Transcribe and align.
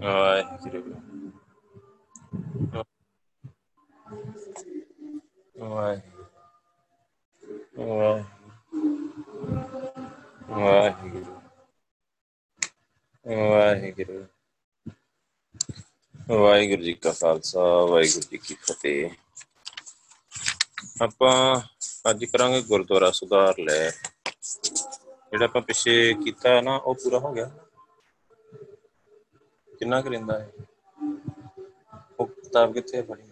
ਵਾਹਿਗੁਰੂ 0.00 0.94
ਵਾਹਿਗੁਰੂ 5.58 6.24
ਵਾਹਿਗੁਰੂ 13.26 14.26
ਵਾਹਿਗੁਰੂ 16.30 16.82
ਜੀ 16.82 16.92
ਕਾ 16.92 17.12
ਖਾਲਸਾ 17.12 17.60
ਵਾਹਿਗੁਰੂ 17.60 18.26
ਜੀ 18.30 18.38
ਕੀ 18.38 18.54
ਫਤਿਹ 18.54 19.10
ਆਪਾਂ 21.02 21.60
ਅੱਜ 22.10 22.24
ਕਰਾਂਗੇ 22.24 22.62
ਗੁਰਦੁਆਰਾ 22.62 23.10
ਸੁਧਾਰ 23.10 23.54
ਲੈ। 23.58 23.90
ਜਿਹੜਾ 23.90 25.44
ਆਪਾਂ 25.44 25.62
ਪਿੱਛੇ 25.62 26.14
ਕੀਤਾ 26.14 26.60
ਨਾ, 26.60 26.76
ਉਹ 26.76 26.94
ਪੂਰਾ 26.94 27.18
ਹੋ 27.18 27.32
ਗਿਆ। 27.32 27.69
ਕਿੰਨਾ 29.90 30.00
ਕਰਿੰਦਾ 30.02 30.38
ਹੈ 30.38 30.50
ਉਹ 32.20 32.26
ਕਿਤਾਬ 32.26 32.74
ਕਿੱਥੇ 32.74 33.00
ਪੜੀ 33.02 33.22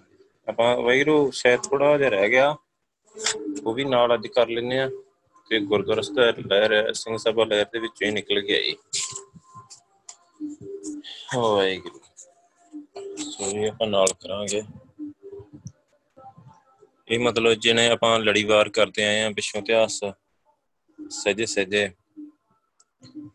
ਆਪਾਂ 0.48 0.76
ਵਾਹਿਗੁਰੂ 0.76 1.30
ਸ਼ਾਇਦ 1.30 1.60
ਥੋੜਾ 1.60 1.98
ਜਿਹਾ 1.98 2.08
ਰਹਿ 2.10 2.28
ਗਿਆ। 2.30 2.56
ਉਹ 3.64 3.74
ਵੀ 3.74 3.84
ਨਾਲ 3.84 4.14
ਅੱਜ 4.14 4.26
ਕਰ 4.26 4.48
ਲੈਨੇ 4.48 4.80
ਆ 4.80 4.88
ਤੇ 5.50 5.60
ਗੁਰਦੁਆਰਾ 5.60 6.02
ਸੁਧਾਰ 6.02 6.38
ਲਹਿਰ 6.46 6.92
ਸਿੰਘ 6.94 7.16
ਸਭਾ 7.16 7.44
ਲਹਿਰ 7.44 7.66
ਦੇ 7.72 7.78
ਵਿੱਚੋਂ 7.78 8.06
ਹੀ 8.06 8.12
ਨਿਕਲ 8.12 8.40
ਗਿਆ 8.40 8.62
ਜੀ 8.62 8.76
ਵਾਹਿਗੁਰੂ। 11.36 12.00
ਸੋ 13.16 13.44
ਇਹ 13.44 13.68
ਆਪਾਂ 13.70 13.86
ਨਾਲ 13.86 14.12
ਕਰਾਂਗੇ। 14.20 14.62
ਇਹ 17.08 17.18
ਮਤਲਬ 17.18 17.52
ਜਿਹਨੇ 17.52 17.88
ਆਪਾਂ 17.88 18.18
ਲੜੀਵਾਰ 18.20 18.68
ਕਰਦੇ 18.68 19.04
ਆਏ 19.04 19.22
ਆ 19.22 19.28
ਵਿਸ਼ਵ 19.28 19.58
ਇਤਿਹਾਸ। 19.58 20.00
ਸਜੇ 21.10 21.46
ਸਜੇ 21.46 21.88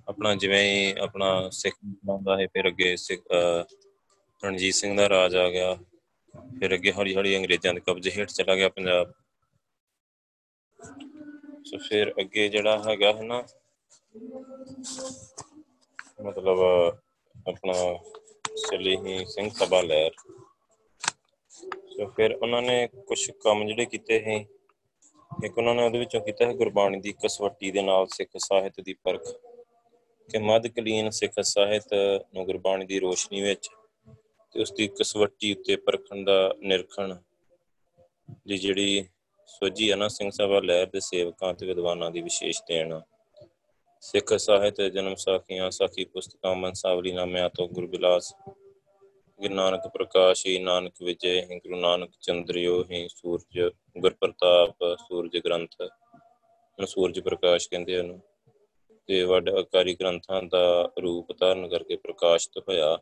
ਆਪਣਾ 0.08 0.34
ਜਿਵੇਂ 0.36 0.62
ਹੀ 0.64 0.94
ਆਪਣਾ 1.02 1.50
ਸਿੱਖ 1.52 1.76
ਬਣਾਉਂਦਾ 1.86 2.38
ਹੈ, 2.38 2.48
ਫਿਰ 2.48 2.68
ਅੱਗੇ 2.68 2.96
ਸਿੱਖ 2.96 3.22
ਰਣਜੀਤ 4.44 4.76
ਸਿੰਘ 4.76 4.96
ਦਾ 4.98 5.08
ਰਾਜ 5.10 5.36
ਆ 5.36 5.50
ਗਿਆ, 5.50 5.74
ਫਿਰ 6.60 6.76
ਅੱਗੇ 6.76 6.92
ਹੌਲੀ 6.92 7.16
ਹੌਲੀ 7.16 7.36
ਅੰਗਰੇਜ਼ਾਂ 7.38 7.74
ਦੇ 7.74 7.80
ਕਬਜ਼ੇ 7.80 8.12
ਹੇਠ 8.18 8.32
ਚਲਾ 8.32 8.56
ਗਿਆ 8.56 8.70
ਪੰਜਾਬ। 8.70 9.14
ਸੋ 11.66 11.78
ਫਿਰ 11.90 12.14
ਅੱਗੇ 12.22 12.48
ਜਿਹੜਾ 12.50 12.78
ਹੈਗਾ 12.88 13.12
ਹੈ 13.14 13.24
ਨਾ, 13.24 13.44
ਮਤਲਬ 16.22 16.60
ਆਪਣਾ 17.48 17.74
ਚਲੀ 18.62 18.96
ਹੀ 18.98 19.26
ਸਿੰਘ 19.26 19.50
ਸਭਾ 19.50 19.82
ਲਹਿਰ। 19.82 20.12
ਸੋ 21.90 22.06
ਫਿਰ 22.16 22.34
ਉਹਨਾਂ 22.34 22.62
ਨੇ 22.62 22.88
ਕੁਝ 23.08 23.20
ਕੰਮ 23.44 23.66
ਜਿਹੜੇ 23.68 23.86
ਕੀਤੇ 23.86 24.20
ਹੈ 24.26 24.44
ਇੱਕ 25.44 25.58
ਉਹਨਾਂ 25.58 25.74
ਨੇ 25.76 25.84
ਉਹਦੇ 25.84 26.00
ਵਿੱਚੋਂ 26.00 26.22
ਕੀਤਾ 26.22 26.46
ਹੈ 26.46 26.54
ਗੁਰਬਾਣੀ 26.54 27.00
ਦੀ 27.02 27.14
ਕਸਵੱਟੀ 27.24 27.72
ਦੇ 27.72 27.82
ਨਾਲ 27.82 28.08
ਸਿੱਖ 28.08 28.30
ਸਾਹਿਤ 28.40 28.80
ਦੀ 28.82 28.94
ਪਰਖ। 29.04 29.34
ਕਿ 30.34 30.40
ਮੱਧਕਾਲੀਨ 30.40 31.10
ਸਿੱਖ 31.10 31.34
ਸਾਹਿਤ 31.42 31.94
ਨੂੰ 32.34 32.46
ਗੁਰਬਾਣੀ 32.46 32.86
ਦੀ 32.86 33.00
ਰੋਸ਼ਨੀ 33.00 33.42
ਵਿੱਚ 33.42 33.70
ਤੇ 34.56 34.62
ਉਸ 34.62 34.72
ਦੀ 34.72 34.88
ਕਸਵੱਟੀ 34.88 35.52
ਉੱਤੇ 35.54 35.76
ਪਰਖਣ 35.76 36.24
ਦਾ 36.24 36.56
ਨਿਰਖਣ 36.60 37.16
ਦੀ 38.48 38.58
ਜਿਹੜੀ 38.58 39.06
ਸੋਝੀ 39.48 39.92
ਹੈ 39.92 39.96
ਨਾ 39.96 40.08
ਸਿੰਘ 40.08 40.30
ਸਭਾ 40.32 40.60
ਲਹਿਰ 40.60 40.88
ਦੇ 40.88 41.00
ਸੇਵਕਾਂ 41.00 41.54
ਤੇ 41.54 41.66
ਵਿਦਵਾਨਾਂ 41.66 42.12
ਦੀ 42.12 42.22
ਵਿਸ਼ੇਸ਼ 42.22 42.62
ਦੇਣ। 42.68 43.00
ਸਿੱਖ 44.02 44.34
ਸਾਹਿਤ 44.34 44.82
ਜਨਮ 44.82 45.16
ਸਾਖੀਆਂ, 45.16 45.70
ਸਾਖੀ 45.72 46.06
ਪੁਸਤਕਾਂ, 46.06 46.56
ਮਨਸਾਵਲੀ 46.56 47.12
ਨਾਮਿਆਂ 47.12 47.50
ਤੋਂ 47.50 47.68
ਗੁਰਬਿਲਾਸ 47.68 48.34
ਗੁਰੂ 49.40 49.54
ਨਾਨਕ 49.54 49.88
ਪ੍ਰਕਾਸ਼ੀ 49.88 50.60
ਨਾਨਕ 50.60 50.94
ਵਿਜੇ, 51.04 51.42
ਹੀ 51.42 51.60
ਗੁਰੂ 51.60 51.76
ਨਾਨਕ 51.76 52.12
ਚੰਦਰਿਓ, 52.22 52.84
ਹੀ 52.92 53.08
ਸੂਰਜ 53.08 53.70
ਗੁਰਪ੍ਰਤਾਪ, 53.98 54.98
ਸੂਰਜ 55.08 55.38
ਗ੍ਰੰਥ 55.38 55.82
ਨੂੰ 55.82 56.88
ਸੂਰਜ 56.88 57.20
ਪ੍ਰਕਾਸ਼ 57.20 57.70
ਕਹਿੰਦੇ 57.70 58.00
ਹਨ 58.00 58.20
ਤੇ 59.10 59.24
ਵੱਡ 59.24 59.50
ਆਕਾਰੀ 59.50 59.96
ਗ੍ਰੰਥਾਂ 59.96 60.44
ਦਾ 60.44 60.92
ਰੂਪ 61.02 61.32
ਧਾਰਨ 61.40 61.68
ਕਰਕੇ 61.68 61.96
ਪ੍ਰਕਾਸ਼ਿਤ 61.96 62.58
ਹੋਇਆ। 62.70 62.98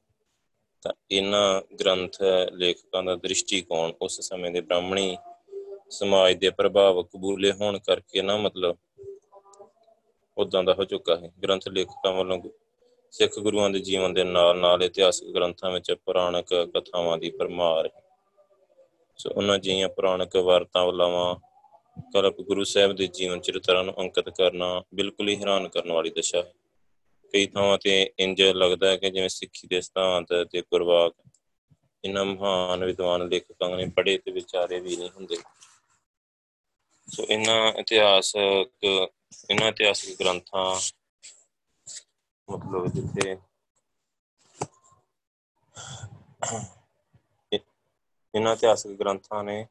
ਤਾਂ 0.81 0.93
ਇਹਨਾਂ 1.11 1.61
ਗ੍ਰੰਥ 1.79 2.21
ਲੇਖਕਾਂ 2.53 3.03
ਦਾ 3.03 3.15
ਦ੍ਰਿਸ਼ਟੀਕੋਣ 3.15 3.93
ਉਸ 4.01 4.21
ਸਮੇਂ 4.21 4.51
ਦੇ 4.51 4.61
ਬ੍ਰਾਹਮਣੀ 4.61 5.17
ਸਮਾਜ 5.89 6.33
ਦੇ 6.33 6.49
ਪ੍ਰਭਾਵ 6.49 7.01
ਕਬੂਲੇ 7.03 7.51
ਹੋਣ 7.51 7.79
ਕਰਕੇ 7.79 8.21
ਨਾ 8.21 8.37
ਮਤਲਬ 8.37 8.77
ਉਦਾਂ 10.37 10.63
ਦਾ 10.63 10.73
ਹੋ 10.73 10.83
ਚੁੱਕਾ 10.83 11.15
ਹੈ 11.15 11.31
ਗ੍ਰੰਥ 11.43 11.67
ਲੇਖਕਾਂ 11.67 12.13
ਵੱਲੋਂ 12.13 12.41
ਸਿੱਖ 13.11 13.39
ਗੁਰੂਆਂ 13.39 13.69
ਦੇ 13.69 13.79
ਜੀਵਨ 13.79 14.13
ਦੇ 14.13 14.23
ਨਾਲ 14.23 14.57
ਨਾਲ 14.57 14.83
ਇਤਿਹਾਸਕ 14.83 15.25
ਗ੍ਰੰਥਾਂ 15.25 15.71
ਵਿੱਚ 15.71 15.91
ਪੁਰਾਣਕ 15.91 16.53
ਕਥਾਵਾਂ 16.75 17.17
ਦੀ 17.17 17.29
ਪਰਮਾਰ 17.29 17.85
ਹੈ। 17.87 18.01
ਸੋ 19.17 19.29
ਉਹਨਾਂ 19.29 19.57
ਜਿਹੀਆਂ 19.59 19.89
ਪੁਰਾਣਕ 19.89 20.37
ਵਾਰਤਾਵਾਂ 20.37 21.35
ਕਲਪ 21.97 22.41
ਗੁਰੂ 22.41 22.63
ਸਾਹਿਬ 22.63 22.91
ਦੇ 22.91 23.07
ਜੀਵਨ 23.07 23.39
ਚਰਿੱਤਰਾਂ 23.39 23.83
ਨੂੰ 23.83 23.93
ਅੰਕਿਤ 23.99 24.29
ਕਰਨਾ 24.29 24.83
ਬਿਲਕੁਲ 24.95 25.29
ਹੀ 25.29 25.35
ਹੈਰਾਨ 25.35 25.67
ਕਰਨ 25.67 25.91
ਵਾਲੀ 25.91 26.09
ਦਸ਼ਾ। 26.09 26.37
ਹੈ 26.37 26.51
ਕਈ 27.33 27.45
ਥਾਵਾਂ 27.47 27.77
ਤੇ 27.77 28.11
ਇੰਜ 28.19 28.41
ਲੱਗਦਾ 28.41 28.89
ਹੈ 28.89 28.97
ਕਿ 28.97 29.09
ਜਿਵੇਂ 29.09 29.29
ਸਿੱਖੀ 29.29 29.67
ਦੇ 29.67 29.81
ਸਿਧਾਂਤ 29.81 30.33
ਤੇ 30.51 30.61
ਗੁਰਵਾਕ 30.61 31.13
ਇਹਨਾਂ 32.03 32.25
ਮਹਾਨ 32.25 32.85
ਵਿਦਵਾਨ 32.85 33.27
ਲੇਖਕਾਂ 33.27 33.69
ਨੇ 33.77 33.85
ਪੜ੍ਹੇ 33.95 34.17
ਤੇ 34.17 34.31
ਵਿਚਾਰੇ 34.31 34.79
ਵੀ 34.79 34.95
ਨਹੀਂ 34.95 35.09
ਹੁੰਦੇ। 35.09 35.37
ਸੋ 37.07 37.23
ਇਹਨਾਂ 37.29 37.73
ਇਤਿਹਾਸਕ 37.73 38.83
ਇਹਨਾਂ 39.49 39.67
ਇਤਿਹਾਸਕ 39.67 40.19
ਗ੍ਰੰਥਾਂ 40.19 40.65
ਮਤਲਬ 42.49 42.87
ਜਿੱਥੇ 42.87 43.37
ਇਹਨਾਂ 48.33 48.55
ਇਤਿਹਾਸਕ 48.55 48.89
ਗ੍ਰੰਥਾਂ 48.89 49.43
ਨੇ 49.43 49.65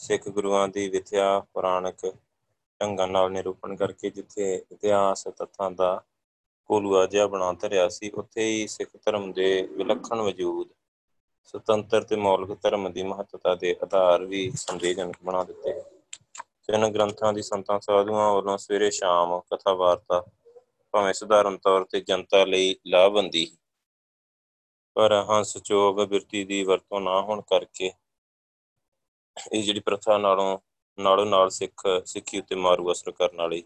ਸਿੱਖ 0.00 0.28
ਗੁਰੂਆਂ 0.28 0.66
ਦੀ 0.68 0.88
ਵਿਥਿਆ 0.88 1.38
ਪੁਰਾਣਕ 1.54 2.06
ਢੰਗਾਂ 2.80 3.06
ਨਾਲ 3.08 3.30
ਨਿਰੂਪਣ 3.32 3.74
ਕਰਕੇ 3.76 4.10
ਜਿੱਥੇ 4.10 4.54
ਇਤਿਹਾਸ 4.72 5.26
ਤੱਥਾਂ 5.28 5.70
ਦਾ 5.70 6.00
ਕੋਲੂਆ 6.70 7.04
ਜਿਹਾ 7.06 7.26
ਬਣਾ 7.26 7.52
ਧਰਿਆ 7.52 7.88
ਸੀ, 7.88 8.10
ਉੱਥੇ 8.10 8.44
ਹੀ 8.44 8.66
ਸਿੱਖ 8.66 8.90
ਧਰਮ 8.96 9.32
ਦੇ 9.32 9.50
ਵਿਲੱਖਣ 9.70 10.20
ਵਜੂਦ, 10.22 10.68
ਸੁਤੰਤਰ 11.46 12.02
ਤੇ 12.02 12.16
ਮੌਲਿਕ 12.16 12.58
ਧਰਮ 12.62 12.92
ਦੀ 12.92 13.02
ਮਹੱਤਤਾ 13.02 13.54
ਦੇ 13.54 13.74
ਆਧਾਰ 13.82 14.24
ਵੀ 14.24 14.50
ਸੰਵੇਦਨਕ 14.56 15.16
ਬਣਾ 15.24 15.44
ਦਿੱਤੇ 15.44 15.80
ਇਹਨਾਂ 16.68 16.88
ਗ੍ਰੰਥਾਂ 16.90 17.32
ਦੀ 17.32 17.42
ਸੰਤਾਂ 17.42 17.78
ਸਾਧੂਆਂ 17.80 18.32
ਵੱਲੋਂ 18.34 18.56
ਸਵੇਰੇ 18.58 18.90
ਸ਼ਾਮ 18.90 19.38
ਕਥਾ 19.52 19.72
ਵਾਰਤਾ 19.74 20.22
ਭਾਵੇਂ 20.94 21.12
ਸਧਾਰਨ 21.14 21.56
ਤੌਰ 21.56 21.84
ਤੇ 21.84 22.00
ਜਨਤਾ 22.00 22.44
ਲਈ 22.44 22.74
ਲਾਭਬੰਦੀ 22.86 23.46
ਪਰ 24.96 25.12
ਹੰਸ 25.30 25.56
ਚੋਗ 25.58 26.00
ਬਿਰਤੀ 26.00 26.44
ਦੀ 26.44 26.62
ਵਰਤੋਂ 26.62 27.00
ਨਾ 27.00 27.20
ਹੋਣ 27.20 27.40
ਕਰਕੇ 27.40 27.90
ਇਹ 29.52 29.62
ਜਿਹੜੀ 29.62 29.80
ਪ੍ਰਥਾ 29.80 30.18
ਨਾਲੋਂ 30.18 30.58
ਨਾਲੋਂ 30.98 31.26
ਨਾਲ 31.26 31.50
ਸਿੱਖ, 31.50 31.82
ਸਿੱਖੀ 32.04 32.38
ਉੱਤੇ 32.38 32.54
ਮਾਰੂ 32.54 32.92
ਅਸਰ 32.92 33.10
ਕਰਨ 33.10 33.36
ਵਾਲੀ। 33.36 33.62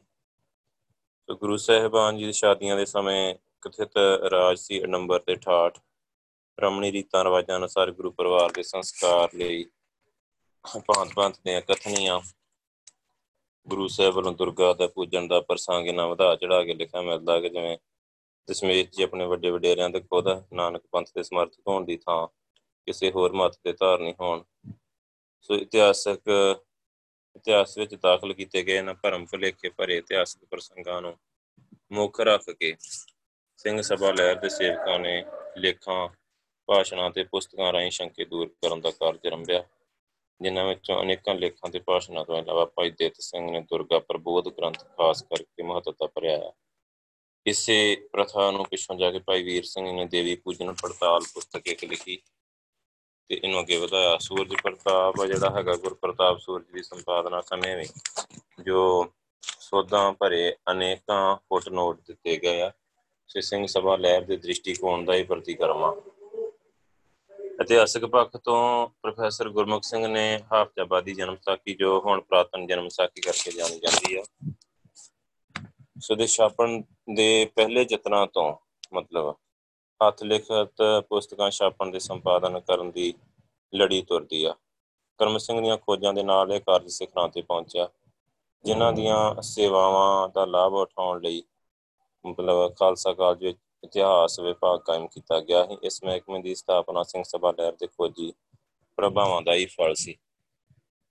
ਸੋ 1.28 1.34
ਗੁਰੂ 1.34 1.56
ਸਾਹਿਬਾਨ 1.56 2.18
ਜੀ 2.18 2.24
ਦੀ 2.24 2.32
ਸ਼ਾਦੀਆਂ 2.32 2.76
ਦੇ 2.76 2.86
ਸਮੇਂ 2.86 3.34
ਕਥਿਤ 3.60 3.96
ਰਾਜ 4.30 4.58
ਸੀ 4.58 4.80
ਨੰਬਰ 4.80 5.18
ਤੇ 5.18 5.32
68 5.32 5.80
ਰਮਣੀ 6.60 6.92
ਰੀਤਾਂ 6.92 7.24
ਰਵਾਜਾਂ 7.24 7.56
ਅਨੁਸਾਰ 7.56 7.90
ਗੁਰੂ 7.90 8.10
ਪਰਿਵਾਰ 8.10 8.52
ਦੇ 8.52 8.62
ਸੰਸਕਾਰ 8.62 9.28
ਲਈ 9.34 9.64
ਭਾਂਤ 10.86 11.14
ਭਾਂਤ 11.16 11.38
ਦੀਆਂ 11.44 11.60
ਕਥਨੀਆਂ, 11.60 12.20
ਗੁਰੂ 13.68 13.88
ਸਾਹਿਬ 13.88 14.14
ਵੱਲੋਂ 14.14 14.32
ਦੁਰਗਾ 14.32 14.72
ਦਾ 14.72 14.86
ਪੂਜਣ 14.86 15.26
ਦਾ 15.26 15.40
ਪ੍ਰਸੰਗ 15.40 15.86
ਇਹਨਾਂ 15.86 16.08
ਵਧਾ 16.08 16.36
ਚੜਾ 16.36 16.64
ਕੇ 16.64 16.74
ਲਿਖਿਆ 16.74 17.00
ਮਿਲਦਾ 17.00 17.40
ਕਿ 17.40 17.48
ਜਿਵੇਂ 17.48 17.78
ਦਸ਼ਮੇਸ਼ 18.50 18.90
ਜੀ 18.90 19.02
ਆਪਣੇ 19.02 19.26
ਵੱਡੇ 19.26 19.50
ਵਡੇਰਿਆਂ 19.50 19.90
ਦੇ 19.90 20.00
ਖੁਦ 20.00 20.28
ਨਾਨਕ 20.52 20.82
ਪੰਥ 20.90 21.08
ਦੇ 21.14 21.22
ਸਮਰਥਕ 21.22 21.60
ਹੋਣ 21.68 21.84
ਦੀ 21.84 21.96
ਥਾਂ, 21.96 22.26
ਕਿਸੇ 22.86 23.10
ਹੋਰ 23.10 23.32
ਮਤ 23.32 23.58
ਦੇ 23.64 23.72
ਧਾਰਨੀ 23.72 24.14
ਹੋਣ। 24.20 24.42
ਸੋ 25.44 25.54
ਇਤਿਹਾਸਕ, 25.54 26.28
ਇਤਿਹਾਸ 27.36 27.76
ਵਿੱਚ 27.78 27.94
ਦਾਖਲ 27.94 28.32
ਕੀਤੇ 28.32 28.62
ਗਏ 28.62 28.76
ਇਹਨਾਂ 28.76 28.94
ਭਰਮ 28.94 29.24
ਭੁਲੇਖੇ 29.26 29.68
ਭਰੇ 29.68 29.96
ਇਤਿਹਾਸਕ 29.96 30.44
ਪ੍ਰਸੰਗਾਂ 30.50 31.00
ਨੂੰ 31.02 31.16
ਮੁੱਖ 31.92 32.20
ਰੱਖ 32.20 32.50
ਕੇ 32.50 32.74
ਸਿੰਘ 33.58 33.80
ਸਭਾ 33.82 34.10
ਲਹਿਰ 34.10 34.34
ਦੇ 34.40 34.48
ਸੇਵਕਾਂ 34.48 34.98
ਨੇ 34.98 35.22
ਲੇਖਾਂ, 35.58 36.08
ਭਾਸ਼ਣਾਂ 36.68 37.10
ਤੇ 37.10 37.24
ਪੁਸਤਕਾਂ 37.24 37.72
ਰਾਹੀਂ 37.72 37.90
ਸ਼ੰਕੇ 37.90 38.24
ਦੂਰ 38.24 38.48
ਕਰਨ 38.62 38.80
ਦਾ 38.80 38.90
ਕਾਰਜ 38.90 39.26
ਆਰੰਭਿਆ 39.26 39.64
ਜਿਨ੍ਹਾਂ 40.40 40.64
ਵਿੱਚੋਂ 40.66 41.00
ਅਨੇਕਾਂ 41.02 41.34
ਲੇਖਾਂ 41.34 41.70
ਤੇ 41.70 41.78
ਭਾਸ਼ਣਾਂ 41.78 42.24
ਤੋਂ 42.24 42.38
ਇਲਾਵਾ 42.38 42.64
ਭਾਈ 42.76 42.90
ਦੇਤ 42.98 43.20
ਸਿੰਘ 43.20 43.50
ਨੇ 43.50 43.60
ਦੁਰਗਾ 43.70 43.98
ਪ੍ਰਬੋਧ 43.98 44.48
ਗ੍ਰੰਥ 44.48 44.84
ਖਾਸ 44.96 45.22
ਕਰਕੇ 45.22 45.62
ਮਹੱਤਤਾ 45.62 46.06
ਭਰਿਆ। 46.06 46.38
ਹੈ 46.38 46.52
ਇਸੇ 47.46 47.74
ਪ੍ਰਥਾ 48.12 48.50
ਨੂੰ 48.50 48.64
ਪਿੱਛੋਂ 48.70 48.96
ਜਾ 48.96 49.10
ਕੇ 49.10 49.18
ਭਾਈ 49.26 49.42
ਵੀਰ 49.42 49.64
ਸਿੰਘ 49.64 49.90
ਨੇ 49.92 50.04
ਦੇਵੀ 50.06 50.34
ਪੂਜਨ 50.44 50.72
ਪੜਤਾਲ 50.82 51.24
ਪੁਸਤਕ 51.34 51.66
ਇੱਕ 51.68 51.84
ਲਿਖੀ। 51.84 52.18
ਤੇ 53.28 53.40
ਇਹਨੂੰ 53.44 53.60
ਅੱਗੇ 53.60 53.76
ਵਧਾਇਆ। 53.76 54.16
ਸੂਰਜ 54.18 54.54
ਪ੍ਰਤਾਪ 54.62 55.24
ਜਿਹੜਾ 55.24 55.50
ਹੈਗਾ 55.50 55.74
ਗੁਰ 55.74 55.94
ਪ੍ਰਤਾਪ 55.94 56.38
ਸੂਰਜ 56.38 56.64
ਦੀ 56.72 56.82
ਸੰਪਾਦਨਾ 56.82 57.40
ਸਮੇਂ 57.40 57.76
ਵੀ 57.76 57.84
ਜੋ 58.64 59.12
ਸੋਧਾਂ 59.42 60.12
ਭਰੇ 60.12 60.56
ਅਨੇਕਾਂ 60.70 61.36
ਫੁੱਟਨੋਟ 61.36 62.00
ਦਿੱਤੇ 62.06 62.36
ਗਏ 62.36 62.60
ਆ। 62.60 62.70
ਸੇ 63.28 63.40
ਸਿੰਘ 63.40 63.66
ਸਭਾ 63.66 63.96
ਲਹਿਰ 63.96 64.22
ਦੇ 64.22 64.36
ਦ੍ਰਿਸ਼ਟੀਕੋਣ 64.36 65.04
ਦਾ 65.04 65.14
ਹੀ 65.14 65.22
ਪ੍ਰਤੀਕਰਮਾ 65.22 65.94
ਇਤਿਹਾਸਕ 67.60 68.04
ਪੱਖ 68.04 68.36
ਤੋਂ 68.36 68.88
ਪ੍ਰੋਫੈਸਰ 69.02 69.48
ਗੁਰਮੁਖ 69.48 69.82
ਸਿੰਘ 69.82 70.06
ਨੇ 70.06 70.40
ਹਾਫਜਾਬਾਦੀ 70.52 71.14
ਜਨਮ 71.14 71.36
ਸਾਖੀ, 71.36 71.74
ਜੋ 71.74 72.00
ਹੁਣ 72.00 72.20
ਪ੍ਰਾਤਨ 72.20 72.66
ਜਨਮ 72.66 72.88
ਸਾਖੀ 72.88 73.20
ਕਰਕੇ 73.20 73.50
ਜਾਣੀ 73.50 73.78
ਜਾਂਦੀ 73.78 74.16
ਆ। 74.16 74.22
ਸੋ 76.00 76.14
ਦੇ 76.14 76.26
ਛਾਪਣ 76.26 76.82
ਦੇ 77.14 77.50
ਪਹਿਲੇ 77.56 77.86
ਯਤਨਾਂ 77.92 78.26
ਤੋਂ 78.26 78.56
ਮਤਲਬ 78.92 79.34
ਹੱਥ 80.06 80.22
ਲਿਖਤ 80.22 80.82
ਪੁਸਤਕਾਂ 81.08 81.50
ਛਾਪਣ 81.50 81.90
ਦੇ 81.90 81.98
ਸੰਪਾਦਨ 81.98 82.60
ਕਰਨ 82.60 82.90
ਦੀ 82.90 83.12
ਲੜੀ 83.72 84.02
ਤੁਰਦੀ 84.02 84.44
ਆ। 84.44 84.54
ਕਰਮ 85.20 85.38
ਸਿੰਘ 85.38 85.60
ਦੀਆਂ 85.60 85.76
ਖੋਜਾਂ 85.76 86.12
ਦੇ 86.14 86.22
ਨਾਲ 86.22 86.52
ਇਹ 86.52 86.60
ਕਾਰਜ 86.60 86.88
ਸਿਖਰਾਂ 86.88 87.28
ਤੇ 87.28 87.42
ਪਹੁੰਚਿਆ, 87.42 87.88
ਜਿਨ੍ਹਾਂ 88.64 88.92
ਦੀਆਂ 88.92 89.42
ਸੇਵਾਵਾਂ 89.42 90.28
ਦਾ 90.28 90.44
ਲਾਭ 90.44 90.74
ਉਠਾਉਣ 90.74 91.20
ਲਈ 91.22 91.42
ਮਤਲਬ 92.24 92.74
ਖਾਲਸਾ 92.74 93.12
ਕਾਲਜ 93.12 93.44
ਵਿੱਚ 93.44 93.58
ਇਤਿਹਾਸ 93.84 94.38
ਵਿਭਾਗ 94.40 94.80
ਕਾਇਮ 94.80 95.06
ਕੀਤਾ 95.06 95.40
ਗਿਆ 95.40 95.64
ਸੀ। 95.66 95.76
ਇਸ 95.82 96.02
ਮਹਿਕਮੇ 96.04 96.40
ਦੀ 96.42 96.54
ਸਥਾਪਨਾ 96.54 97.02
ਸਿੰਘ 97.02 97.22
ਸਭਾ 97.22 97.50
ਲਹਿਰ 97.50 97.72
ਦੇ 97.72 97.86
ਖੋਜੀ 97.86 98.32
ਪ੍ਰਭਾਵਾਂ 98.98 99.40
ਦਾ 99.42 99.54
ਹੀ 99.54 99.66
ਫਲ 99.66 99.94
ਸੀ। 99.94 100.16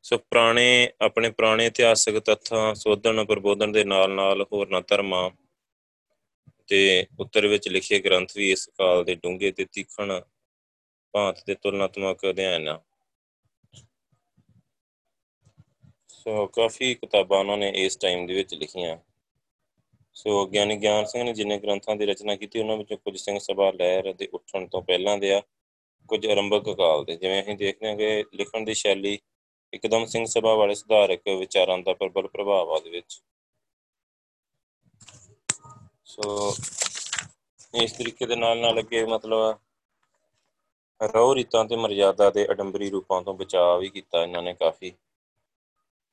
ਸੋ 0.06 0.18
ਪੁਰਾਣੇ, 0.18 0.90
ਆਪਣੇ 1.02 1.30
ਪੁਰਾਣੇ 1.30 1.66
ਇਤਿਹਾਸਕ 1.66 2.20
ਤੱਥਾਂ 2.20 2.74
ਸੋਧਣ, 2.76 3.24
ਪ੍ਰਬੋਧਨ 3.26 3.72
ਦੇ 3.72 3.84
ਨਾਲ 3.84 4.10
ਨਾਲ 4.12 4.42
ਹੋਰਨਾਂ 4.44 4.82
ਧਰਮਾਂ 4.88 5.30
ਤੇ 6.68 7.08
ਉੱਤਰ 7.20 7.48
ਵਿੱਚ 7.48 7.68
ਲਿਖੇ 7.68 8.00
ਗ੍ਰੰਥ 8.00 8.38
ਵੀ 8.38 8.52
ਇਸ 8.52 8.68
ਕਾਲ 8.68 9.04
ਦੇ 9.04 9.16
ਡੂੰਘੇ 9.16 9.52
ਤੇ 9.52 9.66
ਤੀਖਣ 9.66 10.22
ਭਾਂਤ 11.14 11.44
ਦੇ 11.48 11.56
ਤੁਲਨਾਤਮਕ 11.56 12.26
ਅਧਿਐਨ 12.30 12.68
ਆ। 12.68 12.82
ਸੋ 16.10 16.48
ਕਾਫੀ 16.48 16.94
ਕਿਤਾਬਾਂ 16.96 17.40
ਉਹਨਾਂ 17.40 17.58
ਨੇ 17.58 17.70
ਇਸ 17.76 17.98
ਟਾਈਮ 17.98 18.26
ਦੇ 18.28 18.34
ਵਿੱਚ 18.34 18.54
ਲਿਖੀਆਂ। 18.54 18.98
ਸੋ 20.14 20.46
ਗਿਆਨੀ 20.46 20.76
ਗਿਆਨ 20.76 21.06
ਸਿੰਘ 21.06 21.24
ਨੇ 21.24 21.34
ਜਿੰਨੇ 21.34 21.58
ਗ੍ਰੰਥਾਂ 21.58 21.96
ਦੀ 21.96 22.06
ਰਚਨਾ 22.06 22.36
ਕੀਤੀ, 22.36 22.60
ਉਹਨਾਂ 22.60 22.78
ਵਿੱਚੋਂ 22.78 22.98
ਕੁਝ 22.98 23.18
ਸਿੰਘ 23.18 23.40
ਸਭਾ 23.40 23.72
ਲਹਿਰ 23.72 24.14
ਦੇ 24.14 24.28
ਉੱਠਣ 24.34 24.68
ਤੋਂ 24.68 24.82
ਪਹਿਲਾਂ 24.82 25.18
ਦੇ 25.18 25.34
ਆ, 25.34 25.42
ਕੁਝ 26.08 26.28
ਆਰੰਭਕ 26.28 26.70
ਕਾਲ 26.78 27.06
ਦੇ। 27.06 27.16
ਜਿਵੇਂ 27.16 27.44
ਅਸੀਂ 27.44 27.56
ਦੇਖਦੇ 27.56 27.88
ਹਾਂ 27.88 27.96
ਕਿ 27.96 28.24
ਲਿਖਣ 28.34 28.64
ਦੀ 28.64 28.74
ਸ਼ੈਲੀ 28.74 29.20
ਇੱਕਦਮ 29.74 30.06
ਸਿੰਘ 30.06 30.26
ਸਭਾ 30.26 30.54
ਵਾਲੇ 30.56 30.76
ਸੁਧਾਰਕ 30.76 31.28
ਵਿਚਾਰਾਂ 31.40 31.78
ਦਾ 31.78 31.94
ਪ੍ਰਬਲ 31.94 32.28
ਪ੍ਰਭਾਵ 32.28 32.72
ਆ 32.72 32.80
ਦੇ 32.80 32.90
ਵਿੱਚ। 32.90 33.22
ਸੋ 36.14 36.56
ਇਸ 37.74 37.92
ਤਰੀਕੇ 37.92 38.26
ਦੇ 38.26 38.36
ਨਾਲ 38.36 38.60
ਨਾਲ 38.60 38.80
ਅੱਗੇ 38.80 39.04
ਮਤਲਬ 39.06 39.58
ਰੋ 41.02 41.36
ਰੀਤਾਂ 41.36 41.64
ਤੇ 41.66 41.76
ਮਰਜ਼ਾਦਾ 41.76 42.30
ਦੇ 42.30 42.46
ਅਡੰਬਰੀ 42.52 42.90
ਰੂਪਾਂ 42.90 43.22
ਤੋਂ 43.22 43.34
ਬਚਾਅ 43.34 43.78
ਵੀ 43.80 43.90
ਕੀਤਾ 43.90 44.22
ਇਹਨਾਂ 44.24 44.42
ਨੇ 44.42 44.54
ਕਾਫੀ। 44.54 44.92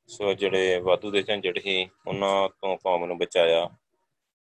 ਸੋ 0.09 0.33
ਜਿਹੜੇ 0.33 0.79
ਵਾਧੂ 0.79 1.11
ਦੇ 1.11 1.23
ਝੰਜਟ 1.23 1.59
ਸੀ, 1.59 1.89
ਉਹਨਾਂ 2.07 2.49
ਤੋਂ 2.49 2.77
ਕੌਮ 2.77 3.05
ਨੂੰ 3.05 3.19
ਬਚਾਇਆ। 3.19 3.69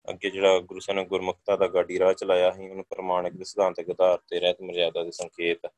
ਅੱਗੇ 0.07 0.30
ਜਿਹੜਾ 0.30 0.59
ਗੁਰੂ 0.59 0.80
ਸਾਹਿਬ 0.80 1.00
ਨੇ 1.00 1.06
ਗੁਰਮੁਖਤਾ 1.06 1.56
ਦਾ 1.56 1.68
ਗਾਡੀ 1.68 2.00
ਰਾਹ 2.00 2.13
ਚਲਾਇਆ 2.13 2.51
ਸੀ, 2.51 2.69
ਉਹਨੂੰ 2.69 2.86
ਪ੍ਰਮਾਣਿਕ 2.89 3.33
ਦੇ 3.33 3.44
ਸਿਧਾਂਤਕ 3.44 3.89
ਆਧਾਰ 3.89 4.18
ਤੇ 4.27 4.39
ਰਹਿਤ 4.39 4.62
ਮਰਜ਼ਾਦਾ 4.62 5.03
ਦੇ 5.03 5.12
ਸੰਕੇਤ 5.12 5.71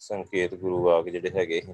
ਸੰਕੇਤ 0.00 0.54
ਗੁਰੂ 0.54 0.82
ਵਾਕ 0.84 1.08
ਜਿਹੜੇ 1.08 1.30
ਹੈਗੇ 1.30 1.60
ਸੀ। 1.60 1.72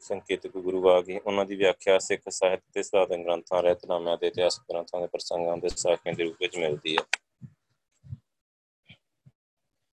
ਸੰਕੇਤਕ 0.00 0.50
ਗੁਰੂ 0.50 0.82
ਵਾਕ 0.82 1.08
ਹੀ 1.08 1.18
ਉਹਨਾਂ 1.18 1.44
ਦੀ 1.44 1.56
ਵਿਆਖਿਆ 1.56 1.98
ਸਿੱਖ 1.98 2.22
ਸਾਹਿਤ 2.28 2.60
ਤੇ 2.72 2.82
ਸਾਧਨ 2.82 3.22
ਗ੍ਰੰਥਾਂ 3.22 3.62
ਰਹਿਤਨਾਮਿਆਂ 3.62 4.16
ਤੇ 4.16 4.26
ਇਤਿਹਾਸਕ 4.26 4.62
ਗ੍ਰੰਥਾਂ 4.72 5.00
ਦੇ 5.00 5.06
ਪ੍ਰਸੰਗਾਂ 5.06 5.56
ਦੇ 5.56 5.68
ਸਾਖੀਆਂ 5.68 6.14
ਦੇ 6.14 6.24
ਰੂਪ 6.24 6.36
ਵਿੱਚ 6.40 6.58
ਮਿਲਦੀ 6.58 6.96
ਹੈ। 6.96 7.04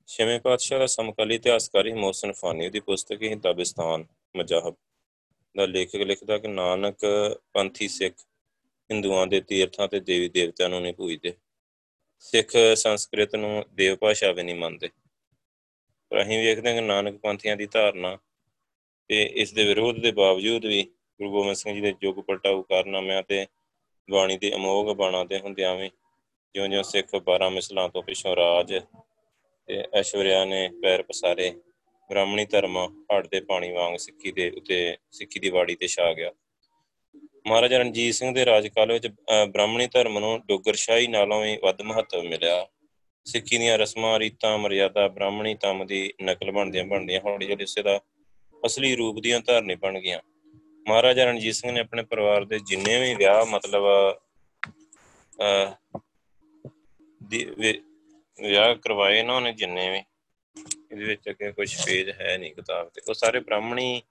ਛੇਵੇਂ 0.07 0.39
ਪਾਤਸ਼ਾਹ 0.39 0.79
ਦਾ 0.79 0.85
ਸਮਕਾਲੀ 0.85 1.35
ਇਤਿਹਾਸਕਾਰੀ 1.35 1.93
ਮੋਹਸਨ 1.93 2.31
ਫਾਨੀ। 2.31 2.69
ਦੀ 2.69 2.79
ਪੁਸਤਕ 2.79 3.21
ਹੀ 3.21 3.35
ਦਬਿਸਤਾਨ 3.35 4.05
ਮਜਾਹਬ। 4.37 4.75
ਦਾ 5.57 5.65
ਲੇਖਕ 5.65 5.95
ਲਿਖਦਾ 5.95 6.37
ਕਿ 6.37 6.47
ਨਾਨਕ 6.47 6.95
ਪੰਥੀ 7.53 7.87
ਸਿੱਖ 7.87 8.15
ਹਿੰਦੂਆਂ 8.91 9.27
ਦੇ 9.27 9.41
ਤੀਰਥਾਂ 9.41 9.87
ਤੇ 9.87 9.99
ਦੇਵੀ 9.99 10.29
ਦੇਵਤਿਆਂ 10.29 10.69
ਨੂੰ 10.69 10.81
ਨਹੀਂ 10.81 10.93
ਪੂਜਦੇ 10.93 11.33
ਸਿੱਖ 12.19 12.51
ਸੰਸਕ੍ਰਿਤ 12.75 13.35
ਨੂੰ 13.35 13.65
ਦੇਵ 13.73 13.95
ਭਾਸ਼ਾ 13.95 14.31
ਵੀ 14.31 14.43
ਨਹੀਂ 14.43 14.55
ਮੰਨਦੇ। 14.55 14.89
ਪਰ 16.09 16.21
ਅਸੀਂ 16.21 16.43
ਵੇਖਦੇ 16.43 16.69
ਹਾਂ 16.69 16.75
ਕਿ 16.75 16.81
ਨਾਨਕ 16.81 17.17
ਪੰਥੀਆਂ 17.17 17.57
ਦੀ 17.57 17.65
ਧਾਰਨਾ 17.65 18.17
ਤੇ 19.13 19.31
ਇਸ 19.35 19.53
ਦੇ 19.53 19.65
ਵਿਰੋਧ 19.65 19.99
ਦੇ 19.99 20.11
ਬਾਵਜੂਦ 20.11 20.65
ਵੀ 20.65 20.83
ਗੁਰੂ 21.17 21.31
ਗੋਬਿੰਦ 21.31 21.55
ਸਿੰਘ 21.55 21.73
ਜੀ 21.75 21.81
ਦੇ 21.81 21.93
ਯੁੱਗ 22.03 22.15
ਪਲਟਾਊ 22.15 22.61
ਕਾਰਨਾਮਿਆਂ 22.61 23.23
ਤੇ 23.23 23.47
ਬਾਣੀ 24.11 24.37
ਦੇ 24.37 24.53
ਅਮੋਘ 24.55 24.93
ਬਾਣਾਂ 24.93 25.25
ਦੇ 25.25 25.39
ਹੁੰਦਿਆਂ 25.39 25.75
ਵੀ 25.75 25.89
ਜਿਉਂ-ਜਿਉਂ 26.53 26.83
ਸਿੱਖ 26.83 27.07
12 27.15 27.49
ਮਿਸਲਾਂ 27.49 27.89
ਤੋਂ 27.89 28.03
ਪਿਛੋਂ 28.03 28.35
ਰਾਜ 28.35 28.73
ਤੇ 29.67 29.83
ਐਸ਼ਵਰਿਆ 29.93 30.45
ਨੇ 30.45 30.69
ਪੈਰ 30.81 31.03
ਪਸਾਰੇ, 31.03 31.53
ਬ੍ਰਾਹਮਣੀ 32.09 32.45
ਧਰਮ 32.45 32.77
ਹੜ 33.13 33.27
ਦੇ 33.27 33.41
ਪਾਣੀ 33.41 33.71
ਵਾਂਗ 33.71 33.97
ਸਿੱਖੀ 33.97 34.31
ਦੇ 34.31 34.49
ਉਤੇ, 34.49 34.97
ਸਿੱਖੀ 35.11 35.39
ਦੀ 35.39 35.49
ਬਾੜੀ 35.49 35.75
ਤੇ 35.75 35.87
ਛਾ 35.87 36.13
ਗਿਆ। 36.13 36.31
ਮਹਾਰਾਜਾ 37.47 37.77
ਰਣਜੀਤ 37.77 38.13
ਸਿੰਘ 38.13 38.35
ਦੇ 38.35 38.45
ਰਾਜਕਾਲ 38.45 38.91
ਵਿੱਚ 38.91 39.07
ਬ੍ਰਾਹਮਣੀ 39.49 39.87
ਧਰਮ 39.87 40.19
ਨੂੰ 40.19 40.41
ਡੋਗਰਸ਼ਾਹੀ 40.45 41.07
ਨਾਲੋਂ 41.07 41.41
ਵੀ 41.41 41.57
ਵੱਧ 41.57 41.81
ਮਹੱਤਵ 41.81 42.21
ਮਿਲਿਆ। 42.21 42.67
ਸਿੱਖੀ 43.25 43.57
ਦੀਆਂ 43.57 43.77
ਰਸਮਾਂ, 43.77 44.19
ਰੀਤਾਂ, 44.19 44.57
ਮਰਿਆਦਾ 44.57 45.07
ਬ੍ਰਾਹਮਣੀ 45.07 45.55
ਤਮ 45.55 45.85
ਦੀ 45.85 46.13
ਨਕਲ 46.23 46.51
ਬਣਦੀਆਂ 46.51 46.83
ਬਣਦੀਆਂ 46.83 47.21
ਹੌਲੀ 47.25 47.51
ਹੌਲੀ 47.51 47.63
ਉਸੇ 47.63 47.83
ਦਾ 47.83 48.01
ਅਸਲੀ 48.65 48.95
ਰੂਪ 48.95 49.19
ਦੀਆਂ 49.19 49.39
ਧਾਰਨੀ 49.39 49.75
ਬਣ 49.75 49.99
ਗਈਆਂ। 49.99 50.19
ਮਹਾਰਾਜਾ 50.87 51.25
ਰਣਜੀਤ 51.25 51.55
ਸਿੰਘ 51.55 51.71
ਨੇ 51.71 51.79
ਆਪਣੇ 51.79 52.03
ਪਰਿਵਾਰ 52.03 52.45
ਦੇ 52.45 52.59
ਜਿੰਨੇ 52.59 52.99
ਵੀ 53.01 53.13
ਵਿਆਹ, 53.15 53.45
ਮਤਲਬ 53.45 53.83
ਅ 55.39 55.99
ਦੀ 57.21 57.43
ਵਿਆਹ 58.39 58.73
ਕਰਵਾਏ 58.75 59.21
ਨਾ 59.23 59.35
ਉਹਨੇ 59.35 59.51
ਜਿੰਨੇ 59.53 59.89
ਵੀ, 59.89 59.97
ਇਹਦੇ 60.91 61.05
ਵਿੱਚ 61.05 61.29
ਅੱਗੇ 61.29 61.51
ਕੁਝ 61.51 61.69
ਪੇਜ 61.85 62.09
ਹੈ 62.11 62.37
ਨਹੀਂ 62.37 62.53
ਕਿਤਾਬ 62.55 62.89
ਤੇ। 62.89 63.01
ਉਹ 63.09 63.13
ਸਾਰੇ 63.13 63.39
ਬ੍ਰਾਹਮਣੀ, 63.39 64.01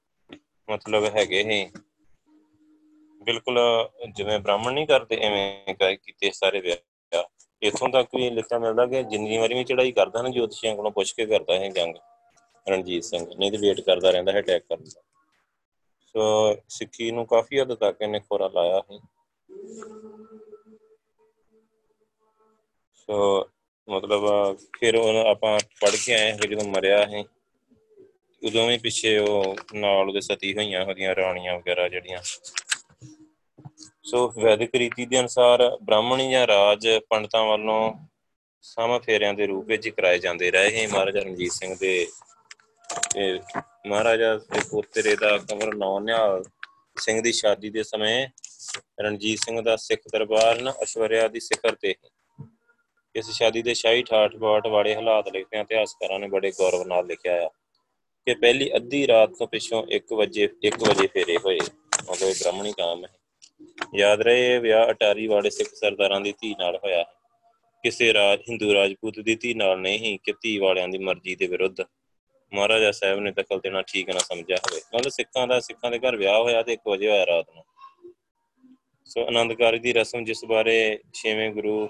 ਮਤਲਬ, 0.68 1.04
ਹੈਗੇ 1.16 1.42
ਹੀ 1.42 1.66
ਬਿਲਕੁਲ 3.20 3.58
ਜਿਵੇਂ 4.08 4.38
ਬ੍ਰਾਹਮਣ 4.38 4.72
ਨਹੀਂ 4.72 4.86
ਕਰਦੇ, 4.86 5.16
ਐਵੇਂ 5.16 5.74
ਕੀਤੇ 5.96 6.30
ਸਾਰੇ 6.34 6.60
ਵਿਆਹ। 6.60 7.24
ਇਥੋਂ 7.62 7.88
ਤੱਕ 7.88 8.14
ਵੀ 8.14 8.28
ਲਿਖਿਆ 8.30 8.58
ਮਿਲਦਾ 8.58 8.86
ਕਿ 8.86 9.02
ਜਿੰਨੀ 9.02 9.36
ਵਾਰੀ 9.38 9.54
ਵੀ 9.54 9.64
ਚੜਾਈ 9.64 9.92
ਕਰਦਾ 9.92 10.22
ਨਾ 10.22 10.28
ਜੋਤਸ਼ੀਆਂ 10.28 10.74
ਕੋਲੋਂ 10.76 10.90
ਪੁੱਛ 10.90 11.12
ਕੇ 11.12 11.26
ਕਰਦਾ 11.26 11.58
ਹੈ 11.58 11.68
ਜੰਗ। 11.68 11.94
ਰਣਜੀਤ 12.66 13.04
ਸਿੰਘ, 13.04 13.26
ਨਹੀਂ 13.28 13.50
ਤੇ 13.52 13.58
ਵੇਟ 13.58 13.80
ਕਰਦਾ 13.80 14.10
ਰਹਿੰਦਾ 14.10 14.32
ਹੈ 14.32 14.40
ਅਟੈਕ 14.40 14.64
ਕਰਨ। 14.64 14.84
ਦਾ 14.86 15.02
ਸੋ 16.14 16.56
ਸਿੱਖੀ 16.70 17.10
ਨੂੰ 17.10 17.26
ਕਾਫੀ 17.26 17.60
ਹੱਦ 17.60 17.74
ਤੱਕ 17.76 18.02
ਇਹਨੇ 18.02 18.20
ਖੋਰਾ 18.20 18.48
ਲਾਇਆ 18.54 18.82
ਹੈ 18.90 18.98
ਸੋ 22.96 23.16
ਮਤਲਬ 23.88 24.24
ਫਿਰ 24.78 24.96
ਉਹ 24.96 25.26
ਆਪਾਂ 25.26 25.58
ਪੜ 25.80 25.90
ਕੇ 25.96 26.14
ਆਏ 26.14 26.30
ਹਾਂ 26.32 26.48
ਜਦੋਂ 26.48 26.64
ਮਰਿਆ 26.66 27.04
ਹੈ 27.06 27.22
ਉਦੋਂ 28.42 28.66
ਵੀ 28.68 28.78
ਪਿੱਛੇ 28.78 29.16
ਉਹ 29.18 29.56
ਨਾਲ 29.74 30.08
ਉਹਦੇ 30.08 30.20
ਸਤੀ 30.20 30.52
ਹੋਈਆਂ, 30.54 30.84
ਉਹਦੀਆਂ 30.86 31.14
ਰਾਣੀਆਂ 31.14 31.56
ਵਗੈਰਾ 31.58 31.88
ਜਿਹੜੀਆਂ। 31.88 32.20
ਸੋ 34.04 34.28
ਵੈਦਿਕ 34.36 34.74
ਰੀਤੀ 34.74 35.06
ਦੇ 35.06 35.18
ਅਨੁਸਾਰ 35.20 35.68
ਬ੍ਰਾਹਮਣੀ 35.82 36.30
ਜਾਂ 36.30 36.46
ਰਾਜ 36.46 36.88
ਪੰਡਤਾਂ 37.10 37.44
ਵੱਲੋਂ 37.46 37.92
ਸਮ 38.64 38.98
ਫੇਰਿਆਂ 38.98 39.34
ਦੇ 39.34 39.46
ਰੂਪ 39.46 39.66
ਵਿੱਚ 39.66 39.88
ਕਰਾਏ 39.88 40.18
ਜਾਂਦੇ 40.18 40.50
ਰਹੇ 40.50 40.76
ਹੈ 40.76 40.86
ਮਹਾਰਾਜਾ 40.88 41.20
ਰਣਜੀਤ 41.20 41.52
ਸਿੰਘ 41.52 41.74
ਦੇ 41.76 41.94
ਮਹਾਰਾਜਾ 43.86 44.36
ਦੇ 44.36 44.60
ਪੋਤਰੇ 44.70 45.16
ਦਾ 45.16 45.38
ਕਮਰ 45.38 45.74
ਨੌ 45.74 46.00
ਨਿਹਾਲ 46.00 46.42
ਸਿੰਘ 46.96 47.20
ਦੀ 47.20 47.32
ਸ਼ਾਦੀ 47.32 47.70
ਦੇ 47.70 47.82
ਸਮੇਂ 47.82 48.28
ਰਣਜੀਤ 49.00 49.38
ਸਿੰਘ 49.38 49.60
ਦਾ 49.60 49.76
ਸਿੱਖ 49.76 50.00
ਦਰਬਾਰ 50.12 50.62
ਨਾ 50.62 50.74
ਅਸ਼ਵਰਿਆ 50.82 51.28
ਦੀ 51.28 51.40
ਸਿਖਰ 51.40 51.74
ਤੇ 51.74 51.94
ਇਸ 53.14 53.30
ਸ਼ਾਦੀ 53.30 53.62
ਦੇ 53.62 53.74
ਸ਼ਾਹੀ 53.74 54.02
ਠਾਠ 54.02 54.36
ਬਾਟ 54.36 54.66
ਵਾਲੇ 54.66 54.94
ਹਾਲਾਤ 54.94 55.28
ਲਿਖਦੇ 55.28 55.60
ਇਤਿਹਾਸਕਾਰਾਂ 55.60 56.18
ਨੇ 56.18 56.28
ਬੜੇ 56.28 56.50
ਗੌਰਵ 56.50 56.86
ਨਾਲ 56.86 57.06
ਲਿਖਿਆ 57.06 57.46
ਆ 57.46 57.48
ਕਿ 58.26 58.34
ਪਹਿਲੀ 58.34 58.70
ਅੱਧੀ 58.76 59.06
ਰਾਤ 59.06 59.30
ਤੋਂ 59.30 59.46
ਪਿਛੋਂ 59.46 59.86
1 59.96 60.14
ਵਜੇ 60.16 60.48
1 60.66 60.84
ਵਜੇ 60.88 61.06
ਫੇਰੇ 61.06 61.36
ਹੋਏ। 61.36 61.58
ਮਤਲਬ 62.10 62.28
ਬ੍ਰਾਹਮਣੀ 62.28 62.72
ਕਾਮ 62.72 63.04
ਹੈ 63.04 63.08
ਯਾਦ 63.94 64.20
ਰਹੇ 64.20 64.58
ਵਿਆਹ 64.58 64.90
ਅਟਾਰੀ 64.90 65.26
ਵਾਲੇ 65.26 65.50
ਸਿੱਖ 65.50 65.74
ਸਰਦਾਰਾਂ 65.74 66.20
ਦੀ 66.20 66.32
ਧੀ 66.32 66.54
ਨਾਲ 66.58 66.76
ਹੋਇਆ। 66.76 67.02
ਕਿਸੇ 67.82 68.12
ਰਾਜ, 68.12 68.40
ਹਿੰਦੂ 68.40 68.74
ਰਾਜਪੂਤ 68.74 69.20
ਦੀ 69.20 69.34
ਧੀ 69.34 69.54
ਨਾਲ 69.54 69.80
ਨਹੀਂ 69.80 70.18
ਕਿ 70.24 70.32
ਧੀ 70.32 70.58
ਵਾਲਿਆਂ 70.58 70.88
ਦੀ 70.88 70.98
ਮਰਜ਼ੀ 70.98 71.34
ਦੇ 71.34 71.46
ਵਿਰੁੱਧ। 71.46 71.82
ਮਹਾਰਾਜਾ 72.52 72.90
ਸਾਹਿਬ 72.92 73.18
ਨੇ 73.20 73.30
ਦਖਲ 73.30 73.60
ਦੇਣਾ 73.60 73.82
ਠੀਕ 73.82 74.10
ਨਾ 74.10 74.18
ਸਮਝਿਆ 74.18 74.56
ਹੋਵੇ। 74.56 74.80
ਮਤਲਬ 74.94 75.10
ਸਿੱਖਾਂ 75.10 75.46
ਦਾ 75.46 75.58
ਸਿੱਖਾਂ 75.60 75.90
ਦੇ 75.90 75.98
ਘਰ 75.98 76.16
ਵਿਆਹ 76.16 76.38
ਹੋਇਆ 76.38 76.62
ਤੇ 76.62 76.72
1 76.72 76.90
ਵਜੇ 76.90 77.08
ਹੋਇਆ 77.08 77.26
ਰਾਤ 77.26 77.50
ਨੂੰ। 77.54 77.64
ਸੋ 79.06 79.26
ਆਨੰਦਕਾਰੀ 79.26 79.78
ਦੀ 79.78 79.92
ਰਸਮ 79.92 80.24
ਜਿਸ 80.24 80.44
ਬਾਰੇ 80.44 80.98
ਛੇਵੇਂ 81.14 81.50
ਗੁਰੂ 81.50 81.86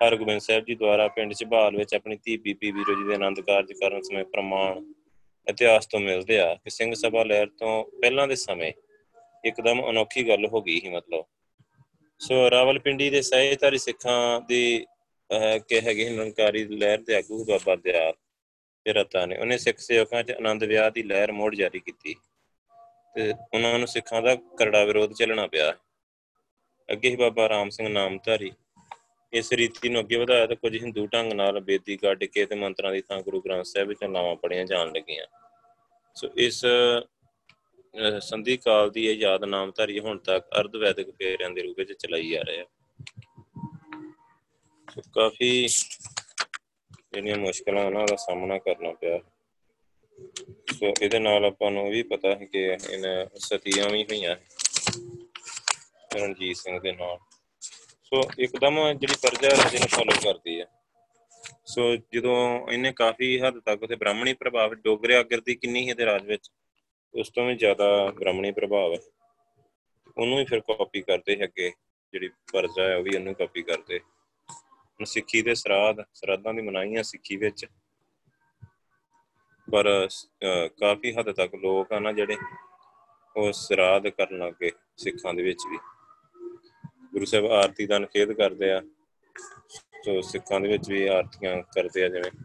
ਹਰਗੋਬਿੰਦ 0.00 0.40
ਸਾਹਿਬ 0.40 0.64
ਜੀ 0.64 0.74
ਦੁਆਰਾ 0.74 1.08
ਪਿੰਡ 1.08 1.32
ਝਬਾਲ 1.34 1.76
ਵਿੱਚ 1.76 1.94
ਆਪਣੀ 1.94 2.16
ਧੀ 2.16 2.36
ਬੀਬੀ 2.36 2.70
ਵੀਰੋ 2.70 2.94
ਜੀ 2.94 3.08
ਦੇ 3.08 3.14
ਆਨੰਦ 3.14 3.40
ਕਾਰਜ 3.40 3.72
ਕਰਨ 3.72 4.02
ਸਮੇਂ 4.02 4.24
ਪ੍ਰਮਾਣ 4.24 4.84
ਇਤਿਹਾਸ 5.46 5.86
ਤੋਂ 5.86 6.00
ਮਿਲਦੇ 6.00 6.38
ਆ 6.40 6.54
ਕਿ 6.54 6.70
ਸਿੰਘ 6.70 6.92
ਸਭਾ 6.94 7.22
ਲਹਿਰ 7.22 7.46
ਤੋਂ 7.58 7.84
ਪਹਿਲਾਂ 8.00 8.26
ਦੇ 8.28 8.36
ਸਮੇਂ 8.36 8.72
ਇੱਕਦਮ 9.44 9.88
ਅਨੋਖੀ 9.90 10.28
ਗੱਲ 10.28 10.46
ਹੋ 10.46 10.62
ਗਈ 10.62 10.80
ਸੀ 10.80 10.88
ਮਤਲਬ। 10.88 11.24
ਸੋ 12.20 12.50
ਰਾਵਲਪਿੰਡੀ 12.50 13.10
ਦੇ 13.10 13.22
ਸਹਿਤਾਰੀ 13.22 13.78
ਸਿੱਖਾਂ 13.78 14.40
ਦੀ 14.40 14.86
ਕਿ 15.68 15.80
ਹੈਗੇ 15.80 16.08
ਨਿਰੰਕਾਰੀ 16.10 16.64
ਲਹਿਰ 16.64 16.98
ਦੇ 16.98 17.14
ਆਗੂ 17.14 17.44
ਬਾਬਾ 17.44 17.76
ਦਿਆਲ। 17.76 18.12
ਤੇ 18.86 18.92
ਰਤਾ 18.92 19.24
ਨੇ। 19.26 19.36
ਉਹਨੇ 19.36 19.58
ਸਿੱਖ 19.58 19.78
ਸੇਵਕਾਂ 19.78 20.22
'ਚ 20.22 20.30
ਆਨੰਦ 20.32 20.64
ਵਿਆਹ 20.64 20.90
ਦੀ 20.90 21.02
ਲਹਿਰ 21.02 21.32
ਮੋੜ 21.32 21.54
ਜਾਰੀ 21.54 21.78
ਕੀਤੀ 21.78 22.14
ਤੇ 23.14 23.32
ਉਹਨਾਂ 23.54 23.78
ਨੂੰ 23.78 23.88
ਸਿੱਖਾਂ 23.88 24.22
ਦਾ 24.22 24.34
ਕਰੜਾ 24.58 24.84
ਵਿਰੋਧ 24.84 25.12
ਚੱਲਣਾ 25.12 25.46
ਪਿਆ। 25.46 25.72
ਅੱਗੇ 26.88 27.10
ਹੀ 27.10 27.16
ਬਾਬਾ 27.16 27.48
ਰਾਮ 27.48 27.70
ਸਿੰਘ 27.70 27.88
ਨਾਮਧਾਰੀ 27.88 28.50
ਇਸ 29.32 29.52
ਰੀਤੀ 29.52 29.88
ਨੂੰ 29.88 30.00
ਅੱਗੇ 30.00 30.16
ਵਧਾਇਆ 30.16 30.46
ਤਾਂ 30.46 30.56
ਕੁਝ 30.56 30.74
ਹਿੰਦੂ 30.76 31.06
ਢੰਗ 31.06 31.32
ਨਾਲ 31.32 31.60
ਬੇਦੀ 31.60 31.96
ਗੱਡ 32.02 32.24
ਕੇ 32.24 32.44
ਤੇ 32.46 32.54
ਮੰਤਰਾਂ 32.54 32.92
ਦੀ 32.92 33.00
ਥਾਂ 33.00 33.20
ਗੁਰੂ 33.22 33.40
ਗ੍ਰੰਥ 33.40 33.64
ਸਾਹਿਬ 33.64 33.88
ਵਿੱਚ 33.88 34.04
ਨਾਵਾਂ 34.04 34.34
ਪੜੀਆਂ 34.36 34.64
ਜਾਣ 34.64 34.92
ਲੱਗੀਆਂ। 34.92 35.26
ਸੋ 36.16 36.30
ਇਸ 36.36 36.64
ਸੰਧੀ 38.20 38.56
ਕਾਲ 38.56 38.90
ਦੀ 38.90 39.06
ਇਹ 39.06 39.16
ਯਾਦ 39.16 39.44
ਨਾਮਧਾਰੀ 39.44 39.98
ਹੁਣ 40.00 40.18
ਤੱਕ 40.18 40.46
ਅਰਧ 40.60 40.76
ਵੈਦਿਕ 40.76 41.10
ਫੇਰਿਆਂ 41.10 41.50
ਦੇ 41.50 41.62
ਰੂਪ 41.62 41.78
ਵਿੱਚ 41.78 41.92
ਚਲਾਈ 41.92 42.34
ਆ 42.34 42.42
ਰਿਹਾ 42.46 42.64
ਸੋ 44.88 45.02
ਕਾਫੀ 45.14 45.66
ਜਿਹੜੀਆਂ 47.12 47.36
ਮੁਸ਼ਕਲਾਂ 47.36 47.84
ਉਹਨਾਂ 47.84 48.06
ਦਾ 48.06 48.16
ਸਾਹਮਣਾ 48.16 48.58
ਕਰਨਾ 48.58 48.92
ਪਿਆ। 48.92 49.18
ਸੋ 50.72 50.92
ਇਹਦੇ 51.02 51.18
ਨਾਲ 51.18 51.44
ਆਪਾਂ 51.44 51.70
ਨੂੰ 51.70 51.90
ਵੀ 51.90 52.02
ਪਤਾ 52.02 52.28
ਹੈ 52.28 52.44
ਕਿ 52.44 52.58
ਇਹਨਾਂ 52.90 53.26
ਸਤੀਆਂ 53.36 53.90
ਵੀ 53.90 54.02
ਹੋਈਆਂ 54.02 54.36
ਰਣਜੀਤ 56.16 56.56
ਸਿੰਘ 56.56 56.80
ਦੇ 56.80 56.92
ਨਾਲ। 56.92 57.18
ਸੋ 58.02 58.22
ਇੱਕਦਮ 58.38 58.92
ਜਿਹੜੀ 58.92 59.14
ਪਰਜਾ 59.22 59.48
ਰਾਜੇ 59.48 59.78
ਨੂੰ 59.78 59.88
ਫੋਲੋ 59.88 60.20
ਕਰਦੀ 60.24 60.60
ਹੈ। 60.60 60.66
ਸੋ 61.66 61.96
ਜਦੋਂ 61.96 62.68
ਇਹਨੇ 62.68 62.92
ਕਾਫੀ 62.92 63.40
ਹੱਦ 63.40 63.60
ਤੱਕ 63.60 63.82
ਉਥੇ 63.82 63.96
ਬ੍ਰਾਹਮਣੀ 63.96 64.34
ਪ੍ਰਭਾਵ 64.34 64.74
ਡੋਗਰੇ 64.74 65.16
ਆਗਰ 65.16 65.40
ਦੀ 65.40 65.54
ਕਿੰਨੀ 65.54 65.88
ਹੈ 65.88 65.94
ਤੇ 65.94 66.06
ਰਾਜ 66.06 66.26
ਵਿੱਚ, 66.26 66.50
ਉਸ 67.14 67.28
ਤੋਂ 67.28 67.46
ਵੀ 67.46 67.54
ਜ਼ਿਆਦਾ 67.54 68.10
ਬ੍ਰਾਹਮਣੀ 68.10 68.52
ਪ੍ਰਭਾਵ 68.52 68.92
ਹੈ। 68.92 68.98
ਉਹਨੂੰ 70.18 70.40
ਹੀ 70.40 70.44
ਫਿਰ 70.44 70.60
ਕਾਪੀ 70.60 71.00
ਕਰਦੇ 71.00 71.36
ਹੈ 71.36 71.44
ਅੱਗੇ 71.44 71.72
ਜਿਹੜੀ 72.12 72.28
ਪਰਜਾ 72.52 72.88
ਹੈ 72.88 72.96
ਉਹ 72.96 73.02
ਵੀ 73.02 73.16
ਉਹਨੂੰ 73.16 73.34
ਕਾਪੀ 73.34 73.62
ਕਰਦੇ। 73.62 73.98
ਹੁਣ 73.98 74.19
ਸਿੱਖੀ 75.04 75.42
ਦੇ 75.42 75.54
ਸਰਾਧ 75.54 75.96
ਸਰਾਧਾਂ 76.14 76.54
ਦੀ 76.54 76.62
ਮਨਾਈਆਂ 76.62 77.02
ਸਿੱਖੀ 77.02 77.36
ਵਿੱਚ। 77.36 77.66
ਪਰ 79.72 80.08
ਅਹ, 80.08 80.68
ਕਾਫੀ 80.68 81.12
ਹੱਦ 81.12 81.32
ਤੱਕ 81.32 81.54
ਲੋਕ 81.54 81.92
ਆ 81.92 81.98
ਨਾ 81.98 82.12
ਜਿਹੜੇ 82.12 82.36
ਉਹ 83.36 83.52
ਸਰਾਧ 83.52 84.08
ਕਰਨ 84.08 84.38
ਲੱਗੇ 84.38 84.72
ਸਿੱਖਾਂ 84.96 85.34
ਦੇ 85.34 85.42
ਵਿੱਚ 85.42 85.58
ਵੀ। 85.70 85.78
ਗੁਰੂ 87.12 87.24
ਸਾਹਿਬ 87.24 87.46
ਆਰਤੀ 87.46 87.86
ਦਾ 87.86 87.98
ਨਿਖੇਧ 87.98 88.32
ਕਰਦੇ 88.32 88.72
ਆ 88.72 88.80
ਸੋ 90.04 90.20
ਸਿੱਖਾਂ 90.20 90.60
ਦੇ 90.60 90.68
ਵਿੱਚ 90.68 90.90
ਵੀ 90.90 91.06
ਆਰਤੀਆਂ 91.06 91.62
ਕਰਦੇ 91.62 92.04
ਆ 92.04 92.08
ਜਿਵੇਂ। 92.08 92.44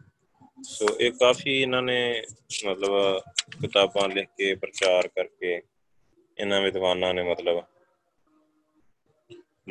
ਸੋ 0.62 0.86
ਇਹ 1.00 1.12
ਕਾਫੀ 1.12 1.62
ਇਹਨਾਂ 1.62 1.82
ਨੇ 1.82 2.22
ਮਤਲਬ 2.66 3.18
ਕਿਤਾਬਾਂ 3.60 4.08
ਲਿਖ 4.08 4.28
ਕੇ 4.28 4.54
ਪ੍ਰਚਾਰ 4.54 5.08
ਕਰਕੇ 5.08 5.62
ਇਹਨਾਂ 6.38 6.60
ਵਿਦਵਾਨਾਂ 6.62 7.14
ਨੇ 7.14 7.22
ਮਤਲਬ 7.22 7.64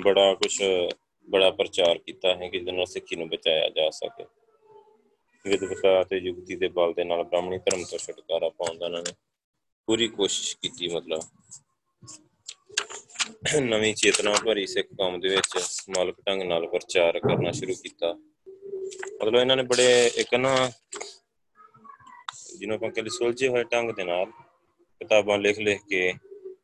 ਬੜਾ 0.03 0.33
ਕੁਝ 0.33 0.63
ਬੜਾ 1.29 1.49
ਪ੍ਰਚਾਰ 1.51 1.97
ਕੀਤਾ 1.97 2.35
ਹੈ 2.35 2.49
ਕਿ 2.49 2.57
ਜਿਹਦੇ 2.57 2.71
ਨਾਲ 2.71 2.85
ਸਿੱਖੀ 2.85 3.15
ਨੂੰ 3.15 3.29
ਬਚਾਇਆ 3.29 3.69
ਜਾ 3.69 3.89
ਸਕੇ। 3.89 4.25
ਵਿਦਵਤਾ 5.45 6.03
ਤੇ 6.03 6.17
ਯੁਕਤੀ 6.17 6.55
ਦੇ 6.55 6.67
ਬਲ 6.67 6.93
ਦੇ 6.93 7.03
ਨਾਲ 7.03 7.23
ਬ੍ਰਾਹਮਣੀ 7.23 7.57
ਧਰਮ 7.57 7.83
ਤੋਂ 7.83 7.97
ਛੁਟਕਾਰਾ 7.97 8.49
ਪਾਉਣ 8.49 8.77
ਦਾ 8.77 8.85
ਇਹਨਾਂ 8.85 9.01
ਨੇ 9.01 9.13
ਪੂਰੀ 9.87 10.07
ਕੋਸ਼ਿਸ਼ 10.07 10.57
ਕੀਤੀ 10.57 10.87
ਮਤਲਬ। 10.87 11.19
ਨਵੀਂ 13.59 13.93
ਚੇਤਨਾ 13.95 14.33
ਭਰੀ 14.45 14.65
ਸਿੱਖ 14.67 14.87
ਕੌਮ 14.87 15.19
ਦੇ 15.19 15.29
ਵਿੱਚ 15.29 15.57
ਮਾਲਕ 15.97 16.15
ਢੰਗ 16.27 16.41
ਨਾਲ 16.41 16.67
ਪ੍ਰਚਾਰ 16.67 17.19
ਕਰਨਾ 17.19 17.51
ਸ਼ੁਰੂ 17.51 17.73
ਕੀਤਾ। 17.73 18.13
ਮਤਲਬ 19.15 19.35
ਇਹਨਾਂ 19.35 19.57
ਨੇ 19.57 19.63
ਬੜੇ 19.63 20.11
ਇੱਕ 20.15 20.33
ਨਾ 20.35 20.71
ਜਿਹਨੂੰ 22.57 22.75
ਆਪਾਂ 22.75 22.89
ਕਹਿੰਦੇ 22.91 23.09
ਸੁਲਝੇ 23.09 23.47
ਹੋਏ 23.47 23.63
ਢੰਗ 23.63 23.91
ਦੇ 23.91 24.03
ਨਾਲ 24.03 24.25
ਕਿਤਾਬਾਂ 25.01 25.37
ਲਿਖ 25.37 25.59
ਲਿਖ 25.59 25.81
ਕੇ, 25.89 26.13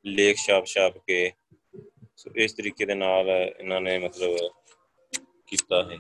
ਲੇਖ 0.06 0.38
ਛਾਪ 0.38 0.66
ਛਾਪ 0.66 0.98
ਕੇ 0.98 1.32
ਸੋ 2.22 2.32
ਇਸ 2.36 2.54
ਤਰੀਕੇ 2.54 2.86
ਦੇ 2.86 2.96
ਨਾਲ 2.96 3.30
ਇਹਨਾਂ 3.30 3.80
ਨੇ 3.82 3.98
ਮਤਲਬ 4.00 4.38
ਕੀਤਾ 5.48 5.82
ਹੈ 5.84 5.98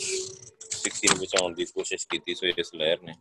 ਸਿੱਖੀ 0.00 1.08
ਨੂੰ 1.08 1.16
ਬਚਾਉਣ 1.18 1.54
ਦੀ 1.54 1.64
ਕੋਸ਼ਿਸ਼ 1.64 2.06
ਕੀਤੀ 2.10 2.34
ਸੋ 2.34 2.46
ਇਸ 2.46 2.74
ਲਹਿਰ 2.74 3.02
ਨੇ। 3.02 3.12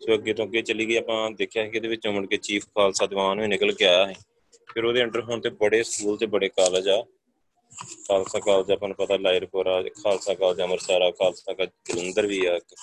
ਸੋ 0.00 0.14
ਅੱਗੇ 0.14 0.32
ਤੋਂ 0.34 0.44
ਅੱਗੇ 0.44 0.62
ਚੱਲੀ 0.62 0.86
ਗਈ, 0.88 0.96
ਆਪਾਂ 0.96 1.30
ਦੇਖਿਆ 1.30 1.66
ਕਿ 1.68 1.76
ਇਹਦੇ 1.76 1.88
ਵਿੱਚੋਂ 1.88 2.12
ਮੁੜ 2.12 2.26
ਕੇ 2.26 2.36
ਚੀਫ 2.36 2.66
ਖਾਲਸਾ 2.66 3.06
ਦੀਵਾਨ 3.06 3.40
ਵੀ 3.40 3.46
ਨਿਕਲ 3.46 3.72
ਕੇ 3.72 3.84
ਆਇਆ 3.84 4.06
ਹੈ 4.06 4.14
ਫਿਰ 4.68 4.84
ਉਹਦੇ 4.84 5.02
ਅੰਡਰ 5.02 5.22
ਹੁਣ 5.22 5.40
ਤੇ 5.40 5.50
ਬੜੇ 5.62 5.82
ਸਕੂਲ 5.82 6.16
ਤੇ 6.18 6.26
ਬੜੇ 6.26 6.48
ਕਾਲਜ 6.48 6.88
ਆ। 6.88 7.02
ਖਾਲਸਾ 8.06 8.38
ਕਾਲਜ 8.38 8.70
ਆਪਾਂ 8.72 8.88
ਨੂੰ 8.88 8.96
ਪਤਾ 8.96 9.16
ਲਾਇਰਪੁਰ 9.16 9.66
ਆ, 9.66 9.82
ਖਾਲਸਾ 10.02 10.34
ਕਾਲਜ 10.34 10.60
ਅੰਮ੍ਰਿਤਸਰ 10.62 11.02
ਆ, 11.02 11.10
ਖਾਲਸਾ 11.10 11.52
ਕਾਲਜ 11.52 11.70
ਜਲੰਧਰ 11.86 12.26
ਵੀ 12.26 12.44
ਆ, 12.46 12.54
ਇੱਕ 12.56 12.74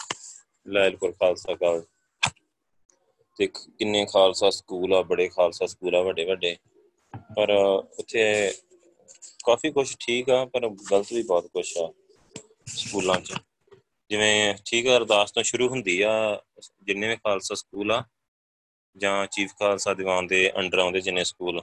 ਲਾਇਰਪੁਰ 0.67 1.12
ਖਾਲਸਾ 1.12 1.55
ਕਾਲਜ। 1.55 1.84
ਤੇ 3.38 3.48
ਕਿੰਨੇ 3.48 4.05
ਖਾਲਸਾ 4.05 4.50
ਸਕੂਲ 4.50 4.93
ਆ, 4.93 5.01
ਬੜੇ 5.01 5.27
ਖਾਲਸਾ 5.29 5.65
ਸਕੂਲ 5.65 5.95
ਆ 5.95 6.01
ਵੱਡੇ 6.01 6.25
ਵੱਡੇ 6.25 6.55
ਪਰ 7.36 7.51
ਉੱਥੇ 8.00 8.51
ਕਾਫੀ 9.46 9.72
ਕੁਝ 9.72 9.96
ਠੀਕ 10.00 10.30
ਆ, 10.30 10.46
ਪਰ 10.46 10.70
ਗਲਤ 10.70 11.14
ਵੀ 11.14 11.24
ਬਹੁਤ 11.24 11.48
ਕੁਝ 11.48 11.78
ਆ 11.78 11.94
ਸਕੂਲਾਂ 12.68 13.20
'ਚ। 13.20 13.34
ਜਿਵੇਂ 14.10 14.56
ਠੀਕ 14.66 14.88
ਆ, 14.88 14.98
ਅਰਦਾਸ 14.98 15.32
ਤੋਂ 15.32 15.44
ਸ਼ੁਰੂ 15.44 15.70
ਹੁੰਦੀ 15.70 16.02
ਆ, 16.02 16.42
ਜਿੰਨੇ 16.84 17.08
ਵੀ 17.08 17.16
ਖਾਲਸਾ 17.16 17.56
ਸਕੂਲ 17.56 17.92
ਆ, 17.92 18.04
ਜਾਂ 18.98 19.28
ਚੀਫ 19.28 19.52
ਖਾਲਸਾ 19.60 19.94
ਦੀਵਾਨ 19.94 20.28
ਦੇ 20.28 20.52
ਅੰਡਰ 20.58 20.80
ਆਉਂਦੇ 20.80 21.02
ਜਿੰਨੇ 21.02 21.24
ਸਕੂਲ। 21.24 21.62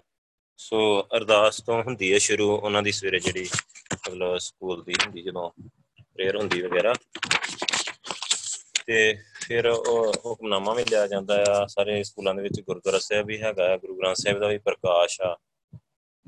ਸੋ 0.57 1.03
ਅਰਦਾਸ 1.17 1.61
ਤੋਂ 1.61 1.83
ਹੁੰਦੀ 1.83 2.13
ਹੈ 2.13 2.19
ਸ਼ੁਰੂ, 2.19 2.51
ਉਹਨਾਂ 2.57 2.83
ਦੀ 2.83 2.93
ਸਵੇਰੇ 2.93 3.19
ਜਿਹੜੀ 3.19 3.49
ਮਤਲਬ 3.93 4.39
ਸਕੂਲ 4.39 4.85
ਦੀ 4.85 4.93
ਹੁੰਦੀ, 4.93 5.23
ਜਦੋਂ 5.23 5.51
ਪ੍ਰੇਅਰ 6.15 6.37
ਹੁੰਦੀ 6.37 6.63
ਵਗੈਰਾ। 6.63 6.95
ਤੇ 8.87 9.19
ਫਿਰ 9.47 9.67
ਉਹ 9.67 10.13
ਹੁਕਮਨਾਮਾ 10.27 10.75
ਵੀ 10.75 10.85
ਲਿਆ 10.85 11.07
ਜਾਂਦਾ 11.07 11.45
ਆ, 11.49 11.67
ਸਾਰੇ 11.67 12.03
ਸਕੂਲਾਂ 12.05 12.35
ਦੇ 12.35 12.43
ਵਿੱਚ 12.43 12.61
ਗੁਰਦੁਆਰਾ 12.61 12.99
ਸਾਹਿਬ 12.99 13.27
ਵੀ 13.27 13.43
ਹੈਗਾ 13.43 13.73
ਆ, 13.73 13.77
ਗੁਰੂ 13.77 13.99
ਗ੍ਰੰਥ 13.99 14.17
ਸਾਹਿਬ 14.17 14.39
ਦਾ 14.39 14.49
ਵੀ 14.49 14.59
ਪ੍ਰਕਾਸ਼ 14.59 15.21
ਆ। 15.21 15.37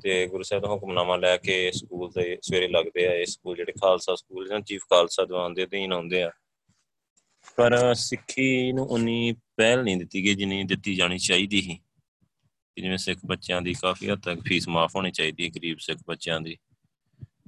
ਤੇ 0.02 0.26
ਗੁਰੂ 0.26 0.42
ਸਾਹਿਬ 0.42 0.62
ਦਾ 0.62 0.68
ਹੁਕਮਨਾਮਾ 0.68 1.16
ਲੈ 1.16 1.36
ਕੇ 1.36 1.72
ਸਕੂਲ 1.72 2.10
ਦੇ 2.10 2.38
ਸਵੇਰੇ 2.42 2.68
ਲੱਗਦੇ 2.68 3.06
ਆ, 3.06 3.12
ਇਹ 3.12 3.26
ਸਕੂਲ 3.26 3.56
ਜਿਹੜੇ 3.56 3.72
ਖਾਲਸਾ 3.72 4.14
ਸਕੂਲ 4.14 4.48
ਜਾਂ 4.48 4.60
ਚੀਫ 4.60 4.82
ਖਾਲਸਾ 4.82 5.24
ਦੀਵਾਨ 5.24 5.54
ਦੇ 5.54 5.64
ਅਧੀਨ 5.64 5.92
ਆਉਂਦੇ 5.92 6.22
ਆ। 6.22 6.30
ਪਰ 7.56 7.94
ਸਿੱਖੀ 7.94 8.72
ਨੂੰ 8.72 8.86
ਉਨੀ 8.86 9.34
ਪਹਿਲ 9.56 9.82
ਨਹੀਂ 9.82 9.96
ਦਿੱਤੀ 9.96 10.24
ਗਈ 10.24 10.34
ਜਿੰਨੀ 10.34 10.64
ਦਿੱਤੀ 10.64 10.94
ਜਾਣੀ 10.94 11.18
ਚਾਹੀਦੀ 11.18 11.62
ਸੀ। 11.62 11.80
ਕਿ 12.76 12.82
ਜਿਵੇਂ 12.82 12.98
ਸਿੱਖ 12.98 13.20
ਬੱਚਿਆਂ 13.26 13.62
ਦੀ 13.62 13.74
ਕਾਫੀ 13.74 14.10
ਹੱਦ 14.10 14.20
ਤੱਕ 14.22 14.40
ਫੀਸ 14.40 14.68
ਮਾਫ 14.68 14.96
ਹੋਣੀ 14.96 15.10
ਚਾਹੀਦੀ 15.10 15.44
ਹੈ, 15.44 15.48
ਗਰੀਬ 15.48 15.78
ਸਿੱਖ 15.80 16.00
ਬੱਚਿਆਂ 16.08 16.40
ਦੀ। 16.40 16.56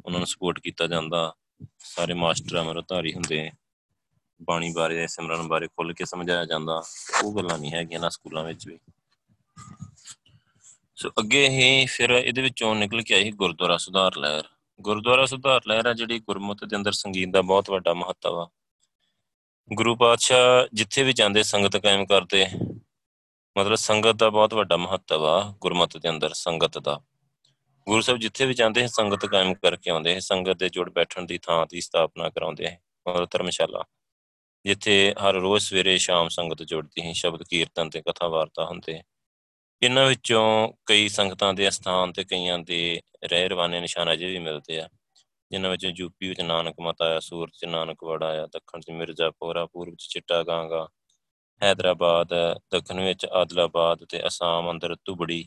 ਉਹਨਾਂ 0.05 0.21
ਨੂੰ 0.21 0.27
ਸਪੋਰਟ 0.27 0.61
ਕੀਤਾ 0.61 0.87
ਜਾਂਦਾ। 0.87 1.35
ਸਾਰੇ 1.79 2.15
ਮਾਸਟਰ 2.15 2.61
ਅਮਰਤਾਰੀ 2.61 3.15
ਹੁੰਦੇ 3.15 3.51
ਬਾਣੀ 4.43 4.73
ਬਾਰੇ, 4.73 5.07
ਸਿਮਰਨ 5.07 5.49
ਬਾਰੇ 5.49 5.67
ਖੁੱਲ 5.67 5.93
ਕੇ 5.93 6.05
ਸਮਝਾਇਆ 6.05 6.45
ਜਾਂਦਾ। 6.45 6.83
ਉਹ 7.25 7.37
ਗੱਲਾਂ 7.37 7.59
ਨਹੀਂ 7.59 7.73
ਹੈਗੀਆਂ 7.73 8.01
ਨਾ 8.01 8.09
ਸਕੂਲਾਂ 8.09 8.45
ਵਿੱਚ 8.45 8.69
ਵੀ। 8.69 8.79
ਸੋ 10.99 11.11
ਅੱਗੇ 11.19 11.49
ਹੀ 11.49 11.87
ਫਿਰ 11.87 12.11
ਇਹਦੇ 12.11 12.43
ਵਿੱਚੋਂ 12.43 12.75
ਨਿਕਲ 12.75 13.03
ਕੇ 13.03 13.15
ਆਈ 13.15 13.31
ਗੁਰਦੁਆਰਾ 13.31 13.77
ਸੁਧਾਰ 13.77 14.17
ਲਹਿਰ। 14.17 14.45
ਗੁਰਦੁਆਰਾ 14.81 15.27
ਸੁਧਾਰ 15.27 15.61
ਲਹਿਰ 15.67 15.87
ਆ 15.87 15.93
ਜਿਹੜੀ 15.93 16.19
ਗੁਰਮਤ 16.19 16.65
ਦੇ 16.65 16.77
ਅੰਦਰ 16.77 16.93
ਸੰਗੀਤ 16.93 17.29
ਦਾ 17.29 17.43
ਬਹੁਤ 17.43 17.71
ਵੱਡਾ 17.71 17.95
ਮਹੱਤਵ 17.95 18.39
ਆ। 18.39 18.49
ਗੁਰੂ 19.73 19.95
ਪਾਤਸ਼ਾਹ 19.97 20.67
ਜਿੱਥੇ 20.75 21.03
ਵੀ 21.03 21.13
ਜਾਂਦੇ 21.13 21.43
ਸੰਗਤ 21.43 21.77
ਕਾਇਮ 21.77 22.05
ਕਰਦੇ, 22.07 22.47
ਮਤਲਬ 23.57 23.75
ਸੰਗਤ 23.75 24.17
ਦਾ 24.17 24.31
ਬਹੁਤ 24.31 24.55
ਵੱਡਾ 24.55 24.77
ਮਹੱਤਵ 24.77 25.25
ਆ 25.27 25.41
ਗੁਰਮਤ 25.61 25.97
ਦੇ 25.97 26.09
ਅੰਦਰ, 26.09 26.33
ਸੰਗਤ 26.35 26.79
ਦਾ। 26.79 27.01
ਗੁਰੂ 27.87 28.01
ਸਾਹਿਬ 28.01 28.21
ਜਿੱਥੇ 28.21 28.47
ਵੀ 28.47 28.55
ਜਾਂਦੇ 28.55 28.87
ਸੰਗਤ 28.89 29.27
ਕਾਇਮ 29.27 29.55
ਕਰਕੇ 29.55 29.91
ਆਉਂਦੇ 29.91 30.21
ਸੰਗਤ 30.21 30.57
ਦੇ 30.57 30.69
ਜੁੜ 30.69 30.91
ਬੈਠਣ 30.91 31.27
ਦੀ 31.27 31.39
ਥਾਂ 31.39 31.67
ਦੀ 31.71 31.81
ਸਥਾਪਨਾ 31.81 32.29
ਕਰਾਉਂਦੇ 32.31 32.67
ਹੈ 32.67 32.79
ਮਤਲਬ 33.09 33.29
ਧਰਮਸ਼ਾਲਾ। 33.31 33.85
ਜਿੱਥੇ 34.65 35.15
ਹਰ 35.21 35.35
ਰੋਜ਼ 35.35 35.65
ਸਵੇਰੇ 35.65 35.99
ਸ਼ਾਮ 35.99 36.29
ਸੰਗਤ 36.29 36.63
ਜੁੜਦੀ 36.63 37.07
ਹੈ 37.07 37.13
ਸ਼ਬਦ 37.13 37.43
ਕੀਰਤਨ 37.43 37.91
ਤੇ 37.91 38.03
ਕਥਾ 38.03 38.29
ਵਾਰਤਾ 38.29 38.65
ਹੁੰਦੇ 38.65 39.01
ਇਹਨਾਂ 39.83 40.07
ਵਿੱਚੋਂ 40.07 40.73
ਕਈ 40.87 41.09
ਸੰਗਤਾਂ 41.09 41.55
ਦੇ 41.55 41.71
ਸਥਾਨ 41.71 42.13
ਤੇ 42.13 42.25
ਕਈਆਂ 42.25 42.59
ਦੇ 42.59 43.01
ਰਹਿ 43.25 43.49
ਰਵਾਨੇ 43.49 43.81
ਨਿਸ਼ਾਨ 43.81 44.13
ਅਜੇ 44.13 44.27
ਵੀ 44.27 44.39
ਮਿਲਦੇ 44.39 44.81
ਆ, 44.81 44.89
ਜਿਨ੍ਹਾਂ 45.51 45.71
ਵਿੱਚ 45.71 45.85
ਯੂਪੀ 45.85 46.29
ਵਿੱਚ 46.29 46.41
ਨਾਨਕ 46.41 46.75
ਮਤ 46.81 47.03
ਆਇਆ, 47.03 47.21
ਸੂਰਤ 47.21 47.53
ਚ 47.53 47.65
ਨਾਨਕਵੜ 47.65 48.23
ਆਇਆ, 48.25 48.47
ਦੱਖਣ 48.47 48.81
ਚ 48.81 48.91
ਮਿਰਜ਼ਾਪੁਰਾ 48.91 49.67
ਪੂਰਬ 49.67 49.95
ਚ 49.95 50.09
ਚਿੱਟਾ 50.09 50.43
ਗਾਂਗਾ 50.43 50.89
ਹੈਦਰਾਬਾਦ, 51.63 52.29
ਦੱਖਣ 52.73 53.01
ਵਿੱਚ 53.01 53.27
ਆਦਲਾਬਾਦ 53.27 54.05
ਤੇ 54.05 54.27
ਅਸਾਮ 54.27 54.71
ਅੰਦਰ 54.71 54.97
ਤੁਬੜੀ 55.05 55.47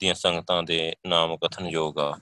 ਦੀਆਂ 0.00 0.14
ਸੰਗਤਾਂ 0.14 0.62
ਦੇ 0.62 0.94
ਨਾਮ 1.06 1.36
ਕਥਨ 1.36 1.66
ਯੋਗ 1.66 1.98
ਆ। 1.98 2.20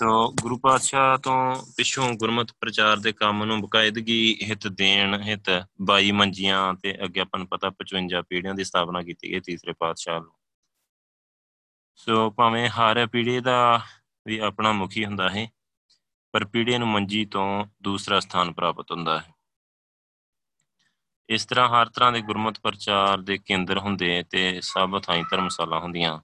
ਤੋ 0.00 0.32
ਗੁਰੂ 0.42 0.58
ਪਾਤਸ਼ਾਹ 0.58 1.18
ਤੋਂ 1.18 1.56
ਪਿੱਛੋਂ 1.76 2.12
ਗੁਰਮਤ 2.12 2.52
ਪ੍ਰਚਾਰ 2.60 2.96
ਦੇ 2.96 3.12
ਕੰਮ 3.12 3.44
ਨੂੰ 3.44 3.60
ਬਕਾਇਦਗੀ 3.60 4.38
ਹਿੱਤ 4.42 4.68
ਦੇਣ, 4.68 5.22
ਹਿੱਤ 5.22 5.66
22 5.82 6.12
ਮੰਜੀਆਂ 6.12 6.74
ਤੇ 6.74 7.04
ਅੱਗੇ 7.04 7.20
ਆਪਾਂ 7.20 7.38
ਨੂੰ 7.38 7.48
ਪਤਾ 7.48 7.70
55 7.70 8.22
ਪੀੜ੍ਹੀਆਂ 8.22 8.54
ਦੀ 8.54 8.64
ਸਥਾਪਨਾ 8.64 9.02
ਕੀਤੀ 9.02 9.32
ਗਈ 9.32 9.40
ਤੀਸਰੇ 9.40 9.72
ਪਾਤਸ਼ਾਹ 9.72 10.20
ਨੂੰ 10.20 10.32
ਸੋ 11.94 12.30
ਭਾਵੇਂ 12.30 12.68
ਹਰ 12.68 13.06
ਪੀੜ੍ਹੀ 13.06 13.40
ਦਾ 13.40 13.80
ਵੀ 14.26 14.38
ਆਪਣਾ 14.38 14.72
ਮੁਖੀ 14.72 15.04
ਹੁੰਦਾ 15.04 15.28
ਹੈ, 15.28 15.48
ਪਰ 16.32 16.44
ਪੀੜ੍ਹੀ 16.44 16.78
ਨੂੰ 16.78 16.88
ਮੰਜੀ 16.88 17.24
ਤੋਂ 17.24 17.66
ਦੂਸਰਾ 17.82 18.20
ਸਥਾਨ 18.20 18.52
ਪ੍ਰਾਪਤ 18.52 18.92
ਹੁੰਦਾ 18.92 19.20
ਹੈ। 19.20 19.34
ਇਸ 21.28 21.46
ਤਰ੍ਹਾਂ 21.46 21.68
ਹਰ 21.68 21.88
ਤਰ੍ਹਾਂ 21.88 22.12
ਦੇ 22.12 22.20
ਗੁਰਮਤ 22.20 22.60
ਪ੍ਰਚਾਰ 22.60 23.18
ਦੇ 23.18 23.38
ਕੇਂਦਰ 23.38 23.78
ਹੁੰਦੇ 23.78 24.24
ਤੇ 24.30 24.60
ਸਭ 24.60 25.00
ਥਾਈਂ 25.00 25.24
ਧਰਮਸ਼ਾਲਾ 25.30 25.78
ਹੁੰਦੀਆਂ। 25.78 26.20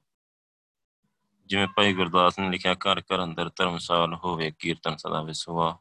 ਜਿਵੇਂ 1.47 1.67
ਭਾਈ 1.67 1.93
ਗੁਰਦਾਸ 1.93 2.39
ਨੇ 2.39 2.51
ਲਿਖਿਆ, 2.51 2.75
ਘਰ 2.75 3.01
ਘਰ 3.01 3.25
ਅੰਦਰ 3.25 3.51
ਧਰਮਸਾਲ 3.57 4.15
ਹੋਵੇ, 4.15 4.53
ਕੀਰਤਨ 4.59 4.97
ਸਦਾ 4.97 5.23
ਵਿਸਵਾ। 5.23 5.79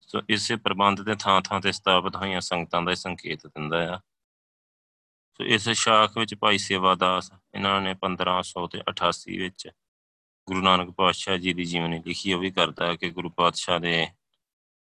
ਸੋ 0.00 0.20
ਇਸੇ 0.28 0.56
ਪ੍ਰਬੰਧ 0.56 1.02
ਦੇ 1.02 1.14
ਥਾਂ 1.14 1.40
ਥਾਂ 1.40 1.60
ਤੇ 1.60 1.72
ਸਥਾਪਿਤ 1.72 2.16
ਹੋਈਆਂ 2.16 2.40
ਸੰਗਤਾਂ 2.40 2.82
ਦਾ 2.82 2.94
ਸੰਕੇਤ 2.94 3.46
ਦਿੰਦਾ 3.46 3.94
ਆ। 3.94 3.98
ਸੋ 5.34 5.44
ਇਸ 5.44 5.68
ਸ਼ਾਖ 5.68 6.18
ਵਿੱਚ 6.18 6.34
ਭਾਈ 6.34 6.58
ਸੇਵਾਦਾਸ, 6.58 7.32
ਇਹਨਾਂ 7.54 7.80
ਨੇ 7.80 7.94
1588 7.94 9.38
ਵਿੱਚ 9.38 9.68
ਗੁਰੂ 10.46 10.60
ਨਾਨਕ 10.60 10.90
ਪਾਤਸ਼ਾਹ 10.90 11.36
ਜੀ 11.36 11.52
ਦੀ 11.52 11.64
ਜੀਵਨੀ 11.64 11.98
ਲਿਖੀ, 11.98 12.32
ਉਹ 12.32 12.40
ਵੀ 12.40 12.50
ਕਰਦਾ 12.50 12.94
ਕਿ 12.94 13.10
ਗੁਰੂ 13.10 13.30
ਪਾਤਸ਼ਾਹ 13.30 13.78
ਦੇ 13.78 14.06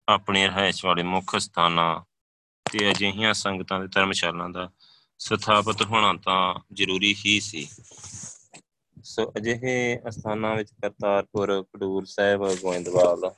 ਆਪਣੇ 0.09 0.47
ਰਹਿائش 0.47 0.77
ਵਾਲੇ 0.85 1.03
ਮੁੱਖ 1.03 1.35
ਸਥਾਨਾਂ 1.35 2.01
ਤੇ 2.71 2.91
ਅਜਿਹੀਆਂ 2.91 3.33
ਸੰਗਤਾਂ 3.33 3.79
ਦੇ 3.79 3.87
ਧਰਮਸ਼ਾਲਾਂ 3.87 4.49
ਦਾ 4.49 4.69
ਸਥਾਪਿਤ 5.19 5.81
ਹੋਣਾ 5.81 6.13
ਤਾਂ 6.13 6.55
ਜ਼ਰੂਰੀ 6.73 7.15
ਹੀ 7.25 7.39
ਸੀ। 7.39 7.69
ਸੋ 9.05 9.33
ਅਜਿਹੇ 9.37 9.99
ਅਸਥਾਨਾਂ 10.07 10.55
ਵਿੱਚ 10.55 10.71
ਕਰਤਾਰਪੁਰ, 10.71 11.63
ਖਡੂਰ 11.63 12.05
ਸਾਹਿਬ, 12.05 12.45
ਗੋਇੰਦਵਾਲ, 12.61 13.33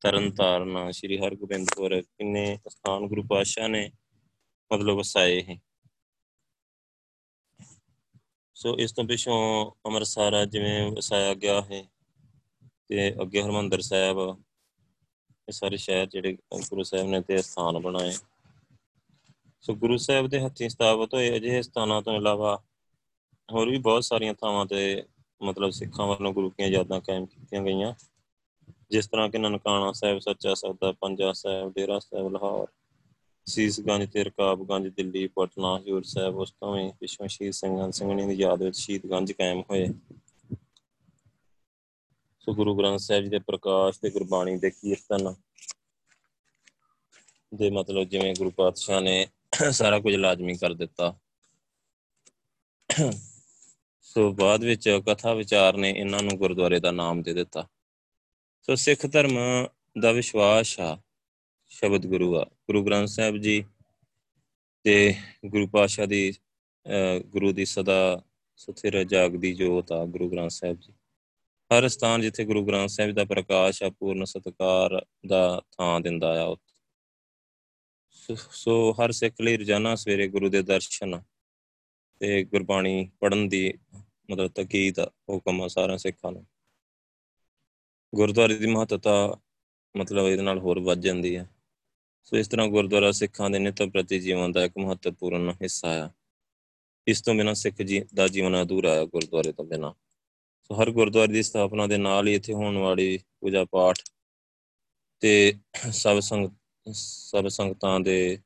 ਤਰਨਤਾਰਨ, 0.00 0.90
ਸ੍ਰੀ 0.92 1.18
ਹਰਗੋਬਿੰਦਪੁਰ 1.18 2.00
ਕਿੰਨੇ 2.00 2.58
ਸਥਾਨ 2.68 3.06
ਗੁਰੂ 3.06 3.22
ਪਾਤਸ਼ਾਹ 3.22 3.68
ਨੇ 3.68 3.90
ਮਤਲਬ 4.72 4.96
ਵਸਾਏ 4.96 5.42
ਹੈ 5.42 5.56
ਸੋ 8.54 8.76
ਇਸ 8.78 8.92
ਤੋਂ 8.92 9.04
ਪਿੱਛੋਂ 9.04 9.70
ਅੰਮ੍ਰਿਤਸਰ 9.86 10.46
ਜਿਵੇਂ 10.46 10.92
ਵਸਾਇਆ 10.92 11.34
ਗਿਆ 11.34 11.62
ਹੈ 11.62 11.84
ਤੇ 12.88 13.14
ਅੱਗੇ 13.22 13.42
ਹਰਮੰਦਰ 13.42 13.80
ਸਾਹਿਬ 13.80 14.18
ਇਹ 15.48 15.52
ਸਾਰੇ 15.52 15.76
ਸ਼ਹਿਰ 15.76 16.06
ਜਿਹੜੇ 16.06 16.32
ਗੁਰੂ 16.70 16.82
ਸਾਹਿਬ 16.82 17.06
ਨੇ 17.06 17.20
ਤੇ 17.20 17.42
ਸਥਾਨ 17.42 17.78
ਬਣਾਏ। 17.78 18.12
ਸੋ 19.60 19.74
ਗੁਰੂ 19.74 19.96
ਸਾਹਿਬ 19.96 20.26
ਦੇ 20.26 20.40
ਹੱਥੀਂ 20.40 20.68
ਸਥਾਪਿਤ 20.68 21.14
ਹੋਏ 21.14 21.36
ਅਜਿਹੇ 21.36 21.62
ਸਥਾਨਾਂ 21.62 22.02
ਤੋਂ 22.02 22.12
ਇਲਾਵਾ 22.12 22.62
ਹੋਰ 23.52 23.70
ਵੀ 23.70 23.78
ਬਹੁਤ 23.78 24.04
ਸਾਰੀਆਂ 24.04 24.34
ਥਾਵਾਂ 24.34 24.66
ਤੇ 24.66 25.04
ਮਤਲਬ 25.42 25.70
ਸਿੱਖਾਂ 25.70 26.06
ਵੱਲੋਂ 26.06 26.32
ਗੁਰੂ 26.32 26.50
ਕੀਆਂ 26.50 26.68
ਯਾਦਾਂ 26.68 27.00
ਕਾਇਮ 27.00 27.26
ਕੀਤੀਆਂ 27.26 27.62
ਗਈਆਂ। 27.62 27.94
ਜਿਸ 28.90 29.08
ਤਰ੍ਹਾਂ 29.08 29.28
ਕਿ 29.28 29.38
ਨਨਕਾਣਾ 29.38 29.92
ਸਾਹਿਬ, 29.92 30.18
ਸੱਚਾ 30.18 30.54
ਸੌਦਾ, 30.54 30.92
ਪੰਜਾ 30.92 31.32
ਸਾਹਿਬ, 31.32 31.72
ਡੇਰਾ 31.74 31.98
ਸਾਹਿਬ, 31.98 32.32
ਲਾਹੌਰ, 32.32 32.66
ਸੀਸਗੰਜ 33.46 34.12
ਤੇ 34.12 34.24
ਰਕਾਬਗੰਜ 34.24 34.88
ਦਿੱਲੀ, 34.88 35.26
ਪਟਨਾ, 35.26 35.78
ਹਜੂਰ 35.78 36.02
ਸਾਹਿਬ, 36.02 36.36
ਉਸ 36.36 36.52
ਤੋਂ 36.52 36.74
ਵੀ 36.76 36.92
ਪਿਛੋਂ 37.00 37.28
ਸ਼ਹੀਦ 37.28 37.52
ਸਿੰਘਾਂ 37.52 37.90
ਸਿੰਘਣੀ 37.90 38.26
ਦੀ 38.26 38.34
ਯਾਦ 38.34 38.62
ਵਿੱਚ 38.62 38.76
ਸ਼ਹੀਦਗੰਜ 38.76 39.32
ਕਾਇਮ 39.32 39.60
ਹੋਏ। 39.60 39.86
ਸੋ 42.40 42.54
ਗੁਰੂ 42.54 42.78
ਗ੍ਰੰਥ 42.78 43.00
ਸਾਹਿਬ 43.00 43.24
ਜੀ 43.24 43.30
ਦੇ 43.30 43.38
ਪ੍ਰਕਾਸ਼ 43.38 44.00
ਤੇ 44.00 44.10
ਗੁਰਬਾਣੀ 44.10 44.56
ਦੇ 44.56 44.70
ਕੀਰਤਨ 44.70 45.34
ਦੇ 47.54 47.70
ਮਤਲਬ 47.70 48.04
ਜਿਵੇਂ 48.04 48.34
ਗੁਰੂ 48.34 48.50
ਪਾਤਸ਼ਾਹ 48.50 49.00
ਨੇ 49.00 49.26
ਸਾਰਾ 49.70 50.00
ਕੁਝ 50.00 50.14
ਲਾਜ਼ਮੀ 50.14 50.54
ਕਰ 50.54 50.74
ਦਿੱਤਾ। 50.74 51.18
ਸੋ 54.10 54.32
ਬਾਅਦ 54.32 54.64
ਵਿੱਚ 54.64 54.88
ਕਥਾ 55.06 55.32
ਵਿਚਾਰ 55.34 55.76
ਨੇ 55.76 55.90
ਇਹਨਾਂ 55.90 56.22
ਨੂੰ 56.22 56.36
ਗੁਰਦੁਆਰੇ 56.38 56.78
ਦਾ 56.80 56.90
ਨਾਮ 56.90 57.22
ਦੇ 57.22 57.32
ਦਿੱਤਾ। 57.32 57.66
ਸੋ 58.62 58.74
ਸਿੱਖ 58.74 59.06
ਧਰਮ 59.06 59.38
ਦਾ 60.00 60.12
ਵਿਸ਼ਵਾਸ 60.12 60.80
ਆ, 60.80 60.98
ਸ਼ਬਦ 61.70 62.06
ਗੁਰੂ 62.06 62.34
ਆ। 62.36 62.44
ਗੁਰੂ 62.44 62.82
ਗ੍ਰੰਥ 62.84 63.08
ਸਾਹਿਬ 63.08 63.36
ਜੀ 63.36 63.62
ਤੇ 64.84 65.14
ਗੁਰੂ 65.46 65.66
ਪਾਤਸ਼ਾਹ 65.66 66.06
ਦੀ 66.06 66.32
ਗੁਰੂ 67.26 67.52
ਦੀ 67.52 67.64
ਸਦਾ 67.64 68.22
ਸਥਿਰ 68.56 69.02
ਜਾਗਦੀ 69.04 69.54
ਜੋਤ 69.54 69.92
ਆ 69.92 70.04
ਗੁਰੂ 70.04 70.30
ਗ੍ਰੰਥ 70.30 70.50
ਸਾਹਿਬ 70.50 70.80
ਜੀ। 70.80 70.92
ਹਰ 71.70 71.88
ਸਥਾਨ 71.88 72.20
ਜਿੱਥੇ 72.20 72.44
ਗੁਰੂ 72.44 72.64
ਗ੍ਰੰਥ 72.66 72.88
ਸਾਹਿਬ 72.88 73.14
ਦਾ 73.14 73.24
ਪ੍ਰਕਾਸ਼ 73.24 73.82
ਆ, 73.82 73.90
ਪੂਰਨ 73.90 74.24
ਸਤਕਾਰ 74.24 75.04
ਦਾ 75.26 75.62
ਥਾਂ 75.78 76.00
ਦਿੰਦਾ 76.00 76.34
ਆ 76.44 76.56
ਸੋ 78.52 78.92
ਹਰ 78.92 79.12
ਸਿੱਖ 79.12 79.40
ਲਈ 79.40 79.56
ਰੋਜ਼ਾਨਾ 79.56 79.94
ਸਵੇਰੇ 79.94 80.28
ਗੁਰੂ 80.28 80.48
ਦੇ 80.48 80.62
ਦਰਸ਼ਨ 80.62 81.20
ਤੇ 82.20 82.42
ਗੁਰਬਾਣੀ 82.44 83.10
ਪੜਨ 83.20 83.48
ਦੀ 83.48 83.72
ਮਤਲਬ 84.30 84.50
ਤਕੀਦ 84.52 85.00
ਹੁਕਮ 85.00 85.62
ਆ 85.62 85.68
ਸਾਰਿਆਂ 85.68 85.98
ਸਿੱਖਾਂ 85.98 86.32
ਨੂੰ। 86.32 86.46
ਗੁਰਦੁਆਰੇ 88.12 88.54
ਦੀ 88.54 88.66
ਮਹੱਤਤਾ 88.66 89.40
ਮਤਲਬ 89.94 90.26
ਇਹਦੇ 90.26 90.42
ਨਾਲ 90.42 90.58
ਹੋਰ 90.58 90.78
ਵੱਧ 90.80 91.00
ਜਾਂਦੀ 91.00 91.36
ਹੈ 91.36 91.48
ਸੋ 92.24 92.36
ਇਸ 92.36 92.48
ਤਰ੍ਹਾਂ 92.48 92.66
ਗੁਰਦੁਆਰਾ 92.68 93.10
ਸਿੱਖਾਂ 93.12 93.50
ਦੇ 93.50 93.58
ਨਿਤ 93.58 93.82
ਪ੍ਰਤੀ 93.82 94.18
ਜੀਵਨ 94.20 94.52
ਦਾ 94.52 94.64
ਇੱਕ 94.64 94.78
ਮਹੱਤਵਪੂਰਨ 94.78 95.50
ਹਿੱਸਾ 95.62 95.88
ਆ। 96.04 96.10
ਇਸ 97.06 97.22
ਤੋਂ 97.22 97.34
ਬਿਨਾਂ 97.34 97.54
ਸਿੱਖ 97.54 97.82
ਜੀ 97.82 98.02
ਦਾ 98.14 98.26
ਜੀਵਨ 98.28 98.62
ਅਧੂਰਾ 98.62 98.94
ਹੈ 98.94 99.04
ਗੁਰਦੁਆਰੇ 99.04 99.52
ਤੋਂ 99.52 99.64
ਬਿਨਾਂ। 99.64 99.92
ਸੋ 100.62 100.82
ਹਰ 100.82 100.90
ਗੁਰਦੁਆਰੇ 100.90 101.32
ਦੀ 101.32 101.42
ਸਥਾਪਨਾ 101.42 101.86
ਦੇ 101.86 101.98
ਨਾਲ 101.98 102.28
ਹੀ 102.28 102.34
ਇੱਥੇ 102.34 102.52
ਹੋਣ 102.52 102.76
ਵਾਲੀ 102.76 103.18
ਪੂਜਾ 103.40 103.64
ਪਾਠ 103.64 103.98
ਤੇ 105.22 105.58
ਸਭ 105.92 106.20
ਸੰਗ, 106.20 106.48
ਸਭ 106.92 107.48
ਸੰਗਤਾਂ 107.48 108.00
ਦੇ 108.00 108.38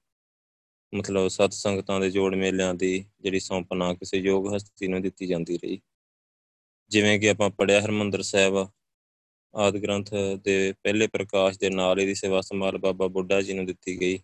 ਮਤਲਬ 0.94 1.28
ਸਤ 1.28 1.52
ਸੰਗਤਾਂ 1.52 2.00
ਦੇ 2.00 2.10
ਜੋੜ 2.10 2.34
ਮੇਲਿਆਂ 2.34 2.74
ਦੀ 2.74 3.04
ਜਿਹੜੀ 3.20 3.40
ਸੌਂਪਨਾ 3.40 3.94
ਕਿਸੇ 3.94 4.16
ਯੋਗ 4.16 4.56
ਹਸਤੀ 4.56 4.88
ਨੂੰ 4.88 5.02
ਦਿੱਤੀ 5.02 5.26
ਜਾਂਦੀ 5.26 5.58
ਰਹੀ। 5.58 5.80
ਜਿਵੇਂ 6.88 7.20
ਕਿ 7.20 7.30
ਆਪਾਂ 7.30 7.50
ਪੜਿਆ 7.50 7.80
ਹਰਮੰਦਰ 7.80 8.22
ਸਾਹਿਬ 8.22 8.68
ਆਦ 9.54 9.76
ਗ੍ਰੰਥ 9.76 10.14
ਦੇ 10.44 10.72
ਪਹਿਲੇ 10.82 11.06
ਪ੍ਰਕਾਸ਼ 11.06 11.58
ਦੇ 11.58 11.70
ਨਾਲ 11.70 12.00
ਇਹਦੀ 12.00 12.14
ਸੇਵਾ 12.14 12.40
ਸੰਭਾਲ 12.40 12.78
ਬਾਬਾ 12.78 13.06
ਬੁੱਢਾ 13.06 13.42
ਜੀ 13.42 13.52
ਨੂੰ 13.52 13.66
ਦਿੱਤੀ 13.66 14.00
ਗਈ। 14.00 14.18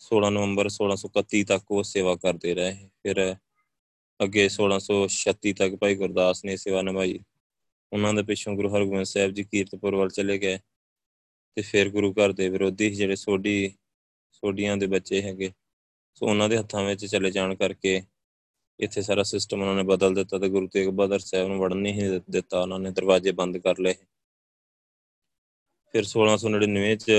16 0.00 0.30
ਨਵੰਬਰ 0.30 0.68
1631 0.68 1.44
ਤੱਕ 1.44 1.70
ਉਹ 1.70 1.82
ਸੇਵਾ 1.82 2.16
ਕਰਦੇ 2.16 2.54
ਰਹੇ। 2.54 2.88
ਫਿਰ 3.02 3.36
ਅੱਗੇ 4.24 4.48
1636 4.48 5.52
ਤੱਕ 5.52 5.74
ਭਾਈ 5.74 5.94
ਗੁਰਦਾਸ 5.94 6.44
ਨੇ 6.44 6.56
ਸੇਵਾ 6.56 6.82
ਨਿਭਾਈ। 6.82 7.18
ਉਹਨਾਂ 7.92 8.14
ਦੇ 8.14 8.22
ਪਿੱਛੋਂ 8.22 8.54
ਗੁਰੂ 8.54 8.76
ਹਰਗੋਬਿੰਦ 8.76 9.04
ਸਾਹਿਬ 9.04 9.30
ਜੀ 9.30 9.44
ਕੀਰਤਪੁਰ 9.44 9.94
ਵੱਲ 9.94 10.08
ਚਲੇ 10.08 10.38
ਗਏ। 10.38 10.58
ਤੇ 11.56 11.62
ਫਿਰ 11.62 11.88
ਗੁਰੂ 11.88 12.12
ਘਰ 12.12 12.32
ਦੇ 12.32 12.48
ਵਿਰੋਧੀ 12.48 12.90
ਜਿਹੜੇ 12.90 13.16
ਸੋਢੀ 13.16 13.72
ਸੋਢੀਆਂ 14.38 14.76
ਦੇ 14.76 14.86
ਬੱਚੇ 14.86 15.22
ਹੈਗੇ। 15.22 15.52
ਸੋ 16.14 16.26
ਉਹਨਾਂ 16.26 16.48
ਦੇ 16.48 16.58
ਹੱਥਾਂ 16.58 16.84
ਵਿੱਚ 16.84 17.06
ਚਲੇ 17.06 17.30
ਜਾਣ 17.30 17.54
ਕਰਕੇ 17.54 18.02
ਇੱਥੇ 18.80 19.02
ਸਾਰਾ 19.02 19.22
ਸਿਸਟਮ 19.22 19.60
ਉਹਨਾਂ 19.60 19.74
ਨੇ 19.74 19.82
ਬਦਲ 19.82 20.14
ਦਿੱਤਾ 20.14 20.38
ਤੇ 20.38 20.48
ਗੁਰੂ 20.48 20.68
ਤੇਗ 20.68 20.88
ਬਹਾਦਰ 20.88 21.18
ਸਾਹਿਬ 21.18 21.48
ਨੂੰ 21.48 21.58
ਵੜਨ 21.58 21.76
ਨਹੀਂ 21.76 22.20
ਦਿੱਤਾ। 22.30 22.62
ਉਹਨਾਂ 22.62 22.78
ਨੇ 22.78 22.90
ਦਰਵਾਜ਼ੇ 22.90 23.32
ਬੰਦ 23.32 23.58
ਕਰ 23.58 23.78
ਲਏ। 23.78 23.94
ਫਿਰ 25.94 26.04
1699 26.04 26.94
ਚ 26.96 27.10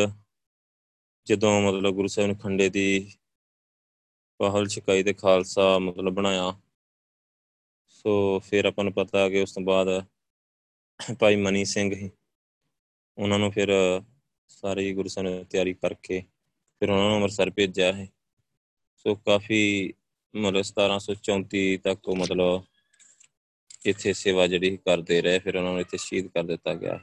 ਜਦੋਂ 1.27 1.61
ਮਤਲਬ 1.61 1.93
ਗੁਰੂ 1.93 2.07
ਸਾਹਿਬ 2.07 2.29
ਨੇ 2.29 2.35
ਖੰਡੇ 2.35 2.69
ਦੀ 2.69 3.17
ਪਹਲ 4.39 4.67
ਛਕਾਈ 4.67 5.03
ਤੇ 5.03 5.13
ਖਾਲਸਾ 5.13 5.79
ਮਤਲਬ 5.79 6.13
ਬਣਾਇਆ, 6.13 6.59
ਸੋ 7.88 8.39
ਫਿਰ 8.39 8.65
ਆਪਾਂ 8.65 8.83
ਨੂੰ 8.83 8.93
ਪਤਾ 8.93 9.29
ਕਿ 9.29 9.41
ਉਸ 9.41 9.53
ਤੋਂ 9.53 9.63
ਬਾਅਦ 9.63 10.05
ਭਾਈ 11.19 11.35
ਮਨੀ 11.35 11.65
ਸਿੰਘ 11.65 11.95
ਹੀ 11.95 12.09
ਉਹਨਾਂ 13.17 13.39
ਨੂੰ 13.39 13.51
ਫਿਰ 13.51 13.69
ਸਾਰੇ 14.47 14.93
ਗੁਰੂ 14.93 15.09
ਸਾਹਿਬ 15.09 15.29
ਨੇ 15.29 15.43
ਤਿਆਰੀ 15.43 15.73
ਕਰਕੇ 15.73 16.23
ਫਿਰ 16.79 16.89
ਉਹਨਾਂ 16.89 17.05
ਨੂੰ 17.05 17.15
ਅੰਮ੍ਰਿਤਸਰ 17.15 17.49
ਭੇਜਿਆ 17.49 17.93
ਹੈ 17.93 18.07
ਸੋ 18.95 19.15
ਕਾਫੀ 19.15 19.93
ਮਤਲਬ 20.35 20.63
1734 20.63 21.77
ਤੱਕ 21.77 22.09
ਮਤਲਬ 22.09 22.63
ਇੱਥੇ 23.85 24.13
ਸੇਵਾ 24.13 24.47
ਜਿਹੜੀ 24.47 24.77
ਕਰਦੇ 24.77 25.21
ਰਹੇ, 25.21 25.39
ਫਿਰ 25.39 25.55
ਉਹਨਾਂ 25.55 25.71
ਨੂੰ 25.71 25.81
ਇੱਥੇ 25.81 25.97
ਸ਼ਹੀਦ 25.97 26.27
ਕਰ 26.27 26.43
ਦਿੱਤਾ 26.43 26.73
ਗਿਆ। 26.73 26.99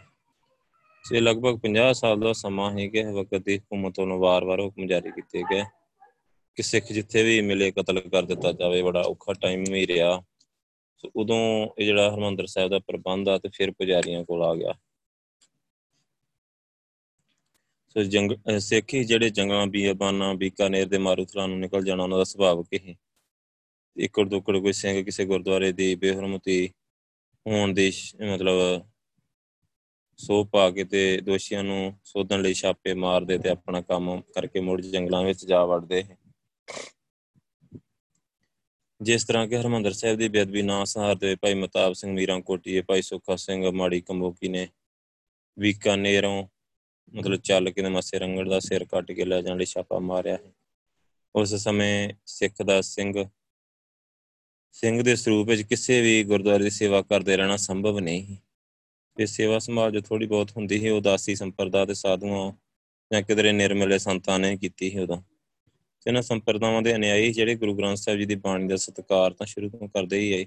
ਸੇ 1.04 1.20
ਲਗਭਗ 1.20 1.58
50 1.58 1.92
ਸਾਲ 1.92 2.20
ਦਾ 2.20 2.32
ਸਮਾਂ 2.32 2.70
ਹੈ 2.78 2.86
ਕਿ 2.86 3.02
ਵਕਤ 3.02 3.34
ਦੀ 3.34 3.58
ਹਕੂਮਤ 3.58 4.00
ਨੂੰ 4.00 4.18
ਵਾਰ-ਵਾਰ 4.18 4.60
ਹੁਕਮ 4.60 4.86
ਜਾਰੀ 4.86 5.10
ਕੀਤੇ 5.10 5.42
ਗਏ। 5.42 5.62
ਕਿ 6.54 6.62
ਸਿੱਖ 6.62 6.92
ਜਿੱਥੇ 6.92 7.22
ਵੀ 7.22 7.40
ਮਿਲੇ 7.40 7.70
ਕਤਲ 7.70 8.00
ਕਰ 8.00 8.22
ਦਿੱਤਾ 8.22 8.52
ਜਾਵੇ, 8.52 8.82
ਬੜਾ 8.82 9.00
ਔਖਾ 9.00 9.32
ਟਾਈਮ 9.32 9.64
ਵੀ 9.72 9.86
ਰਿਹਾ। 9.86 10.22
ਸੋ 10.96 11.10
ਉਦੋਂ 11.16 11.68
ਇਹ 11.78 11.84
ਜਿਹੜਾ 11.84 12.14
ਹਰਮੰਦਰ 12.14 12.46
ਸਾਹਿਬ 12.46 12.70
ਦਾ 12.70 12.78
ਪ੍ਰਬੰਧ 12.78 13.28
ਆ 13.28 13.38
ਤੇ 13.38 13.48
ਫਿਰ 13.48 13.70
ਪੁਜਾਰੀਆਂ 13.70 14.24
ਕੋਲ 14.24 14.42
ਆ 14.42 14.54
ਗਿਆ। 14.54 14.74
ਸੋ 17.96 18.02
ਜੰਗ 18.04 18.30
ਸਿੱਖੀ 18.58 19.02
ਜਿਹੜੇ 19.04 19.28
ਜੰਗਲਾਂ 19.30 19.66
ਬੀਆਬਾਨਾਂ 19.66 20.34
ਬੀਕਾਨੇਰ 20.34 20.86
ਦੇ 20.86 20.98
ਮਾਰੂਥਲਾਂ 20.98 21.46
ਨੂੰ 21.48 21.58
ਨਿਕਲ 21.58 21.84
ਜਾਣਾ, 21.84 22.02
ਉਹਨਾਂ 22.02 22.16
ਦਾ 22.18 22.24
ਸੁਭਾਅ 22.24 22.62
ਕਿਹੀ 22.62 22.94
ਇੱਕੜ 23.96 24.24
ਦੁੱਕੜ 24.28 24.56
ਕੋਈ 24.58 24.72
ਸਿੰਘ 24.72 25.02
ਕਿਸੇ 25.04 25.24
ਗੁਰਦੁਆਰੇ 25.24 25.70
ਦੀ 25.72 25.94
ਬੇਹਰਮਤੀ 25.94 26.66
ਹੋਣ 27.46 27.72
ਦੀ 27.72 27.90
ਮਤਲਬ 28.22 28.82
ਸੋ 30.18 30.42
ਪਾ 30.44 30.68
ਕੇ 30.70 30.84
ਤੇ 30.84 31.00
ਦੋਸ਼ੀਆਂ 31.20 31.62
ਨੂੰ 31.64 31.94
ਸੋਧਣ 32.04 32.42
ਲਈ 32.42 32.54
ਛਾਪੇ 32.54 32.94
ਮਾਰਦੇ 32.94 33.38
ਤੇ 33.38 33.48
ਆਪਣਾ 33.48 33.80
ਕੰਮ 33.80 34.20
ਕਰਕੇ 34.34 34.60
ਮੁੜ 34.60 34.80
ਜੰਗਲਾਂ 34.80 35.22
ਵਿੱਚ 35.24 35.44
ਜਾ 35.46 35.64
ਵੜਦੇ 35.64 36.02
ਜਿਸ 39.00 39.24
ਤਰ੍ਹਾਂ 39.24 39.46
ਕਿ 39.46 39.56
ਹਰਮੰਦਰ 39.56 39.92
ਸਾਹਿਬ 39.92 40.18
ਦੀ 40.18 40.28
ਬੇਅਦਬੀ 40.28 40.62
ਨਾ 40.62 40.84
ਸਹਾਰਦੇ 40.84 41.34
ਭਾਈ 41.36 41.54
ਮਤਾਬ 41.54 41.92
ਸਿੰਘ 41.92 42.12
ਮੀਰਾਂ 42.12 42.40
ਕੋਟੀਏ 42.40 42.82
ਭਾਈ 42.82 43.02
ਸੁੱਖਾ 43.02 43.36
ਸਿੰਘ 43.36 43.70
ਮਾੜੀ 43.70 44.00
ਕੰਬੋਕੀ 44.00 44.48
ਨੇ 44.48 44.66
ਬੀਕਾਨੇਰੋਂ 45.56 46.46
ਮਤਲਬ 47.14 47.40
ਚੱਲ 47.40 47.70
ਕੇ 47.70 47.82
ਮੱਸੇ 47.82 48.18
ਰੰਗੜ 48.18 48.48
ਦਾ 48.48 48.60
ਸਿਰ 48.60 48.84
ਕੱਟ 48.84 49.12
ਕੇ 49.12 49.24
ਲੈ 49.24 49.42
ਜਾਣ 49.42 49.56
ਲਈ 49.56 49.64
ਛਾਪਾ 49.64 49.98
ਮਾਰਿਆ 49.98 50.34
ਹੈ 50.34 50.52
ਉਸ 51.34 51.54
ਸਮੇਂ 51.54 52.08
ਸਿੱਖ 52.26 52.62
ਦਾ 52.62 52.80
ਸਿੰਘ 52.80 53.24
ਸਿੰਘ 54.72 55.02
ਦੇ 55.02 55.16
ਸਰੂਪ 55.16 55.48
ਵਿੱਚ 55.48 55.62
ਕਿਸੇ 55.62 56.00
ਵੀ 56.00 56.24
ਗੁਰਦੁਆਰੇ 56.24 56.64
ਦੀ 56.64 56.70
ਸੇਵਾ 56.70 57.02
ਕਰਦੇ 57.02 57.36
ਰਹਿਣਾ 57.36 57.56
ਸੰਭਵ 57.56 57.98
ਨਹੀਂ 57.98 58.36
ਇਹ 59.20 59.26
ਸੇਵਾ 59.26 59.58
ਸੰਭਾਲ 59.58 59.92
ਜੋ 59.92 60.00
ਥੋੜੀ 60.00 60.26
ਬਹੁਤ 60.26 60.50
ਹੁੰਦੀ 60.50 60.86
ਹੈ 60.86 60.92
ਉਦਾਸੀ 60.92 61.34
ਸੰਪਰਦਾ 61.34 61.84
ਦੇ 61.84 61.94
ਸਾਧੂਆਂ 61.94 62.52
ਜਾਂ 63.12 63.22
ਕਿਧਰੇ 63.22 63.52
ਨਿਰਮਲੇ 63.52 63.98
ਸੰਤਾਂ 63.98 64.38
ਨੇ 64.38 64.56
ਕੀਤੀ 64.56 64.96
ਹੈ 64.96 65.02
ਉਦੋਂ। 65.02 65.22
ਇਹਨਾਂ 66.06 66.22
ਸੰਪਰਦਾਵਾਂ 66.22 66.82
ਦੇ 66.82 66.94
ਅਨਿਆਈ 66.94 67.32
ਜਿਹੜੇ 67.32 67.54
ਗੁਰੂ 67.54 67.76
ਗ੍ਰੰਥ 67.76 67.96
ਸਾਹਿਬ 67.96 68.18
ਜੀ 68.18 68.26
ਦੀ 68.26 68.34
ਬਾਣੀ 68.34 68.68
ਦਾ 68.68 68.76
ਸਤਿਕਾਰ 68.76 69.32
ਤਾਂ 69.32 69.46
ਸ਼ੁਰੂ 69.46 69.68
ਤੋਂ 69.68 69.88
ਕਰਦੇ 69.88 70.18
ਹੀ 70.18 70.32
ਆਏ। 70.32 70.46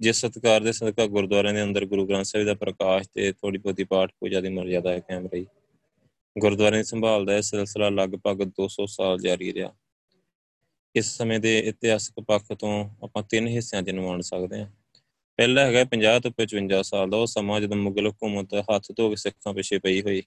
ਜਿਸ 0.00 0.26
ਸਤਕਾਰ 0.26 0.60
ਦੇ 0.60 0.72
ਸਦਕਾ 0.72 1.06
ਗੁਰਦੁਆਰਿਆਂ 1.06 1.54
ਦੇ 1.54 1.62
ਅੰਦਰ 1.62 1.84
ਗੁਰੂ 1.84 2.06
ਗ੍ਰੰਥ 2.06 2.24
ਸਾਹਿਬ 2.24 2.46
ਦਾ 2.46 2.54
ਪ੍ਰਕਾਸ਼ 2.54 3.08
ਤੇ 3.12 3.32
ਥੋੜੀ 3.32 3.58
ਬਹੁਤੀ 3.58 3.84
ਪਾਠ 3.84 4.12
ਪੂਜਾ 4.20 4.40
ਦੀ 4.40 4.48
ਮਰਜ਼ਾਦਾ 4.48 4.92
ਹੈ 4.92 4.98
ਕਾਇਮ 4.98 5.26
ਰਹੀ। 5.26 5.46
ਗੁਰਦੁਆਰੇ 6.38 6.82
ਸੰਭਾਲ 6.82 7.24
ਦਾ 7.24 7.36
ਇਹ 7.36 7.42
ਸਿਲਸਿਲਾ 7.42 7.88
ਲਗਭਗ 7.88 8.42
200 8.42 8.86
ਸਾਲ 8.86 9.18
ਜਾਰੀ 9.18 9.52
ਰਿਹਾ। 9.54 9.74
ਇਸ 10.96 11.06
ਸਮੇਂ 11.06 11.40
ਦੇ 11.40 11.58
ਇਤਿਹਾਸਕ 11.58 12.20
ਪੱਖ 12.20 12.52
ਤੋਂ 12.52 12.90
ਆਪਾਂ 13.02 13.22
ਤਿੰਨ 13.22 13.48
ਹਿੱਸਿਆਂ 13.48 13.82
'ਚ 13.82 13.90
ਨਿਵਾਣ 13.90 14.20
ਸਕਦੇ 14.20 14.60
ਹਾਂ। 14.60 14.70
ਪਹਿਲਾ 15.36 15.64
ਹੈਗਾ 15.64 15.84
50 15.84 16.20
ਤੋਂ 16.20 16.30
55 16.30 16.82
ਸਾਲ 16.82 17.10
ਦਾ, 17.10 17.16
ਉਹ 17.16 17.26
ਸਮਾਂ 17.26 17.60
ਜਦੋਂ 17.60 17.76
ਮੁਗਲ 17.76 18.08
ਹਕੂਮਤ 18.08 18.54
ਹੱਥ 18.54 18.92
ਧੋ 18.96 19.08
ਕੇ 19.08 19.16
ਸਿੱਖਾਂ 19.16 19.54
ਪਿੱਛੇ 19.54 19.78
ਪਈ 19.78 20.02
ਹੋਈ। 20.02 20.22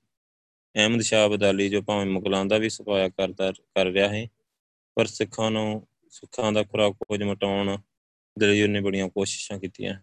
ਅਹਿਮਦ 0.76 1.02
ਸ਼ਾਹ 1.02 1.28
ਅਬਦਾਲੀ 1.28 1.70
ਜੋ 1.70 1.82
ਭਾਵੇਂ 1.82 2.06
ਮੁਗਲਾਂ 2.06 2.46
ਦਾ 2.46 2.58
ਵੀ 2.58 2.70
ਸਫਾਇਆ 2.70 3.10
ਕਰਦਾ, 3.10 3.52
ਕਰ 3.52 3.86
ਰਿਹਾ 3.86 4.10
ਹੈ 4.10 4.28
ਪਰ 4.96 5.06
ਸਿੱਖਾਂ 5.06 5.52
ਨੂੰ, 5.52 5.88
ਸਿੱਖਾਂ 6.10 6.52
ਦਾ 6.52 6.64
ਖੁਰਾਕ 6.64 6.94
ਕੁਝ 6.94 7.24
ਮਟਾਉਣ 7.24 7.78
ਦਲੀਲ 8.40 8.70
ਨੇ 8.72 8.82
ਬੜੀਆਂ 8.82 9.10
ਕੋਸ਼ਿਸ਼ਾਂ 9.10 9.60
ਕੀਤੀਆਂ। 9.60 9.96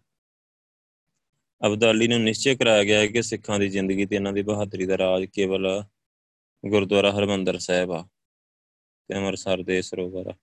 ਅਬਦਾਲੀ 1.67 2.09
ਨੂੰ 2.09 2.21
ਨਿਸ਼ਚੈ 2.21 2.55
ਕਰਾਇਆ 2.55 2.85
ਗਿਆ 2.85 2.99
ਹੈ 2.99 3.07
ਕਿ 3.07 3.23
ਸਿੱਖਾਂ 3.23 3.59
ਦੀ 3.59 3.69
ਜ਼ਿੰਦਗੀ 3.69 4.07
ਤੇ 4.07 4.17
ਇਹਨਾਂ 4.17 4.33
ਦੀ 4.33 4.43
ਬਹਾਦਰੀ 4.43 4.87
ਦਾ 4.87 4.99
ਰਾਜ 4.99 5.25
ਕੇਵਲ 5.25 5.85
ਗੁਰਦੁਆਰਾ 6.65 7.13
ਹਰਮੰਦਰ 7.13 7.59
ਸਾਹਿਬ 7.59 7.93
ਆ 7.93 8.09
ਤੇ 9.09 9.15
ਅੰਮ੍ਰਿਤਸਰ 9.15 9.63
ਦੇ 9.63 9.83
ਸਰੋਵਰ 9.83 10.27
ਆ। 10.27 10.35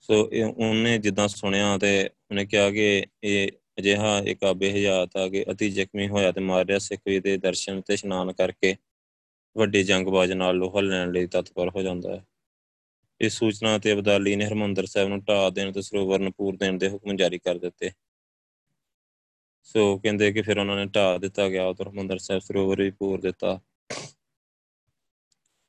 ਸੋ 0.00 0.30
ਇਹ 0.32 0.44
ਉਹਨੇ 0.44 0.98
ਜਿੱਦਾਂ 0.98 1.28
ਸੁਣਿਆ 1.28 1.78
ਤੇ 1.78 2.10
ਉਹਨੇ 2.30 2.46
ਕਿਹਾ 2.46 2.70
ਕਿ 2.70 3.06
ਇਹ 3.24 3.48
ਅਜਿਹਾ 3.78 4.18
ਇੱਕ 4.18 4.44
ਆਬੇ 4.44 4.70
ਹਯਾਤ 4.72 5.16
ਆ 5.16 5.28
ਕਿ 5.28 5.44
ਅਤੀ 5.52 5.70
ਜ਼ਖਮੀ 5.70 6.08
ਹੋਇਆ 6.08 6.32
ਤੇ 6.32 6.40
ਮਾਰਿਆ 6.40 6.78
ਸਿੱਖ 6.78 7.00
ਵੀ 7.06 7.20
ਦੇ 7.20 7.36
ਦਰਸ਼ਨ 7.36 7.80
ਤੇ 7.80 7.94
ਇਸ਼ਨਾਨ 7.94 8.32
ਕਰਕੇ 8.32 8.76
ਵੱਡੀ 9.56 9.82
ਜੰਗਬਾਜ਼ 9.82 10.32
ਨਾਲ 10.32 10.56
ਲੋਹਾ 10.56 10.80
ਲੈਣ 10.80 11.12
ਲਈ 11.12 11.26
ਤਤਪਰ 11.26 11.68
ਹੋ 11.68 11.82
ਜਾਂਦਾ 11.82 12.16
ਹੈ। 12.16 12.24
ਇਸ 13.20 13.38
ਸੂਚਨਾ 13.38 13.78
ਤੇ 13.78 13.92
ਅਬਦਾਲੀ 13.92 14.36
ਨੇ 14.36 14.46
ਹਰਮੰਦਰ 14.46 14.86
ਸਾਹਿਬ 14.86 15.08
ਨੂੰ 15.08 15.20
ਢਾ 15.20 15.50
ਦੇਣ 15.50 15.72
ਤੇ 15.72 15.82
ਸਰੋਵਰ 15.82 16.18
ਨੂੰ 16.18 16.32
ਪੂਰ 16.32 16.56
ਦੇਣ 16.56 16.78
ਦੇ 16.78 16.88
ਹੁਕਮ 16.88 17.16
ਜਾਰੀ 17.16 17.38
ਕਰ 17.38 17.58
ਦਿੱਤੇ। 17.58 17.90
ਸੋ 19.62 19.98
ਕਹਿੰਦੇ 19.98 20.32
ਕਿ 20.32 20.42
ਫਿਰ 20.42 20.58
ਉਹਨਾਂ 20.58 20.76
ਨੇ 20.76 20.86
ਢਾ 20.86 21.18
ਦਿੱਤਾ 21.18 21.48
ਗਿਆ 21.48 21.72
ਤੇ 21.72 21.84
ਹਰਮੰਦਰ 21.84 22.18
ਸਾਹਿਬ 22.18 22.42
ਸਰੋਵਰ 22.42 22.82
ਵੀ 22.82 22.90
ਪੂਰ 22.90 23.20
ਦਿੱਤਾ। 23.20 23.60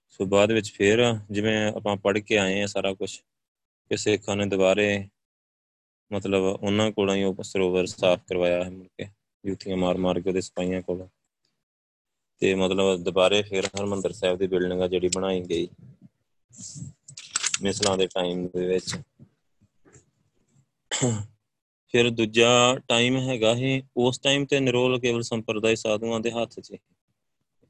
ਸੋ 0.08 0.26
ਬਾਅਦ 0.26 0.52
ਵਿੱਚ 0.52 0.72
ਫਿਰ 0.72 1.16
ਜਿਵੇਂ 1.32 1.68
ਆਪਾਂ 1.68 1.96
ਪੜ੍ਹ 1.96 2.20
ਕੇ 2.20 2.38
ਆਏ 2.38 2.62
ਆ 2.62 2.66
ਸਾਰਾ 2.66 2.94
ਕੁਝ 2.94 3.18
ਕਿ 3.90 3.98
ਸਿੱਖਾਂ 3.98 4.36
ਨੇ 4.36 4.46
ਦੁਬਾਰੇ 4.46 5.08
ਮਤਲਬ 6.12 6.42
ਉਹਨਾਂ 6.42 6.92
ਕੋਲੋਂ 6.92 7.16
ਹੀ 7.16 7.24
ਉਹ 7.24 7.44
ਸਰੋਵਰ 7.44 7.86
ਸਾਫ਼ 7.86 8.22
ਕਰਵਾਇਆ 8.28 8.64
ਹੈ 8.64 8.70
ਮੁੜ 8.70 8.88
ਕੇ, 8.98 9.08
ਜੁੱਤੀਆਂ 9.46 9.78
ਮਾਰ 9.78 9.98
ਮਾਰ 9.98 10.20
ਕੇ 10.20 10.30
ਉਹਦੇ 10.30 10.42
ਸਪਾਈਆਂ 10.42 10.82
ਕੋਲ। 10.82 11.08
ਤੇ 12.38 12.56
ਮਤਲਬ 12.56 13.04
ਦੁਬਾਰੇ 13.04 13.42
ਫਿਰ 13.42 13.66
ਹਰਮੰਦਰ 13.66 14.12
ਸਾਹਿਬ 14.12 14.38
ਦੀ 14.40 14.48
ਬਿਲਡਿੰਗ 14.48 14.82
ਆ 14.82 14.88
ਜਿਹੜੀ 14.88 15.10
ਬਣਾਈ 15.16 15.42
ਗਈ। 15.42 15.68
ਮਿਸਲਾਂ 17.64 17.98
ਦੇ 17.98 18.08
ਟਾਈਮ 18.08 18.48
ਦੇ 18.48 18.66
ਵਿੱਚ। 18.66 18.96
ਫਿਰ 21.94 22.10
ਦੂਜਾ 22.10 22.80
ਟਾਈਮ 22.88 23.18
ਹੈਗਾ 23.18 23.56
ਹੈ 23.56 23.82
ਉਸ 23.98 24.20
ਟਾਈਮ 24.20 24.46
ਤੇ 24.46 24.60
ਨਿਰੋਲ 24.60 25.00
ਕੇਵਲ 25.00 25.22
ਸੰਪਰਦਾਇ 25.22 25.76
ਸਾਧੂਆਂ 25.76 26.20
ਦੇ 26.20 26.32
ਹੱਥ 26.32 26.60
'ਚ 26.60 26.76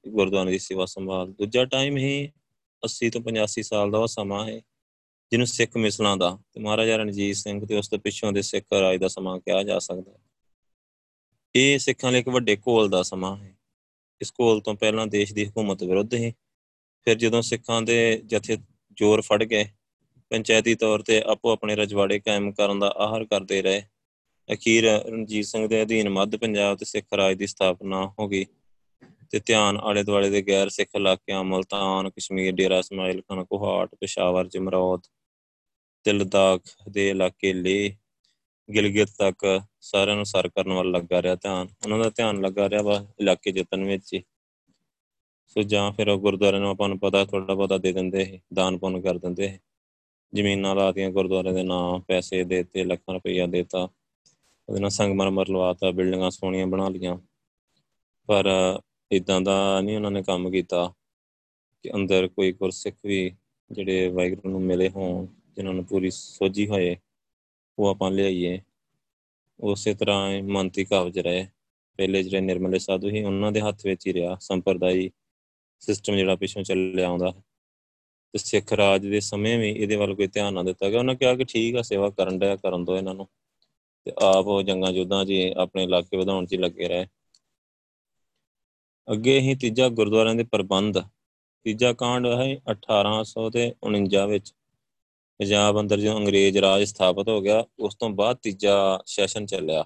ਗੁਰਦੁਆਰੇ 0.08 0.52
ਦੀ 0.52 0.60
ਸੇਵਾ 0.60 0.86
ਸੰਭਾਲ। 0.86 1.32
ਦੂਜਾ 1.32 1.66
ਟਾਈਮ 1.66 1.98
ਹੀ 1.98 2.32
80 2.84 3.10
ਤੋਂ 3.10 3.22
85 3.22 3.64
ਸਾਲ 3.64 3.92
ਦਾ 3.92 3.98
ਉਹ 3.98 4.08
ਸਮਾਂ 4.08 4.48
ਹੈ 4.48 4.58
ਜਿਹਨੂੰ 5.32 5.48
ਸਿੱਖ 5.48 5.78
ਮਿਸਲਾਂ 5.78 6.18
ਦਾ। 6.18 6.38
ਤੇ 6.54 6.60
ਮਹਾਰਾਜਾ 6.60 6.96
ਰਣਜੀਤ 6.98 7.36
ਸਿੰਘ 7.36 7.66
ਤੇ 7.66 7.78
ਉਸ 7.78 7.88
ਤੋਂ 7.88 8.00
ਪਿੱਛੋਂ 8.00 8.32
ਦੇ 8.32 8.42
ਸਿੱਖ 8.42 8.66
ਰਾਜ 8.74 9.00
ਦਾ 9.00 9.08
ਸਮਾਂ 9.08 9.40
ਕਿਹਾ 9.40 9.64
ਜਾ 9.64 9.80
ਸਕਦਾ। 9.80 10.12
ਹੈ 10.12 10.18
ਇਹ 11.56 11.80
ਸਿੱਖਾਂ 11.80 12.12
ਲਈ 12.12 12.20
ਇੱਕ 12.20 12.30
ਵੱਡੇ 12.30 12.56
ਕੋਲ 12.56 12.90
ਦਾ 12.90 13.04
ਸਮਾਂ 13.04 13.38
ਹੈ 13.38 13.58
ਇਸ 14.22 14.32
ਕੋਲ 14.32 14.62
ਤੋਂ 14.62 14.76
ਪਹਿਲਾਂ 14.76 15.08
ਦੇਸ਼ 15.08 15.34
ਦੀ 15.34 15.46
ਹਕੂਮਤ 15.46 15.84
ਵਿਰੁੱਧ 15.84 16.16
ਸੀ। 16.16 16.34
ਫਿਰ 17.04 17.16
ਜਦੋਂ 17.16 17.42
ਸਿੱਖਾਂ 17.42 17.82
ਦੇ 17.82 18.22
ਜਥੇ 18.26 18.58
ਜ਼ੋਰ 18.98 19.22
ਫੜ 19.22 19.44
ਗਏ 19.44 19.66
ਪੰਚਾਇਤੀ 20.30 20.76
ਤੌਰ 20.76 21.02
ਤੇ 21.02 21.22
ਆਪੋ 21.22 21.52
ਆਪਣੇ 21.52 21.76
ਰਜਵਾੜੇ 21.76 22.20
ਕਾਇਮ 22.20 22.52
ਕਰਨ 22.52 22.80
ਦਾ 22.80 22.94
ਆਹਰ 22.98 23.26
ਕਰਦੇ 23.26 23.62
ਰਹੇ। 23.62 23.84
ਅਖੀਰ 24.54 24.84
ਰਣਜੀਤ 24.84 25.46
ਸਿੰਘ 25.46 25.68
ਦੇ 25.68 25.82
ਅਧੀਨ 25.82 26.10
ਮੱਧ 26.10 26.36
ਪੰਜਾਬ 26.36 26.78
ਤੇ 26.78 26.86
ਸਿੱਖ 26.86 27.14
ਰਾਜ 27.14 27.38
ਦੀ 27.38 27.48
ਸਥਾਪਨਾ 27.48 28.14
ਹੋ 28.20 28.28
ਗਈ 28.28 28.46
ਤੇ 29.32 29.40
ਧਿਆਨ 29.46 29.78
ਆਲੇ 29.78 30.04
ਦੁਆਲੇ 30.04 30.30
ਦੇ 30.30 30.42
ਗੈਰ 30.42 30.70
ਸਿੱਖ 30.70 30.90
ਇਲਾਕਿਆਂ, 30.96 31.44
ਮਲਤਾਨ, 31.44 32.10
ਕਸ਼ਮੀਰ, 32.10 32.52
ਡੇਰਾ 32.52 32.80
ਇਸਮਾਇਲ 32.80 33.22
ਖਾਨ, 33.22 33.44
ਕੋਹਾਟ, 33.44 33.96
ਪਿਸ਼ਾਵਰ, 33.96 34.48
ਜਮਰੌਦ, 34.48 35.02
ਤਿਲਦਾਖ 36.04 36.62
ਦੇ 36.90 37.10
ਇਲਾਕੇ 37.10 37.54
ਲੇ 37.54 37.96
ਗਿਲਗਿਤ 38.76 39.10
ਤੱਕ 39.18 39.62
ਸਾਰਿਆਂ 39.82 40.16
ਨੂੰ 40.16 40.26
ਸਰ 40.26 40.48
ਕਰਨ 40.48 40.74
ਵੱਲ 40.74 40.92
ਲੱਗਾ 40.92 41.22
ਰਿਹਾ 41.22 41.36
ਧਿਆਨ। 41.36 41.68
ਉਹਨਾਂ 41.84 42.00
ਦਾ 42.00 42.10
ਧਿਆਨ 42.10 42.42
ਲੱਗਾ 42.42 42.70
ਰਿਹਾ 42.70 42.82
ਵਾ 42.82 43.06
ਇਲਾਕੇ 43.20 43.52
ਜਿੱਤਣ 43.52 43.84
ਵਿੱਚ 43.84 44.14
ਹੀ। 44.14 44.24
ਸੋ 45.48 45.62
ਜਾਂ 45.62 45.92
ਫਿਰ 45.92 46.10
ਉਹ 46.10 46.20
ਗੁਰਦੁਆਰੇ 46.20 46.60
ਨੂੰ 46.60 46.70
ਆਪਾਂ 46.70 46.90
ਨੂੰ 46.90 47.00
ਪਤਾ 47.00 47.26
ਥੋੜਾ 47.26 47.54
ਬਹੁਤਾ 47.54 47.78
ਦੇ 47.78 47.92
ਦਿੰਦੇ 47.92 48.26
ਸੀ 48.26 48.42
ਦਾਨ 48.54 48.78
ਪੁੰਨ 48.78 49.02
ਕਰ 49.02 49.18
ਦਿੰਦੇ 49.18 49.48
ਸੀ। 49.48 49.60
ਜ਼ਮੀਨਾਂ 50.34 50.76
ਲਾਤੀਆਂ 50.76 51.10
ਗੁਰਦੁਆਰੇ 51.10 51.52
ਦੇ 51.52 51.64
ਨਾਂ, 51.64 52.00
ਪੈਸੇ 52.00 52.44
ਦੇਤੇ, 52.44 52.84
ਲੱਖਾਂ 52.84 53.14
ਰੁਪਈਆ 53.14 53.46
ਦੇਤਾ। 53.46 53.90
ਉਹਦੇ 54.70 54.80
ਨਾਲ 54.80 54.90
ਸੰਗਮਰਮਰ 54.90 55.50
ਲਵਾਤਾ 55.50 55.92
ਬਿਲਡਿੰਗਾਂ 55.92 56.32
ਸੋਹਣੀਆਂ 56.32 56.68
ਬਣਾ 56.68 56.90
ਲੀਆਂ 56.90 57.18
ਪਰ 58.28 58.46
ਇਦਾਂ 59.12 59.42
ਦਾ 59.42 59.82
ਨਹੀਂ 59.82 59.96
ਉਹਨਾਂ 59.96 60.12
ਨੇ 60.12 60.24
ਕੰਮ 60.24 60.52
ਕੀਤਾ 60.52 60.94
ਕਿ 61.84 61.94
ਅੰਦਰ 61.94 62.28
ਕੋਈ 62.28 62.52
ਗੁਰਸਿੱਖ 62.52 62.96
ਵੀ 63.06 63.32
ਜਿਹੜੇ 63.72 64.08
ਵਾਹਿਗੁਰੂ 64.08 64.50
ਨੂੰ 64.50 64.62
ਮਿਲੇ 64.62 64.90
ਹੋਣ, 64.90 65.26
ਜਿਨ੍ਹਾਂ 65.56 65.74
ਨੂੰ 65.74 65.86
ਪੂਰੀ 65.86 66.10
ਸੋਝੀ 66.10 66.68
ਹੋਏ, 66.68 66.98
ਉਹ 67.80 67.88
ਆਪਾਂ 67.88 68.12
ਲਿਆਈਏ। 68.12 68.62
ਉਸੇ 69.60 69.94
ਤਰ੍ਹਾਂ 69.94 70.44
ਮੰਤੀ 70.44 70.86
ਕਾਬਜ 70.86 71.20
ਰਹੇ। 71.20 71.48
ਪਹਿਲੇ 71.98 72.24
ਜਿਹੜੇ 72.24 72.42
ਨਿਰਮਲੇ 72.42 72.80
ਸਾਧੂ 72.80 73.10
ਸੀ, 73.10 73.24
ਉਹਨਾਂ 73.24 73.52
ਦੇ 73.52 73.62
ਹੱਥ 73.62 73.86
ਵਿੱਚ 73.86 74.08
ਹੀ 74.08 74.14
ਰਿਹਾ 74.14 74.38
ਸੰਪਰਦਾਈ 74.42 75.12
ਸਿਸਟਮ 75.80 76.16
ਜਿਹੜਾ 76.16 76.36
ਪਿੱਛੋਂ 76.36 76.64
ਚੱਲਿਆ 76.64 77.08
ਆਉਂਦਾ। 77.08 77.34
ਤੇ 78.34 78.38
ਸਿੱਖ 78.38 78.74
ਰਾਜ 78.74 79.08
ਦੇ 79.08 79.20
ਸਮੇਂ 79.20 79.60
ਵੀ 79.60 79.70
ਇਹਦੇ 79.70 79.96
ਵੱਲ 79.96 80.16
ਕੋਈ 80.16 80.28
ਧਿਆਨ 80.28 80.54
ਨਾ 80.54 80.64
ਦਿੱਤਾ 80.64 80.90
ਗਿਆ। 80.90 81.00
ਉਹਨਾਂ 81.00 81.16
ਕਿਹਾ 81.16 81.36
ਕਿ 81.36 81.44
ਠੀਕ 81.44 81.76
ਆ, 81.76 81.82
ਸੇਵਾ 81.82 82.10
ਕਰਨ 82.10 82.40
ਦਾ 82.40 82.56
ਕਰਨ 82.56 82.86
ਦੋ 82.86 82.98
ਇਹਨਾਂ 82.98 83.14
ਨੂੰ। 83.14 83.28
ਤੇ 84.06 84.14
ਆਪ 84.24 84.48
ਉਹ 84.48 84.64
ਜੰਗਾਂ 84.64 84.92
ਯੁੱਧਾਂ 84.92 85.26
'ਚ 85.26 85.32
ਆਪਣੇ 85.58 85.84
ਇਲਾਕੇ 85.84 86.18
ਵਧਾਉਣ 86.18 86.46
'ਚ 86.46 86.56
ਲੱਗੇ 86.56 86.88
ਰਹੇ। 86.88 87.06
ਅੱਗੇ 89.08 89.40
ਹੀ 89.40 89.56
ਤੀਜਾ 89.56 89.90
ਗੁਰਦੁਆਰਿਆਂ 89.90 90.36
ਦੇ 90.36 90.44
ਪ੍ਰਬੰਧ। 90.44 90.98
ਤੀਜਾ 91.64 91.94
ਕਾਂਡ 91.94 92.28
ਹੈ 92.28 92.58
1800 92.68 93.50
ਤੇ 93.50 93.74
49 93.84 94.28
ਵਿੱਚ। 94.28 94.54
ਪੰਜਾਬ 95.40 95.80
ਅੰਦਰ 95.80 96.00
ਜਦੋਂ 96.00 96.18
ਅੰਗਰੇਜ਼ 96.18 96.58
ਰਾਜ 96.58 96.84
ਸਥਾਪਿਤ 96.84 97.30
ਹੋ 97.30 97.42
ਗਿਆ, 97.42 97.66
ਉਸ 97.80 97.96
ਤੋਂ 97.96 98.10
ਬਾਅਦ 98.10 98.38
ਤੀਜਾ 98.38 99.00
ਸੈਸ਼ਨ 99.06 99.46
ਚੱਲਿਆ। 99.46 99.86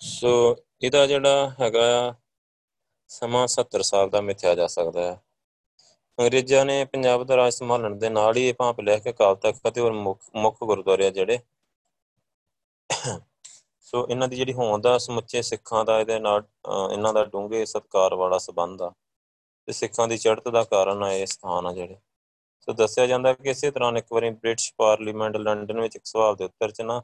ਸੋ 0.00 0.56
ਇਹਦਾ 0.82 1.06
ਜਿਹੜਾ 1.06 1.54
ਹੈਗਾ 1.60 2.16
ਸਮਾਂ 3.10 3.46
70 3.48 3.82
ਸਾਲ 3.82 4.10
ਦਾ 4.10 4.20
ਮਿਥਿਆ 4.20 4.54
ਜਾ 4.54 4.66
ਸਕਦਾ 4.66 5.02
ਹੈ। 5.02 5.20
ਅੰਗਰੇਜ਼ਾਂ 6.18 6.64
ਨੇ 6.64 6.84
ਪੰਜਾਬ 6.84 7.24
ਦਾ 7.26 7.36
ਰਾਜ 7.36 7.52
ਸੰਭਾਲਣ 7.54 7.94
ਦੇ 7.96 8.08
ਨਾਲ 8.08 8.36
ਹੀ 8.36 8.46
ਇਹ 8.48 8.54
ਭਾਂਪ 8.54 8.80
ਲਿਆ 8.80 8.98
ਕਿ 8.98 9.10
ਅਕਾਲ 9.10 9.34
ਤਖਤ 9.34 9.68
ਅਤੇ 9.68 9.80
ਹੋਰ 9.80 9.92
ਮੁੱਖ 10.34 10.62
ਗੁਰਦੁਆਰੇ 10.64 11.10
ਜਿਹੜੇ 11.10 11.38
ਸੋ 13.80 14.06
ਇਹਨਾਂ 14.10 14.28
ਦੀ 14.28 14.36
ਜਿਹੜੀ 14.36 14.52
ਹੋਂਦ 14.52 14.86
ਆ, 14.86 14.96
ਸਮੁੱਚੇ 14.98 15.42
ਸਿੱਖਾਂ 15.42 15.84
ਦਾ 15.84 15.98
ਇਹਦੇ 16.00 16.18
ਨਾਲ 16.18 16.42
ਇਹਨਾਂ 16.92 17.12
ਦਾ 17.14 17.24
ਡੂੰਘੇ 17.24 17.64
ਸਤਕਾਰ 17.64 18.14
ਵਾਲਾ 18.14 18.38
ਸਬੰਧ 18.38 18.82
ਆ 18.82 18.90
ਤੇ 19.68 19.72
ਸਿੱਖਾਂ 19.72 20.08
ਦੀ 20.08 20.16
ਚੜ੍ਹਤ 20.18 20.48
ਦਾ 20.48 20.62
ਕਾਰਨ 20.64 21.02
ਆ 21.02 21.12
ਇਹ 21.12 21.26
ਸਥਾਨ 21.26 21.66
ਆ 21.66 21.72
ਜਿਹੜੇ। 21.72 21.96
ਸੋ 22.60 22.72
ਦੱਸਿਆ 22.72 23.06
ਜਾਂਦਾ 23.06 23.32
ਕਿ 23.32 23.50
ਇਸੇ 23.50 23.70
ਤਰ੍ਹਾਂ 23.70 23.92
ਇੱਕ 23.96 24.12
ਵਾਰੀ 24.12 24.30
ਬ੍ਰਿਟਿਸ਼ 24.30 24.72
ਪਾਰਲੀਮੈਂਟ 24.78 25.36
ਲੰਡਨ 25.36 25.80
ਵਿੱਚ 25.80 25.96
ਇੱਕ 25.96 26.04
ਸਵਾਲ 26.06 26.36
ਦੇ 26.36 26.44
ਉੱਤਰ 26.44 26.70
'ਚ 26.70 26.80
ਨਾ 26.80 27.02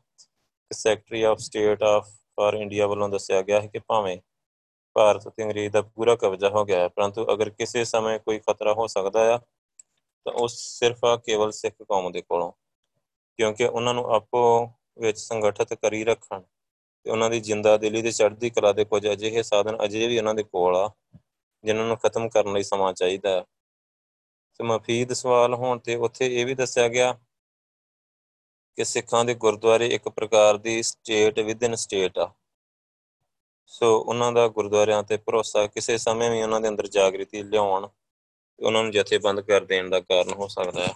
secretary 0.70 1.22
of 1.22 1.38
state 1.38 1.82
of 1.82 2.08
for 2.36 2.54
India 2.54 2.86
ਵੱਲੋਂ 2.86 3.08
ਦੱਸਿਆ 3.08 3.42
ਗਿਆ 3.42 3.60
ਹੈ 3.60 3.66
ਕਿ 3.66 3.78
ਭਾਵੇਂ 3.78 4.16
ਭਾਰਤ 4.94 5.28
ਤੇ 5.28 5.42
ਅੰਗਰੇਜ਼ 5.42 5.72
ਦਾ 5.72 5.82
ਪੂਰਾ 5.82 6.16
ਕਬਜ਼ਾ 6.16 6.48
ਹੋ 6.48 6.64
ਗਿਆ 6.64 6.80
ਹੈ। 6.80 6.88
ਪਰੰਤੂ 6.88 7.32
ਅਗਰ 7.32 7.50
ਕਿਸੇ 7.50 7.84
ਸਮੇਂ 7.84 8.18
ਕੋਈ 8.18 8.38
ਖਤਰਾ 8.38 8.72
ਹੋ 8.72 8.86
ਸਕਦਾ 8.86 9.34
ਆ, 9.34 9.38
ਤਾਂ 10.24 10.32
ਉਹ 10.32 10.48
ਸਿਰਫ 10.48 11.04
ਆ 11.04 11.16
ਕੇਵਲ 11.16 11.50
ਸਿੱਖ 11.50 11.74
ਕੌਮ 11.82 12.12
ਦੇ 12.12 12.22
ਕੋਲੋਂ। 12.22 12.52
ਕਿਉਂਕਿ 13.38 13.64
ਉਹਨਾਂ 13.64 13.94
ਨੂੰ 13.94 14.04
ਆਪੋ 14.14 14.70
ਵਿੱਚ 14.98 15.18
ਸੰਗਠਿਤ 15.18 15.74
ਕਰੀ 15.74 16.04
ਰੱਖਣ 16.04 16.40
ਤੇ 17.04 17.10
ਉਹਨਾਂ 17.10 17.30
ਦੀ 17.30 17.40
ਜਿੰਦਾ 17.40 17.76
ਦਿਲੀ 17.76 18.02
ਤੇ 18.02 18.12
ਚੜ੍ਹਦੀ 18.12 18.50
ਕਲਾ 18.50 18.72
ਦੇ 18.72 18.84
ਕੁਝ 18.84 19.06
ਅਜਿਹੇ 19.12 19.42
ਸਾਧਨ 19.42 19.84
ਅਜੇ 19.84 20.06
ਵੀ 20.06 20.18
ਉਹਨਾਂ 20.18 20.34
ਦੇ 20.34 20.42
ਕੋਲ 20.42 20.76
ਆ, 20.76 20.90
ਜਿਨ੍ਹਾਂ 21.64 21.86
ਨੂੰ 21.86 21.96
ਖਤਮ 21.96 22.28
ਕਰਨ 22.28 22.52
ਲਈ 22.52 22.62
ਸਮਾਂ 22.62 22.92
ਚਾਹੀਦਾ 22.92 23.30
ਹੈ। 23.30 23.40
ਤੇ 24.54 24.64
ਮਫੀਦ 24.64 25.12
ਸਵਾਲ 25.12 25.54
ਹੋਣ 25.54 25.78
ਤੇ 25.78 25.94
ਉੱਥੇ 25.94 26.40
ਇਹ 26.40 26.46
ਵੀ 26.46 26.54
ਦੱਸਿਆ 26.54 26.88
ਗਿਆ 26.88 27.18
ਕਿ 28.76 28.84
ਸਿੱਖਾਂ 28.84 29.24
ਦੇ 29.24 29.34
ਗੁਰਦੁਆਰੇ 29.34 29.86
ਇੱਕ 29.86 30.08
ਪ੍ਰਕਾਰ 30.08 30.56
ਦੀ 30.56 30.82
ਸਟੇਟ 30.82 31.38
ਵਿਦਨ 31.38 31.74
ਸਟੇਟ 31.74 32.18
ਆ। 32.18 32.32
ਸੋ 33.70 34.00
ਉਹਨਾਂ 34.00 34.32
ਦਾ 34.32 34.48
ਗੁਰਦੁਆਰਿਆਂ 34.48 35.02
ਤੇ 35.02 35.16
ਭਰੋਸਾ 35.16 35.66
ਕਿਸੇ 35.66 35.98
ਸਮੇਂ 35.98 36.30
ਵੀ 36.30 36.42
ਉਹਨਾਂ 36.42 36.60
ਦੇ 36.60 36.68
ਅੰਦਰ 36.68 36.86
ਜਾਗਰਤੀ 36.86 37.42
ਲਿਆਉਣ 37.42 37.86
ਤੇ 37.86 38.64
ਉਹਨਾਂ 38.66 38.82
ਨੂੰ 38.82 38.92
ਜਥੇਬੰਦ 38.92 39.40
ਕਰ 39.40 39.64
ਦੇਣ 39.64 39.88
ਦਾ 39.88 40.00
ਕਾਰਨ 40.00 40.32
ਹੋ 40.32 40.48
ਸਕਦਾ 40.48 40.86
ਹੈ। 40.86 40.92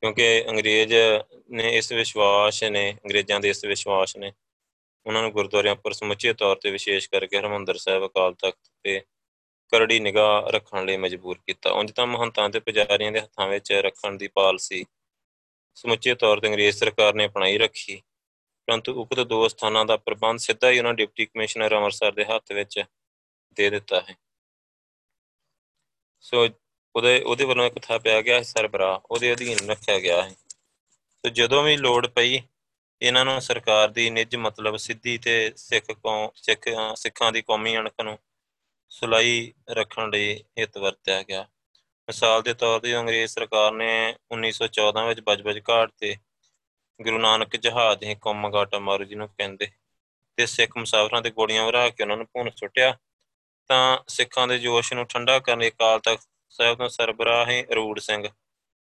ਕਿਉਂਕਿ 0.00 0.44
ਅੰਗਰੇਜ਼ 0.48 0.94
ਨੇ 1.50 1.76
ਇਸ 1.76 1.92
ਵਿਸ਼ਵਾਸ 1.92 2.64
ਨੇ, 2.64 2.92
ਅੰਗਰੇਜ਼ਾਂ 2.92 3.40
ਦੇ 3.40 3.48
ਇਸ 3.48 3.64
ਵਿਸ਼ਵਾਸ 3.64 4.16
ਨੇ 4.16 4.32
ਉਹਨਾਂ 5.06 5.22
ਨੂੰ 5.22 5.32
ਗੁਰਦੁਆਰਿਆਂ 5.32 5.76
ਪਰ 5.76 5.92
ਸਮੁੱਚੇ 5.92 6.32
ਤੌਰ 6.32 6.56
ਤੇ 6.56 6.70
ਵਿਸ਼ੇਸ਼ 6.70 7.10
ਕਰਕੇ 7.10 7.38
ਹਰਮੰਦਰ 7.38 7.76
ਸਾਹਿਬ 7.76 8.06
ਅਕਾਲ 8.06 8.34
ਤਖਤ 8.34 8.70
ਤੇ 8.82 9.00
ਕਰੜੀ 9.72 10.00
ਨਿਗਾਹ 10.00 10.50
ਰੱਖਣ 10.50 10.84
ਲਈ 10.84 10.96
ਮਜਬੂਰ 10.96 11.38
ਕੀਤਾ। 11.46 11.70
ਉਂਝ 11.70 11.92
ਤਾਂ 11.92 12.06
ਮਹੰਤਾਂ 12.06 12.48
ਤੇ 12.50 12.60
ਪੁਜਾਰੀਆਂ 12.60 13.12
ਦੇ 13.12 13.20
ਹੱਥਾਂ 13.20 13.48
ਵਿੱਚ 13.48 13.72
ਰੱਖਣ 13.72 14.16
ਦੀ 14.16 14.28
ਪਾਲਸੀ 14.28 14.84
ਸਮੁੱਚੇ 15.74 16.14
ਤੌਰ 16.14 16.40
ਤੇ 16.40 16.48
ਅੰਗਰੇਜ਼ 16.48 16.76
ਸਰਕਾਰ 16.76 17.14
ਨੇ 17.14 17.26
ਅਪਣਾਈ 17.26 17.58
ਰੱਖੀ। 17.58 18.02
ਪਰੰਤੂ 18.68 19.02
ਉਕਤ 19.02 19.20
ਦੋ 19.20 19.48
ਸਥਾਨਾਂ 19.48 19.84
ਦਾ 19.84 19.96
ਪ੍ਰਬੰਧ 19.96 20.38
ਸਿੱਧਾ 20.38 20.70
ਹੀ 20.70 20.78
ਉਹਨਾਂ 20.78 20.94
ਡਿਪਟੀ 20.94 21.26
ਕਮਿਸ਼ਨਰ 21.26 21.76
ਅੰਮ੍ਰਿਤਸਰ 21.76 22.12
ਦੇ 22.12 22.24
ਹੱਥ 22.24 22.52
ਵਿੱਚ 22.52 22.84
ਦੇ 23.52 23.70
ਦਿੱਤਾ 23.70 24.00
ਹੈ। 24.00 24.16
ਸੋ 26.20 26.48
ਉਹਦੇ 26.96 27.20
ਉਹਦੇ 27.20 27.44
ਵੱਲੋਂ 27.44 27.66
ਇੱਕ 27.66 27.78
ਥਾ 27.78 27.98
ਪਿਆ 27.98 28.20
ਗਿਆ 28.22 28.42
ਸਰਬਰਾ 28.42 29.00
ਉਹਦੇ 29.10 29.32
ਅਧੀਨ 29.32 29.70
ਰੱਖਿਆ 29.70 29.98
ਗਿਆ 29.98 30.22
ਹੈ। 30.22 30.34
ਤੇ 31.22 31.30
ਜਦੋਂ 31.30 31.62
ਵੀ 31.62 31.76
ਲੋੜ 31.76 32.06
ਪਈ, 32.06 32.40
ਇਹਨਾਂ 33.02 33.24
ਨੂੰ 33.24 33.40
ਸਰਕਾਰ 33.40 33.88
ਦੀ 33.88 34.10
ਨਿੱਜ 34.10 34.36
ਮਤਲਬ 34.36 34.76
ਸਿੱਧੀ 34.76 35.18
ਤੇ 35.18 35.52
ਸਿੱਖ 35.56 35.92
ਕੌਮ, 35.92 36.30
ਸਿੱਖ, 36.34 36.68
ਸਿੱਖਾਂ 36.94 37.32
ਦੀ 37.32 37.42
ਕੌਮੀ 37.42 37.76
ਅਣਖ 37.76 38.00
ਨੂੰ 38.04 38.18
ਸੁਲਾਈ 38.88 39.52
ਰੱਖਣ 39.70 40.10
ਲਈ 40.10 40.44
ਹਿੱਤ 40.58 40.78
ਵਰਤਿਆ 40.78 41.22
ਗਿਆ। 41.22 41.42
ਮਿਸਾਲ 42.08 42.42
ਦੇ 42.42 42.54
ਤੌਰ 42.54 42.80
ਤੇ 42.80 42.96
ਅੰਗਰੇਜ਼ 42.96 43.32
ਸਰਕਾਰ 43.32 43.72
ਨੇ 43.72 44.16
1914 44.30 45.06
ਵਿੱਚ 45.06 45.20
ਬਜਬਜ 45.20 45.62
ਘਾਟ 45.70 45.92
ਤੇ 45.98 46.16
ਗੁਰੂ 47.02 47.18
ਨਾਨਕ 47.18 47.56
ਜਹਾਜ਼ 47.56 48.04
ਹੀ 48.04 48.14
ਕੌਮਗਾਟਾ 48.14 48.78
ਮਾਰੂ 48.78 49.04
ਜਿਹਨੂੰ 49.04 49.28
ਕਹਿੰਦੇ। 49.28 49.68
ਤੇ 50.36 50.46
ਸਿੱਖ 50.46 50.76
ਮੁਸਾਫਰਾਂ 50.76 51.22
ਤੇ 51.22 51.30
ਗੋਲੀਆਂ 51.30 51.66
ਵਰਾ 51.66 51.88
ਕੇ 51.88 52.02
ਉਹਨਾਂ 52.02 52.16
ਨੂੰ 52.16 52.26
ਭੁੰਨ 52.26 52.50
ਸੁੱਟਿਆ। 52.50 52.98
ਤਾਂ 53.68 53.98
ਸਿੱਖਾਂ 54.08 54.48
ਦੇ 54.48 54.58
ਜੋਸ਼ 54.58 54.92
ਨੂੰ 54.92 55.06
ਠੰਡਾ 55.06 55.38
ਕਰਨ 55.38 55.58
ਲਈ 55.58 55.70
ਅਕਾਲ 55.70 56.00
ਤਖਤ 56.00 56.28
ਸਾਹਿਬ 56.48 56.78
ਦਾ 56.78 56.88
ਸਰਬਰਾਹ 56.88 57.46
ਹੈ 57.46 57.64
ਅਰੂੜ 57.72 58.00
ਸਿੰਘ। 58.00 58.28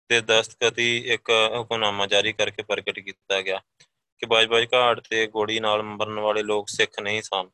ਤੇ 0.09 0.21
ਦਸਤਖਤੀ 0.21 0.97
ਇੱਕ 0.97 1.31
ਹੁਕਮਨਾਮਾ 1.57 2.07
ਜਾਰੀ 2.07 2.33
ਕਰਕੇ 2.33 2.63
ਪ੍ਰਗਟ 2.63 2.99
ਕੀਤਾ 2.99 3.41
ਗਿਆ 3.41 3.61
ਕਿ 4.17 4.25
ਬਾਜ-ਬਾਜ 4.25 4.67
ਘਾਟ 4.73 4.99
ਤੇ 4.99 5.27
ਗੋਲੀ 5.27 5.59
ਨਾਲ 5.59 5.83
ਮਰਨ 5.83 6.19
ਵਾਲੇ 6.19 6.43
ਲੋਕ 6.43 6.69
ਸਿੱਖ 6.69 6.99
ਨਹੀਂ 6.99 7.21
ਸਨ। 7.21 7.49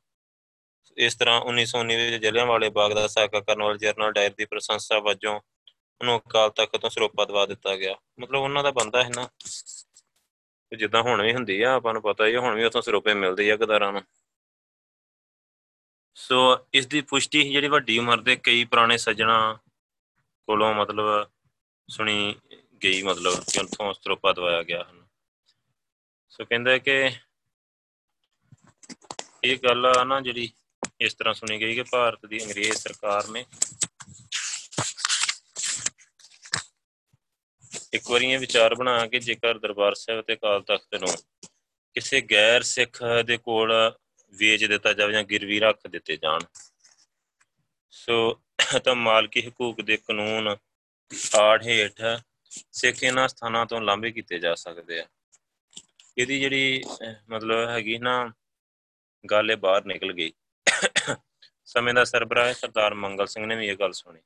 ਇਸ 0.97 1.15
ਤਰ੍ਹਾਂ 1.15 1.41
1919 1.41 1.95
ਵਿੱਚ 1.95 2.23
ਜਲਿਆਂਵਾਲੇ 2.23 2.69
ਬਾਗ 2.69 2.91
ਦਾ 2.91 3.07
ਸਾਕਾ 3.07 3.39
ਕਰਨ 3.39 3.63
ਵਾਲੇ 3.63 3.77
ਜਰਨਲ 3.77 4.11
ਡਾਇਰ 4.11 4.33
ਦੀ 4.37 4.45
ਪ੍ਰਸ਼ੰਸਾ 4.45 4.99
ਵਜੋਂ 4.99 5.35
ਉਹਨੂੰ 6.01 6.21
ਅਕਾਲ 6.29 6.49
ਤਖਤ 6.49 6.77
ਤੋਂ 6.77 6.89
ਸਰੋਪਾ 6.89 7.25
ਦਵਾ 7.25 7.45
ਦਿੱਤਾ 7.45 7.75
ਗਿਆ। 7.75 7.95
ਮਤਲਬ 8.19 8.39
ਉਹਨਾਂ 8.39 8.63
ਦਾ 8.63 8.71
ਬੰਦਾ 8.71 9.03
ਹੈ 9.03 9.09
ਨਾ। 9.15 9.29
ਜਿੱਦਾਂ 10.77 11.01
ਹੁਣ 11.03 11.21
ਵੀ 11.21 11.33
ਹੁੰਦੀ 11.33 11.61
ਆ, 11.61 11.73
ਆਪਾਂ 11.73 11.93
ਨੂੰ 11.93 12.01
ਪਤਾ 12.01 12.25
ਹੀ 12.25 12.35
ਹੁਣ 12.35 12.55
ਵੀ 12.55 12.63
ਉਥੋਂ 12.63 12.81
ਸਰੋਪੇ 12.81 13.13
ਮਿਲਦੇ 13.13 13.51
ਆ 13.51 13.55
ਗਦਾਰਾਂ 13.55 13.91
ਨੂੰ। 13.93 14.01
ਸੋ 16.15 16.67
ਇਸ 16.73 16.87
ਦੀ 16.87 17.01
ਪੁਸ਼ਟੀ 17.01 17.51
ਜਿਹੜੀ 17.51 17.67
ਵੱਡੀ 17.67 17.97
ਉਮਰ 17.99 18.21
ਦੇ 18.21 18.35
ਕਈ 18.35 18.63
ਪੁਰਾਣੇ 18.65 18.97
ਸੱਜਣਾ 18.97 19.59
ਕੋਲੋਂ 20.47 20.73
ਮਤਲਬ 20.73 21.29
ਸੁਣੀ 21.89 22.35
ਗਈ, 22.83 23.01
ਮਤਲਬ 23.03 23.43
ਕਿ 23.51 23.59
ਉਥੋਂ 23.59 23.93
ਸਰੋਪਾ 23.93 24.33
ਦਵਾਇਆ 24.33 24.63
ਗਿਆ 24.63 24.83
ਹਨ। 24.83 25.05
ਸੋ 26.29 26.45
ਕਹਿੰਦਾ 26.45 26.77
ਕਿ 26.77 27.11
ਇਹ 29.43 29.57
ਗੱਲ 29.57 29.85
ਆ 29.85 30.03
ਨਾ 30.03 30.21
ਜਿਹੜੀ 30.21 30.49
ਇਸ 31.01 31.13
ਤਰ੍ਹਾਂ 31.13 31.33
ਸੁਣੀ 31.33 31.59
ਗਈ 31.59 31.75
ਕਿ 31.75 31.83
ਭਾਰਤ 31.83 32.25
ਦੀ 32.25 32.43
ਅੰਗਰੇਜ਼ 32.43 32.73
ਸਰਕਾਰ 32.73 33.27
ਨੇ 33.27 33.45
ਇੱਕ 37.93 38.09
ਵਾਰੀ 38.11 38.31
ਇਹ 38.31 38.39
ਵਿਚਾਰ 38.39 38.75
ਬਣਾ 38.75 39.05
ਕੇ 39.07 39.19
ਜੇਕਰ 39.19 39.57
ਦਰਬਾਰ 39.59 39.95
ਸਾਹਿਬ 39.95 40.21
ਤੇ 40.25 40.35
ਕਾਲ 40.35 40.61
ਤਖਤ 40.63 40.95
ਨੂੰ 40.95 41.09
ਕਿਸੇ 41.95 42.21
ਗੈਰ 42.31 42.61
ਸਿੱਖ 42.63 43.01
ਦੇ 43.25 43.37
ਕੋਲ 43.37 43.73
ਵੇਚ 44.33 44.65
ਦਿੱਤਾ 44.65 44.93
ਜਾਵੇ 44.93 45.13
ਜਾਂ 45.13 45.23
ਗਿਰਵੀ 45.23 45.59
ਰੱਖ 45.59 45.87
ਦਿੱਤੇ 45.87 46.17
ਜਾਣ, 46.17 46.39
ਸੋ 47.93 48.39
ਤਾਂ 48.83 48.95
ਮਾਲਕੀ 48.95 49.47
ਹਕੂਕ 49.47 49.81
ਦੇ 49.81 49.97
ਕਾਨੂੰਨ 49.97 50.55
ਆੜ 51.39 51.63
ਹੇਠ 51.63 52.01
ਸਿੱਖ 52.51 53.03
ਇਹਨਾਂ 53.03 53.27
ਸਥਾਨਾਂ 53.27 53.65
ਤੋਂ 53.65 53.81
ਲਾਂਭੇ 53.81 54.11
ਕੀਤੇ 54.11 54.39
ਜਾ 54.39 54.53
ਸਕਦੇ 54.55 54.99
ਆ। 54.99 55.05
ਇਹਦੀ 56.17 56.39
ਜਿਹੜੀ 56.39 56.81
ਮਤਲਬ 57.29 57.69
ਹੈਗੀ 57.69 57.97
ਨਾ, 57.97 58.31
ਗੱਲ 59.25 59.51
ਇਹ 59.51 59.57
ਬਾਹਰ 59.57 59.85
ਨਿਕਲ 59.85 60.13
ਗਈ। 60.13 60.31
ਸਮੇਂ 61.67 61.93
ਦਾ 61.93 62.03
ਸਰਬਰਾਹ 62.03 62.53
ਸਰਦਾਰ 62.53 62.93
ਮੰਗਲ 62.93 63.27
ਸਿੰਘ 63.27 63.45
ਨੇ 63.45 63.55
ਵੀ 63.55 63.67
ਇਹ 63.67 63.75
ਗੱਲ 63.77 63.91
ਸੁਣੀ। 63.93 64.19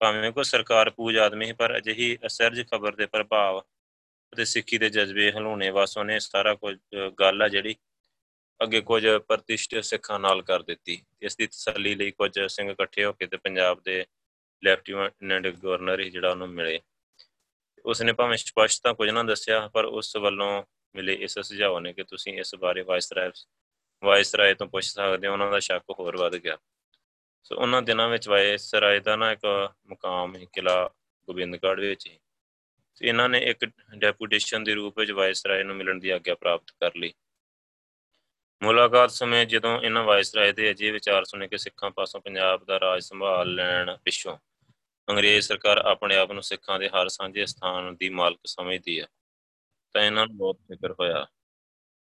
ਭਾਵੇਂ 0.00 0.30
ਕੋ 0.32 0.42
ਸਰਕਾਰ 0.42 0.90
ਪੂਜ 0.90 1.16
ਆਦਮੀ 1.18 1.52
ਪਰ 1.52 1.76
ਅਜਿਹੀ 1.76 2.16
ਅਸਰਜ 2.26 2.60
ਖਬਰ 2.68 2.94
ਦੇ 2.96 3.06
ਪ੍ਰਭਾਵ 3.06 3.60
ਅਤੇ 4.32 4.44
ਸਿੱਖੀ 4.44 4.78
ਦੇ 4.78 4.88
ਜਜ਼ਬੇ 4.90 5.30
ਹਲੂਣੇ 5.32 5.70
ਵਾਸ 5.70 5.96
ਉਹਨੇ 5.98 6.18
ਸਾਰਾ 6.18 6.54
ਕੁਝ 6.54 6.76
ਗੱਲ 7.20 7.42
ਆ 7.42 7.48
ਜਿਹੜੀ 7.48 7.74
ਅੱਗੇ 8.60 8.80
ਕੁਝ 8.80 9.06
ਪ੍ਰਤਿਸ਼ਠਿਤ 9.28 9.84
ਸਿੱਖਾਂ 9.84 10.18
ਨਾਲ 10.20 10.42
ਕਰ 10.42 10.62
ਦਿੱਤੀ। 10.62 10.98
ਇਸ 11.22 11.36
ਦੀ 11.36 11.46
ਤਸੱਲੀ 11.46 11.94
ਲਈ 11.94 12.10
ਕੁਝ 12.10 12.30
ਸਿੰਘ 12.46 12.70
ਇਕੱਠੇ 12.70 13.04
ਹੋ 13.04 13.12
ਕੇ 13.12 13.26
ਤੇ 13.26 13.36
ਪੰਜਾਬ 13.36 13.82
ਦੇ 13.82 14.04
ਲੈਫਟੀਨੈਂਟ 14.62 15.46
ਗਵਰਨਰ 15.46 16.00
ਹੀ 16.00 16.10
ਜਿਹੜਾ 16.10 16.30
ਉਹਨੂੰ 16.30 16.48
ਮਿਲੇ। 16.48 16.80
ਉਸਨੇ 17.84 18.12
ਭਾਵੇਂ 18.12 18.36
ਸਪਸ਼ਟ 18.36 18.82
ਤਾਂ 18.82 18.94
ਕੁਝ 18.94 19.08
ਨਾ 19.10 19.22
ਦੱਸਿਆ, 19.22 19.68
ਪਰ 19.68 19.84
ਉਸ 19.84 20.16
ਵੱਲੋਂ 20.16 20.62
ਮਿਲੇ 20.94 21.14
ਇਸ 21.14 21.38
ਸੁਝਾਅ 21.38 21.80
ਨੇ 21.80 21.92
ਕਿ 21.92 22.04
ਤੁਸੀਂ 22.04 22.38
ਇਸ 22.40 22.54
ਬਾਰੇ 22.54 22.82
ਵਾਇਸਰਾਏ 22.82 23.30
ਵਾਇਸਰਾਏ 24.02 24.54
ਤੋਂ 24.54 24.66
ਪੁੱਛ 24.66 24.84
ਸਕਦੇ 24.84 25.28
ਹੋ, 25.28 25.32
ਉਹਨਾਂ 25.32 25.50
ਦਾ 25.50 25.58
ਸ਼ੱਕ 25.58 25.84
ਹੋਰ 25.98 26.16
ਵੱਧ 26.16 26.36
ਗਿਆ। 26.36 26.56
ਸੋ 27.42 27.56
ਉਹਨਾਂ 27.56 27.82
ਦਿਨਾਂ 27.82 28.08
ਵਿੱਚ 28.08 28.28
ਵਾਇਸਰਾਏ 28.28 29.00
ਦਾ 29.00 29.16
ਨਾ 29.16 29.30
ਇੱਕ 29.32 29.46
ਮੁਕਾਮ 29.86 30.36
ਹੈ 30.36 30.44
ਕਿਲਾ 30.52 30.90
ਗੋਬਿੰਦਗੜ੍ਹ 31.28 31.80
ਵਿੱਚ 31.80 32.06
ਹੀ। 32.06 32.18
ਇਹਨਾਂ 33.02 33.28
ਨੇ 33.28 33.38
ਇੱਕ 33.38 33.64
ਡੈਪੂਟੇਸ਼ਨ 33.96 34.64
ਦੇ 34.64 34.74
ਰੂਪ 34.74 34.98
ਵਿੱਚ 34.98 35.10
ਵਾਇਸਰਾਏ 35.10 35.62
ਨੂੰ 35.62 35.76
ਮਿਲਣ 35.76 35.98
ਦੀ 35.98 36.10
ਆਗਿਆ 36.10 36.34
ਪ੍ਰਾਪਤ 36.34 36.70
ਕਰ 36.70 36.96
ਲਈ। 36.96 37.12
ਮੁਲਾਕਾਤ 38.62 39.10
ਸਮੇਂ 39.10 39.44
ਜਦੋਂ 39.46 39.80
ਇਹਨਾਂ 39.80 40.02
ਵਾਇਸਰਾਏ 40.04 40.52
ਦੇ 40.52 40.70
ਅਜੇ 40.70 40.90
ਵਿਚਾਰ 40.90 41.24
ਸੁਣੇ 41.24 41.48
ਕਿ 41.48 41.58
ਸਿੱਖਾਂ 41.58 41.90
ਪਾਸੋਂ 41.90 42.20
ਪੰਜਾਬ 42.20 42.64
ਦਾ 42.64 42.80
ਰਾਜ 42.80 43.02
ਸੰਭਾਲ 43.02 43.54
ਲੈਣ 43.54 43.96
ਪਿੱਛੋਂ 43.96 44.36
ਅੰਗਰੇਜ਼ 45.08 45.46
ਸਰਕਾਰ 45.46 45.78
ਆਪਣੇ 45.78 46.16
ਆਪ 46.16 46.32
ਨੂੰ 46.32 46.42
ਸਿੱਖਾਂ 46.42 46.78
ਦੇ 46.78 46.88
ਹਰ 46.88 47.08
ਸਾਂਝੇ 47.08 47.46
ਸਥਾਨ 47.46 47.96
ਦੀ 47.96 48.08
ਮਾਲਕ 48.08 48.40
ਸਮਝਦੀ 48.46 49.00
ਹੈ, 49.00 49.06
ਤਾਂ 49.94 50.02
ਇਹਨਾਂ 50.02 50.26
ਨੂੰ 50.26 50.36
ਬਹੁਤ 50.36 50.56
ਫਿਕਰ 50.68 50.92
ਹੋਇਆ। 50.92 51.26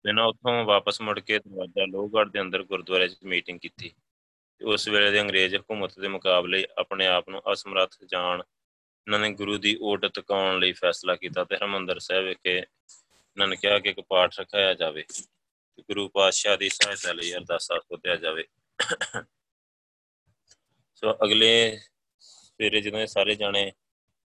ਇਹਨਾਂ 0.10 0.26
ਉੱਥੋਂ 0.26 0.64
ਵਾਪਸ 0.66 1.02
ਮੁੜ 1.02 1.20
ਕੇ 1.20 1.40
ਦਰਵਾਜ਼ਾ 1.40 1.86
ਲੋਹਗੜ੍ਹ 1.86 2.30
ਦੇ 2.30 2.42
ਅੰਦਰ 2.42 2.64
ਗੁਰਦੁਆਰੇ 2.64 3.08
'ਚ 3.08 3.18
ਮੀਟਿੰਗ 3.24 3.60
ਕੀਤੀ। 3.60 3.94
ਉਸ 4.64 4.88
ਵੇਲੇ 4.88 5.12
ਦੇ 5.12 5.22
ਅੰਗਰੇਜ਼ 5.22 5.56
ਹਕੂਮਤ 5.56 6.00
ਦੇ 6.00 6.08
ਮੁਕਾਬਲੇ 6.08 6.66
ਆਪਣੇ 6.78 7.08
ਆਪ 7.08 7.30
ਨੂੰ 7.30 7.42
ਅਸਮਰੱਥ 7.54 7.98
ਜਾਣ 8.06 8.42
ਇਹਨਾਂ 8.42 9.20
ਨੇ 9.20 9.30
ਗੁਰੂ 9.34 9.58
ਦੀ 9.58 9.78
ਓਟ 9.82 10.06
ਤਕਾਉਣ 10.06 10.60
ਲਈ 10.60 10.74
ਫੈਸਲਾ 10.74 11.16
ਕੀਤਾ 11.16 11.44
ਤੇ 11.44 11.56
ਹਰਮੰਦਰ 11.56 12.00
ਸਾਹਿਬ 12.00 12.26
ਵਿਖੇ 12.26 12.58
ਇਹਨਾਂ 12.58 13.48
ਨੇ 13.48 13.56
ਕਿਹਾ 13.56 13.80
ਕਿ 13.80 13.90
ਇੱਕ 13.90 14.00
ਪਾਠ 14.02 14.40
ਰਖਾਇਆ 14.40 14.74
ਜਾਵੇ, 14.74 15.04
ਤੇ 15.04 15.82
ਗੁਰੂ 15.82 16.08
ਪਾਤਸ਼ਾਹ 16.10 16.58
ਦੀ 16.58 16.70
ਸਹਾਇਤਾ 16.70 17.14
ਲਈ 17.14 17.34
ਅਰਦਾਸਾਂ 17.34 17.80
ਸੋਧਿਆ 17.80 18.16
ਜਾਵੇ। 18.16 18.44
ਸੋ 20.96 21.14
ਅਗਲੇ 21.24 21.80
ਸਵੇਰੇ 22.20 22.82
ਜਦੋਂ 22.82 23.06
ਸਾਰੇ 23.06 23.36
ਜਾਣੇ 23.36 23.72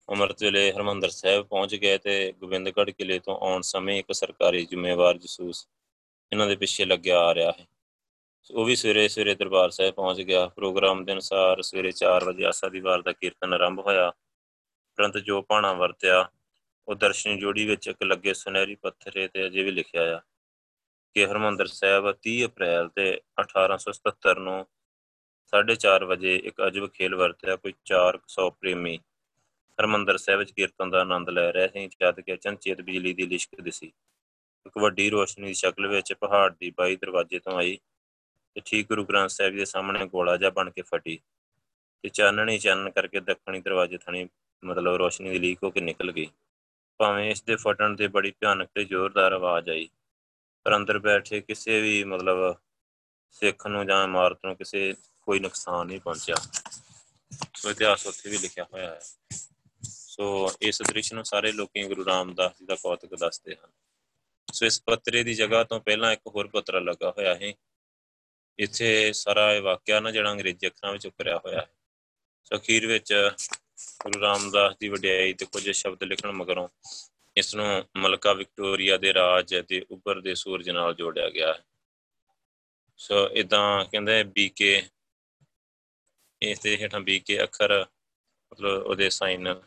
ਅਮਰਤ 0.09 0.42
ਵੇਲੇ 0.42 0.73
ਹਰਮੰਦਰ 0.73 1.11
ਸਾਹਿਬ 1.11 1.47
ਪਹੁੰਚ 1.47 1.75
ਗਏ 1.75 1.99
ਤੇ 1.99 2.33
ਗੋਬਿੰਦਗੜ੍ਹ 2.33 2.90
ਕਿਲੇ 2.90 3.18
ਤੋਂ 3.18 3.37
ਆਉਣ 3.37 3.62
ਸਮੇਂ 3.62 3.99
ਇੱਕ 3.99 4.12
ਸਰਕਾਰੀ 4.12 4.64
ਜ਼ਿੰਮੇਵਾਰ 4.66 5.18
ਜਸੂਸ 5.18 5.66
ਇਹਨਾਂ 6.33 6.47
ਦੇ 6.47 6.57
ਪਿੱਛੇ 6.57 6.85
ਲੱਗਿਆ 6.85 7.18
ਆ 7.21 7.35
ਰਿਹਾ 7.35 7.53
ਹੈ। 7.61 7.66
ਉਹ 8.50 8.64
ਵੀ 8.64 8.74
ਸਵੇਰੇ 8.76 9.07
ਸਵੇਰੇ 9.09 9.35
ਦਰਬਾਰ 9.35 9.70
ਸਾਹਿਬ 9.70 9.94
ਪਹੁੰਚ 9.94 10.20
ਗਿਆ। 10.20 10.46
ਪ੍ਰੋਗਰਾਮ 10.46 11.05
ਦੇ 11.05 11.12
ਅਨੁਸਾਰ 11.12 11.61
ਸਵੇਰੇ 11.62 11.90
4 11.90 12.24
ਵਜੇ 12.24 12.44
ਆਸਾ 12.44 12.68
ਦੀ 12.68 12.81
ਵਾਰ 12.81 13.02
ਦਾ 13.02 13.12
ਕੀਰਤਨ 13.12 13.52
ਆਰੰਭ 13.55 13.81
ਹੋਇਆ। 13.81 14.11
ਪਰੰਤ 14.98 15.18
ਜੋ 15.18 15.40
ਪਾਣਾ 15.42 15.72
ਵਰਤਿਆ, 15.72 16.28
ਉਹ 16.88 16.94
ਦਰਸ਼ਨੀ 16.94 17.37
ਜੋੜੀ 17.38 17.66
ਵਿੱਚ 17.66 17.88
ਇੱਕ 17.88 18.02
ਲੱਗੇ 18.02 18.35
ਸੁਨਹਿਰੀ 18.35 18.74
ਪੱਥਰੇ 18.74 19.26
ਤੇ 19.28 19.46
ਅਜੇ 19.46 19.62
ਵੀ 19.62 19.70
ਲਿਖਿਆ 19.70 20.16
ਆ 20.16 20.20
ਕਿ 21.16 21.26
ਹਰਮੰਦਰ 21.26 21.66
ਸਾਹਿਬ 21.66 22.11
30 22.22 22.44
ਅਪ੍ਰੈਲ 22.44 22.88
ਤੇ 22.88 23.07
1877 23.38 24.38
ਨੂੰ 24.38 24.66
4:30 25.52 26.05
ਵਜੇ 26.05 26.37
ਇੱਕ 26.37 26.66
ਅਜਬ 26.66 26.88
ਖੇਲ 26.88 27.14
ਵਰਤਿਆ। 27.14 27.57
ਕੋਈ 27.57 27.72
400 27.85 28.50
ਪ੍ਰੇਮੀ 28.50 28.96
ਹਰਮੰਦਰ 29.78 30.16
ਸਾਹਿਬ 30.16 30.38
ਵਿੱਚ 30.38 30.52
ਕੀਰਤਨ 30.52 30.90
ਦਾ 30.90 31.00
ਆਨੰਦ 31.00 31.31
ਲੈ 31.31 31.50
ਰਹੇ 31.52 31.68
ਸੀ। 31.68 31.87
ਜਦ 32.02 32.20
ਕਿ 32.20 32.35
ਅਚਨਚੇਤ 32.35 32.81
ਬਿਜਲੀ 32.81 33.12
ਦੀ 33.12 33.26
ਲਿਸ਼ਕ 33.26 33.61
ਦਿਸੀ। 33.61 33.92
ਇੱਕ 34.66 34.78
ਵੱਡੀ 34.78 35.09
ਰੋਸ਼ਨੀ 35.11 35.46
ਦੀ 35.46 35.55
ਸ਼ਕਲ 35.55 35.87
ਵਿੱਚ 35.87 36.12
ਪਹਾੜ 36.12 36.50
ਦੀ 36.61 36.70
ਬਾਈ 36.70 36.96
ਦਰਵਾਜ਼ੇ 36.96 37.38
ਤੋਂ 37.38 37.57
ਆਈ 37.59 37.78
ਤੇ 38.56 38.60
ਠੀਕ 38.64 38.88
ਗੁਰੂ 38.88 39.04
ਗ੍ਰੰਥ 39.04 39.30
ਸਾਹਿਬ 39.30 39.56
ਦੇ 39.56 39.64
ਸਾਹਮਣੇ 39.64 40.06
ਗੋਲਾ 40.06 40.36
ਜਿਹਾ 40.36 40.50
ਬਣ 40.50 40.70
ਕੇ 40.70 40.82
ਫਟੀ 40.82 41.18
ਤੇ 42.04 42.08
ਚਾਨਣੀ 42.08 42.58
ਚਾਨਣ 42.58 42.90
ਕਰਕੇ 42.90 43.20
ਦੱਖਣੀ 43.20 43.60
ਦਰਵਾਜ਼ੇ 43.60 43.98
ਥਣੀ 43.98 44.28
ਮਤਲਬ 44.62 44.94
ਰੋਸ਼ਨੀ 44.94 45.30
ਦੀ 45.30 45.38
ਲੀਕ 45.38 45.62
ਹੋ 45.62 45.70
ਕੇ 45.70 45.80
ਨਿਕਲ 45.80 46.12
ਗਈ। 46.12 46.26
ਭਾਵੇਂ 47.00 47.30
ਇਸ 47.30 47.42
ਦੇ 47.42 47.56
ਫਟਣ 47.56 47.96
ਤੇ 47.96 48.08
ਬੜੀ 48.08 48.30
ਭਿਆਨਕ 48.30 48.68
ਤੇ 48.74 48.84
ਜ਼ੋਰਦਾਰ 48.84 49.32
ਆਵਾਜ਼ 49.32 49.70
ਆਈ, 49.70 49.88
ਪਰ 50.66 50.76
ਅੰਦਰ 50.76 50.98
ਬੈਠੇ 50.98 51.40
ਕਿਸੇ 51.40 51.80
ਵੀ 51.80 52.02
ਮਤਲਬ 52.04 52.54
ਸਿੱਖ 53.30 53.66
ਨੂੰ 53.66 53.86
ਜਾਂ 53.86 54.02
ਇਮਾਰਤ 54.04 54.44
ਨੂੰ 54.44 54.56
ਕਿਸੇ 54.56 54.94
ਕੋਈ 55.22 55.40
ਨੁਕਸਾਨ 55.40 55.86
ਨਹੀਂ 55.86 56.00
ਪਹੁੰਚਿਆ। 56.00 56.36
ਸੋ 57.54 57.70
ਇਤਿਹਾਸ 57.70 58.06
ਉੱਥੇ 58.06 58.30
ਵੀ 58.30 58.38
ਲਿਖਿਆ 58.38 58.64
ਹੋਇਆ 58.64 58.90
ਹੈ। 58.90 59.00
ਸੋ 59.82 60.52
ਇਸ 60.60 60.82
ਦ੍ਰਿਸ਼ 60.82 61.12
ਨੂੰ 61.12 61.24
ਸਾਰੇ 61.24 61.52
ਲੋਕੀ 61.52 61.82
ਗੁਰੂ 61.88 62.04
ਰਾਮਦਾਸ 62.06 62.58
ਜੀ 62.58 62.66
ਦਾ 62.66 62.74
ਕੌਤਕ 62.74 63.14
ਦੱਸਦੇ 63.14 63.54
ਹਨ। 63.54 63.70
ਸੋ 64.52 64.66
ਇਸ 64.66 64.82
ਪੱਤਰੇ 64.82 65.22
ਦੀ 65.22 65.34
ਜਗ੍ਹਾ 65.34 65.64
ਤੋਂ 65.64 65.80
ਪਹਿਲਾਂ 65.80 66.12
ਇੱਕ 66.12 66.20
ਹੋਰ 66.26 66.46
ਪੱਤਰਾ 66.46 66.78
ਲੱਗਾ 66.78 67.10
ਹੋਇਆ 67.10 67.34
ਹੈ 67.34 67.52
ਇੱਥੇ 68.58 69.12
ਸਾਰਾ 69.12 69.54
ਇਹ 69.54 69.62
ਵਾਕਿਆ 69.62 70.00
ਨਾ 70.00 70.10
ਜਿਹੜਾ 70.10 70.32
ਅੰਗਰੇਜ਼ੀ 70.32 70.66
ਅੱਖਰਾਂ 70.66 70.92
ਵਿੱਚ 70.92 71.06
ਉਕਰਿਆ 71.06 71.38
ਹੋਇਆ 71.38 71.60
ਹੈ। 71.60 71.70
ਸੋ 72.44 72.56
ਅਖੀਰ 72.56 72.86
ਵਿੱਚ 72.86 73.30
ਗੁਰੂ 74.02 74.20
ਰਾਮਦਾਸ 74.20 74.74
ਦੀ 74.80 74.88
ਵਡਿਆਈ 74.88 75.32
ਤੇ 75.32 75.46
ਕੁਝ 75.46 75.70
ਸ਼ਬਦ 75.70 76.02
ਲਿਖਣ 76.02 76.32
ਮਗਰੋਂ 76.32 76.68
ਇਸ 77.36 77.54
ਨੂੰ 77.54 77.88
ਮਲਕਾ 77.96 78.32
ਵਿਕਟੋਰੀਆ 78.32 78.96
ਦੇ 78.96 79.14
ਰਾਜ 79.14 79.54
ਦੇ 79.68 79.86
ਉੱਭਰਦੇ 79.90 80.34
ਸੂਰਜ 80.34 80.70
ਨਾਲ 80.70 80.94
ਜੋੜਿਆ 80.94 81.30
ਗਿਆ 81.30 81.52
ਹੈ। 81.52 81.64
ਸੋ 82.96 83.28
ਇਦਾਂ 83.28 83.84
ਕਹਿੰਦੇ 83.84 84.22
ਬੀਕੇ 84.22 84.88
ਇਸ 86.42 86.58
ਤੇ 86.58 86.76
ਹੇਠਾਂ 86.76 87.00
ਬੀਕੇ 87.00 87.42
ਅੱਖਰ, 87.42 87.86
ਮਤਲਬ 88.52 88.86
ਉਹਦੇ 88.86 89.10
ਸਾਈਨ 89.10 89.62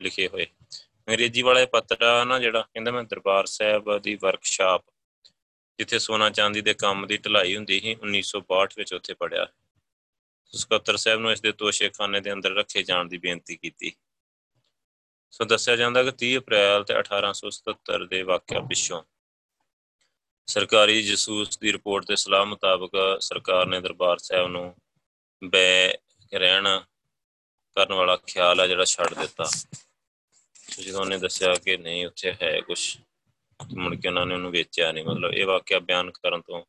ਲਿਖੇ 0.00 0.28
ਹੋਏ। 0.28 0.46
ਅੰਗਰੇਜ਼ੀ 1.08 1.42
ਵਾਲੇ 1.42 1.66
ਪੱਤਰ 1.66 2.24
ਨਾ 2.24 2.38
ਜਿਹੜਾ 2.38 2.62
ਕਹਿੰਦਾ 2.62 2.90
ਮੈਂ 2.90 3.04
ਦਰਬਾਰ 3.04 3.46
ਸਾਹਿਬ 3.46 3.98
ਦੀ 3.98 4.14
ਵਰਕਸ਼ਾਪ 4.14 4.84
ਜਿੱਥੇ 5.78 5.98
ਸੋਨਾ 5.98 6.30
ਚਾਂਦੀ 6.30 6.60
ਦੇ 6.60 6.74
ਕੰਮ 6.74 7.06
ਦੀ 7.06 7.16
ਢਲਾਈ 7.16 7.56
ਹੁੰਦੀ 7.56 7.80
ਸੀ 7.80 7.94
1962 7.94 8.76
ਵਿੱਚ 8.76 8.94
ਉੱਥੇ 8.94 9.14
ਪੜਿਆ 9.14 9.46
ਸਕੱਤਰ 10.52 10.96
ਸਾਹਿਬ 10.96 11.20
ਨੂੰ 11.20 11.32
ਇਸ 11.32 11.40
ਦੇ 11.40 11.52
ਤੋਸ਼ੇਖਾਨੇ 11.52 12.20
ਦੇ 12.20 12.32
ਅੰਦਰ 12.32 12.50
ਰੱਖੇ 12.50 12.82
ਜਾਣ 12.82 13.04
ਦੀ 13.04 13.18
ਬੇਨਤੀ 13.18 13.56
ਕੀਤੀ। 13.56 13.92
ਸੋ 15.30 15.44
ਦੱਸਿਆ 15.44 15.76
ਜਾਂਦਾ 15.76 16.02
ਕਿ 16.02 16.12
30 16.12 16.36
ਅਪ੍ਰੈਲ 16.36 16.84
ਤੇ 16.84 16.94
1877 16.98 18.06
ਦੇ 18.06 18.22
ਵਾਕਿਆ 18.22 18.60
ਪਿੱਛੋਂ 18.60 19.02
ਸਰਕਾਰੀ 20.46 21.02
ਜਸੂਸ 21.02 21.58
ਦੀ 21.58 21.72
ਰਿਪੋਰਟ 21.72 22.04
ਤੇ 22.04 22.16
ਸਲਾਹ 22.16 22.46
ਮੁਤਾਬਕ 22.46 22.90
ਸਰਕਾਰ 23.20 23.66
ਨੇ 23.66 23.80
ਦਰਬਾਰ 23.80 24.18
ਸਾਹਿਬ 24.18 24.48
ਨੂੰ 24.48 24.76
ਬੈ 25.44 25.92
ਰਹਿਣ 26.34 26.80
ਕਰਨ 27.74 27.92
ਵਾਲਾ 27.92 28.16
ਖਿਆਲ 28.16 28.60
ਆ 28.60 28.66
ਜਿਹੜਾ 28.66 28.84
ਛੱਡ 28.84 29.14
ਦਿੱਤਾ। 29.14 29.44
ਜਦੋਂ 30.80 31.00
ਉਹਨੇ 31.00 31.18
ਦੱਸਿਆ 31.18 31.54
ਕਿ 31.54 31.76
ਨਹੀਂ, 31.76 32.06
ਉੱਥੇ 32.06 32.34
ਹੈ 32.42 32.60
ਕੁਝ 32.60 32.98
ਮੁੜ 33.74 33.94
ਕੇ 33.94 34.08
ਉਹਨਾਂ 34.08 34.26
ਨੇ 34.26 34.34
ਉਹਨੂੰ 34.34 34.50
ਵੇਚਿਆ 34.50 34.92
ਨਹੀਂ 34.92 35.04
ਮਤਲਬ 35.04 35.32
ਇਹ 35.34 35.46
ਵਾਕਿਆ 35.46 35.78
ਬਿਆਨ 35.78 36.10
ਕਰਨ 36.10 36.40
ਤੋਂ 36.40 36.64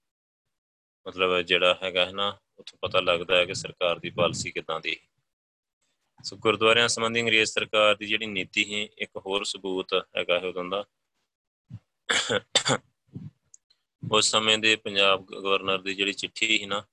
ਮਤਲਬ 1.05 1.41
ਜਿਹੜਾ 1.41 1.79
ਹੈਗਾ 1.83 2.05
ਹੈ 2.05 2.11
ਨਾ, 2.11 2.37
ਉੱਥੋਂ 2.57 2.77
ਪਤਾ 2.81 2.99
ਲੱਗਦਾ 2.99 3.37
ਹੈ 3.37 3.45
ਕਿ 3.45 3.53
ਸਰਕਾਰ 3.53 3.99
ਦੀ 3.99 4.09
ਪਾਲਿਸੀ 4.09 4.51
ਕਿਦਾਂ 4.51 4.79
ਦੀ 4.79 4.95
ਸੋ। 6.23 6.37
ਗੁਰਦੁਆਰਿਆਂ 6.37 6.87
ਸੰਬੰਧੀ 6.87 7.21
ਅੰਗਰੇਜ਼ 7.21 7.51
ਸਰਕਾਰ 7.51 7.95
ਦੀ 7.95 8.05
ਜਿਹੜੀ 8.05 8.25
ਨੀਤੀ 8.25 8.63
ਹੈ 8.73 8.87
ਇੱਕ 8.97 9.17
ਹੋਰ 9.17 9.43
ਸਬੂਤ 9.43 9.93
ਹੈਗਾ 10.17 10.39
ਹੈ 10.39 10.47
ਉਦੋਂ 10.47 10.65
ਦਾ 10.65 10.83
ਉਸ 14.11 14.31
ਸਮੇਂ 14.31 14.57
ਦੇ 14.57 14.75
ਪੰਜਾਬ 14.75 15.25
ਗਵਰਨਰ 15.25 15.81
ਦੀ 15.81 15.93
ਜਿਹੜੀ 15.93 16.13
ਚਿੱਠੀ 16.13 16.57
ਸੀ 16.57 16.65
ਨਾ 16.65 16.83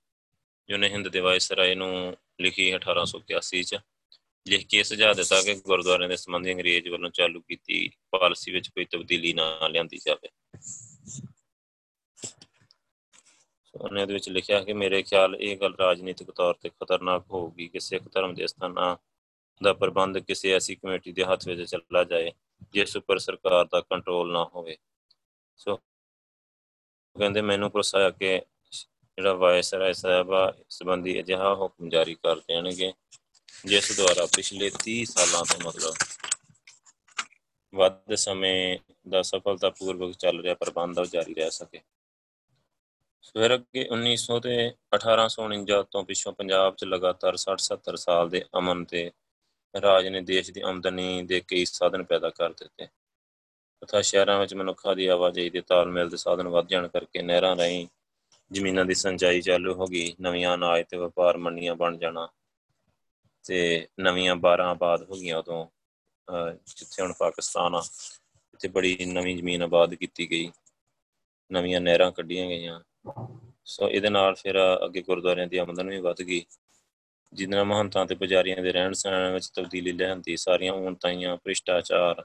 ਜਿਹਨੇ 0.69 0.89
ਹਿੰਦ 0.89 1.09
ਦੇ 1.09 1.21
ਵਾਇਸਰਾਏ 1.21 1.75
ਨੂੰ 1.75 2.17
ਲਿਖੀ 2.41 2.73
1881 2.75 3.63
ਚ 3.63 3.79
ਲਿਖ 4.49 4.67
ਕੇ 4.67 4.83
ਸੁਝਾਅ 4.83 5.15
ਦਿੱਤਾ 5.15 5.43
ਕਿ 5.43 5.55
ਗੁਰਦੁਆਰਿਆਂ 5.55 6.09
ਦੇ 6.09 6.17
ਸੰਬੰਧੀ 6.17 6.53
ਅੰਗਰੇਜ਼ 6.53 6.89
ਵੱਲੋਂ 6.89 7.11
ਚਾਲੂ 7.11 7.41
ਕੀਤੀ 7.41 7.91
ਪਾਲਿਸੀ 8.11 8.53
ਵਿੱਚ 8.53 8.69
ਕੋਈ 8.69 8.85
ਤਬਦੀਲੀ 8.85 9.33
ਨਾ 9.33 9.69
ਲਿਆਂਦੀ 9.69 9.99
ਜਾਵੇ। 9.99 10.29
ਉਹਨੇ 13.75 14.07
ਦੇ 14.07 14.13
ਵਿੱਚ 14.13 14.29
ਲਿਖਿਆ 14.29 14.65
ਕਿ 14.65 14.73
ਮੇਰੇ 14.73 15.03
ਖਿਆਲ 15.03 15.37
ਇਹ 15.37 15.57
ਗੱਲ 15.57 15.75
ਰਾਜਨੀਤਿਕ 15.75 16.31
ਤੌਰ 16.31 16.55
ਤੇ 16.55 16.69
ਖਤਰਨਾਕ 16.69 17.25
ਹੋਊਗੀ 17.31 17.69
ਕਿ 17.69 17.81
ਸਿੱਖ 17.81 18.05
ਧਰਮ 18.13 18.35
ਦੇ 18.35 18.47
ਸਥਾਨਾਂ 18.47 18.97
ਦਾ 19.63 19.73
ਪ੍ਰਬੰਧ 19.73 20.19
ਕਿਸੇ 20.19 20.53
ਐਸੀ 20.53 20.75
ਕਮੇਟੀ 20.75 21.13
ਦੇ 21.13 21.25
ਹੱਥ 21.25 21.49
ਵਿੱਚ 21.49 21.63
ਚੱਲਾ 21.63 22.05
ਜਾਏ, 22.05 22.33
ਜਿਸ 22.73 22.97
ਉੱਪਰ 22.97 23.19
ਸਰਕਾਰ 23.19 23.65
ਦਾ 23.65 23.81
ਕੰਟਰੋਲ 23.81 24.33
ਨਾ 24.33 24.45
ਹੋਵੇ। 24.45 24.77
ਸੋ 25.57 25.77
ਕਹਿੰਦੇ, 27.19 27.41
ਮੈਨੂੰ 27.41 27.71
ਭਰੋਸਾ 27.71 28.01
ਹੈ 28.01 28.11
ਕਿ 28.11 28.41
ਜਿਹੜਾ 28.71 29.35
ਵਾਇਸਰਾਏ 29.35 29.93
ਸਾਹਿਬ 29.93 30.33
ਆ 30.33 30.55
ਸੰਬੰਧੀ 30.69 31.21
ਅਜਿਹਾ 31.21 31.55
ਹੁਕਮ 31.55 31.89
ਜਾਰੀ 31.89 32.15
ਕਰ 32.15 32.37
ਦੇਣਗੇ। 32.37 32.93
ਜਿਸ 33.67 33.97
ਦੁਆਰਾ 33.97 34.27
ਪਿਛਲੇ 34.27 34.71
30 34.71 35.05
ਸਾਲਾਂ 35.05 35.45
ਤੋਂ 35.45 35.61
ਮਤਲਬ 35.67 35.95
ਵੱਧ 37.75 38.15
ਸਮੇਂ 38.15 38.79
ਦਾ 39.09 39.23
ਸਫਲਤਾਪੂਰਵਕ 39.23 40.17
ਚੱਲ 40.17 40.41
ਰਿਹਾ 40.41 40.55
ਪ੍ਰਬੰਧ 40.55 40.99
ਉਹ 40.99 41.05
ਜਾਰੀ 41.05 41.35
ਰਹਿ 41.35 41.51
ਸਕੇ। 41.51 41.81
ਫਿਰ 43.35 43.55
ਅੱਗੇ 43.55 43.89
1900 43.93 44.41
ਤੇ 44.41 44.73
1849 44.97 45.83
ਤੋਂ 45.91 46.05
ਪਿੱਛੋਂ 46.05 46.33
ਪੰਜਾਬ 46.33 46.75
'ਚ 46.75 46.85
ਲਗਾਤਾਰ 46.85 47.37
60-70 47.37 47.97
ਸਾਲ 47.97 48.29
ਦੇ 48.29 48.45
ਅਮਨ 48.59 48.85
ਤੇ 48.85 49.11
ਰਾਜ 49.75 50.07
ਨੇ 50.07 50.21
ਦੇਸ਼ 50.21 50.51
ਦੀ 50.51 50.61
ਆਮਦਨੀ 50.61 51.23
ਦੇ 51.23 51.41
ਕਈ 51.41 51.65
ਸਾਧਨ 51.65 52.03
ਪੈਦਾ 52.03 52.31
ਕਰ 52.31 52.53
ਦਿੱਤੇ। 52.53 52.87
ਤਥਾ 53.83 54.01
ਸ਼ਹਿਰਾਂ 54.01 54.39
ਵਿੱਚ 54.41 54.55
ਮਨੁੱਖਾਂ 54.55 54.97
ਦੀ 54.97 55.07
ਆਵਾਜਾਈ 55.07 55.51
ਦੇ 55.51 55.61
ਤਾਲਮੇਲ 55.61 56.09
ਦੇ 56.09 56.17
ਸਾਧਨ 56.17 56.49
ਵੱਧ 56.49 56.69
ਜਾਣ 56.69 56.89
ਕਰਕੇ 56.89 57.23
ਨਹਿਰਾਂ 57.23 57.57
ਰਾਹੀਂ 57.57 57.87
ਜ਼ਮੀਨਾਂ 58.51 58.85
ਦੀ 58.85 58.95
ਸਿੰਚਾਈ 58.95 59.41
ਚਾਲੂ 59.41 59.75
ਹੋ 59.75 59.87
ਗਈ। 59.87 60.15
ਨਵੀਆਂ 60.21 60.55
ਅਨਾਜ 60.55 60.85
ਤੇ 60.89 60.97
ਵਪਾਰ 60.97 61.37
ਮੰਡੀਆਂ 61.37 61.75
ਬਣ 61.75 61.99
ਜਾਣਾ 61.99 62.29
ਤੇ 63.45 63.87
ਨਵੀਆਂ 64.01 64.37
ਬਾਰਾਂ 64.37 64.69
ਆਬਾਦ 64.71 65.03
ਹੋ 65.03 65.15
ਗਈਆਂ 65.15 65.39
ਉਦੋਂ 65.39 65.67
ਜਿੱਥੇ 66.69 67.03
ਹੁਣ 67.03 67.13
ਪਾਕਿਸਤਾਨ 67.19 67.75
ਆ, 67.75 67.83
ਇੱਥੇ 68.55 68.69
ਬੜੀ 68.69 68.97
ਨਵੀਂ 69.07 69.37
ਜ਼ਮੀਨ 69.37 69.63
ਆਬਾਦ 69.63 69.95
ਕੀਤੀ 69.95 70.31
ਗਈ, 70.31 70.51
ਨਵੀਆਂ 71.51 71.81
ਨਹਿਰਾਂ 71.81 72.11
ਕੱਢੀਆਂ 72.13 72.47
ਗਈਆਂ। 72.49 72.81
ਸੋ 73.65 73.89
ਇਹਦੇ 73.89 74.09
ਨਾਲ 74.11 74.35
ਫਿਰ 74.35 74.59
ਅੱਗੇ 74.85 75.03
ਗੁਰਦੁਆਰਿਆਂ 75.03 75.47
ਦੀ 75.47 75.59
ਆਮਦਨ 75.59 75.89
ਵੀ 75.91 75.99
ਵੱਧ 76.01 76.23
ਗਈ। 76.23 76.45
ਜਿਨ੍ਹਾਂ 77.33 77.65
ਮਹੰਤਾਂ 77.65 78.05
ਤੇ 78.07 78.15
ਪੁਜਾਰੀਆਂ 78.15 78.63
ਦੇ 78.63 78.73
ਰਹਿਣ 78.73 78.93
ਸਹਿਣ 78.93 79.33
ਵਿੱਚ 79.33 79.49
ਤਬਦੀਲੀ 79.49 79.93
ਲਿਆਂਦੀ 79.93 80.37
ਸਾਰੀਆਂ 80.37 80.73
ਊਣਤਾਈਆਂ 80.73 81.37
ਭ੍ਰਿਸ਼ਟਾਚਾਰ, 81.37 82.25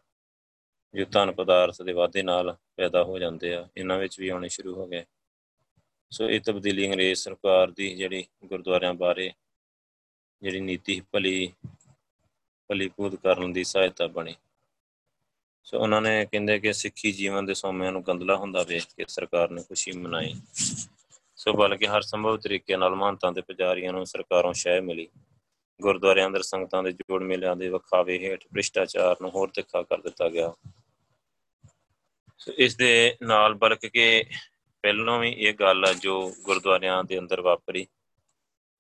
ਜੋ 0.94 1.06
ਧਨ 1.12 1.32
ਪਦਾਰਥ 1.32 1.82
ਦੇ 1.82 1.94
ਵਾਧੇ 1.94 2.24
ਨਾਲ 2.24 2.56
ਪੈਦਾ 2.78 3.04
ਹੋ 3.04 3.18
ਜਾਂਦੇ 3.20 3.54
ਆ, 3.56 3.68
ਇਹਨਾਂ 3.78 3.98
ਵਿੱਚ 4.00 4.20
ਵੀ 4.20 4.30
ਆਉਣੇ 4.30 4.50
ਸ਼ੁਰੂ 4.50 4.74
ਹੋ 4.76 4.88
ਗਏ। 4.88 5.04
ਸੋ 6.12 6.30
ਇਹ 6.30 6.40
ਤਬਦੀਲੀ 6.42 6.86
ਅੰਗਰੇਜ਼ 6.88 7.20
ਸਰਕਾਰ 7.20 7.72
ਦੀ 7.72 7.94
ਜਿਹੜੀ 7.96 8.26
ਗੁਰਦੁਆਰਿਆਂ 8.46 8.94
ਬਾਰੇ 8.94 9.32
ਜਿਹੜੀ 10.42 10.60
ਨੀਤੀ 10.60 11.02
ਭਲੀ 11.12 11.54
ਭਲੀਭੂਤ 12.70 13.16
ਕਰਨ 13.16 13.54
ਦੀ 13.54 13.64
ਸਹਾਇਤਾ 13.64 14.08
ਬਣੀ। 14.08 14.36
ਸੋ 15.64 15.80
ਉਹਨਾਂ 15.80 16.02
ਨੇ 16.02 16.26
ਕਹਿੰਦੇ 16.26 16.60
ਕਿ 16.60 16.74
ਸਿੱਖੀ 16.74 17.12
ਜੀਵਨ 17.12 17.46
ਦੇ 17.46 17.54
ਸੋਮਿਆਂ 17.54 17.92
ਨੂੰ 17.92 18.04
ਗੰਦਲਾ 18.08 18.36
ਹੁੰਦਾ 18.36 18.64
ਵੇਖ 18.64 18.84
ਕੇ 18.98 19.06
ਸਰਕਾਰ 19.08 19.50
ਨੇ 19.50 19.64
ਖੁਸ਼ੀ 19.64 19.92
ਮਨਾਈ। 19.92 20.36
ਸੋ 21.36 21.54
ਬਲਕਿ 21.54 21.88
ਹਰ 21.88 22.02
ਸੰਭਵ 22.02 22.38
ਤਰੀਕੇ 22.38 22.78
ਨਾਲ 22.78 22.96
ਮਹੰਤਾਂ 22.96 23.32
ਤੇ 23.32 23.42
ਪੁਜਾਰੀਆਂ 23.42 23.94
ਨੂੰ 23.94 24.06
ਸਰਕਾਰੋਂ 24.06 24.54
ਸ਼ਹਿ 24.54 24.82
ਮਿਲੀ। 24.82 25.08
ਗੁਰਦੁਆਰਿਆਂ 25.82 26.28
ਅੰਦਰ 26.28 26.42
ਸੰਗਤਾਂ 26.42 26.84
ਦੇ 26.84 26.92
ਜੋੜ 26.92 27.24
ਮੇਲਿਆਂ 27.24 27.56
ਦੇ 27.56 27.70
ਵਿਖਾਵੇ 27.70 28.20
ਹੇਠ 28.20 28.44
ਭ੍ਰਿਸ਼ਟਾਚਾਰ 28.54 29.16
ਨੂੰ 29.22 29.30
ਹੋਰ 29.30 29.50
ਤਿੱਖਾ 29.50 29.82
ਕਰ 29.82 30.02
ਦਿੱਤਾ 30.02 30.30
ਗਿਆ। 30.30 30.54
ਸੋ 32.38 32.52
ਇਸ 32.58 32.76
ਦੇ 32.76 33.18
ਨਾਲ 33.24 33.54
ਬਲਕਿ 33.54 33.90
ਕਿ 33.90 34.24
ਪਹਿਲਾਂ 34.82 35.20
ਵੀ 35.20 35.30
ਇਹ 35.30 35.54
ਗੱਲ 35.54 35.86
ਆ 35.86 35.94
ਜੋ 35.94 36.36
ਗੁਰਦੁਆਰਿਆਂ 36.42 37.04
ਦੇ 37.04 37.20
ਅੰਦਰ 37.20 37.42
ਵਾਪਰੀ। 37.42 37.88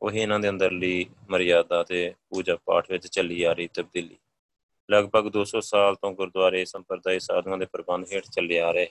ਉਹੀ 0.02 0.20
ਇਹਨਾਂ 0.20 0.40
ਦੇ 0.40 0.50
ਅੰਦਰਲੀ 0.50 1.06
ਮਰਿਆਦਾ 1.30 1.84
ਤੇ 1.84 2.14
ਪੂਜਾ 2.30 2.58
ਪਾਠ 2.66 2.92
ਵਿੱਚ 2.92 3.08
ਚੱਲੀ 3.08 3.44
ਆ 3.44 3.54
ਰਹੀ 3.54 3.68
ਤਬਦੀਲੀ। 3.68 4.16
ਲਗਭਗ 4.92 5.30
200 5.30 5.62
ਸਾਲ 5.62 5.96
ਤੋਂ 5.96 6.12
ਗੁਰਦੁਆਰੇ 6.12 6.66
ਸੰਪਰਦਾਇ 6.66 7.20
ਸਾਧੂਆਂ 7.20 7.58
ਦੇ 7.58 7.66
ਪ੍ਰਬੰਧ 7.66 8.06
ਹੇਠ 8.14 8.24
ਚੱਲੇ 8.24 8.60
ਆ 8.60 8.72
ਰਹੇ। 8.72 8.88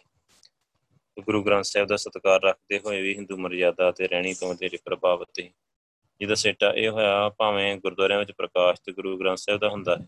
ਗੁਰੂ 1.24 1.42
ਗ੍ਰੰਥ 1.42 1.64
ਸਾਹਿਬ 1.64 1.88
ਦਾ 1.88 1.96
ਸਤਿਕਾਰ 1.96 2.40
ਰੱਖਦੇ 2.42 2.78
ਹੋਏ 2.78 3.02
ਵੀ 3.02 3.14
ਹਿੰਦੂ 3.14 3.36
ਮਰਿਆਦਾ 3.36 3.90
ਤੇ 3.90 4.08
ਰਹਿਣੀ 4.08 4.34
ਤੋਂ 4.34 4.54
ਜਿਹੜੇ 4.54 4.78
ਪ੍ਰਭਾਵਿਤ 4.84 5.28
ਸੀ। 5.34 5.50
ਜਿਹਦਾ 6.20 6.34
ਸੇਟਾ 6.34 6.72
ਇਹ 6.72 6.88
ਹੋਇਆ 6.88 7.28
ਭਾਵੇਂ 7.28 7.76
ਗੁਰਦੁਆਰਿਆਂ 7.76 8.18
ਵਿੱਚ 8.18 8.32
ਪ੍ਰਕਾਸ਼ 8.32 8.80
ਤੇ 8.84 8.92
ਗੁਰੂ 8.92 9.18
ਗ੍ਰੰਥ 9.18 9.38
ਸਾਹਿਬ 9.38 9.60
ਦਾ 9.60 9.68
ਹੁੰਦਾ 9.68 9.96
ਹੈ, 9.96 10.06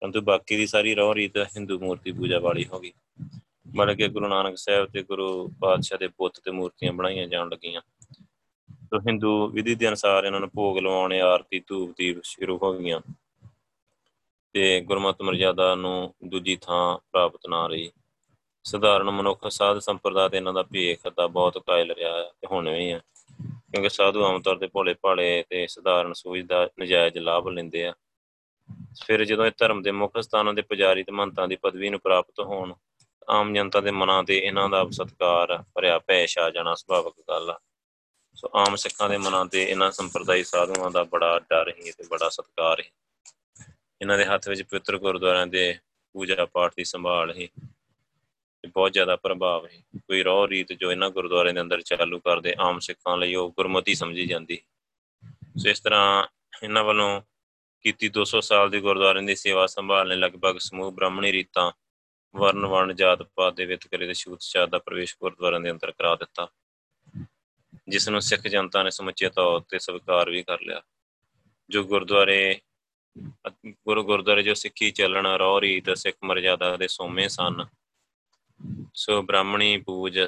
ਪਰੰਤੂ 0.00 0.20
ਬਾਕੀ 0.20 0.56
ਦੀ 0.56 0.66
ਸਾਰੀ 0.66 0.94
ਰੋਹ 0.94 1.14
ਰੀਤ 1.14 1.36
ਹਿੰਦੂ 1.36 1.78
ਮੂਰਤੀ 1.78 2.12
ਪੂਜਾ 2.12 2.38
ਵਾਲੀ 2.38 2.66
ਹੋ 2.66 2.80
ਗਈ। 2.80 2.92
ਮਤਲਬ 3.76 3.96
ਕਿ 3.96 4.08
ਗੁਰੂ 4.08 4.28
ਨਾਨਕ 4.28 4.58
ਸਾਹਿਬ 4.58 4.86
ਤੇ 4.86 5.02
ਗੁਰੂ 5.02 5.48
ਪਾਤਸ਼ਾਹ 5.60 5.98
ਦੇ 5.98 6.08
ਬੁੱਤ 6.08 6.40
ਤੇ 6.44 6.50
ਮੂਰਤੀਆਂ 6.50 6.92
ਬਣਾਈਆਂ 6.92 7.26
ਜਾਣ 7.26 7.48
ਲੱਗੀਆਂ। 7.48 7.82
ਤੋ 8.92 8.98
ਹਿੰਦੂ 8.98 9.46
ਵਿਧੀ 9.48 9.74
ਦੇ 9.74 9.88
ਅਨਸਾਰ 9.88 10.24
ਇਹਨਾਂ 10.24 10.40
ਨੂੰ 10.40 10.48
ਭੋਗ 10.54 10.78
ਲਵਾਉਣੇ 10.78 11.20
ਆਰਤੀ 11.20 11.60
ਧੂਪ 11.66 11.90
ਦੀਪ 11.98 12.20
ਸ਼ੁਰੂ 12.24 12.58
ਹੋ 12.62 12.72
ਗਈਆਂ। 12.72 13.00
ਤੇ 14.54 14.80
ਗੁਰਮਤਿ 14.80 15.24
ਮਰਜ਼ਾਦਾ 15.24 15.74
ਨੂੰ 15.74 16.14
ਦੂਜੀ 16.24 16.56
ਥਾਂ 16.56 16.98
ਪ੍ਰਾਪਤ 17.12 17.46
ਨਾ 17.48 17.66
ਰਹੀ। 17.66 17.90
ਸਧਾਰਨ 18.64 19.10
ਮਨੁੱਖ 19.10 19.48
ਸਾਧ 19.48 19.78
ਸੰਪਰਦਾ 19.78 20.28
ਤੇ 20.28 20.36
ਇਹਨਾਂ 20.36 20.52
ਦਾ 20.52 20.62
ਭੇਖ 20.62 21.08
ਦਾ 21.16 21.26
ਬਹੁਤ 21.26 21.58
ਕਾਇਲ 21.58 21.92
ਰਿਹਾ 21.92 22.16
ਹੈ 22.16 22.22
ਤੇ 22.22 22.46
ਹੁਣ 22.46 22.68
ਵੀ 22.68 22.92
ਹੈ। 22.92 23.00
ਕਿਉਂਕਿ 23.72 23.88
ਸਾਧੂ 23.88 24.24
ਆਮ 24.24 24.42
ਤੌਰ 24.42 24.58
ਤੇ 24.58 24.66
ਭੋਲੇ 24.66 24.94
ਭਾਲੇ 24.94 25.44
ਤੇ 25.50 25.66
ਸਧਾਰਨ 25.66 26.12
ਸੂਝ 26.12 26.40
ਦਾ 26.40 26.68
ਨਜਾਇਜ਼ 26.80 27.18
ਲਾਭ 27.18 27.48
ਲੈਂਦੇ 27.48 27.86
ਆ। 27.86 27.94
ਫਿਰ 29.06 29.24
ਜਦੋਂ 29.24 29.46
ਇਹ 29.46 29.52
ਧਰਮ 29.58 29.82
ਦੇ 29.82 29.90
ਮੁੱਖ 29.90 30.18
ਸਥਾਨਾਂ 30.20 30.54
ਦੇ 30.54 30.62
ਪੁਜਾਰੀ 30.62 31.02
ਤੇ 31.02 31.12
ਮੰਤਾਂ 31.12 31.48
ਦੀ 31.48 31.56
ਪਦਵੀ 31.56 31.88
ਨੂੰ 31.88 32.00
ਪ੍ਰਾਪਤ 32.00 32.40
ਹੋਣ, 32.40 32.74
ਆਮ 33.28 33.54
ਜਨਤਾ 33.54 33.80
ਦੇ 33.80 33.90
ਮਨਾਂ 33.90 34.22
ਤੇ 34.24 34.38
ਇਹਨਾਂ 34.38 34.68
ਦਾ 34.68 34.86
ਸਤਕਾਰ 34.90 35.64
ਭਰਿਆ 35.74 35.98
ਭੈਸ਼ 35.98 36.38
ਆ 36.38 36.50
ਜਾਣਾ 36.50 36.74
ਸੁਭਾਵਿਕ 36.74 37.14
ਗੱਲ 37.28 37.50
ਆ। 37.50 37.58
ਸੋ 38.34 38.50
ਆਮ 38.54 38.76
ਸਿੱਖਾਂ 38.76 39.08
ਦੇ 39.08 39.16
ਮਨਾਂ 39.18 39.46
ਤੇ 39.46 39.62
ਇਹਨਾਂ 39.62 39.90
ਸੰਪਰਦਾਇ 39.90 40.42
ਸਾਧੂਆਂ 40.42 40.90
ਦਾ 40.90 41.04
ਬੜਾ 41.04 41.38
ਡਰ 41.38 41.68
ਹੀ 41.68 41.90
ਤੇ 41.90 42.04
ਬੜਾ 42.10 42.28
ਸਤਕਾਰ 42.28 42.80
ਹੈ 42.80 42.90
ਇਹਨਾਂ 44.02 44.18
ਦੇ 44.18 44.24
ਹੱਥ 44.24 44.48
ਵਿੱਚ 44.48 44.62
ਪਵਿੱਤਰ 44.62 44.98
ਗੁਰਦੁਆਰਿਆਂ 44.98 45.46
ਦੇ 45.46 45.78
ਪੂਜਾ 46.12 46.44
ਪਾਠ 46.44 46.72
ਦੀ 46.76 46.84
ਸੰਭਾਲ 46.84 47.30
ਹੈ 47.30 47.48
ਬਹੁਤ 48.74 48.92
ਜ਼ਿਆਦਾ 48.92 49.16
ਪ੍ਰਭਾਵ 49.16 49.66
ਹੈ 49.66 49.82
ਕੋਈ 49.96 50.22
ਰੋਹ 50.22 50.48
ਰੀਤ 50.48 50.72
ਜੋ 50.72 50.92
ਇਹਨਾਂ 50.92 51.10
ਗੁਰਦੁਆਰਿਆਂ 51.10 51.54
ਦੇ 51.54 51.60
ਅੰਦਰ 51.60 51.80
ਚਾਲੂ 51.80 52.18
ਕਰਦੇ 52.20 52.54
ਆਮ 52.58 52.78
ਸਿੱਖਾਂ 52.78 53.16
ਲਈ 53.16 53.34
ਉਹ 53.34 53.50
ਗੁਰਮਤੀ 53.50 53.94
ਸਮਝੀ 53.94 54.26
ਜਾਂਦੀ। 54.26 54.58
ਸੋ 55.58 55.68
ਇਸ 55.68 55.80
ਤਰ੍ਹਾਂ 55.80 56.24
ਇਹਨਾਂ 56.62 56.84
ਵੱਲੋਂ 56.84 57.22
ਕੀਤੀ 57.80 58.10
200 58.18 58.40
ਸਾਲ 58.40 58.70
ਦੀ 58.70 58.80
ਗੁਰਦੁਆਰਿਆਂ 58.80 59.22
ਦੀ 59.22 59.34
ਸੇਵਾ 59.34 59.66
ਸੰਭਾਲਣੇ 59.66 60.16
ਲਗਭਗ 60.16 60.58
ਸਮੂਹ 60.58 60.92
ਬ੍ਰਾਹਮਣੀ 60.92 61.32
ਰੀਤਾਂ 61.32 61.72
ਵਰਨ 62.36 62.66
ਵਣ 62.66 62.92
ਜਾਤ 62.92 63.22
ਪਾਤ 63.22 63.54
ਦੇ 63.54 63.64
ਵਿਤਕਰੇ 63.64 64.06
ਦੇ 64.06 64.14
ਛੂਤ 64.14 64.40
ਛਾਤ 64.40 64.68
ਦਾ 64.68 64.78
ਪ੍ਰਵੇਸ਼ 64.78 65.16
ਗੁਰਦੁਆਰਿਆਂ 65.20 65.60
ਦੇ 65.60 65.70
ਅੰਦਰ 65.70 65.90
ਕਰਾ 65.90 66.14
ਦਿੱਤਾ। 66.14 66.48
ਜਿਸ 67.88 68.08
ਨੂੰ 68.08 68.20
ਸਿੱਖ 68.22 68.46
ਜਨਤਾ 68.46 68.82
ਨੇ 68.82 68.90
ਸਮੁੱਚੇ 68.90 69.28
ਤੌਰ 69.28 69.60
ਤੇ 69.60 69.78
ਸਵੀਕਾਰ 69.78 70.30
ਵੀ 70.30 70.42
ਕਰ 70.42 70.60
ਲਿਆ। 70.60 70.80
ਜੋ 71.70 71.82
ਗੁਰਦੁਆਰੇ, 71.84 72.60
ਗੁਰੂ 73.66 74.02
ਗੁਰਦੁਆਰੇ 74.04 74.42
ਜੋ 74.42 74.54
ਸਿੱਖੀ 74.54 74.90
ਚੱਲਣ, 74.90 75.26
ਰੋਹ 75.26 75.60
ਰੀਤ, 75.60 75.90
ਸਿੱਖ 75.98 76.16
ਮਰਜ਼ਾਦਾ 76.24 76.76
ਦੇ 76.76 76.88
ਸੋਮੇ 76.88 77.28
ਸਨ, 77.28 77.64
ਸੋ 78.94 79.22
ਬ੍ਰਾਹਮਣੀ 79.22 79.76
ਪੂਜ 79.78 80.18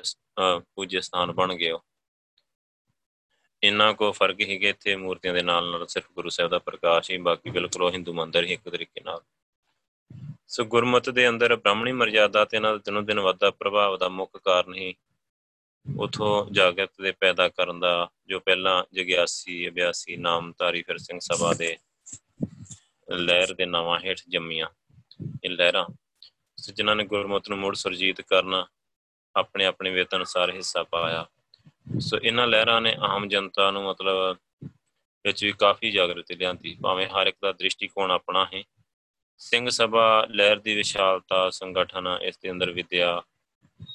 ਪੂਜ 0.75 0.97
ਸਥਾਨ 0.97 1.33
ਬਣ 1.33 1.55
ਗਏ 1.55 1.73
ਇੰਨਾ 3.63 3.93
ਕੋ 3.93 4.11
ਫ਼ਰਕ 4.13 4.41
ਹੀ 4.41 4.59
ਕਿ 4.59 4.69
ਇੱਥੇ 4.69 4.95
ਮੂਰਤੀਆਂ 4.97 5.35
ਦੇ 5.35 5.43
ਨਾਲ 5.43 5.71
ਨਾਲ 5.71 5.87
ਸਿਰਫ 5.87 6.11
ਗੁਰੂ 6.13 6.29
ਸਾਹਿਬ 6.29 6.51
ਦਾ 6.51 6.59
ਪ੍ਰਕਾਸ਼ 6.59 7.11
ਹੀ, 7.11 7.17
ਬਾਕੀ 7.17 7.51
ਬਿਲਕੁਲ 7.51 7.83
ਉਹ 7.83 7.91
ਹਿੰਦੂ 7.91 8.13
ਮੰਦਰ 8.13 8.45
ਹੀ 8.45 8.53
ਇੱਕ 8.53 8.69
ਤਰੀਕੇ 8.69 9.01
ਨਾਲ। 9.01 9.21
ਸੋ 10.49 10.65
ਗੁਰਮਤ 10.65 11.11
ਦੇ 11.11 11.29
ਅੰਦਰ 11.29 11.55
ਬ੍ਰਾਹਮਣੀ 11.57 11.93
ਮਰਜ਼ਾਦਾ 11.93 12.45
ਤੇ 12.45 12.57
ਇਹਨਾਂ 12.57 12.73
ਦਾ 12.73 12.79
ਦਿਨੋਂ 12.85 13.03
ਦਿਨ 13.03 13.21
ਵੱਧਦਾ 13.21 13.51
ਪ੍ਰਭਾਵ 13.51 13.97
ਦਾ 13.99 14.09
ਮੁੱਖ 14.09 14.37
ਕਾਰਨ 14.45 14.75
ਹੀ 14.75 14.95
ਉਥੋਂ 16.01 16.51
ਜਾਗਰਤ 16.51 16.91
ਦੇ 17.03 17.13
ਪੈਦਾ 17.13 17.49
ਕਰਨ 17.49 17.81
ਦਾ 17.81 18.11
ਜੋ 18.27 18.41
ਪਹਿਲਾਂ 18.41 18.85
ਜਗਿਆਸੀ, 18.93 19.69
ਅਭਿਆਸੀ, 19.69 20.17
ਨਾਮਧਾਰੀ 20.17 20.83
ਫਿਰ 20.83 20.99
ਸਿੰਘ 20.99 21.19
ਸਭਾ 21.21 21.55
ਦੇ 21.55 21.77
ਲਹਿਰ 23.11 23.55
ਦੇ 23.55 23.67
ਨਾਵਾਂ 23.67 24.01
ਹੇਠ 24.01 24.19
ਜੰਮੀਆਂ 24.29 24.67
ਇਹ 25.45 25.51
ਲਹਿਰਾਂ। 25.51 25.87
ਜਿਨ੍ਹਾਂ 26.75 26.97
ਨੇ 26.97 27.05
ਗੁਰਮਤ 27.05 27.49
ਨੂੰ 27.49 27.59
ਮੁੜ 27.59 27.75
ਸੁਰਜੀਤ 27.75 28.21
ਕਰਨ 28.21 28.65
ਆਪਣੇ 29.37 29.65
ਆਪਣੇ 29.65 29.91
ਵੇਤਨ 29.91 30.17
ਅਨੁਸਾਰ 30.17 30.51
ਹਿੱਸਾ 30.51 30.83
ਪਾਇਆ। 30.83 31.27
ਸੋ 32.01 32.19
ਇਹਨਾਂ 32.19 32.47
ਲਹਿਰਾਂ 32.47 32.81
ਨੇ 32.81 32.97
ਆਮ 33.01 33.29
ਜਨਤਾ 33.29 33.71
ਨੂੰ 33.71 33.85
ਮਤਲਬ 33.85 34.37
ਵਿੱਚ 35.25 35.45
ਵੀ 35.45 35.53
ਕਾਫੀ 35.53 35.91
ਜਾਗਰਤੀ 35.91 36.35
ਲਿਆਂਦੀ। 36.35 36.77
ਭਾਵੇਂ 36.83 37.07
ਹਰ 37.07 37.27
ਇੱਕ 37.27 37.37
ਦਾ 37.43 37.53
ਦ੍ਰਿਸ਼ਟੀਕੋਣ 37.53 38.11
ਆਪਣਾ 38.11 38.47
ਹੈ। 38.55 38.63
ਸਿੰਘ 39.39 39.69
ਸਭਾ 39.71 40.27
ਲਹਿਰ 40.31 40.57
ਦੀ 40.57 40.75
ਵਿਸ਼ਾਲਤਾ, 40.75 41.51
ਸੰਗਠਨ, 41.51 42.19
ਇਸ 42.23 42.39
ਦੇ 42.39 42.51
ਅੰਦਰ 42.51 42.71
ਵਿਦਿਆ 42.71 43.23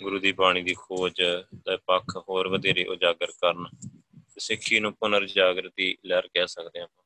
ਗੁਰੂ 0.04 0.20
ਦੀ 0.20 0.32
ਬਾਣੀ 0.32 0.62
ਦੀ 0.62 0.74
ਖੋਜ 0.74 1.22
ਦਾ 1.56 1.78
ਪੱਖ 1.78 2.18
ਹੋਰ 2.30 2.48
ਵਧੇਰੇ 2.48 2.86
ਉਜਾਗਰ 2.86 3.32
ਕਰਨ 3.32 3.66
ਸਿੱਖੀ 4.38 4.80
ਨੂੰ 4.80 4.94
ਪੁਨਰ 4.94 5.26
ਜਾਗਰਤੀ 5.26 5.98
ਲਹਿਰ 6.06 6.28
ਕਹਿ 6.28 6.48
ਸਕਦੇ 6.48 6.80
ਆਪਾਂ। 6.80 7.04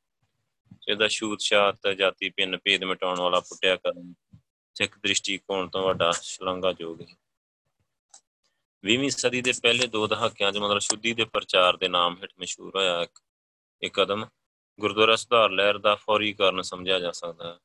ਇਹਦਾ 0.90 1.08
ਛੂਤ 1.08 1.40
ਛਾਤ 1.40 1.88
ਜਾਤੀ 1.88 2.30
ਪਿੰਨ 2.30 2.58
ਭੇਦ 2.58 2.84
ਮਿਟਾਉਣ 2.84 3.20
ਵਾਲਾ 3.20 3.40
ਪੁੱਟਿਆ 3.40 3.76
ਕਰਨ 3.76 4.14
ਸਿੱਖ 4.76 5.00
ਦ੍ਰਿਸ਼ਟੀਕੋਣ 5.00 5.70
ਤੋਂ 5.70 5.84
ਵੱਡਾ 5.84 6.12
ਸ਼ਲਾਘਾਯੋਗ 6.12 7.02
ਹੈ। 7.02 7.16
20ਵੀਂ 8.84 9.10
ਸਦੀ 9.10 9.42
ਦੇ 9.42 9.54
ਪਹਿਲੇ 9.64 9.88
ਦੋ 9.88 10.08
ਦਹਾਕਿਆਂ 10.08 10.52
'ਚ 10.52 10.58
ਮਤਲਬ 10.58 10.80
ਸ਼ੁੱਧੀ 10.80 11.14
ਦੇ 11.14 11.26
ਪ੍ਰਚਾਰ 11.26 11.78
ਦੇ 11.78 11.88
ਨਾਮ 11.88 12.18
ਹੇਠ 12.22 12.30
ਮਸ਼ਹੂਰ 12.42 12.76
ਹੋਇਆ 12.76 13.02
ਇੱਕ 13.02 13.20
ਇੱਕ 13.82 13.94
ਕਦਮ। 13.94 14.26
ਗੁਰਦੁਆਰਾ 14.80 15.16
ਸੁਧਾਰ 15.16 15.50
ਲਹਿਰ 15.50 15.78
ਦਾ 15.78 15.96
ਫੌਰੀ 15.96 16.34
ਕਾਰਨ 16.34 16.62
ਸਮਝਿਆ 16.62 17.00
ਜਾ 17.00 17.12
ਸਕਦਾ 17.12 17.54
ਹੈ। 17.54 17.60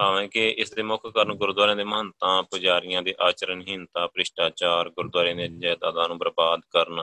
ਭਾਵੇਂ 0.00 0.28
ਕਿ 0.28 0.48
ਇਸ 0.58 0.70
ਦੇ 0.70 0.82
ਮੁੱਖ 0.82 1.06
ਕਾਰਨ 1.06 1.34
ਗੁਰਦੁਆਰਿਆਂ 1.34 1.76
ਦੇ 1.76 1.84
ਮਹੰਤਾਂ, 1.84 2.42
ਪੁਜਾਰੀਆਂ 2.42 3.02
ਦੇ 3.02 3.14
ਆਚਰਣਹੀਨਤਾ 3.20 4.06
ਭ੍ਰਿਸ਼ਟਾਚਾਰ, 4.06 4.88
ਗੁਰਦੁਆਰੇ 4.90 5.34
ਦੇ 5.34 5.48
ਜਾਇਦਾਦਾਂ 5.48 6.08
ਨੂੰ 6.08 6.18
ਬਰਬਾਦ 6.18 6.60
ਕਰਨ, 6.70 7.02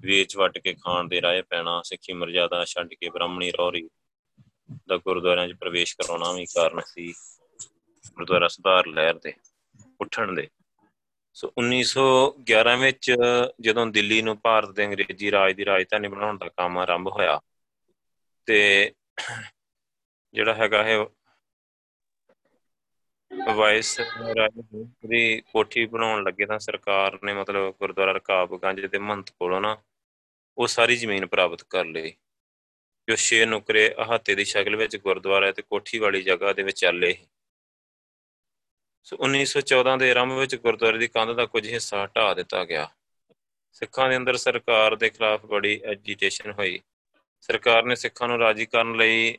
ਵੇਚ 0.00 0.36
ਵਟ 0.36 0.58
ਕੇ 0.58 0.72
ਖਾਣ 0.74 1.08
ਦੇ 1.08 1.20
ਰਾਹ 1.22 1.42
ਪੈਣਾ, 1.42 1.82
ਸਿੱਖੀ 1.82 2.12
ਮਰਜ਼ਾਦਾ 2.12 2.64
ਛੱਡ 2.64 2.94
ਕੇ 2.94 3.10
ਬ੍ਰਾਹਮਣੀ 3.10 3.50
ਰੌਰੀ 3.50 3.88
ਦਾ 4.88 4.96
ਗੁਰਦੁਆਰਿਆਂ 4.96 5.48
'ਚ 5.48 5.52
ਪ੍ਰਵੇਸ਼ 5.52 5.96
ਕਰਾਉਣਾ 5.96 6.32
ਵੀ 6.32 6.46
ਕਾਰਨ 6.46 6.80
ਸੀ 6.86 7.12
ਗੁਰਦੁਆਰਾ 8.16 8.48
ਸੁਧਾਰ 8.48 8.86
ਲਹਿਰ 8.86 9.18
ਦੇ, 9.18 9.32
ਉੱਠਣ 10.00 10.34
ਦੇ। 10.34 10.48
ਸੋ 11.34 11.52
1911 11.58 12.76
ਵਿੱਚ 12.76 13.14
ਜਦੋਂ 13.60 13.86
ਦਿੱਲੀ 13.86 14.22
ਨੂੰ 14.22 14.36
ਭਾਰਤ 14.38 14.70
ਦੇ 14.70 14.84
ਅੰਗਰੇਜ਼ੀ 14.86 15.30
ਰਾਜ 15.30 15.52
ਦੀ 15.52 15.64
ਰਾਜਧਾਨੀ 15.64 16.08
ਬਣਾਉਣ 16.08 16.38
ਦਾ 16.38 16.48
ਕੰਮ 16.48 16.78
ਆਰੰਭ 16.78 17.08
ਹੋਇਆ 17.08 17.40
ਤੇ 18.48 18.92
ਜਿਹੜਾ 20.34 20.54
ਹੈਗਾ 20.54 20.82
ਹੈ 20.84 20.98
ਵਾਇਸ 23.54 24.00
ਦੀ 25.06 25.40
ਕੋਠੀ 25.40 25.86
ਬਣਾਉਣ 25.86 26.22
ਲੱਗੇ 26.22 26.46
ਤਾਂ 26.46 26.58
ਸਰਕਾਰ 26.58 27.18
ਨੇ 27.24 27.34
ਮਤਲਬ 27.34 27.74
ਗੁਰਦੁਆਰਾ 27.80 28.12
ਰਕਾਬਗੰਜ 28.12 28.86
ਦੇ 28.86 28.98
ਮਹੰਤ 28.98 29.30
ਕੋਲੋਂ 29.30 29.60
ਨਾ 29.60 29.76
ਉਹ 30.58 30.66
ਸਾਰੀ 30.66 30.96
ਜ਼ਮੀਨ 30.96 31.26
ਪ੍ਰਾਪਤ 31.26 31.62
ਕਰ 31.62 31.84
ਲਈ। 31.84 32.14
ਜੋ 33.08 33.16
ਛੇ 33.16 33.46
ਨੁਕਰੇ 33.46 33.94
ਅਹਾਤੇ 34.02 34.34
ਦੀ 34.34 34.44
ਸ਼ਕਲ 34.44 34.76
ਵਿੱਚ 34.76 34.96
ਗੁਰਦੁਆਰਾ 34.96 35.52
ਤੇ 35.52 35.62
ਕੋਠੀ 35.62 35.98
ਵਾਲੀ 35.98 36.22
ਜਗ੍ਹਾ 36.22 36.52
ਦੇ 36.52 36.62
ਵਿੱਚ 36.62 36.80
ਚੱਲੇ 36.80 37.16
ਸੋ 39.02 39.16
1914 39.16 39.96
ਦੇ 39.96 40.10
ਆਰੰਭ 40.10 40.32
ਵਿੱਚ 40.32 40.56
ਗੁਰਦੁਆਰੇ 40.56 40.98
ਦੀ 40.98 41.08
ਕੰਧ 41.08 41.30
ਦਾ 41.30 41.46
ਕੁਝ 41.46 41.68
ਹਿੱਸਾ 41.68 42.04
ਹਟਾ 42.04 42.34
ਦਿੱਤਾ 42.34 42.64
ਗਿਆ। 42.64 42.90
ਸਿੱਖਾਂ 43.72 44.08
ਦੇ 44.08 44.16
ਅੰਦਰ 44.16 44.36
ਸਰਕਾਰ 44.36 44.96
ਦੇ 44.96 45.10
ਖਿਲਾਫ 45.10 45.46
ਬੜੀ 45.46 45.80
ਐਜੀਟੇਸ਼ਨ 45.84 46.52
ਹੋਈ। 46.52 46.80
ਸਰਕਾਰ 47.40 47.84
ਨੇ 47.84 47.94
ਸਿੱਖਾਂ 47.94 48.28
ਨੂੰ 48.28 48.38
ਰਾਜੀ 48.38 48.66
ਕਰਨ 48.66 48.96
ਲਈ 48.96 49.38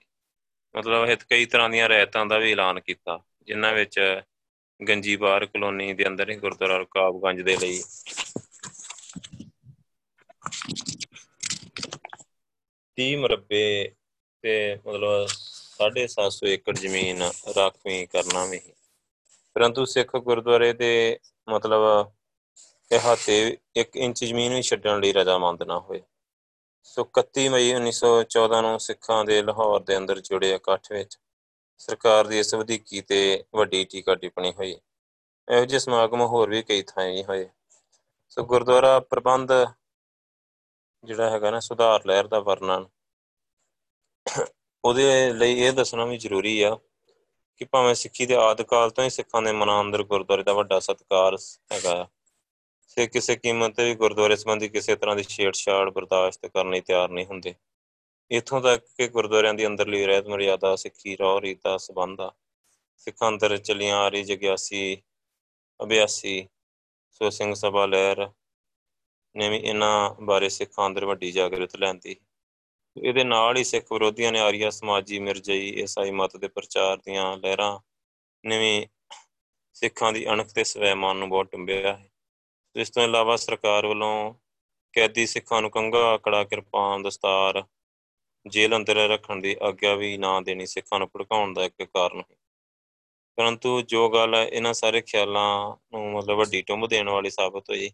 ਮਤਲਬ 0.75 1.09
ਇਹ 1.09 1.17
ਕਈ 1.29 1.45
ਤਰ੍ਹਾਂ 1.45 1.69
ਦੀਆਂ 1.69 1.89
ਰਹਿਤਾਂ 1.89 2.25
ਦਾ 2.25 2.37
ਵੀ 2.37 2.51
ਐਲਾਨ 2.51 2.79
ਕੀਤਾ। 2.79 3.19
ਜਿਨ੍ਹਾਂ 3.47 3.73
ਵਿੱਚ 3.73 4.21
ਗੰਜੀਬਾਰ 4.89 5.45
ਕਲੋਨੀ 5.45 5.93
ਦੇ 5.93 6.07
ਅੰਦਰ 6.07 6.29
ਹੀ 6.29 6.35
ਗੁਰਦੁਆਰਾ 6.35 6.77
ਰਕਾਬਗੰਜ 6.77 7.41
ਦੇ 7.41 7.57
ਲਈ। 7.57 7.83
ਤੀਹ 12.95 13.17
ਮਰਬੇ 13.17 13.91
ਤੇ 14.41 14.75
ਮਤਲਬ 14.87 15.27
750 15.79 16.47
ਏਕੜ 16.47 16.75
ਜ਼ਮੀਨ 16.75 17.23
ਰਾਖਵੀਂ 17.55 18.07
ਕਰਨਾ 18.07 18.45
ਵੀ 18.45 18.59
ਪਰੰਤੂ 19.53 19.85
ਸਿੱਖ 19.85 20.15
ਗੁਰਦੁਆਰੇ 20.17 20.73
ਦੇ 20.73 21.19
ਮਤਲਬ 21.49 22.11
ਕਿ 22.89 22.99
ਹਾਤੇ 22.99 23.57
1 23.79 23.95
ਇੰਚ 23.95 24.25
ਜ਼ਮੀਨ 24.25 24.53
ਵੀ 24.53 24.61
ਛੱਡਣ 24.61 24.99
ਲਈ 24.99 25.13
ਰਜ਼ਾਮੰਦ 25.13 25.63
ਨਾ 25.63 25.79
ਹੋਏ। 25.79 26.01
ਸੋ 26.83 27.09
31 27.19 27.47
ਮਈ 27.47 27.73
1914 27.73 28.61
ਨੂੰ 28.61 28.79
ਸਿੱਖਾਂ 28.79 29.25
ਦੇ 29.25 29.41
ਲਾਹੌਰ 29.41 29.79
ਦੇ 29.79 29.97
ਅੰਦਰ 29.97 30.19
ਜੁੜੇ 30.19 30.53
ਇਕੱਠ 30.53 30.91
ਵਿੱਚ 30.91 31.19
ਸਰਕਾਰ 31.79 32.27
ਦੀ 32.27 32.39
ਇਸ 32.39 32.53
ਵਧੀਕੀ 32.53 33.01
ਤੇ 33.01 33.43
ਵੱਡੀ 33.55 33.83
ਟੀਕਾ 33.85 34.15
ਟਿੱਪਣੀ 34.15 34.51
ਹੋਈ। 34.51 34.71
ਇਹੋ 35.47 35.65
ਜਿਹੇ 35.65 35.79
ਸਮਾਗਮ 35.79 36.21
ਹੋਰ 36.23 36.49
ਵੀ 36.49 36.61
ਕਈ 36.63 36.81
ਥਾਈਂ 36.87 37.23
ਹੋਏ। 37.23 37.47
ਸੋ 38.29 38.43
ਗੁਰਦੁਆਰਾ 38.45 38.99
ਪ੍ਰਬੰਧ 39.01 39.51
ਜਿਹੜਾ 41.03 41.29
ਹੈਗਾ 41.29 41.51
ਨਾ, 41.51 41.59
ਸੁਧਾਰ 41.59 42.05
ਲਹਿਰ 42.05 42.27
ਦਾ 42.27 42.39
ਵਰਣਨ, 42.39 42.85
ਉਹਦੇ 44.83 45.31
ਲਈ 45.33 45.59
ਇਹ 45.59 45.71
ਦੱਸਣਾ 45.73 46.05
ਵੀ 46.05 46.17
ਜ਼ਰੂਰੀ 46.17 46.61
ਆ 46.61 46.77
ਕਿ 47.61 47.65
ਭਾਵੇਂ 47.65 47.93
ਸਿੱਖੀ 47.95 48.25
ਦੇ 48.25 48.35
ਆਦ 48.35 48.61
ਕਾਲ 48.61 48.89
ਤੋਂ 48.89 49.03
ਹੀ 49.03 49.09
ਸਿੱਖਾਂ 49.09 49.41
ਦੇ 49.41 49.51
ਮਨਾਂ 49.51 49.79
ਅੰਦਰ 49.81 50.03
ਗੁਰਦੁਆਰੇ 50.03 50.43
ਦਾ 50.43 50.53
ਵੱਡਾ 50.53 50.79
ਸਤਿਕਾਰ 50.79 51.37
ਹੈਗਾ 51.71 52.07
ਸੇ 52.89 53.05
ਕਿਸੇ 53.07 53.35
ਕੀਮਤ 53.35 53.75
ਤੇ 53.75 53.85
ਵੀ 53.85 53.95
ਗੁਰਦੁਆਰੇ 53.95 54.35
ਸੰਬੰਧੀ 54.35 54.67
ਕਿਸੇ 54.69 54.95
ਤਰ੍ਹਾਂ 54.95 55.15
ਦੀ 55.15 55.23
ਛੇੜਛਾੜ 55.23 55.89
ਬਰਦਾਸ਼ਤ 55.89 56.45
ਕਰਨ 56.45 56.69
ਲਈ 56.71 56.81
ਤਿਆਰ 56.81 57.09
ਨਹੀਂ 57.09 57.25
ਹੁੰਦੇ। 57.25 57.53
ਇਥੋਂ 58.31 58.61
ਤੱਕ 58.61 58.85
ਕਿ 58.97 59.07
ਗੁਰਦੁਆਰਿਆਂ 59.07 59.53
ਦੀ 59.53 59.65
ਅੰਦਰਲੀ 59.67 60.05
ਰਹਿਤ 60.05 60.27
ਮਰਿਆਦਾ 60.27 60.75
ਸਿੱਖੀ 60.75 61.15
ਰੌ 61.15 61.41
ਰੀਤ 61.41 61.59
ਦਾ 61.63 61.77
ਸਬੰਧ 61.77 62.21
ਆ। 62.21 62.31
ਸਿੱਖਾਂ 62.97 63.29
ਅੰਦਰ 63.29 63.57
ਚਲੀਆਂ 63.57 63.97
ਆ 63.97 64.07
ਰਹੀ 64.09 64.23
ਜਗਿਆਸੀ, 64.23 65.01
ਅਭਿਆਸੀ, 65.83 66.47
ਸੋ 67.11 67.29
ਸਿੰਘ 67.29 67.53
ਸਭਾ 67.53 67.85
ਲਹਿਰ 67.85 68.29
ਨੇ 69.35 69.49
ਵੀ 69.49 69.57
ਇਹਨਾਂ 69.57 70.15
ਬਾਰੇ 70.21 70.49
ਸਿੱਖਾਂ 70.49 70.87
ਅੰਦਰ 70.87 71.05
ਵੱਡੀ 71.05 71.31
ਜਾਗਰਤ 71.31 71.75
ਲੈਂਦੀ 71.75 72.15
ਇਹਦੇ 72.97 73.23
ਨਾਲ 73.23 73.57
ਹੀ 73.57 73.63
ਸਿੱਖ 73.63 73.91
ਵਿਰੋਧੀਆਂ 73.91 74.31
ਨੇ 74.31 74.39
ਆਰੀਆ, 74.39 74.69
ਸਮਾਜੀ, 74.69 75.19
ਮਿਰਜਈ, 75.19 75.69
ਈਸਾਈ 75.81 76.11
ਮਤ 76.11 76.37
ਦੇ 76.37 76.47
ਪ੍ਰਚਾਰ 76.47 76.97
ਦੀਆਂ 76.97 77.37
ਲਹਿਰਾਂ 77.37 77.79
ਨੇ 78.45 78.59
ਵੀ 78.59 78.87
ਸਿੱਖਾਂ 79.73 80.13
ਦੀ 80.13 80.25
ਅਣਖ 80.27 80.47
ਤੇ 80.47 80.63
ਸਵੈਮਾਨ 80.63 81.17
ਨੂੰ 81.17 81.29
ਬਹੁਤ 81.29 81.51
ਟੰਬਿਆ 81.51 81.93
ਹੈ। 81.93 82.11
ਇਸ 82.75 82.89
ਤੋਂ 82.89 83.03
ਇਲਾਵਾ 83.03 83.35
ਸਰਕਾਰ 83.35 83.85
ਵੱਲੋਂ 83.85 84.33
ਕੈਦੀ 84.93 85.25
ਸਿੱਖਾਂ 85.25 85.61
ਨੂੰ 85.61 85.71
ਕੰਗਾ 85.71 86.03
ਆਕੜਾ 86.13 86.43
ਕਿਰਪਾਨ, 86.43 87.03
ਦਸਤਾਰ 87.03 87.63
ਜੇਲ੍ਹ 88.45 88.75
ਅੰਦਰ 88.75 88.95
ਰੱਖਣ 89.09 89.41
ਦੀ 89.41 89.55
ਆਗਿਆ 89.61 89.93
ਵੀ 89.95 90.17
ਨਾ 90.17 90.39
ਦੇਣੀ 90.41 90.65
ਸਿੱਖਾਂ 90.65 90.99
ਨੂੰ 90.99 91.07
ਭੜਕਾਉਣ 91.07 91.53
ਦਾ 91.53 91.63
ਇੱਕ 91.63 91.83
ਕਾਰਨ 91.83 92.19
ਹੈ। 92.19 92.35
ਪਰੰਤੂ 93.37 93.81
ਜੋ 93.81 94.09
ਗੱਲ 94.09 94.35
ਹੈ, 94.35 94.43
ਇਹਨਾਂ 94.43 94.73
ਸਾਰੇ 94.73 95.01
ਖਿਆਲਾਂ 95.01 95.75
ਨੂੰ 95.91 96.11
ਮਤਲਬ 96.11 96.37
ਵੱਡੀ 96.37 96.61
ਟੁੰਬ 96.61 96.87
ਦੇਣ 96.87 97.09
ਵਾਲੀ 97.09 97.29
ਸਾਬਤ 97.29 97.69
ਹੋਈ। 97.69 97.91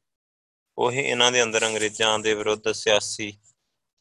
ਉਹੀ 0.77 0.99
ਇਹਨਾਂ 0.99 1.31
ਦੇ 1.31 1.43
ਅੰਦਰ 1.43 1.65
ਅੰਗਰੇਜ਼ਾਂ 1.67 2.17
ਦੇ 2.19 2.33
ਵਿਰੁੱਧ 2.33 2.71
ਸਿਆਸੀ 2.71 3.31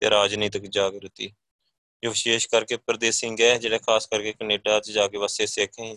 ਤੇ 0.03 0.11
ਰਾਜਨੀਤਿਕ 0.11 0.67
ਜਾਗਰਤੀ, 0.67 1.33
ਜੋ 2.03 2.11
ਵਿਸ਼ੇਸ਼ 2.11 2.49
ਕਰਕੇ 2.49 2.77
ਪਰਦੇਸੀ 2.77 3.31
ਗਏ 3.31 3.59
ਜਿਹੜੇ 3.59 3.79
ਖਾਸ 3.79 4.07
ਕਰਕੇ 4.07 4.33
ਕੈਨੇਡਾ 4.33 4.79
'ਚ 4.81 4.91
ਜਾ 4.91 5.07
ਕੇ 5.09 5.19
ਵਸੇ 5.19 5.47
ਸਿੱਖ 5.47 5.79
ਹੀ 5.81 5.97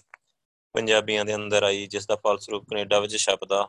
ਪੰਜਾਬੀਆਂ 0.75 1.25
ਦੇ 1.25 1.35
ਅੰਦਰ 1.35 1.63
ਆਈ, 1.63 1.85
ਜਿਸ 1.87 2.07
ਦਾ 2.07 2.15
ਫਲਸਰੂਪ 2.15 2.63
ਕੈਨੇਡਾ 2.69 2.99
ਵਿੱਚ 2.99 3.15
ਛਪਦਾ, 3.17 3.67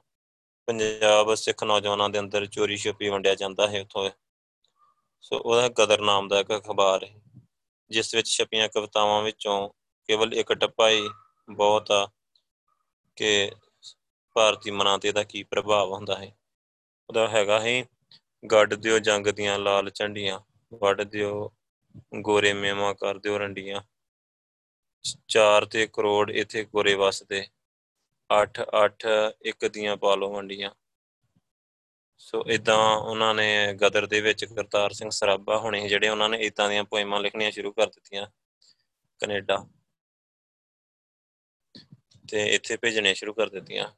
ਪੰਜਾਬ 0.69 1.35
ਸਿੱਖ 1.35 1.65
ਨੌਜਵਾਨਾਂ 1.65 2.09
ਦੇ 2.11 2.19
ਅੰਦਰ 2.19 2.47
ਚੋਰੀ 2.47 2.77
ਛੁਪੀ 2.77 3.09
ਵੰਡਿਆ 3.09 3.35
ਜਾਂਦਾ 3.35 3.69
ਹੈ 3.69 3.81
ਉਥੋਂ। 3.81 4.11
ਸੋ 5.25 5.39
ਉਹਦਾ 5.39 5.69
ਗਦਰ 5.69 6.01
ਨਾਮ 6.01 6.29
ਦਾ 6.29 6.41
ਇੱਕ 6.41 6.53
ਅਖਬਾਰ 6.57 7.05
ਹੈ, 7.05 7.15
ਜਿਸ 7.91 8.15
ਵਿੱਚ 8.15 8.29
ਛਪੀਆਂ 8.29 8.69
ਕਵਿਤਾਵਾਂ 8.69 9.23
ਵਿੱਚੋਂ 9.23 9.69
ਕੇਵਲ 10.09 10.35
ਇੱਕ 10.35 10.53
ਟੱਪਾ 10.53 10.89
ਹੀ 10.89 11.09
ਬਹੁਤ 11.49 11.91
ਆ 11.91 12.09
ਕਿ 13.17 13.53
ਭਾਰਤੀ 14.37 14.71
ਮਨਾਂ 14.71 14.99
ਤੇ 14.99 15.13
ਦਾ 15.13 15.23
ਕੀ 15.23 15.43
ਪ੍ਰਭਾਵ 15.43 15.93
ਹੁੰਦਾ 15.93 16.17
ਹੈ। 16.17 16.37
ਉਹਦਾ 17.09 17.29
ਹੈਗਾ 17.29 17.61
ਹੈ, 17.61 17.85
ਗੱਡ 18.51 18.75
ਦਿਓ 18.75 18.99
ਜੰਗ 18.99 19.27
ਦੀਆਂ 19.27 19.59
ਲਾਲ 19.59 19.91
ਝੰਡੀਆਂ, 19.91 20.41
ਵੱਢ 20.75 21.03
ਦਿਓ 21.03 21.51
ਗੋਰੇ 22.21 22.53
ਮੇਵਾ 22.53 22.93
ਕਰ 22.93 23.19
ਦਿਓ 23.19 23.39
ਰੰਡੀਆਂ। 23.39 23.81
ਚਾਰ 25.29 25.65
ਤੇ 25.65 25.87
ਕਰੋੜ 25.87 26.31
ਇਥੇ 26.31 26.65
ਗੋਰੇ 26.65 26.95
ਵਸਦੇ 26.95 27.47
8 28.31 28.61
8 28.75 29.07
ਇੱਕ 29.43 29.67
ਦੀਆਂ 29.67 29.97
ਪਾਲੋ 29.97 30.33
ਵੰਡੀਆਂ। 30.33 30.71
ਸੋ 32.19 32.45
ਇਦਾਂ 32.47 32.97
ਉਹਨਾਂ 32.97 33.35
ਨੇ 33.35 33.75
ਗਦਰ 33.75 34.07
ਦੇ 34.07 34.21
ਵਿੱਚ 34.21 34.45
ਕਰਤਾਰ 34.45 34.93
ਸਿੰਘ 34.93 35.11
ਸਰਾਭਾ 35.11 35.59
ਹੋਣੇ 35.59 35.89
ਜਿਹੜੇ 35.89 36.09
ਉਹਨਾਂ 36.09 36.29
ਨੇ 36.29 36.39
ਇਦਾਂ 36.39 36.69
ਦੀਆਂ 36.69 36.85
ਪੋਇਮਾਂ 36.85 37.21
ਲਿਖਣੀਆਂ 37.21 37.51
ਸ਼ੁਰੂ 37.51 37.73
ਕਰ 37.73 37.87
ਦਿੱਤੀਆਂ 37.87 38.27
ਕੈਨੇਡਾ। 39.19 39.67
ਤੇ 42.31 42.55
ਇੱਥੇ 42.55 42.77
ਭੇਜਣੇ 42.77 43.15
ਸ਼ੁਰੂ 43.15 43.33
ਕਰ 43.33 43.49
ਦਿੱਤੀਆਂ। 43.49 43.89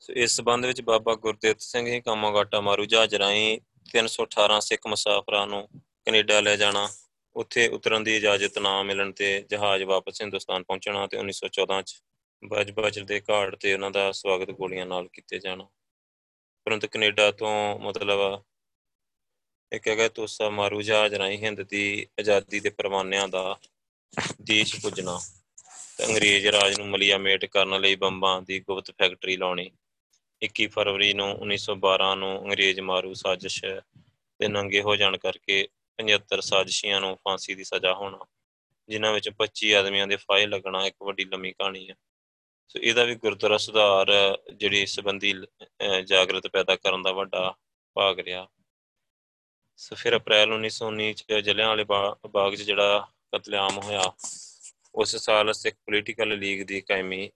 ਸੋ 0.00 0.12
ਇਸ 0.12 0.36
ਸਬੰਧ 0.36 0.66
ਵਿੱਚ 0.66 0.82
ਬਾਬਾ 0.82 1.14
ਗੁਰਦੇਵ 1.14 1.54
ਸਿੰਘ 1.58 1.86
ਹੀ 1.86 2.00
ਕਾਮਾਗਾਟਾ 2.00 2.60
ਮਾਰੂ 2.60 2.84
ਜਹਾਜ਼ 2.84 3.14
ਰਾਹੀਂ 3.14 3.60
318 3.96 4.60
ਸਿੱਖ 4.60 4.86
ਮੁਸਾਫਰਾਂ 4.86 5.46
ਨੂੰ 5.46 5.68
ਕੈਨੇਡਾ 6.04 6.40
ਲੈ 6.40 6.56
ਜਾਣਾ, 6.56 6.88
ਉੱਥੇ 7.36 7.68
ਉਤਰਨ 7.68 8.04
ਦੀ 8.04 8.16
ਇਜਾਜ਼ਤ 8.16 8.58
ਨਾ 8.58 8.82
ਮਿਲਣ 8.82 9.12
ਤੇ 9.12 9.46
ਜਹਾਜ਼ 9.50 9.82
ਵਾਪਸ 9.82 10.22
ਹਿੰਦੁਸਤਾਨ 10.22 10.62
ਪਹੁੰਚਣਾ 10.62 11.06
ਤੇ 11.06 11.18
1914 11.18 11.82
ਚ 11.82 12.02
ਬਜ 12.44 12.70
ਬਜ 12.70 12.98
ਦੇ 12.98 13.22
ਘਾਟ 13.30 13.54
ਤੇ 13.54 13.74
ਉਹਨਾਂ 13.74 13.90
ਦਾ 13.90 14.12
ਸਵਾਗਤ 14.12 14.50
ਗੋਲੀਆਂ 14.50 14.86
ਨਾਲ 14.86 15.08
ਕੀਤੇ 15.08 15.38
ਜਾਣਾ। 15.38 15.68
ਪਰੰਤੂ 16.68 16.88
ਕੈਨੇਡਾ 16.88 17.30
ਤੋਂ 17.30 17.78
ਮਤਲਬ 17.78 18.42
ਇੱਕ 19.72 19.88
ਹੈਗਾ 19.88 20.08
ਤੋਸਾ 20.08 20.50
ਮਾਰੂ 20.50 20.82
ਜਹਾਜ਼ 20.82 21.14
ਰਾਹੀਂ 21.14 21.38
ਹਿੰਦ 21.38 21.62
ਦੀ 21.62 22.06
ਆਜ਼ਾਦੀ 22.20 22.60
ਦੇ 22.60 22.70
ਪਰਵਾਨਿਆਂ 22.70 23.28
ਦਾ 23.28 23.58
ਦੇਸ਼ 24.42 24.80
ਪੁੱਜਣਾ। 24.80 25.20
ਤੇ 25.98 26.04
ਅੰਗਰੇਜ਼ 26.04 26.46
ਰਾਜ 26.46 26.78
ਨੂੰ 26.78 26.88
ਮਲੀਆ 26.88 27.18
ਮੇਟ 27.18 27.44
ਕਰਨ 27.44 27.80
ਲਈ 27.80 27.94
ਬੰਬਾਂ 27.94 28.42
ਦੀ 28.42 28.60
ਗੁਪਤ 28.60 28.90
ਫੈਕਟਰੀ 28.90 29.36
ਲਾਉਣੀ। 29.36 29.70
21 30.42 30.66
ਫਰਵਰੀ 30.66 31.12
ਨੂੰ 31.12 31.40
1912 31.40 32.14
ਨੂੰ 32.14 32.44
ਅੰਗਰੇਜ਼ 32.44 32.80
ਮਾਰੂ 32.80 33.14
ਸਾਜ਼ਿਸ਼ 33.14 33.64
ਦੇ 34.40 34.48
ਨੰਗੇ 34.48 34.82
ਹੋ 34.82 34.96
ਜਾਣ 34.96 35.16
ਕਰਕੇ 35.16 35.68
75 35.98 36.40
ਸਾਜ਼ਿਸ਼ੀਆਂ 36.40 37.00
ਨੂੰ 37.00 37.16
ਫਾਂਸੀ 37.16 37.54
ਦੀ 37.54 37.64
ਸਜ਼ਾ 37.64 37.94
ਹੋਣਾ, 37.94 38.18
ਜਿਨ੍ਹਾਂ 38.88 39.12
ਵਿੱਚ 39.12 39.30
25 39.30 39.74
ਆਦਮੀਆਂ 39.74 40.06
ਦੇ 40.06 40.16
ਫਾਇ 40.16 40.46
ਲੱਗਣਾ 40.46 40.86
ਇੱਕ 40.86 40.96
ਵੱਡੀ 41.02 41.24
ਲੰਮੀ 41.24 41.52
ਕਹਾਣੀ 41.52 41.90
ਹੈ। 41.90 41.94
ਸੋ 42.70 42.78
ਇਹਦਾ 42.78 43.04
ਵੀ 43.04 43.14
ਗੁਰਦੁਆਰਾ 43.14 43.56
ਸੁਧਾਰ, 43.58 44.10
ਜਿਹੜੀ 44.52 44.86
ਸੰਬੰਧੀ 44.86 45.32
ਜਾਗਰਤ 46.06 46.46
ਪੈਦਾ 46.46 46.76
ਕਰਨ 46.76 47.02
ਦਾ 47.02 47.12
ਵੱਡਾ 47.12 47.54
ਭਾਗ 47.96 48.20
ਰਿਹਾ। 48.20 48.46
ਸੋ 49.78 49.96
ਫਿਰ 49.96 50.16
ਅਪ੍ਰੈਲ 50.16 50.52
1919 50.52 51.12
ਚ 51.14 51.40
ਜਲਿਆਂਵਾਲੇ 51.40 51.84
ਬਾਗ 51.84 52.54
'ਚ 52.54 52.62
ਜਿਹੜਾ 52.62 53.06
ਕਤਲੇਆਮ 53.34 53.78
ਹੋਇਆ, 53.78 54.12
ਉਸ 54.94 55.16
ਸਾਲ 55.16 55.52
ਸਿੱਖ 55.52 55.76
ਪੋਲੀਟੀਕਲ 55.86 56.38
ਲੀਗ 56.38 56.62
ਦੀ 56.66 56.80
ਕਾਇਮੀ, 56.80 57.30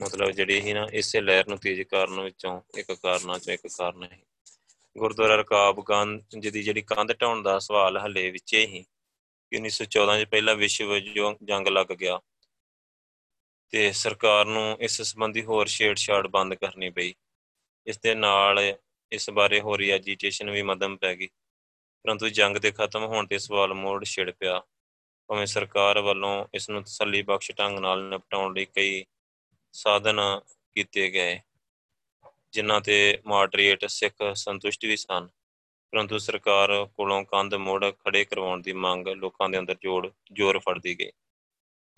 ਮਤਲਬ 0.00 0.30
ਜਿਹੜੀ 0.30 0.60
ਹੀ 0.60 0.72
ਨਾ, 0.72 0.86
ਇਸੇ 0.92 1.20
ਲਹਿਰ 1.20 1.48
ਨੂੰ 1.48 1.58
ਤੇਜ਼ 1.58 1.82
ਕਰਨ 1.82 2.20
ਵਿੱਚੋਂ 2.20 2.60
ਇੱਕ 2.78 2.92
ਕਾਰਨਾਂ 2.92 3.38
ਚੋਂ 3.38 3.52
ਇੱਕ 3.54 3.66
ਕਾਰਨ 3.68 4.02
ਹੈ 4.04 4.18
ਗੁਰਦੁਆਰਾ 4.96 5.36
ਰਕਾਬਗੰਜ 5.36 6.36
ਜਿਹਦੀ 6.36 6.62
ਜਿਹੜੀ 6.62 6.82
ਕੰਧ 6.82 7.12
ਢਾਉਣ 7.12 7.42
ਦਾ 7.42 7.58
ਸਵਾਲ 7.58 7.98
ਹਲੇ 7.98 8.30
ਵਿੱਚੇ 8.30 8.66
ਹੀ 8.66 8.84
1914 9.52 10.18
ਚ 10.20 10.28
ਪਹਿਲਾ 10.30 10.54
ਵਿਸ਼ਵ 10.54 10.98
ਜੰਗ 10.98 11.68
ਲੱਗ 11.68 11.92
ਗਿਆ। 11.92 12.18
ਤੇ 13.72 13.90
ਸਰਕਾਰ 13.92 14.46
ਨੂੰ 14.46 14.76
ਇਸ 14.80 15.00
ਸੰਬੰਧੀ 15.02 15.44
ਹੋਰ 15.44 15.66
ਛੇੜਛਾੜ 15.66 16.26
ਬੰਦ 16.26 16.54
ਕਰਨੀ 16.54 16.90
ਪਈ। 16.90 17.14
ਇਸ 17.86 17.98
ਦੇ 17.98 18.14
ਨਾਲ 18.14 18.58
ਇਸ 19.12 19.30
ਬਾਰੇ 19.30 19.60
ਹੋ 19.60 19.76
ਰਹੀ 19.76 19.90
ਐਜੀਟੇਸ਼ਨ 19.90 20.50
ਵੀ 20.50 20.62
ਮਦਮ 20.62 20.96
ਪੈ 20.96 21.14
ਗਈ। 21.14 21.28
ਪਰੰਤੂ 22.04 22.28
ਜੰਗ 22.28 22.56
ਦੇ 22.56 22.70
ਖਤਮ 22.70 23.04
ਹੋਣ 23.04 23.26
ਤੇ 23.26 23.38
ਸਵਾਲ 23.38 23.74
ਮੋੜ 23.74 24.04
ਛਿੜ 24.04 24.30
ਪਿਆ। 24.30 24.60
ਭਾਵੇਂ 25.30 25.46
ਸਰਕਾਰ 25.46 25.98
ਵੱਲੋਂ 26.00 26.46
ਇਸ 26.54 26.68
ਨੂੰ 26.70 26.82
ਤਸੱਲੀ 26.82 27.22
ਬਖਸ਼ 27.22 27.50
ਢੰਗ 27.52 27.78
ਨਾਲ 27.78 28.02
ਨਿਪਟਾਉਣ 28.02 28.54
ਲਈ 28.54 28.64
ਕਈ 28.64 29.04
ਸਾਧਨ 29.74 30.20
ਕੀਤੇ 30.76 31.08
ਗਏ, 31.10 31.38
ਜਿਨ੍ਹਾਂ 32.52 32.80
ਤੇ 32.80 33.18
ਮਾਡਰੇਟ 33.26 33.84
ਸਿੱਖ 33.86 34.14
ਸੰਤੁਸ਼ਟ 34.34 34.84
ਵੀ 34.84 34.96
ਸਨ। 34.96 35.28
ਪਰੰਤੂ 35.92 36.18
ਸਰਕਾਰ 36.18 36.70
ਕੋਲੋਂ 36.96 37.22
ਕੰਧ 37.24 37.54
ਮੋੜ 37.54 37.84
ਖੜੇ 37.90 38.24
ਕਰਵਾਉਣ 38.24 38.62
ਦੀ 38.62 38.72
ਮੰਗ 38.72 39.08
ਲੋਕਾਂ 39.08 39.48
ਦੇ 39.48 39.58
ਅੰਦਰ 39.58 39.76
ਜੋੜ 39.82 40.08
ਜ਼ੋਰ 40.32 40.58
ਫੜਦੀ 40.58 40.98
ਗਈ। 40.98 41.10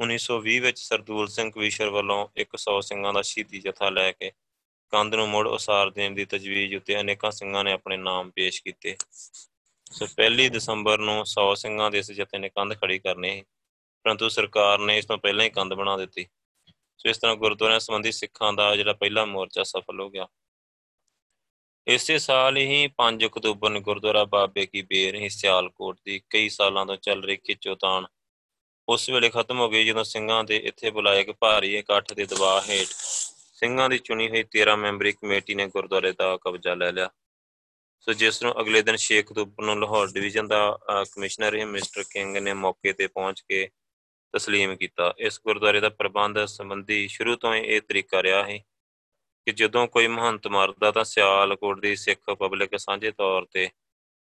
1920 0.01 0.59
ਵਿੱਚ 0.59 0.79
ਸਰਦੂਲ 0.79 1.29
ਸਿੰਘ 1.29 1.51
ਕਵੀਸ਼ਰ 1.51 1.89
ਵੱਲੋਂ 1.89 2.29
100 2.37 2.81
ਸਿੰਘਾਂ 2.81 3.13
ਦਾ 3.13 3.23
ਸ਼ਹੀਦੀ 3.23 3.59
ਜਥਾ 3.59 3.91
ਲੈ 3.91 4.13
ਕੇ 4.13 4.33
ਕੰਧ 4.91 5.15
ਨੂੰ 5.15 5.29
ਮੁੜ 5.29 5.49
ਉਸਾਰ 5.49 5.91
ਦੇਣ 5.91 6.15
ਦੀ 6.15 6.25
ਤਜਵੀਜ਼ 6.25 6.75
ਉੱਤੇ 6.75 7.01
ਅਨੇਕਾਂ 7.01 7.31
ਸਿੰਘਾਂ 7.31 7.65
ਨੇ 7.65 7.73
ਆਪਣੇ 7.73 7.97
ਨਾਮ 7.97 8.31
ਪੇਸ਼ 8.31 8.63
ਕੀਤੇ। 8.63 8.97
ਸੋ 9.93 10.07
ਪਹਿਲੀ 10.17 10.49
ਦਸੰਬਰ 10.49 10.99
ਨੂੰ 10.99 11.25
100 11.27 11.55
ਸਿੰਘਾਂ 11.55 11.91
ਦੇ 11.91 11.99
ਇਸ 11.99 12.13
ਜਥੇ 12.13 12.39
ਨੇ 12.39 12.49
ਕੰਧ 12.49 12.75
ਖੜੀ 12.75 12.99
ਕਰਨੀ 12.99 13.43
ਪਰੰਤੂ 14.05 14.29
ਸਰਕਾਰ 14.29 14.79
ਨੇ 14.79 14.99
ਇਸ 14.99 15.07
ਤੋਂ 15.07 15.19
ਪਹਿਲਾਂ 15.19 15.45
ਹੀ 15.45 15.51
ਕੰਧ 15.51 15.75
ਬਣਾ 15.75 15.97
ਦਿੱਤੀ। 15.97 16.27
ਸੋ 16.99 17.09
ਇਸ 17.09 17.19
ਤਰ੍ਹਾਂ 17.19 17.37
ਗੁਰਦੁਆਰਿਆਂ 17.37 17.81
ਸੰਬੰਧੀ 17.81 18.13
ਸਿੱਖਾਂ 18.13 18.53
ਦਾ 18.53 18.77
ਜਿਹੜਾ 18.77 18.93
ਪਹਿਲਾ 18.93 19.25
ਮੋਰਚਾ 19.25 19.63
ਸਫਲ 19.63 20.01
ਹੋ 20.01 20.11
ਗਿਆ। 20.11 20.27
ਇਸੇ 21.87 22.19
ਸਾਲ 22.19 22.57
ਹੀ 22.57 22.89
5 22.97 23.27
ਅਕਤੂਬਰ 23.27 23.71
ਨੂੰ 23.71 23.83
ਗੁਰਦੁਆਰਾ 23.83 24.25
ਬਾਬੇ 24.25 24.67
ਕੀ 24.67 24.83
ਬੇਰ, 24.83 25.15
ਹੀ 25.15 25.29
ਸਿਆਲਕੋਟ 25.29 26.01
ਦੀ 26.05 26.23
ਕਈ 26.31 26.49
ਸਾਲਾਂ 26.49 26.87
ਤੋਂ 26.87 26.97
ਚੱਲ 26.97 27.25
ਰਹੀ 27.25 27.37
ਖਿੱਚੋਤਾਣ 27.37 28.07
ਉਸ 28.88 29.10
ਵੇਲੇ 29.10 29.30
ਖਤਮ 29.30 29.60
ਹੋ 29.60 29.70
ਗਈ 29.70 29.86
ਜਦੋਂ 29.86 30.04
ਸਿੰਘਾਂ 30.04 30.44
ਦੇ 30.44 30.58
ਇੱਥੇ 30.66 30.90
ਬੁਲਾਏ 30.92 31.22
ਇੱਕ 31.22 31.32
ਭਾਰੀ 31.32 31.74
ਇਕੱਠ 31.76 32.14
ਦੇ 32.14 32.26
ਦਬਾਅ 32.26 32.62
ਹੇਠ 32.70 32.88
ਸਿੰਘਾਂ 33.54 33.90
ਦੀ 33.90 33.98
ਚੁਣੀ 34.00 34.30
ਹੋਈ 34.30 34.44
13 34.56 34.76
ਮੈਂਬਰੀ 34.78 35.12
ਕਮੇਟੀ 35.12 35.56
ਨੇ 35.56 35.68
ਗੁਰਦੁਆਰੇ 35.68 36.12
ਦਾ 36.12 36.36
ਕਬਜ਼ਾ 36.38 36.74
ਲੈ 36.74 36.92
ਲਿਆ 36.92 37.10
ਸੋ 38.08 38.14
ਜਿਸ 38.14 38.42
ਨੂੰ 38.44 38.54
ਅਗਲੇ 38.62 38.82
ਦਿਨ 38.82 38.98
6 39.04 39.20
ਅਕਤੂਬਰ 39.20 39.64
ਨੂੰ 39.64 39.80
ਲਾਹੌਰ 39.80 40.12
ਡਿਵੀਜ਼ਨ 40.12 40.48
ਦਾ 40.48 40.62
ਕਮਿਸ਼ਨਰ 41.14 41.58
ਮਿਸਟਰ 41.68 42.04
ਕਿੰਗ 42.12 42.38
ਨੇ 42.40 42.54
ਮੌਕੇ 42.56 42.94
ਤੇ 42.94 43.08
ਪਹੁੰਚ 43.10 43.42
ਕੇ 43.42 43.68
تسلیم 44.34 44.76
ਕੀਤਾ 44.78 45.14
ਇਸ 45.20 45.40
ਗੁਰਦੁਆਰੇ 45.46 45.80
ਦਾ 45.80 45.90
ਪ੍ਰਬੰਧ 45.96 46.46
ਸੰਬੰਧੀ 46.48 47.08
ਸ਼ੁਰੂ 47.08 47.36
ਤੋਂ 47.36 47.54
ਹੀ 47.56 47.60
ਇਹ 47.66 47.82
ਤਰੀਕਾ 47.82 48.24
ਰਿਹਾ 48.24 48.44
ਹੈ 48.44 48.58
ਕਿ 49.48 49.52
ਜਦੋਂ 49.54 49.88
ਕੋਈ 49.88 50.08
ਮਹੰਤ 50.10 50.48
ਮਰਦਾ 50.48 50.92
ਤਾਂ 50.92 51.04
ਸਿਆਲਕੋਟ 51.06 51.80
ਦੀ 51.80 51.96
ਸਿੱਖ 51.96 52.30
ਪਬਲਿਕ 52.30 52.78
ਸਾਂਝੇ 52.78 53.12
ਤੌਰ 53.12 53.46
ਤੇ 53.52 53.70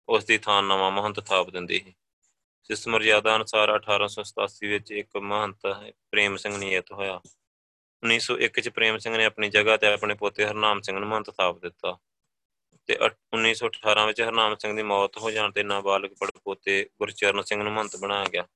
ਉਸ 0.08 0.26
ਦੀ 0.26 0.38
ਥਾਂ 0.38 0.62
ਨਵਾਂ 0.64 0.90
ਮਹੰਤ 0.92 1.20
ਥਾਪ 1.20 1.50
ਦਿੰਦੀ 1.50 1.80
ਹੈ 1.82 1.94
ਜਿਸ 2.65 2.89
ਮਰਜ਼ਾਦਾ 2.89 3.37
ਅਨੁਸਾਰ 3.37 3.75
1887 3.75 4.69
ਵਿੱਚ 4.69 4.91
ਇੱਕ 4.93 5.17
ਮਹੰਤ 5.17 5.67
ਪ੍ਰੇਮ 6.11 6.37
ਸਿੰਘ 6.37 6.59
ਨਿਯਤ 6.59 6.93
ਹੋਇਆ। 6.93 7.21
1901 8.03 8.61
ਚ 8.61 8.69
ਪ੍ਰੇਮ 8.69 8.99
ਸਿੰਘ 8.99 9.17
ਨੇ 9.17 9.25
ਆਪਣੀ 9.25 9.49
ਜਗ੍ਹਾ 9.49 9.77
ਤੇ 9.77 9.87
ਆਪਣੇ 9.87 10.15
ਪੋਤੇ 10.15 10.47
ਹਰਨਾਮ 10.47 10.81
ਸਿੰਘ 10.81 10.99
ਨੂੰ 10.99 11.09
ਮਹੰਤ 11.09 11.31
ਥਾਪ 11.31 11.59
ਦਿੱਤਾ। 11.59 11.99
ਤੇ 12.87 12.99
1918 13.35 14.07
ਵਿੱਚ 14.07 14.21
ਹਰਨਾਮ 14.21 14.57
ਸਿੰਘ 14.57 14.77
ਦੀ 14.77 14.83
ਮੌਤ 14.83 15.19
ਹੋ 15.19 15.31
ਜਾਣ 15.31 15.51
ਤੇ 15.51 15.63
ਨਾਬਾਲਗ 15.63 16.11
ਪੜਪੋਤੇ 16.21 16.89
ਗੁਰਚਰਨ 16.99 17.43
ਸਿੰਘ 17.43 17.63
ਨੂੰ 17.63 17.73
ਮਹੰਤ 17.73 17.97
ਬਣਾਇਆ 17.97 18.25
ਗਿਆ। 18.25 18.47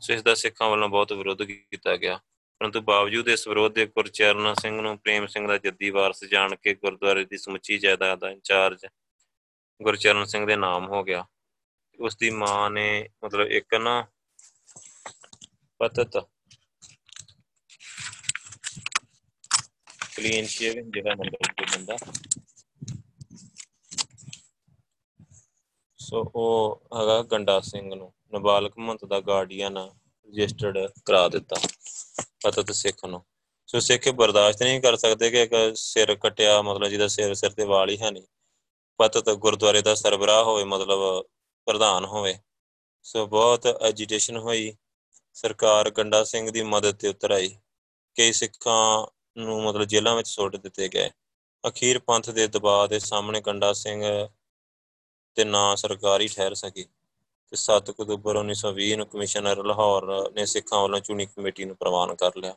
ਸੋ 0.00 0.12
ਇਸ 0.12 0.22
ਦਾ 0.22 0.34
ਸਿੱਖਾਂ 0.34 0.70
ਵੱਲੋਂ 0.70 0.88
ਬਹੁਤ 0.88 1.12
ਵਿਰੋਧ 1.12 1.42
ਕੀਤਾ 1.42 1.96
ਗਿਆ। 1.96 2.20
ਪਰੰਤੂ 2.60 2.80
ਬਾਵਜੂਦ 2.80 3.28
ਇਸ 3.28 3.48
ਵਿਰੋਧ 3.48 3.74
ਦੇ 3.74 3.86
ਗੁਰਚਰਨ 3.86 4.54
ਸਿੰਘ 4.54 4.80
ਨੂੰ 4.80 4.98
ਪ੍ਰੇਮ 4.98 5.26
ਸਿੰਘ 5.26 5.48
ਦਾ 5.48 5.58
ਜੱਦੀ 5.58 5.90
ਵਾਰਸ 5.90 6.24
ਜਾਣ 6.24 6.54
ਕੇ 6.54 6.74
ਗੁਰਦੁਆਰੇ 6.74 7.24
ਦੀ 7.24 7.36
ਸਮੁੱਚੀ 7.36 7.78
ਜਾਇਦਾਦ 7.78 8.18
ਦਾ 8.18 8.30
ਇੰਚਾਰਜ 8.30 8.86
ਗੁਰਚਰਨ 9.82 10.24
ਸਿੰਘ 10.24 10.46
ਦੇ 10.46 10.56
ਨਾਮ 10.56 10.88
ਹੋ 10.88 11.04
ਗਿਆ। 11.04 11.24
ਉਸ 12.00 12.16
ਦੀ 12.16 12.30
ਮਾਂ 12.30 12.70
ਨੇ 12.70 13.08
ਮਤਲਬ 13.24 13.46
ਇੱਕ 13.46 13.74
ਨਾ 13.74 14.04
ਪਤਤ 15.80 16.16
ਕਲੀਨ 20.16 20.46
ਸ਼ੇਵਿੰਗ 20.46 20.92
ਜਿਹੜਾ 20.92 21.14
ਨੰਬਰ 21.14 21.52
ਤੇ 21.52 21.64
ਬੰਦਾ। 21.64 21.96
ਸੋ 25.98 26.22
ਉਹ 26.34 26.82
ਹੈਗਾ 26.96 27.22
ਗੰਡਾ 27.22 27.60
ਸਿੰਘ 27.60 27.94
ਨੂੰ 27.94 28.12
ਨਬਾਲਕ 28.34 28.78
ਮੰਤ 28.78 29.04
ਦਾ 29.04 29.20
ਗਾਰਡੀਅਨ 29.20 29.78
ਰਜਿਸਟਰਡ 29.78 30.78
ਕਰਾ 31.04 31.28
ਦਿੱਤਾ 31.28 31.56
ਪਤਤ 32.44 32.72
ਸਿੱਖ 32.72 33.04
ਨੂੰ। 33.04 33.24
ਸੋ 33.68 33.80
ਸਿੱਖ 33.80 34.08
ਬਰਦਾਸ਼ਤ 34.08 34.62
ਨਹੀਂ 34.62 34.80
ਕਰ 34.80 34.96
ਸਕਦੇ 34.96 35.30
ਕਿ 35.30 35.42
ਇੱਕ 35.42 35.54
ਸਿਰ 35.74 36.14
ਕਟਿਆ, 36.14 36.62
ਮਤਲਬ 36.62 36.88
ਜਿਹਦਾ 36.88 37.08
ਸਿਰ 37.08 37.34
ਸਿਰ 37.34 37.50
ਤੇ 37.50 37.64
ਵਾਲ 37.64 37.90
ਹੀ 37.90 38.00
ਹੈ 38.00 38.10
ਨਹੀਂ। 38.10 38.26
ਪਤਤ 38.98 39.30
ਗੁਰਦੁਆਰੇ 39.30 39.82
ਦਾ 39.82 39.94
ਸਰਬਰਾਹ 39.94 40.42
ਹੋਵੇ, 40.44 40.64
ਮਤਲਬ 40.64 41.26
ਪ੍ਰਧਾਨ 41.66 42.04
ਹੋਵੇ। 42.04 42.38
ਸੋ 43.02 43.26
ਬਹੁਤ 43.26 43.66
ਐਜੀਟੇਸ਼ਨ 43.66 44.36
ਹੋਈ। 44.36 44.76
ਸਰਕਾਰ 45.34 45.90
ਗੰਡਾ 45.90 46.24
ਸਿੰਘ 46.24 46.50
ਦੀ 46.50 46.62
ਮਦਦ 46.62 46.94
ਤੇ 46.94 47.08
ਉਤਰ 47.08 47.30
ਆਈ 47.30 47.56
ਕਈ 48.16 48.32
ਸਿੱਖਾਂ 48.32 49.06
ਨੂੰ 49.38 49.64
ਮਤਲਬ 49.64 49.84
ਜੇਲ੍ਹਾਂ 49.84 50.16
ਵਿੱਚ 50.16 50.28
ਸੁੱਟ 50.28 50.56
ਦਿੱਤੇ 50.56 50.88
ਗਏ। 50.88 51.10
ਅਖੀਰ 51.68 51.98
ਪੰਥ 51.98 52.30
ਦੇ 52.30 52.46
ਦਬਾਅ 52.46 52.86
ਦੇ 52.86 52.98
ਸਾਹਮਣੇ 52.98 53.40
ਗੰਡਾ 53.40 53.72
ਸਿੰਘ 53.72 54.28
ਤੇ 55.34 55.44
ਨਾ 55.44 55.74
ਸਰਕਾਰੀ 55.74 56.28
ਠਹਿਰ 56.28 56.54
ਸਕੀ 56.54 56.82
ਤੇ 57.48 57.56
7 57.56 57.90
ਅਕਤੂਬਰ 57.90 58.36
1920 58.36 58.96
ਨੂੰ 58.96 59.06
ਕਮਿਸ਼ਨਰ 59.06 59.64
ਲਾਹੌਰ 59.64 60.32
ਨੇ 60.32 60.46
ਸਿੱਖਾਂ 60.46 60.82
ਵੱਲੋਂ 60.82 61.00
ਚੁਣੀ 61.00 61.26
ਕਮੇਟੀ 61.26 61.64
ਨੂੰ 61.64 61.76
ਪ੍ਰਵਾਨ 61.76 62.14
ਕਰ 62.14 62.30
ਲਿਆ। 62.36 62.56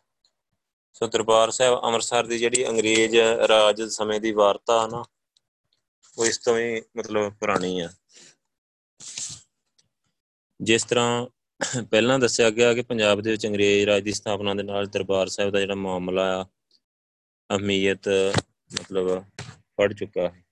ਸੋ 0.94 1.08
ਦਰਬਾਰ 1.08 1.52
ਸਾਹਿਬ 1.52 1.84
ਅੰਮ੍ਰਿਤਸਰ 1.84 2.26
ਦੀ 2.26 2.40
ਜਿਹੜੀ 2.40 2.68
ਅੰਗਰੇਜ਼ 2.68 3.16
ਰਾਜ 3.48 3.82
ਸਮੇਂ 3.82 4.22
ਦੀ 4.22 4.32
ਵਾਰਤਾ 4.32 4.88
ਨਾ, 4.88 5.06
ਉਹ 6.18 6.26
ਇਸ 6.26 6.38
ਤੋਂ 6.38 6.58
ਹੀ 6.58 6.82
ਮਤਲਬ 6.98 7.34
ਪੁਰਾਣੀ 7.34 7.80
ਆ। 7.80 7.90
ਜਿਸ 10.64 10.84
ਤਰ੍ਹਾਂ 10.84 11.26
ਪਹਿਲਾਂ 11.92 12.18
ਦੱਸਿਆ 12.20 12.50
ਗਿਆ 12.50 12.74
ਕਿ 12.74 12.82
ਪੰਜਾਬ 12.82 13.22
ਦੇ 13.22 13.32
ਵਿੱਚ 13.32 13.46
ਅੰਗਰੇਜ਼ 13.48 13.86
ਰਾਜ 13.86 14.04
ਦੀ 14.04 14.12
ਸਥਾਪਨਾ 14.14 14.54
ਦੇ 14.54 14.64
ਨਾਲ 14.64 14.86
ਦਰਬਾਰ 14.86 15.28
ਸਾਹਿਬ 15.28 15.52
ਦਾ 15.52 15.60
ਜਿਹੜਾ 15.60 15.76
ਮਾਮਲਾ 15.76 16.24
ਆ, 16.40 16.46
ਅਹਮੀਅਤ 17.50 18.10
ਮਤਲਬ 18.72 19.24
ਪੜ 19.78 19.92
ਚੁੱਕਾ 19.94 20.28
ਹੈ। 20.30 20.44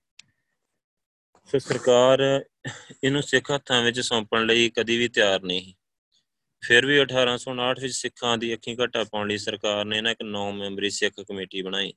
ਸੋ 1.49 1.59
ਸਰਕਾਰ 1.59 2.21
ਇਹਨੂੰ 3.03 3.21
ਸਿੱਖ 3.23 3.51
ਹੱਥਾਂ 3.51 3.81
ਵਿੱਚ 3.83 3.99
ਸੌਂਪਣ 3.99 4.45
ਲਈ 4.45 4.69
ਕਦੀ 4.69 4.97
ਵੀ 4.97 5.07
ਤਿਆਰ 5.07 5.41
ਨਹੀਂ 5.43 5.73
ਫਿਰ 6.63 6.85
ਵੀ 6.85 6.99
1859 6.99 7.81
ਵਿੱਚ 7.81 7.93
ਸਿੱਖਾਂ 7.93 8.37
ਦੀ 8.37 8.53
ਅੱਖੀਂ 8.53 8.75
ਘਟਾ 8.77 9.03
ਪਾਉਣ 9.03 9.27
ਲਈ 9.27 9.37
ਸਰਕਾਰ 9.37 9.85
ਨੇ 9.85 10.01
ਨਾ 10.01 10.11
ਇੱਕ 10.11 10.23
9 10.25 10.43
ਮੈਂਬਰੀ 10.53 10.89
ਸਿੱਖ 10.89 11.19
ਕਮੇਟੀ 11.21 11.61
ਬਣਾਈ, 11.61 11.93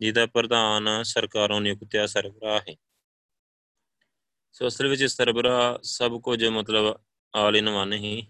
ਜਿਹਦਾ 0.00 0.26
ਪ੍ਰਧਾਨ 0.26 1.02
ਸਰਕਾਰੋਂ 1.02 1.60
ਨਿਯੁਕਤਿਆ 1.60 2.06
ਸਰਬਰਾਹ 2.06 2.60
ਹੈ। 2.68 2.74
ਸੋ 4.52 4.66
ਅਸਲ 4.68 4.88
ਵਿੱਚ 4.88 5.04
ਸਰਬਰਾਹ 5.04 5.78
ਸਭ 5.82 6.20
ਕੁਝ 6.20 6.44
ਮਤਲਬ 6.44 6.94
ਆਲ 7.34 7.56
ਇਨ 7.56 7.68
ਵਨ 7.68 7.92
ਹੀ। 7.92 8.26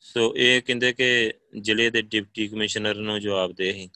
ਸੋ 0.00 0.34
ਇਹ 0.36 0.62
ਕਹਿੰਦੇ 0.62 0.92
ਕਿ 0.92 1.32
ਜ਼ਿਲ੍ਹੇ 1.60 1.90
ਦੇ 1.90 2.02
ਡਿਪਟੀ 2.02 2.48
ਕਮਿਸ਼ਨਰ 2.48 2.94
ਨੂੰ 2.94 3.20
ਜਵਾਬ 3.20 3.52
ਦੇ 3.52 3.72
ਹੀ। 3.72 3.90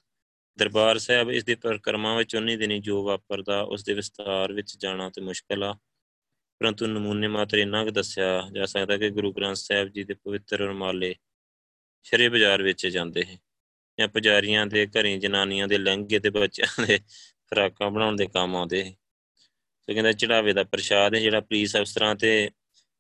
ਦਰਬਾਰ 0.59 0.99
ਸਾਹਿਬ 0.99 1.31
ਇਸ 1.31 1.45
ਦੀ 1.45 1.55
ਪ੍ਰਕਰਮਾ 1.55 2.17
ਵਿੱਚ 2.17 2.37
ਉਨੀ 2.37 2.57
ਦਿਨੀ 2.57 2.79
ਜੋ 2.79 3.05
ਵਾਪਰਦਾ, 3.05 3.61
ਉਸ 3.61 3.85
ਦੇ 3.85 3.95
ਵਿਸਤਾਰ 3.95 4.53
ਵਿੱਚ 4.53 4.77
ਜਾਣਾ 4.77 5.11
ਤੇ 5.11 5.21
ਮੁਸ਼ਕਲ 5.21 5.65
ਆ। 5.65 5.79
ਪਰੰਤੂ 6.61 6.87
ਨਮੂਨੇ 6.87 7.29
ਮਾਤਰ 7.29 7.59
ਇੰਨਾ 7.59 7.85
ਕੁ 7.85 7.91
ਦੱਸਿਆ 7.91 8.49
ਜਾ 8.53 8.67
ਸਕਦਾ 8.67 8.97
ਕਿ 8.97 9.11
ਗੁਰੂ 9.11 9.33
ਗ੍ਰੰਥ 9.33 9.57
ਸਾਹਿਬ 9.57 9.89
ਜੀ 9.89 10.05
ਦੇ 10.05 10.15
ਪਵਿੱਤਰ 10.15 10.59
ਰਮਾਲੇ 10.59 11.15
ਸ਼ਰੇ 12.03 12.29
ਬਾਜ਼ਾਰ 12.29 12.63
ਵਿੱਚ 12.63 12.87
ਜਾਂਦੇ 12.87 13.25
ਹੈ 13.25 13.39
ਜਾਂ 13.99 14.09
ਪੁਜਾਰੀਆਂ 14.09 14.67
ਦੇ 14.67 14.87
ਘਰੀ 14.87 15.19
ਜਨਾਨੀਆਂ 15.19 15.69
ਦੇ 15.69 15.79
ਲਹਿੰਗੇ 15.79 16.19
ਤੇ 16.19 16.31
ਬੱਚਿਆਂ 16.31 16.87
ਦੇ 16.87 16.99
ਫਰਾਕਾਂ 17.51 17.91
ਬਣਾਉਣ 17.91 18.17
ਦੇ 18.17 18.27
ਕੰਮ 18.27 18.57
ਆਉਂਦੇ 18.57 18.95
ਸੋ 19.83 19.93
ਕਹਿੰਦਾ 19.93 20.13
ਚੜਾਵੇ 20.13 20.53
ਦਾ 20.53 20.65
ਪ੍ਰਸ਼ਾਦ 20.65 21.15
ਹੈ 21.15 21.21
ਜਿਹੜਾ 21.21 21.41
ਪੁਲਿਸ 21.41 21.77
ਅਫਸਰਾਂ 21.77 22.15
ਤੇ 22.15 22.51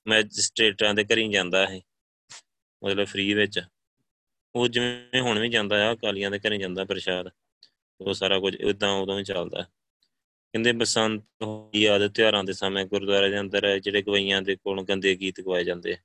ਮੈਜਿਸਟ੍ਰੇਟਾਂ 0.06 0.94
ਦੇ 0.94 1.04
ਘਰੀ 1.04 1.32
ਜਾਂਦਾ 1.32 1.66
ਹੈ 1.66 1.80
ਮਤਲਬ 2.84 3.06
ਫ੍ਰੀ 3.06 3.34
ਵਿੱਚ। 3.34 3.60
ਉਹ 4.54 4.68
ਜਿਵੇਂ 4.68 5.20
ਹੁਣ 5.20 5.38
ਵੀ 5.38 5.48
ਜਾਂਦਾ 5.48 5.90
ਆ 5.90 5.94
ਕਾਲੀਆਂ 5.94 6.30
ਦੇ 6.30 6.38
ਘਰੇ 6.38 6.58
ਜਾਂਦਾ 6.58 6.84
ਪ੍ਰਸ਼ਾਦ। 6.84 7.30
ਉਹ 8.00 8.14
ਸਾਰਾ 8.14 8.38
ਕੁਝ 8.38 8.54
ਇਦਾਂ 8.54 8.92
ਉਦੋਂ 8.92 9.18
ਹੀ 9.18 9.24
ਚੱਲਦਾ। 9.24 9.62
ਕਹਿੰਦੇ 10.52 10.72
ਬਸੰਤ 10.72 11.24
ਹੋਈ 11.42 11.84
ਆਦ 11.84 12.08
ਤਿਉਹਾਰਾਂ 12.08 12.44
ਦੇ 12.44 12.52
ਸਮੇਂ 12.52 12.84
ਗੁਰਦੁਆਰੇ 12.84 13.30
ਦੇ 13.30 13.40
ਅੰਦਰ 13.40 13.78
ਜਿਹੜੇ 13.78 14.02
ਗਵਈਆਂ 14.02 14.42
ਦੇ 14.42 14.56
ਕੋਲ 14.56 14.84
ਗੰਦੇ 14.84 15.14
ਗੀਤ 15.14 15.40
ਗਵਾਏ 15.40 15.64
ਜਾਂਦੇ 15.64 15.96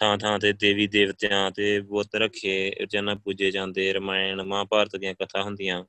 ਥਾਂ 0.00 0.18
ਥਾਂ 0.18 0.38
ਤੇ 0.38 0.52
ਦੇਵੀ 0.52 0.86
ਦੇਵਤਿਆਂ 0.86 1.50
ਤੇ 1.50 1.80
ਬੁੱਤ 1.80 2.14
ਰੱਖੇ 2.14 2.72
ਜਨਾਂ 2.88 3.16
ਪੂਜੇ 3.16 3.50
ਜਾਂਦੇ, 3.50 3.92
ਰਮਾਇਣ, 3.92 4.42
ਮਹਾਭਾਰਤ 4.42 4.96
ਦੀਆਂ 4.96 5.14
ਕਥਾ 5.14 5.42
ਹੁੰਦੀਆਂ। 5.42 5.84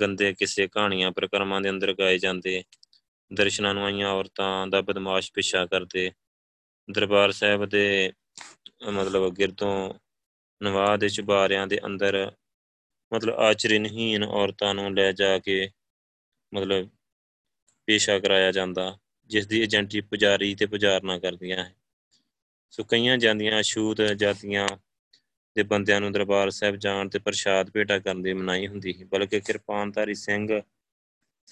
ਗੰਦੇ 0.00 0.32
ਕਿਸੇ 0.32 0.68
ਕਹਾਣੀਆਂ, 0.68 1.12
ਪ੍ਰਕਰਮਾਂ 1.12 1.60
ਦੇ 1.60 1.70
ਅੰਦਰ 1.70 1.94
ਗਾਏ 1.94 2.18
ਜਾਂਦੇ। 2.18 2.62
ਦਰਸ਼ਨਾਂ 3.30 3.74
ਨੂੰ 3.74 3.84
ਆਈਆਂ 3.84 4.08
ਔਰਤਾਂ 4.08 4.66
ਦਾ 4.66 4.80
ਬਦਮਾਸ਼ 4.80 5.32
ਪਿੱਛਾ 5.32 5.64
ਕਰਦੇ। 5.66 6.10
ਦਰਬਾਰ 6.88 7.30
ਸਾਹਿਬ 7.32 7.64
ਦੇ 7.64 8.12
ਮਤਲਬ 8.92 9.28
ਗਿਰਦੋਂ 9.34 9.94
ਨਵਾਹ 10.60 10.96
ਦੇ 10.98 11.08
ਚੁਬਾਰਿਆਂ 11.08 11.66
ਦੇ 11.66 11.78
ਅੰਦਰ 11.86 12.30
ਮਤਲਬ 13.12 13.34
ਆਚਰਨਹੀਨ 13.40 14.24
ਔਰਤਾਂ 14.24 14.74
ਨੂੰ 14.74 14.94
ਲੈ 14.94 15.10
ਜਾ 15.12 15.38
ਕੇ 15.38 15.68
ਮਤਲਬ 16.52 16.88
ਪੇਸ਼ਾ 17.88 18.18
ਕਰਾਇਆ 18.18 18.52
ਜਾਂਦਾ 18.52 18.96
ਜਿਸ 19.30 19.46
ਦੀ 19.46 19.60
ਏਜੰਟੀ 19.62 20.00
ਪੁਜਾਰੀ 20.00 20.54
ਤੇ 20.54 20.66
ਪੁਜਾਰਨਾ 20.66 21.18
ਕਰਦੀਆਂ 21.18 21.56
ਹੈ। 21.58 21.72
ਸੋ 22.70 22.84
ਕਈਆਂ 22.84 23.16
ਜਾਂਦੀਆਂ 23.18 23.62
ਛੂਤ 23.62 24.00
ਜਾਤੀਆਂ 24.02 24.66
ਦੇ 25.56 25.62
ਬੰਦਿਆਂ 25.62 26.00
ਨੂੰ 26.00 26.10
ਦਰਬਾਰ 26.12 26.50
ਸਾਹਿਬ 26.50 26.76
ਜਾਣ 26.76 27.08
ਤੇ 27.08 27.18
ਪ੍ਰਸ਼ਾਦ 27.18 27.70
ਭੇਟਾ 27.70 27.98
ਕਰਨ 27.98 28.22
ਦੀ 28.22 28.32
ਮਨਾਹੀ 28.32 28.66
ਹੁੰਦੀ 28.66 28.94
ਹੈ 29.00 29.06
ਬਲਕਿ 29.06 29.40
ਕਿਰਪਾਨਧਾਰੀ 29.40 30.14
ਸਿੰਘ 30.14 30.60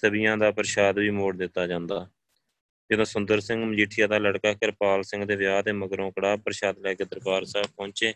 ਸਭੀਆਂ 0.01 0.37
ਦਾ 0.37 0.51
ਪ੍ਰਸ਼ਾਦ 0.51 0.99
ਵੀ 0.99 1.09
ਮੋੜ 1.09 1.37
ਦਿੱਤਾ 1.37 1.67
ਜਾਂਦਾ। 1.67 2.09
ਜਦੋਂ 2.91 3.05
ਸੁੰਦਰ 3.05 3.39
ਸਿੰਘ 3.39 3.65
ਮਜੀਠੀਆ 3.65 4.07
ਦਾ 4.07 4.17
ਲੜਕਾ 4.17 4.53
ਕਿਰਪਾਲ 4.53 5.03
ਸਿੰਘ 5.03 5.25
ਦੇ 5.25 5.35
ਵਿਆਹ 5.35 5.63
ਦੇ 5.63 5.71
ਮਗਰੋਂ 5.71 6.11
ਕੜਾ 6.11 6.35
ਪ੍ਰਸ਼ਾਦ 6.35 6.79
ਲੈ 6.79 6.93
ਕੇ 6.93 7.05
ਦਰਬਾਰ 7.05 7.45
ਸਾਹਿਬ 7.45 7.67
ਪਹੁੰਚੇ, 7.67 8.13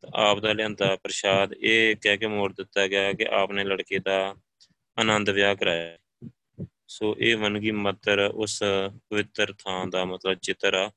ਤਾਂ 0.00 0.10
ਆਪ 0.14 0.38
ਦਾ 0.38 0.52
ਲਿਆਂਦਾ 0.52 0.96
ਪ੍ਰਸ਼ਾਦ 0.96 1.52
ਇਹ 1.52 1.96
ਕਹਿ 1.96 2.16
ਕੇ 2.16 2.26
ਮੋੜ 2.26 2.52
ਦਿੱਤਾ 2.52 2.86
ਗਿਆ 2.86 3.12
ਕਿ 3.12 3.26
ਆਪ 3.30 3.52
ਨੇ 3.52 3.64
ਲੜਕੇ 3.64 3.98
ਦਾ 3.98 4.34
ਆਨੰਦ 4.98 5.30
ਵਿਆਹ 5.30 5.54
ਕਰਾਇਆ। 5.54 5.98
ਸੋ 6.88 7.16
ਇਹ 7.18 7.36
ਵਨਗੀ 7.36 7.70
ਮਤਰ 7.70 8.18
ਉਸ 8.34 8.62
ਪਵਿੱਤਰ 9.10 9.52
ਥਾਂ 9.52 9.86
ਦਾ 9.86 10.04
ਮਤਲਬ 10.04 10.34
ਚਿੱਤਰ 10.34 10.74
ਆ, 10.74 10.90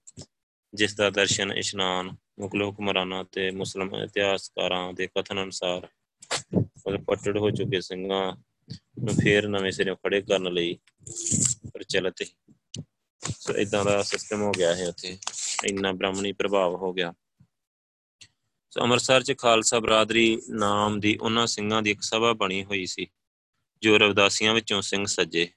ਜਿਸ 0.74 0.96
ਦਾ 0.96 1.10
ਦਰਸ਼ਨ, 1.10 1.52
ਇਸ਼ਨਾਨ 1.52 2.16
ਮੁਗਲ 2.40 2.64
ਹੁਕਮਰਾਨਾਂ 2.64 3.24
ਤੇ 3.24 3.52
ਮੁਸਲਮਾਨ 3.52 4.04
ਇਤਿਹਾਸਕਾਰਾਂ 4.04 4.94
ਦੇ 4.94 5.08
ਕਥਨ 5.08 5.44
ਅਨੁਸਾਰ 5.44 5.88
ਉਹ 6.86 6.98
ਪੱਟੜ 6.98 7.38
ਹੋ 7.38 7.50
ਚੁੱਕੇ 7.50 7.82
ਸਿੰਘਾਂ 7.82 8.36
ਨੂੰ 8.72 9.16
ਫੇਰ 9.24 9.48
ਨਵੇਂ 9.48 9.72
ਸਿਰੇ 9.72 9.96
ਖੜੇ 9.96 10.22
ਕਰਨ 10.22 10.54
ਲਈ 10.54 10.78
ਪ੍ਰਚਲਿਤ 11.74 12.22
ਹੈ 12.22 12.54
ਸੋ 13.40 13.54
ਇਦਾਂ 13.54 13.86
ਦਾ 13.86 14.04
ਸਿਸਟਮ 14.04 14.42
ਹੋ 14.42 14.52
ਗਿਆ 14.52 14.76
ਹੈ 14.76 14.90
ਉੱਥੇ। 14.90 15.18
ਇੰਨਾ 15.66 15.92
ਬ੍ਰਾਹਮਣੀ 15.92 16.32
ਪ੍ਰਭਾਵ 16.32 16.76
ਹੋ 16.76 16.94
ਗਿਆ। 16.94 17.14
ਸੋ 18.70 18.82
ਅੰਮ੍ਰਿਤਸਰ 18.82 19.24
'ਚ 19.24 19.34
ਖਾਲਸਾ 19.38 19.80
ਬਰਾਦਰੀ 19.80 20.42
ਨਾਮ 20.50 21.00
ਦੀ 21.00 21.18
ਉਹਨਾਂ 21.22 21.48
ਸਿੰਘਾਂ 21.48 21.82
ਦੀ 21.82 21.92
ਇੱਕ 21.92 22.02
ਸਭਾ 22.02 22.34
ਬਣੀ 22.34 22.64
ਹੋਈ 22.64 22.86
ਸੀ, 22.86 23.08
ਜੋ 23.82 24.00
ਰਵਦਾਸੀਆਂ 24.00 24.54
ਵਿੱਚੋਂ 24.54 24.82
ਸਿੰਘ 24.82 25.06
ਸੱਜੇ। 25.06 25.48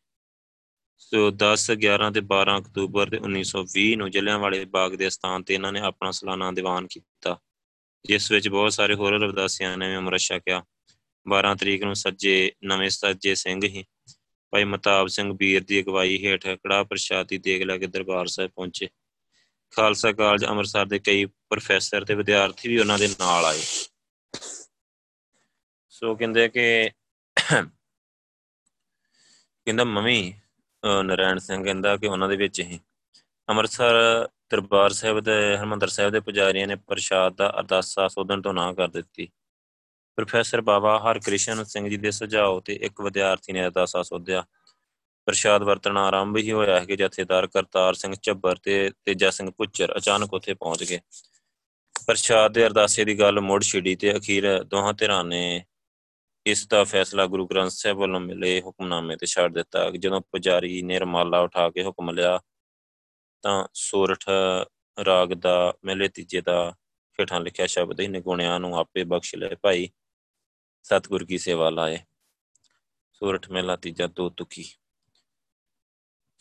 ਸੋ 0.98 1.30
10 1.30 1.70
11 1.70 2.10
ਤੇ 2.10 2.20
12 2.20 2.58
ਅਕਤੂਬਰ 2.58 3.10
ਦੇ 3.10 3.16
1920 3.16 3.96
ਨੂੰ 3.96 4.10
ਜਲਿਆਂਵਾਲੇ 4.10 4.64
ਬਾਗ 4.64 4.94
ਦੇ 4.94 5.10
ਸਥਾਨ 5.10 5.42
ਤੇ 5.42 5.54
ਇਹਨਾਂ 5.54 5.72
ਨੇ 5.72 5.80
ਆਪਣਾ 5.80 6.10
ਸਾਲਾਨਾ 6.10 6.52
ਦੀਵਾਨ 6.52 6.86
ਕੀਤਾ, 6.86 7.40
ਜਿਸ 8.04 8.32
ਵਿੱਚ 8.32 8.48
ਬਹੁਤ 8.48 8.72
ਸਾਰੇ 8.72 8.94
ਹੋਰ 8.94 9.12
ਰਵਦਾਸੀਆਂ 9.12 9.76
ਨੇ 9.76 9.88
ਵੀ 9.88 9.96
ਅੰਮ੍ਰਿਤ 9.96 10.20
ਛਕਿਆ। 10.20 10.64
12 11.26 11.54
ਤਰੀਕ 11.60 11.82
ਨੂੰ 11.82 11.96
ਸੱਜੇ 11.96 12.52
ਨਵੇਂ 12.64 12.90
ਸੱਜੇ 12.90 13.34
ਸਿੰਘ 13.34 13.60
ਹੀ 13.64 13.84
ਭਾਈ 14.52 14.64
ਮਤਾਬ 14.64 15.06
ਸਿੰਘ 15.06 15.32
ਵੀਰ 15.38 15.64
ਦੀ 15.64 15.80
ਅਗਵਾਈ 15.80 16.24
ਹੇਠ 16.24 16.46
ਕੜਾ 16.48 16.82
ਪ੍ਰਸ਼ਾਦੀ 16.84 17.38
ਦੇਖ 17.38 17.62
ਲੈ 17.62 17.78
ਕੇ 17.78 17.86
ਦਰਬਾਰ 17.86 18.26
ਸਾਹਿਬ 18.26 18.50
ਪਹੁੰਚੇ। 18.50 18.88
ਖਾਲਸਾ 19.72 20.12
ਕਾਲਜ 20.12 20.44
ਅੰਮ੍ਰਿਤਸਰ 20.44 20.86
ਦੇ 20.86 20.98
ਕਈ 20.98 21.24
ਪ੍ਰੋਫੈਸਰ 21.24 22.04
ਤੇ 22.04 22.14
ਵਿਦਿਆਰਥੀ 22.14 22.68
ਵੀ 22.68 22.78
ਉਹਨਾਂ 22.78 22.98
ਦੇ 22.98 23.08
ਨਾਲ 23.08 23.44
ਆਏ। 23.44 23.62
ਸੋ 25.88 26.14
ਕਹਿੰਦੇ 26.14 26.48
ਕਿ 26.48 26.90
ਕਹਿੰਦਾ 29.64 29.84
ਮਮੀ 29.84 30.34
ਨਰਾਇਣ 31.04 31.38
ਸਿੰਘ 31.38 31.64
ਕਹਿੰਦਾ 31.64 31.96
ਕਿ 31.96 32.06
ਉਹਨਾਂ 32.06 32.28
ਦੇ 32.28 32.36
ਵਿੱਚ 32.36 32.60
ਹੀ 32.60 32.80
ਅੰਮ੍ਰਿਤਸਰ 33.48 33.96
ਦਰਬਾਰ 34.50 34.92
ਸਾਹਿਬ 34.92 35.20
ਦੇ 35.20 35.56
ਹਰਮੰਦਰ 35.56 35.88
ਸਾਹਿਬ 35.88 36.12
ਦੇ 36.12 36.20
ਪੁਜਾਰੀਆਂ 36.20 36.66
ਨੇ 36.66 36.76
ਪ੍ਰਸ਼ਾਦ 36.76 37.34
ਦਾ 37.36 37.48
ਅਰਦਾਸਾ 37.58 38.08
ਸੋਧਣ 38.08 38.42
ਤੋਂ 38.42 38.54
ਨਾ 38.54 38.72
ਕਰ 38.72 38.88
ਦਿੱਤੀ। 38.88 39.28
ਪ੍ਰੋਫੈਸਰ 40.16 40.60
ਬਾਬਾ 40.60 40.98
ਹਰਕ੍ਰਿਸ਼ਨ 40.98 41.64
ਸਿੰਘ 41.64 41.88
ਜੀ 41.88 41.96
ਦੇ 41.96 42.10
ਸੁਝਾਅ 42.10 42.60
ਤੇ 42.64 42.74
ਇੱਕ 42.74 43.00
ਵਿਦਿਆਰਥੀ 43.00 43.52
ਨੇ 43.52 43.64
ਅਰਦਾਸਾ 43.64 44.02
ਸੋਧਿਆ। 44.02 44.44
ਪ੍ਰਸ਼ਾਦ 45.26 45.62
ਵਰਤਣਾ 45.62 46.04
ਆਰੰਭ 46.04 46.36
ਹੀ 46.36 46.52
ਹੋਇਆ 46.52 46.80
ਹੈ 46.80 46.84
ਕਿ 46.84 46.96
ਜਥੇਦਾਰ 46.96 47.46
ਕਰਤਾਰ 47.46 47.94
ਸਿੰਘ 47.94 48.14
ਝੱਬਰ 48.22 48.56
ਤੇ 48.56 48.90
ਤੇਜਾ 49.04 49.30
ਸਿੰਘ 49.30 49.50
ਪੁੱਚਰ 49.50 49.96
ਅਚਾਨਕ 49.96 50.34
ਉੱਥੇ 50.34 50.54
ਪਹੁੰਚ 50.54 50.84
ਗਏ। 50.84 51.00
ਪ੍ਰਸ਼ਾਦ 52.06 52.52
ਦੇ 52.52 52.66
ਅਰਦਾਸੇ 52.66 53.04
ਦੀ 53.04 53.18
ਗੱਲ 53.18 53.40
ਮੁੜ 53.40 53.62
ਛਿੜੀ 53.62 53.96
ਤੇ 53.96 54.16
ਅਖੀਰ 54.16 54.62
ਦੋਹਾਂ 54.64 54.92
ਧਿਰਾਂ 54.92 55.24
ਨੇ 55.24 55.64
ਇਸ 56.46 56.66
ਦਾ 56.66 56.84
ਫੈਸਲਾ 56.84 57.26
ਗੁਰੂ 57.26 57.46
ਗ੍ਰੰਥ 57.46 57.70
ਸਾਹਿਬ 57.70 57.98
ਵੱਲੋਂ 57.98 58.20
ਮਿਲੇ 58.20 58.60
ਹੁਕਮਨਾਮੇ 58.60 59.16
ਤੇ 59.16 59.26
ਛੱਡ 59.26 59.54
ਦਿੱਤਾ। 59.54 59.90
ਜਦੋਂ 59.90 60.20
ਪੁਜਾਰੀ 60.20 60.82
ਨੇ 60.82 60.98
ਰਮਾਲਾ 60.98 61.40
ਉਠਾ 61.40 61.70
ਕੇ 61.70 61.84
ਹੁਕਮ 61.84 62.10
ਲਿਆ, 62.10 62.40
ਤਾਂ 63.42 63.68
ਸੋਰਠ 63.74 64.24
ਰਾਗ 65.04 65.28
ਦਾ 65.28 65.74
ਮਹਿਲੇ 65.84 66.08
ਤੀਜੇ 66.08 66.40
ਦਾ 66.40 66.74
ਹੇਠਾਂ 67.20 67.40
ਲਿਖਿਆ 67.40 67.66
ਸ਼ਬਦ 67.66 68.00
ਹੀ 68.00 68.08
ਨਿਗੁਣਿਆਂ 68.08 68.60
ਨੂੰ 68.60 68.78
ਆਪੇ 68.78 69.04
ਬਖਸ਼ 69.04 69.34
ਲੈ 69.34 69.54
ਭਾਈ। 69.62 69.88
ਸਤਿਗੁਰ 70.86 71.24
ਕੀ 71.24 71.38
ਸੇਵਾ 71.38 71.68
ਲਾਏ, 71.70 71.98
ਸੋਰਠ 73.12 73.48
ਮਹਿਲਾ 73.50 73.76
ਤੀਜਾ 73.76 74.06
ਦੋ 74.06 74.28
ਤੁਕੀ 74.30 74.64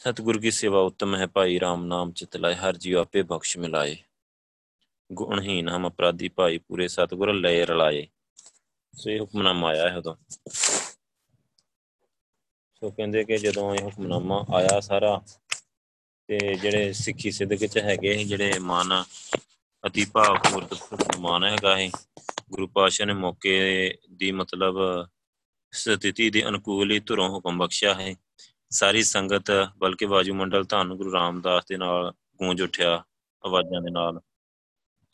ਸਤਿਗੁਰ 0.01 0.39
ਕੀ 0.39 0.51
ਸੇਵਾ 0.51 0.79
ਉੱਤਮ 0.79 1.15
ਹੈ 1.15 1.27
ਭਾਈ 1.27 1.57
RAM 1.59 1.85
ਨਾਮ 1.87 2.11
ਚਿਤ 2.11 2.37
ਲਾਏ, 2.37 2.55
ਹਰ 2.55 2.77
ਜੀਵ 2.77 2.97
ਆਪੇ 2.97 3.21
ਬਖਸ਼ 3.23 3.57
ਮਿਲਾਏ। 3.57 3.95
ਗੁਣਹੀਨ 5.09 5.69
ਹਮ 5.69 5.87
ਅਪਰਾਧੀ 5.87 6.29
ਭਾਈ, 6.29 6.57
ਪੂਰੇ 6.57 6.87
ਸਤਿਗੁਰ 6.87 7.33
ਲੈ 7.33 7.65
ਰਲਾਏ 7.65 8.07
ਸੋ 8.93 9.09
ਇਹ 9.09 9.19
ਹੁਕਮਨਾਮਾ 9.19 9.69
ਆਇਆ 9.69 9.89
ਹੈ 9.89 9.97
ਉਦੋਂ। 9.97 10.15
ਸੋ 12.75 12.89
ਕਹਿੰਦੇ 12.91 13.23
ਕਿ 13.23 13.37
ਜਦੋਂ 13.37 13.73
ਇਹ 13.75 13.83
ਹੁਕਮਨਾਮਾ 13.83 14.43
ਆਇਆ 14.55 14.79
ਸਾਰਾ, 14.79 15.21
ਤੇ 16.29 16.55
ਜਿਹੜੇ 16.55 16.93
ਸਿੱਖੀ 16.93 17.31
ਸਿੱਧਕ 17.31 17.65
ਚ 17.65 17.77
ਹੈਗੇ 17.77 18.23
ਜਿਹੜੇ 18.23 18.59
ਮਨ 18.59 19.03
ਅਤੀ 19.87 20.05
ਭਾਵਪੂਰਤ 20.05 20.73
ਹੁਕਮਾਨ 20.73 21.43
ਹੈਗਾ 21.43 21.77
ਹੈ 21.77 21.91
ਗੁਰੂ 22.51 22.67
ਪਾਸ਼ਾ 22.67 23.05
ਨੇ 23.05 23.13
ਮੌਕੇ 23.13 23.95
ਦੀ 24.11 24.31
ਮਤਲਬ 24.31 24.75
ਸਥਿਤੀ 25.71 26.29
ਦੇ 26.29 26.47
ਅਨੁਕੂਲ 26.47 26.91
ਹੀ 26.91 26.99
ਧੁਰੋਂ 26.99 27.29
ਹੁਕਮ 27.29 27.57
ਬਖਸ਼ਿਆ 27.57 27.93
ਹੈ। 27.93 28.15
ਸਾਰੀ 28.69 29.03
ਸੰਗਤ 29.03 29.51
ਬਲਕਿ 29.77 30.05
ਵਾਜੂਮੰਡਲ 30.05 30.63
ਧੰਨ 30.63 30.93
ਗੁਰੂ 30.93 31.13
ਰਾਮਦਾਸ 31.13 31.63
ਦੇ 31.69 31.77
ਨਾਲ 31.77 32.13
ਗੂੰਜ 32.35 32.61
ਉੱਠਿਆ 32.61 33.03
ਆਵਾਜ਼ਾਂ 33.45 33.81
ਦੇ 33.81 33.91
ਨਾਲ। 33.91 34.19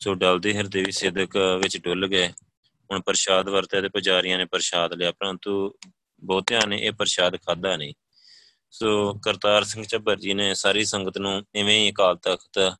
ਸੋ 0.00 0.14
ਡਲਦੇ 0.14 0.54
ਹਿਰਦੇ 0.54 0.82
ਵੀ 0.82 0.92
ਸਿੱਧਕ 0.92 1.36
ਵਿੱਚ 1.36 1.78
ਡੁੱਲ 1.78 2.06
ਗਏ। 2.06 2.28
ਹੁਣ 2.90 3.00
ਪ੍ਰਸ਼ਾਦ 3.00 3.48
ਵਰਤਿਆ 3.48 3.80
ਤੇ 3.80 3.88
ਪੁਜਾਰੀਆਂ 3.88 4.38
ਨੇ 4.38 4.44
ਪ੍ਰਸ਼ਾਦ 4.44 4.92
ਲਿਆ, 4.92 5.12
ਪਰੰਤੂ 5.12 5.74
ਬਹੁਤਿਆਂ 6.24 6.66
ਨੇ 6.66 6.78
ਇਹ 6.78 6.92
ਪ੍ਰਸ਼ਾਦ 6.92 7.36
ਖਾਦਾ 7.36 7.76
ਨਹੀਂ। 7.76 7.94
ਸੋ 8.70 9.14
ਕਰਤਾਰ 9.14 9.64
ਸਿੰਘ 9.64 9.84
ਚੱਬਰ 9.84 10.16
ਜੀ 10.16 10.34
ਨੇ 10.34 10.54
ਸਾਰੀ 10.54 10.84
ਸੰਗਤ 10.84 11.18
ਨੂੰ 11.18 11.46
ਇਵੇਂ 11.54 11.80
ਹੀ 11.80 11.90
ਅਕਾਲ 11.90 12.16
ਤਖਤ 12.16 12.76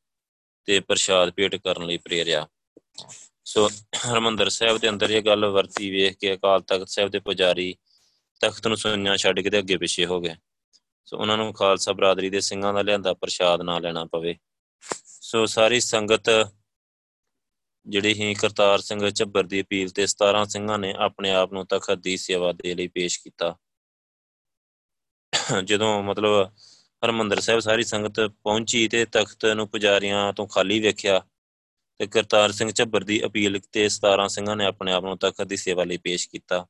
ਤੇ 0.65 0.79
ਪ੍ਰਸ਼ਾਦ 0.79 1.29
ਭੇਟ 1.29 1.55
ਕਰਨ 1.55 1.85
ਲਈ 1.85 1.97
ਪ੍ਰੇਰਿਆ। 1.97 2.47
ਸੋ 3.45 3.69
ਹਰਮੰਦਰ 4.09 4.49
ਸਾਹਿਬ 4.49 4.77
ਦੇ 4.77 4.89
ਅੰਦਰ 4.89 5.09
ਇਹ 5.09 5.21
ਗੱਲ 5.21 5.45
ਵਰਤੀ 5.45 5.91
ਵੇਖ 5.91 6.17
ਕੇ 6.17 6.33
ਅਕਾਲ 6.33 6.61
ਤਖਤ 6.61 6.89
ਸਾਹਿਬ 6.89 7.09
ਦੇ 7.09 7.19
ਪੁਜਾਰੀ 7.19 7.75
ਤਖਤ 8.39 8.67
ਨੂੰ 8.67 8.77
ਸੁਣਿਆ 8.77 9.17
ਛੱਡ 9.17 9.39
ਕੇ 9.39 9.49
ਤੇ 9.49 9.59
ਅੱਗੇ 9.59 9.77
ਪਿੱਛੇ 9.77 10.05
ਹੋ 10.05 10.21
ਗਏ। 10.21 10.35
ਸੋ 11.05 11.17
ਉਹਨਾਂ 11.17 11.37
ਨੂੰ 11.37 11.53
ਖਾਲਸਾ 11.53 11.93
ਬਰਾਦਰੀ 11.93 12.29
ਦੇ 12.29 12.39
ਸਿੰਘਾਂ 12.39 12.73
ਦਾ 12.73 12.81
ਲਿਆਂਦਾ 12.81 13.13
ਪ੍ਰਸ਼ਾਦ 13.13 13.61
ਨਾ 13.61 13.79
ਲੈਣਾ 13.79 14.05
ਪਵੇ। 14.05 14.35
ਸੋ 15.05 15.45
ਸਾਰੀ 15.45 15.79
ਸੰਗਤ 15.79 16.29
ਜਿਹੜੀ 17.87 18.13
ਹੀ 18.13 18.33
ਕਰਤਾਰ 18.33 18.81
ਸਿੰਘ 18.81 19.09
ਝੱਬਰ 19.09 19.43
ਦੀ 19.43 19.61
ਅਪੀਲ 19.61 19.89
ਤੇ 19.89 20.07
17 20.07 20.45
ਸਿੰਘਾਂ 20.45 20.79
ਨੇ 20.79 20.93
ਆਪਣੇ 20.97 21.31
ਆਪ 21.31 21.53
ਨੂੰ 21.53 21.67
ਤਖਤ 21.67 21.97
ਦੀ 21.97 22.17
ਸੇਵਾ 22.17 22.51
ਦੇ 22.51 22.75
ਲਈ 22.75 22.87
ਪੇਸ਼ 22.87 23.19
ਕੀਤਾ। 23.19 23.57
ਜਦੋਂ 25.63 26.03
ਮਤਲਬ 26.03 26.51
ਹਰਮੰਦਰ 27.03 27.39
ਸਾਹਿਬ 27.39 27.59
ਸਾਰੀ 27.59 27.83
ਸੰਗਤ 27.83 28.19
ਪਹੁੰਚੀ 28.19 28.87
ਤੇ 28.87 29.05
ਤਖਤ 29.05 29.45
ਨੂੰ 29.45 29.67
ਪੁਜਾਰੀਆਂ 29.67 30.33
ਤੋਂ 30.33 30.47
ਖਾਲੀ 30.47 30.79
ਵੇਖਿਆ 30.79 31.21
ਤੇ 31.97 32.07
ਕਰਤਾਰ 32.07 32.51
ਸਿੰਘ 32.51 32.71
ਝੱਬਰ 32.71 33.03
ਦੀ 33.03 33.25
ਅਪੀਲ 33.25 33.59
ਤੇ 33.71 33.85
17 33.85 34.27
ਸਿੰਘਾਂ 34.27 34.55
ਨੇ 34.55 34.65
ਆਪਣੇ 34.65 34.91
ਆਪ 34.91 35.03
ਨੂੰ 35.03 35.17
ਤਖਤ 35.17 35.41
ਦੀ 35.41 35.57
ਸੇਵਾ 35.57 35.83
ਲਈ 35.83 35.97
ਪੇਸ਼ 35.97 36.29
ਕੀਤਾ 36.29 36.67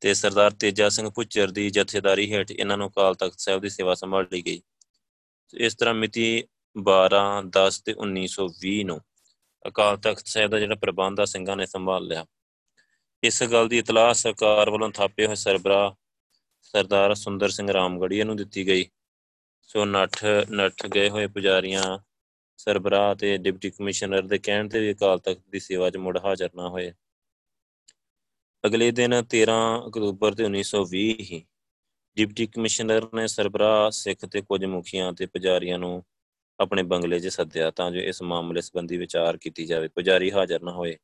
ਤੇ 0.00 0.14
ਸਰਦਾਰ 0.14 0.50
ਤੇਜਾ 0.50 0.88
ਸਿੰਘ 0.88 1.10
ਪੁੱਚਰ 1.10 1.50
ਦੀ 1.50 1.70
ਜਥੇਦਾਰੀ 1.70 2.32
ਹੇਠ 2.32 2.50
ਇਹਨਾਂ 2.50 2.78
ਨੂੰ 2.78 2.90
ਕਾਲ 2.90 3.14
ਤਖਤ 3.14 3.38
ਸਾਹਿਬ 3.38 3.60
ਦੀ 3.60 3.68
ਸੇਵਾ 3.68 3.94
ਸੰਭਾਲ 3.94 4.26
ਲਈ 4.32 4.42
ਗਈ। 4.42 4.62
ਇਸ 5.54 5.74
ਤਰ੍ਹਾਂ 5.74 5.94
ਮਿਤੀ 5.94 6.44
12 6.76 7.42
10 7.58 7.80
ਤੇ 7.84 7.94
1920 7.94 8.82
ਨੂੰ 8.84 9.00
ਅਕਾਲ 9.68 9.96
ਤਖਤ 9.96 10.26
ਸਾਹਿਬ 10.26 10.50
ਦਾ 10.50 10.58
ਜਿਹੜਾ 10.58 10.74
ਪ੍ਰਬੰਧ 10.74 11.20
ਆ, 11.20 11.24
ਸਿੰਘਾਂ 11.24 11.56
ਨੇ 11.56 11.66
ਸੰਭਾਲ 11.66 12.06
ਲਿਆ। 12.06 12.26
ਇਸ 13.22 13.42
ਗੱਲ 13.42 13.68
ਦੀ 13.68 13.78
ਇਤਲਾਹ 13.78 14.14
ਸਰਕਾਰ 14.14 14.70
ਵੱਲੋਂ 14.70 14.90
ਥਾਪੇ 14.90 15.26
ਹੋਏ 15.26 15.34
ਸਰਬਰਾ 15.34 15.94
ਸਰਦਾਰ 16.62 17.14
ਸੁੰਦਰ 17.14 17.48
ਸਿੰਘ 17.48 17.72
ਰਾਮਗੜੀਆ 17.72 18.24
ਨੂੰ 18.24 18.36
ਦਿੱਤੀ 18.36 18.66
ਗਈ। 18.66 18.86
ਸੋ 19.66 19.84
ਨੱਠ 19.84 20.24
ਨੱਠ 20.50 20.86
ਗਏ 20.86 21.08
ਹੋਏ 21.10 21.26
ਪੁਜਾਰੀਆਂ 21.26 21.98
ਸਰਬਰਾ 22.56 23.14
ਤੇ 23.14 23.36
ਡਿਪਟੀ 23.36 23.70
ਕਮਿਸ਼ਨਰ 23.70 24.22
ਦੇ 24.22 24.38
ਕਹਿਣ 24.38 24.68
ਤੇ 24.68 24.80
ਵੀ 24.80 24.92
ਅਕਾਲ 24.92 25.18
ਤਖਤ 25.18 25.42
ਦੀ 25.50 25.60
ਸੇਵਾ 25.60 25.90
'ਚ 25.90 25.96
ਮੁੜ 25.96 26.18
ਹਾਜ਼ਰ 26.24 26.50
ਨਾ 26.54 26.68
ਹੋਏ। 26.68 26.92
ਅਗਲੇ 28.66 28.90
ਦਿਨ 28.90 29.22
13 29.36 29.56
ਅਕਤੂਬਰ 29.86 30.34
ਤੇ 30.34 30.44
1920 30.44 31.14
ਹੀ 31.20 31.44
ਡਿਪਟੀ 32.16 32.46
ਕਮਿਸ਼ਨਰ 32.46 33.08
ਨੇ 33.14 33.26
ਸਰਬਰਾ 33.26 33.90
ਸਿੱਖ 33.90 34.26
ਤੇ 34.26 34.40
ਕੁਝ 34.40 34.64
ਮੁਖੀਆਂ 34.64 35.12
ਤੇ 35.12 35.26
ਪੁਜਾਰੀਆਂ 35.26 35.78
ਨੂੰ 35.78 36.04
ਆਪਣੇ 36.60 36.82
ਬੰਗਲੇ 36.82 37.20
'ਚ 37.20 37.26
ਸੱਦਿਆ 37.26 37.70
ਤਾਂ 37.70 37.90
ਜੋ 37.90 38.00
ਇਸ 38.00 38.22
ਮਾਮਲੇ 38.22 38.60
ਸੰਬੰਧੀ 38.60 38.96
ਵਿਚਾਰ 38.96 39.36
ਕੀਤੀ 39.36 39.66
ਜਾਵੇ। 39.66 39.88
ਪੁਜਾਰੀ 39.88 40.32
ਹਾਜ਼ਰ 40.32 40.62
ਨਾ 40.62 40.72
ਹੋਏ। 40.72 40.96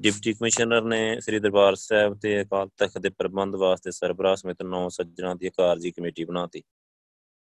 ਡਿਪਟੀ 0.00 0.32
ਕਮਿਸ਼ਨਰ 0.32 0.82
ਨੇ 0.82 1.20
ਸ੍ਰੀ 1.20 1.38
ਦਰਬਾਰ 1.38 1.74
ਸਾਹਿਬ 1.74 2.18
ਤੇ 2.18 2.42
ਅਕਾਲ 2.42 2.68
ਤਖਤ 2.68 2.98
ਦੇ 2.98 3.08
ਪ੍ਰਬੰਧ 3.08 3.54
ਵਾਸਤੇ 3.54 3.90
ਸਰਬਰਾਹ 3.90 4.36
ਸਮੇਤ 4.36 4.62
ਨੌ 4.62 4.88
ਸੱਜਣਾ 4.88 5.34
ਦੀ 5.34 5.50
ਕਾਰਜੀ 5.50 5.90
ਕਮੇਟੀ 5.90 6.24
ਬਣਾਤੀ 6.24 6.62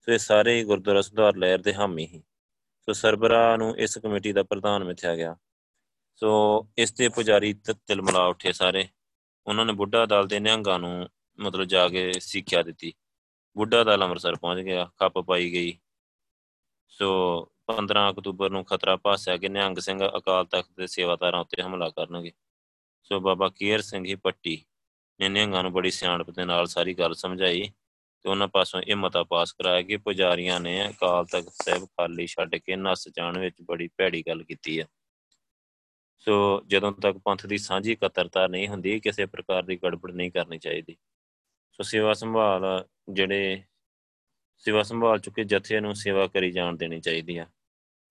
ਸੋ 0.02 0.12
ਇਹ 0.12 0.18
ਸਾਰੇ 0.18 0.64
ਗੁਰਦੁਆਰਾ 0.64 1.02
ਸੁਧਾਰ 1.02 1.36
ਲਹਿਰ 1.36 1.60
ਦੇ 1.60 1.74
ਹਾਮੀ 1.74 2.06
ਹੀ 2.06 2.24
ਸੋ 2.82 2.94
ਸਰਬਰਾਹ 2.94 3.58
ਨੂੰ 3.58 3.78
ਇਸ 3.78 3.98
ਕਮੇਟੀ 3.98 4.34
ਦਾ 4.34 4.44
ਪ੍ਰਧਾਨ 4.44 4.84
ਮਿਥਿਆ 4.84 5.16
ਗਿਆ। 5.16 5.36
ਸੋ 6.16 6.30
ਇਸ 6.78 6.92
ਤੇ 6.92 7.10
ਪੁਜਾਰੀ 7.10 7.54
ਤਿਲਮਲਾ 7.54 8.26
ਉੱਠੇ 8.26 8.52
ਸਾਰੇ। 8.52 8.88
ਉਹਨਾਂ 9.48 9.66
ਨੇ 9.66 9.74
ਬੁੱਢਾ 9.74 10.06
ਦਲ 10.06 10.28
ਦੇ 10.28 10.40
ਨਿਹੰਗਾਂ 10.40 10.80
ਨੂੰ 10.80 11.10
ਮਤਲਬ 11.40 11.64
ਜਾ 11.64 11.88
ਕੇ 11.88 12.12
ਸਿੱਖਿਆ 12.20 12.64
ਦਿੱਤੀ। 12.64 12.94
ਬੁੱਢਾ 13.58 13.84
ਦਲ 13.84 14.04
ਅੰਮ੍ਰਿਤਸਰ 14.04 14.36
ਪਹੁੰਚ 14.36 14.60
ਗਿਆ, 14.60 14.86
ਖੱਪ 14.86 15.20
ਪਾਈ 15.20 15.52
ਗਈ। 15.54 15.78
ਸੋ 16.88 17.46
15 17.68 18.10
ਅਕਤੂਬਰ 18.10 18.50
ਨੂੰ 18.50 18.66
ਖਤਰਾ 18.66 18.96
ਭਾਸਿਆ 18.96 19.38
ਕਿ 19.38 19.50
ਨਿਹੰਗ 19.50 19.78
ਸਿੰਘ 19.78 20.00
ਅਕਾਲ 20.18 20.46
ਤਖਤ 20.46 20.72
ਦੇ 20.78 20.88
ਸੇਵਾਦਾਰਾਂ 20.88 21.42
ਉੱਤੇ 21.42 21.62
ਹਮਲਾ 21.64 21.90
ਕਰਨਗੇ। 21.90 22.32
ਸੋ 23.04 23.20
ਬਾਬਾ 23.20 23.50
ਕੀਰ 23.50 23.82
ਸਿੰਘ 23.82 24.06
ਹੀ 24.06 24.16
ਪੱਟੀ 24.16 24.66
ਨੇ 25.20 25.30
ਨਿਹੰਗਾਂ 25.30 25.64
ਨੂੰ 25.64 25.74
ਬੜੀ 25.74 25.92
ਸਿਆਣਪ 25.92 26.30
ਦੇ 26.30 26.46
ਨਾਲ 26.46 26.68
ਸਾਰੀ 26.68 26.94
ਗੱਲ 26.94 27.14
ਸਮਝਾਈ। 27.14 27.72
ਤੇ 28.24 28.30
ਉਹਨਾਂ 28.30 28.48
ਪਾਸੋਂ 28.48 28.82
ਇਹ 28.82 28.96
ਮਤਾ 28.96 29.24
ਪਾਸ 29.24 29.54
ਕਰਾਇਆ 29.54 29.82
ਕਿ 29.82 29.98
ਪੁਜਾਰੀਆਂ 29.98 30.60
ਨੇ 30.60 30.90
ਅਕਾਲ 30.90 31.26
ਤਖਤ 31.26 31.50
ਸਾਹਿਬ 31.50 31.86
ਖਾਲੀ 31.86 32.28
ਛੱਡ 32.28 32.56
ਕੇ 32.56 32.76
ਨਸ 32.76 33.08
ਜਾਣ 33.08 33.40
ਵਿੱਚ 33.40 33.56
ਬੜੀ 33.62 33.88
ਭੈੜੀ 33.88 34.24
ਗੱਲ 34.28 34.44
ਕੀਤੀ 34.44 34.80
ਹੈ 34.80 34.86
ਸੋ 36.20 36.62
ਜਦੋਂ 36.68 36.92
ਤੱਕ 36.92 37.18
ਪੰਥ 37.18 37.46
ਦੀ 37.46 37.58
ਸਾਂਝੀ 37.58 37.96
ਕਤਰਤਾ 37.96 38.48
ਨਹੀਂ 38.48 38.68
ਹੁੰਦੀ, 38.68 39.00
ਕਿਸੇ 39.00 39.26
ਪ੍ਰਕਾਰ 39.26 39.64
ਦੀ 39.64 39.78
ਗੜਬੜ 39.78 40.12
ਨਹੀਂ 40.12 40.32
ਕਰਨੀ 40.32 40.58
ਚਾਹੀਦੀ। 40.58 40.98
ਸੋ 41.72 41.84
ਸੇਵਾ 41.84 42.14
ਸੰਭਾਲ 42.14 42.86
ਜਿਹੜੇ 43.14 43.64
ਸੇਵਾ 44.58 44.84
ਸੰਭਾਲ 44.84 45.20
ਚੁੱਕੇ 45.20 45.44
ਜਥੇ 45.44 45.80
ਨੂੰ 45.80 45.96
ਸੇਵਾ 45.96 46.28
ਕਰੀ 46.28 46.52
ਜਾਣ 46.52 46.76
ਦੇਣੀ 46.76 47.00
ਚਾਹੀਦੀ 47.00 47.38
ਆ। 47.38 47.46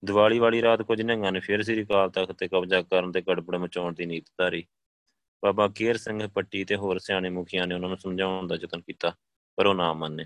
ਦੀਵਾਲੀ 0.05 0.39
ਵਾਲੀ 0.39 0.63
ਰਾਤ 0.63 0.83
ਕੁਝ 0.83 1.03
ਨਿਹੰਗਾਂ 1.03 1.33
ਨੇ 1.33 1.41
ਫਿਰ 1.41 1.63
ਸ੍ਰੀ 1.63 1.85
ਅਕਾਲ 1.85 2.11
ਤਖਤ 2.11 2.33
ਤੇ 2.33 2.49
ਕਬਜ਼ਾ 2.49 2.83
ਕਰਨ 2.83 3.13
ਤੇ 3.13 3.21
ਗੜਬੜ 3.21 3.57
ਮਚਾਉਣ 3.57 3.95
ਦੀ 3.95 4.07
ਨੀਤ 4.07 4.25
ਧਾਰੀ। 4.39 4.65
ਬਾਬਾ 5.45 5.69
ਕੇਰ 5.69 5.97
ਸਿੰਘ 5.97 6.27
ਪੱਟੀ 6.29 6.65
ਤੇ 6.65 6.77
ਹੋਰ 6.77 6.99
ਸਿਆਣੇ 6.99 7.31
ਮੁਖੀਆਂ 7.31 7.67
ਨੇ 7.67 7.75
ਉਹਨਾਂ 7.75 7.89
ਨੂੰ 7.89 7.99
ਸਮਝਾਉਣ 7.99 8.47
ਦਾ 8.47 8.55
ਯਤਨ 8.55 8.81
ਕੀਤਾ। 8.81 9.13
ਪਰ 9.59 9.67
ਉਹ 9.67 9.75
ਨਾ 9.75 9.93
ਮੰਨੇ। 9.93 10.25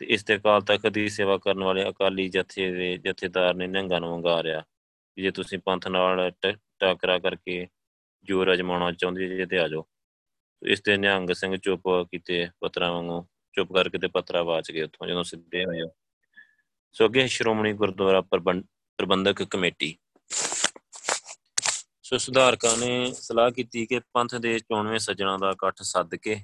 ਤੇ 0.00 0.06
ਇਸ 0.06 0.24
ਤੇ 0.24 0.36
ਅਕਾਲ 0.36 0.60
ਤਖਤ 0.60 0.86
ਦੀ 0.86 1.08
ਸੇਵਾ 1.08 1.36
ਕਰਨ 1.38 1.62
ਵਾਲੇ 1.64 1.88
ਅਕਾਲੀ 1.88 2.28
ਜਥੇ 2.28 2.70
ਦੇ 2.72 2.96
ਜਥੇਦਾਰ 2.96 3.54
ਨੇ 3.54 3.66
ਨਿਹੰਗਾਂ 3.66 4.00
ਨੂੰ 4.00 4.10
ਵੰਗਾਰਿਆ 4.12 4.62
ਜੇ 5.16 5.30
ਤੁਸੀਂ 5.30 5.58
ਪੰਥ 5.58 5.86
ਨਾਲ 5.88 6.30
ਟਾਕਰਾ 6.80 7.18
ਕਰਕੇ 7.18 7.66
ਜੋਰ 8.28 8.52
ਅਜਮਾਉਣਾ 8.52 8.90
ਚਾਹੁੰਦੇ 8.92 9.28
ਜੇ 9.28 9.46
ਤੇ 9.46 9.58
ਆ 9.58 9.68
ਜਾਓ। 9.68 9.86
ਇਸ 10.62 10.80
ਤੇ 10.80 10.96
ਨਿਹੰਗ 10.96 11.30
ਸਿੰਘ 11.32 11.56
ਚੁੱਪ 11.56 11.88
ਕੀਤੇ 12.10 12.46
ਪਤਰਾ 12.60 12.90
ਵਾਂਗੂ, 12.90 13.24
ਚੁੱਪ 13.54 13.72
ਕਰਕੇ 13.72 13.98
ਤੇ 13.98 14.08
ਪਤਰਾ 14.08 14.42
ਵਾਚ 14.42 14.70
ਗਏ 14.72 14.82
ਉੱਥੋਂ 14.82 15.06
ਜਦੋਂ 15.06 15.24
ਸਿੱਧੇ 15.24 15.64
ਹੋਏ 15.64 15.88
ਸੋ 16.96 17.06
ਅੱਗੇ 17.06 17.26
ਸ਼੍ਰੋਮਣੀ 17.28 17.72
ਗੁਰਦੁਆਰਾ 17.72 18.20
ਪ੍ਰਬੰਧਕ 18.20 19.42
ਕਮੇਟੀ। 19.42 19.96
ਸੋ 22.02 22.18
ਸੁਧਾਰਕਾਂ 22.18 22.76
ਨੇ 22.76 23.12
ਸਲਾਹ 23.12 23.50
ਕੀਤੀ 23.50 23.86
ਕਿ 23.86 24.00
ਪੰਥ 24.12 24.34
ਦੇ 24.34 24.58
ਚੋਣਵੇਂ 24.58 24.98
ਸੱਜਣਾ 24.98 25.36
ਦਾ 25.36 25.50
ਇਕੱਠ 25.50 25.82
ਸੱਦ 25.82 26.14
ਕੇ 26.14 26.36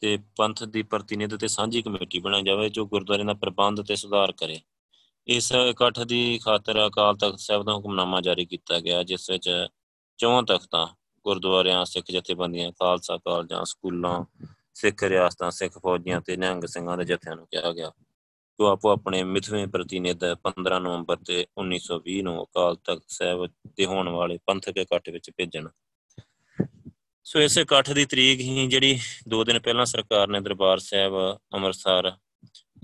ਤੇ 0.00 0.18
ਪੰਥ 0.36 0.64
ਦੀ 0.64 0.82
ਪ੍ਰਤੀਨਿਧ 0.82 1.36
ਤੇ 1.36 1.48
ਸਾਂਝੀ 1.48 1.82
ਕਮੇਟੀ 1.82 2.18
ਬਣਾਈ 2.18 2.42
ਜਾਵੇ, 2.42 2.68
ਜੋ 2.68 2.86
ਗੁਰਦੁਆਰੇ 2.86 3.24
ਦਾ 3.24 3.34
ਪ੍ਰਬੰਧ 3.34 3.82
ਤੇ 3.82 3.96
ਸੁਧਾਰ 3.96 4.32
ਕਰੇ। 4.32 4.60
ਇਸ 5.26 5.52
ਇਕੱਠ 5.52 6.00
ਦੀ 6.00 6.38
ਖਾਤਰ 6.38 6.86
ਅਕਾਲ 6.86 7.16
ਤਖਤ 7.16 7.38
ਸਾਹਿਬ 7.38 7.62
ਦਾ 7.62 7.74
ਹੁਕਮਨਾਮਾ 7.74 8.20
ਜਾਰੀ 8.20 8.44
ਕੀਤਾ 8.44 8.80
ਗਿਆ, 8.80 9.02
ਜਿਸ 9.02 9.30
ਵਿੱਚ 9.30 9.66
ਚੌਂ 10.18 10.42
ਤਖਤਾਂ, 10.42 10.86
ਗੁਰਦੁਆਰਿਆਂ, 11.24 11.84
ਸਿੱਖ 11.84 12.10
ਜਥੇਬੰਦੀਆਂ, 12.10 12.72
ਖਾਲਸਾ 12.72 13.16
ਕਾਲਜਾਂ, 13.16 13.64
ਸਕੂਲਾਂ, 13.64 14.24
ਸਿੱਖ 14.74 15.04
ਰਿਆਸਤਾਂ, 15.04 15.50
ਸਿੱਖ 15.50 15.78
ਫੌਜੀਆਂ 15.78 16.20
ਤੇ 16.20 16.36
ਨਿਹੰਗ 16.36 16.64
ਸਿੰਘਾਂ 16.64 16.98
ਦੇ 16.98 17.04
ਜਥਿਆਂ 17.04 17.36
ਨੂੰ 17.36 17.46
ਕਿਹਾ 17.46 17.72
ਗਿਆ। 17.72 17.92
ਕਿ 18.58 18.66
ਆਪੋ 18.66 18.88
ਆਪਣੇ 18.88 19.22
ਮਿਥਵੇਂ 19.22 19.66
ਪ੍ਰਤੀਨਿਧ 19.66 20.24
15 20.42 20.78
ਨਵੰਬਰ 20.78 21.16
ਤੇ 21.16 21.46
1920 21.58 22.22
ਨੂੰ 22.22 22.42
ਅਕਾਲ 22.42 22.76
ਤਖਤ 22.76 23.04
ਸਾਹਿਬ 23.08 23.46
ਤੇ 23.76 23.86
ਹੋਣ 23.86 24.08
ਵਾਲੇ 24.08 24.38
ਪੰਥਕ 24.46 24.76
ਇਕੱਠ 24.76 25.08
ਵਿੱਚ 25.08 25.30
ਭੇਜਣ। 25.36 25.68
ਸੋ 27.26 27.40
ਇਸੇ 27.40 27.60
ਇਕੱਠ 27.60 27.90
ਦੀ 27.90 28.04
ਤਰੀਕ 28.04 28.40
ਹੀ 28.40 28.66
ਜਿਹੜੀ 28.66 28.98
2 29.28 29.42
ਦਿਨ 29.44 29.58
ਪਹਿਲਾਂ 29.58 29.84
ਸਰਕਾਰ 29.84 30.28
ਨੇ 30.28 30.40
ਦਰਬਾਰ 30.40 30.78
ਸਾਹਿਬ, 30.78 31.14
ਅੰਮ੍ਰਿਤਸਰ 31.54 32.10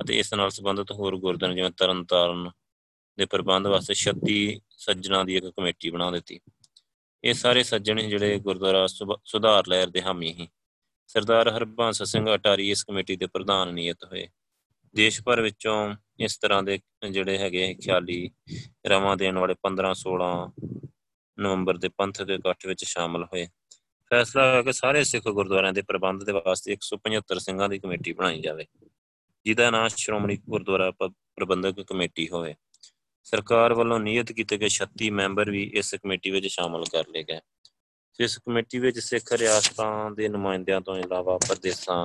ਅਤੇ 0.03 0.19
ਇਸ 0.19 0.35
ਨਾਲ 0.35 0.51
ਸੰਬੰਧਿਤ 0.51 0.91
ਹੋਰ 0.93 1.17
ਗੁਰਦੁਆਰੇ 1.17 1.55
ਜਿਵੇਂ 1.55 1.71
ਤਰਨਤਾਰਨ 1.71 2.51
ਦੇ 3.19 3.27
ਪ੍ਰਬੰਧ 3.27 3.67
ਵਾਸਤੇ 3.67 3.95
36 3.95 4.35
ਸੱਜਣਾ 4.79 5.23
ਦੀ 5.23 5.37
ਇੱਕ 5.37 5.47
ਕਮੇਟੀ 5.47 5.91
ਬਣਾ 5.91 6.11
ਦਿੱਤੀ। 6.11 6.41
ਇਹ 7.25 7.35
ਸਾਰੇ 7.35 7.63
ਸੱਜਣ 7.63 8.03
ਜਿਹੜੇ 8.09 8.39
ਗੁਰਦੁਆਰਾ 8.39 8.87
ਸੁਧਾਰ 8.87 9.69
ਲਹਿਰ 9.69 9.91
ਦੇ 9.91 10.03
ਹਾਮੀ 10.03 10.33
ਹੀ। 10.33 10.49
ਸਰਦਾਰ 11.07 11.49
ਹਰਬੰਸ 11.49 12.03
ਸਿੰਘ 12.03 12.27
ਅਟਾਰੀ 12.35 12.71
ਇਸ 12.71 12.85
ਕਮੇਟੀ 12.85 13.17
ਦੇ 13.17 13.27
ਪ੍ਰਧਾਨ 13.27 13.75
ਨਿਯਤ 13.75 14.05
ਹੋਏ। 14.05 14.27
ਦੇਸ਼ 14.95 15.23
ਭਰ 15.23 15.41
ਵਿੱਚੋਂ 15.41 15.79
ਇਸ 16.21 16.39
ਤਰ੍ਹਾਂ 16.39 16.63
ਦੇ 16.63 16.79
ਜਿਹੜੇ 17.11 17.39
ਹੈਗੇ 17.39 17.75
ਖਿਆਲੀ 17.75 18.31
ਰਵਾਂ 18.87 19.17
ਦੇਣ 19.17 19.39
ਵਾਲੇ 19.39 19.55
15 19.63 19.95
16 19.95 20.35
ਨਵੰਬਰ 21.39 21.77
ਦੇ 21.79 21.89
ਪੰਥਕ 21.99 22.31
ਇਕੱਠ 22.31 22.67
ਵਿੱਚ 22.67 22.85
ਸ਼ਾਮਲ 22.85 23.25
ਹੋਏ। 23.25 23.47
ਫੈਸਲਾ 24.13 24.43
ਹੋਇਆ 24.51 24.63
ਕਿ 24.63 24.73
ਸਾਰੇ 24.73 25.03
ਸਿੱਖ 25.05 25.29
ਗੁਰਦੁਆਰਿਆਂ 25.29 25.73
ਦੇ 25.73 25.83
ਪ੍ਰਬੰਧ 25.83 26.25
ਦੇ 26.25 26.33
ਵਾਸਤੇ 26.33 26.73
175 26.73 27.39
ਸਿੰਘਾਂ 27.41 27.69
ਦੀ 27.69 27.79
ਕਮੇਟੀ 27.79 28.13
ਬਣਾਈ 28.13 28.41
ਜਾਵੇ, 28.41 28.65
ਜਿਹਦਾ 29.47 29.69
ਨਾਮ 29.71 29.87
ਸ਼੍ਰੋਮਣੀ 29.89 30.37
ਗੁਰਦੁਆਰਾ 30.49 30.91
ਪ੍ਰਬੰਧਕ 31.01 31.81
ਕਮੇਟੀ 31.83 32.29
ਹੋਵੇ। 32.29 32.55
ਸਰਕਾਰ 33.27 33.75
ਵੱਲੋਂ 33.75 33.99
ਨਿਯਤ 34.01 34.33
ਕੀਤੇ 34.33 34.59
ਗਏ 34.59 34.69
36 34.69 35.09
ਮੈਂਬਰ 35.11 35.51
ਵੀ 35.51 35.63
ਇਸ 35.75 35.95
ਕਮੇਟੀ 35.95 36.31
ਵਿੱਚ 36.31 36.47
ਸ਼ਾਮਲ 36.47 36.85
ਕਰ 36.93 37.09
ਲਏ 37.09 37.23
ਗਏ। 37.23 37.41
ਇਸ 38.19 38.37
ਕਮੇਟੀ 38.39 38.79
ਵਿੱਚ 38.79 38.99
ਸਿੱਖ 38.99 39.33
ਰਿਆਸਤਾਂ 39.33 40.11
ਦੇ 40.11 40.29
ਨੁਮਾਇੰਦਿਆਂ 40.29 40.81
ਤੋਂ 40.81 40.97
ਇਲਾਵਾ 40.99 41.39
ਪ੍ਰਦੇਸਾਂ, 41.39 42.01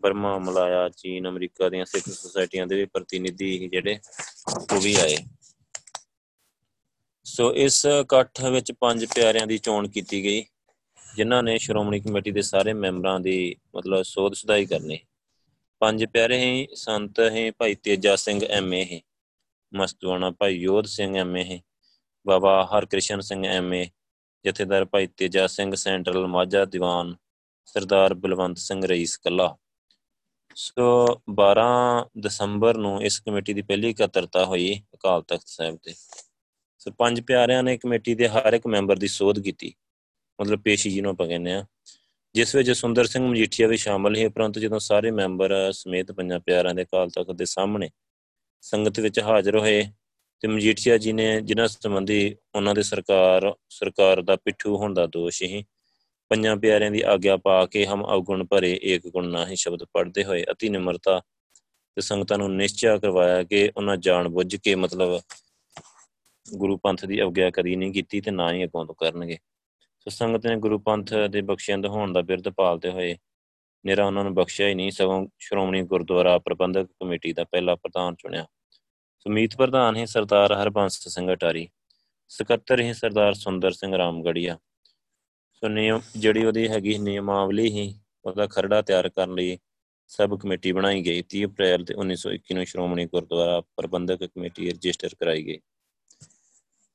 ਬਰਮਾ, 0.00 0.36
ਮਲਾਇਆ, 0.38 0.88
ਚੀਨ, 0.88 1.28
ਅਮਰੀਕਾ 1.28 1.68
ਦੀਆਂ 1.68 1.84
ਸਿੱਖ 1.84 2.08
ਸੁਸਾਇਟੀਆਂ 2.08 2.66
ਦੇ 2.66 2.76
ਵੀ 2.76 2.84
ਪ੍ਰਤੀਨਿਧੀ 2.84 3.68
ਜਿਹੜੇ 3.68 3.98
ਉਹ 4.72 4.80
ਵੀ 4.80 4.94
ਆਏ। 4.94 5.16
ਸੋ 7.26 7.54
ਇਸ 7.54 7.84
ਇਕੱਠ 7.86 8.44
ਵਿੱਚ 8.44 8.72
ਪੰਜ 8.72 9.04
ਪਿਆਰਿਆਂ 9.04 9.46
ਦੀ 9.46 9.58
ਚੋਣ 9.58 9.88
ਕੀਤੀ 9.88 10.22
ਗਈ। 10.24 10.44
ਜਿਨ੍ਹਾਂ 11.18 11.42
ਨੇ 11.42 11.58
ਸ਼੍ਰੋਮਣੀ 11.58 12.00
ਕਮੇਟੀ 12.00 12.30
ਦੇ 12.30 12.42
ਸਾਰੇ 12.42 12.72
ਮੈਂਬਰਾਂ 12.72 13.20
ਦੀ 13.20 13.56
ਮਤਲਬ 13.76 14.02
ਸੋਧ 14.02 14.34
ਸੁਧਾਈ 14.34 14.66
ਕਰਨੀ। 14.66 14.98
ਪੰਜ 15.78 16.04
ਪਿਆਰੇ 16.04 16.38
ਹੀ, 16.38 16.68
ਸੰਤ 16.74 17.20
ਹੈ, 17.20 17.52
ਭਾਈ 17.52 17.74
ਤੇਜਾ 17.74 18.16
ਸਿੰਘ 18.16 18.44
ਐਮਏ 18.44 18.84
ਹੈ। 18.84 19.00
ਮਸਤਵਾਣਾ 19.74 20.30
ਭਾਈ 20.30 20.54
ਯੋਧ 20.54 20.84
ਸਿੰਘ 20.84 21.16
ਐਮਏ 21.16 21.44
ਹੈ। 21.44 21.60
ਬਾਬਾ 22.26 22.66
ਹਰਕ੍ਰਿਸ਼ਨ 22.66 23.20
ਸਿੰਘ 23.20 23.46
ਐਮਏ 23.46 23.86
ਜਥੇਦਾਰ 24.46 24.84
ਭਾਈ 24.84 25.06
ਤੇਜਾ 25.06 25.46
ਸਿੰਘ, 25.46 25.74
ਸੈਂਟਰਲ 25.74 26.26
ਮਾਝਾ 26.26 26.64
ਦੀਵਾਨ, 26.64 27.16
ਸਰਦਾਰ 27.64 28.14
ਬਲਵੰਤ 28.14 28.58
ਸਿੰਘ 28.58 28.86
ਰਈਸ 28.86 29.16
ਕੱਲਾ। 29.16 29.56
ਸੋ 30.54 31.06
12 31.30 32.06
ਦਸੰਬਰ 32.20 32.76
ਨੂੰ 32.76 33.02
ਇਸ 33.02 33.20
ਕਮੇਟੀ 33.20 33.54
ਦੀ 33.54 33.62
ਪਹਿਲੀ 33.62 33.90
ਇਕੱਤਰਤਾ 33.90 34.44
ਹੋਈ 34.44 34.82
ਅਕਾਲ 34.94 35.22
ਤਖਤ 35.22 35.44
ਸਾਹਿਬ 35.46 35.76
ਤੇ। 35.76 35.94
ਸੋ 36.78 36.90
ਪੰਜ 36.90 37.20
ਪਿਆਰਿਆਂ 37.20 37.62
ਨੇ 37.62 37.76
ਕਮੇਟੀ 37.76 38.14
ਦੇ 38.14 38.28
ਹਰ 38.28 38.52
ਇੱਕ 38.52 38.66
ਮੈਂਬਰ 38.66 38.96
ਦੀ 38.96 39.08
ਸੋਧ 39.08 39.40
ਕੀਤੀ। 39.40 39.74
ਮਤਲਬ 40.40 40.60
ਪੇਸ਼ੀ 40.60 40.90
ਜਿਹਨੂੰ 40.90 41.10
ਆਪਾਂ 41.10 41.28
ਕਹਿੰਦੇ 41.28 41.52
ਆ 41.52 41.64
ਜਿਸ 42.34 42.54
ਵਿੱਚ 42.54 42.70
ਸੁੰਦਰ 42.70 43.06
ਸਿੰਘ 43.06 43.26
ਮਜੀਠੀਆ 43.26 43.66
ਵੀ 43.66 43.76
ਸ਼ਾਮਲ 43.76 44.14
ਸੀ 44.14 44.28
ਪਰੰਤੂ 44.28 44.60
ਜਦੋਂ 44.60 44.78
ਸਾਰੇ 44.78 45.10
ਮੈਂਬਰ 45.10 45.72
ਸਮੇਤ 45.72 46.12
ਪੰਜਾਂ 46.12 46.40
ਪਿਆਰਿਆਂ 46.40 46.74
ਦੇ 46.74 46.82
ਅਕਾਲ 46.82 47.10
ਤਖਤ 47.10 47.30
ਦੇ 47.30 47.44
ਸਾਹਮਣੇ 47.44 47.90
ਸੰਗਤ 48.60 49.00
ਵਿੱਚ 49.00 49.20
ਹਾਜ਼ਰ 49.20 49.58
ਹੋਏ 49.58 49.84
ਤੇ 50.40 50.48
ਮਜੀਠੀਆ 50.48 50.98
ਜੀ 50.98 51.12
ਨੇ 51.12 51.40
ਜਿਨ੍ਹਾਂ 51.40 51.68
ਸੰਬੰਧੀ 51.68 52.36
ਉਹਨਾਂ 52.54 52.74
ਦੇ 52.74 52.82
ਸਰਕਾਰ 52.82 53.54
ਸਰਕਾਰ 53.68 54.22
ਦਾ 54.22 54.36
ਪਿੱਠੂ 54.36 54.76
ਹੋਣ 54.76 54.94
ਦਾ 54.94 55.06
ਦੋਸ਼ 55.06 55.42
ਹੀ 55.42 55.64
ਪੰਜਾਂ 56.28 56.56
ਪਿਆਰਿਆਂ 56.56 56.90
ਦੀ 56.90 57.02
ਆਗਿਆ 57.02 57.36
ਪਾ 57.36 57.66
ਕੇ 57.66 57.86
ਹਮ 57.86 58.04
ਅਵਗੁਣ 58.04 58.44
ਭਰੇ 58.44 58.80
ਏਕ 58.82 59.08
ਗੁਣ 59.08 59.28
ਨਾਹੀ 59.28 59.56
ਸ਼ਬਦ 59.56 59.84
ਪੜ੍ਹਦੇ 59.92 60.24
ਹੋਏ 60.24 60.44
ਅਤੀ 60.52 60.68
ਨਿਮਰਤਾ 60.68 61.22
ਤੇ 61.94 62.00
ਸੰਗਤਾਂ 62.00 62.38
ਨੂੰ 62.38 62.56
ਨਿਸ਼ਚੈ 62.56 62.96
ਕਰਵਾਇਆ 62.98 63.42
ਕਿ 63.42 63.70
ਉਹਨਾਂ 63.76 63.96
ਜਾਣ 63.96 64.28
ਬੁੱਝ 64.28 64.56
ਕੇ 64.56 64.74
ਮਤਲਬ 64.74 65.20
ਗੁਰੂ 66.54 66.76
ਪੰਥ 66.76 67.04
ਦੀ 67.04 67.22
ਅਵਗਿਆ 67.22 67.50
ਕਦੀ 67.50 67.76
ਨਹੀਂ 67.76 67.92
ਕੀਤੀ 67.92 68.20
ਤੇ 68.20 68.30
ਨਾ 68.30 68.52
ਹੀ 68.52 68.64
ਅੱਗੋਂ 68.64 68.86
ਤੋਂ 68.86 68.94
ਕਰਨਗੇ। 68.94 69.38
ਸੋ 70.08 70.12
ਸੰਗਤ 70.12 70.46
ਨੇ 70.46 70.56
ਗੁਰੂ 70.56 70.78
ਪੰਥ 70.78 71.12
ਦੇ 71.30 71.40
ਬਖਸ਼ਿੰਦ 71.40 71.86
ਹੋਣ 71.86 72.12
ਦਾ 72.12 72.20
ਬਿਰਧ 72.22 72.48
ਪਾਲਦੇ 72.48 72.90
ਹੋਏ 72.90 73.16
ਨਿਰਾ 73.84 74.06
ਉਹਨਾਂ 74.06 74.24
ਨੂੰ 74.24 74.34
ਬਖਸ਼ਿਆ 74.34 74.68
ਹੀ 74.68 74.74
ਨਹੀਂ, 74.74 74.90
ਸਗੋਂ 74.90 75.26
ਸ਼੍ਰੋਮਣੀ 75.38 75.82
ਗੁਰਦੁਆਰਾ 75.82 76.38
ਪ੍ਰਬੰਧਕ 76.38 76.86
ਕਮੇਟੀ 77.00 77.32
ਦਾ 77.32 77.44
ਪਹਿਲਾ 77.44 77.74
ਪ੍ਰਧਾਨ 77.74 78.14
ਚੁਣਿਆ। 78.14 78.46
ਸਮੀਤ 79.26 79.56
ਪ੍ਰਧਾਨ 79.56 79.96
ਹੈ 79.96 80.04
ਸਰਦਾਰ 80.04 80.52
ਹਰਬੰਸ 80.52 81.08
ਸਿੰਘ 81.08 81.32
ਅਟਾਰੀ, 81.32 81.68
ਸਕੱਤਰ 82.28 82.80
ਹੈ 82.80 82.92
ਸਰਦਾਰ 82.92 83.34
ਸੁੰਦਰ 83.34 83.72
ਸਿੰਘ 83.72 83.96
ਰਾਮਗੜੀਆ। 83.98 84.58
ਸੋ 85.54 85.68
ਨਿਯਮ, 85.68 86.00
ਜਿਹੜੀ 86.16 86.44
ਉਹਦੀ 86.44 86.68
ਹੈਗੀ 86.68 86.98
ਨਿਯਮਾਵਲੀ 86.98 87.70
ਹੀ 87.70 87.94
ਉਹਦਾ 88.24 88.46
ਖਰੜਾ 88.46 88.82
ਤਿਆਰ 88.82 89.08
ਕਰਨ 89.08 89.34
ਲਈ 89.34 89.58
ਸਬ 90.08 90.38
ਕਮੇਟੀ 90.40 90.72
ਬਣਾਈ 90.72 91.02
ਗਈ। 91.02 91.22
30 91.22 91.44
ਅਪ੍ਰੈਲ 91.44 91.84
ਤੇ 91.84 91.94
1921 91.94 92.54
ਨੂੰ 92.54 92.66
ਸ਼੍ਰੋਮਣੀ 92.66 93.06
ਗੁਰਦੁਆਰਾ 93.06 93.60
ਪ੍ਰਬੰਧਕ 93.60 94.24
ਕਮੇਟੀ 94.24 94.70
ਰਜਿਸਟਰ 94.70 95.14
ਕਰਾਈ 95.20 95.46
ਗਈ। 95.46 95.58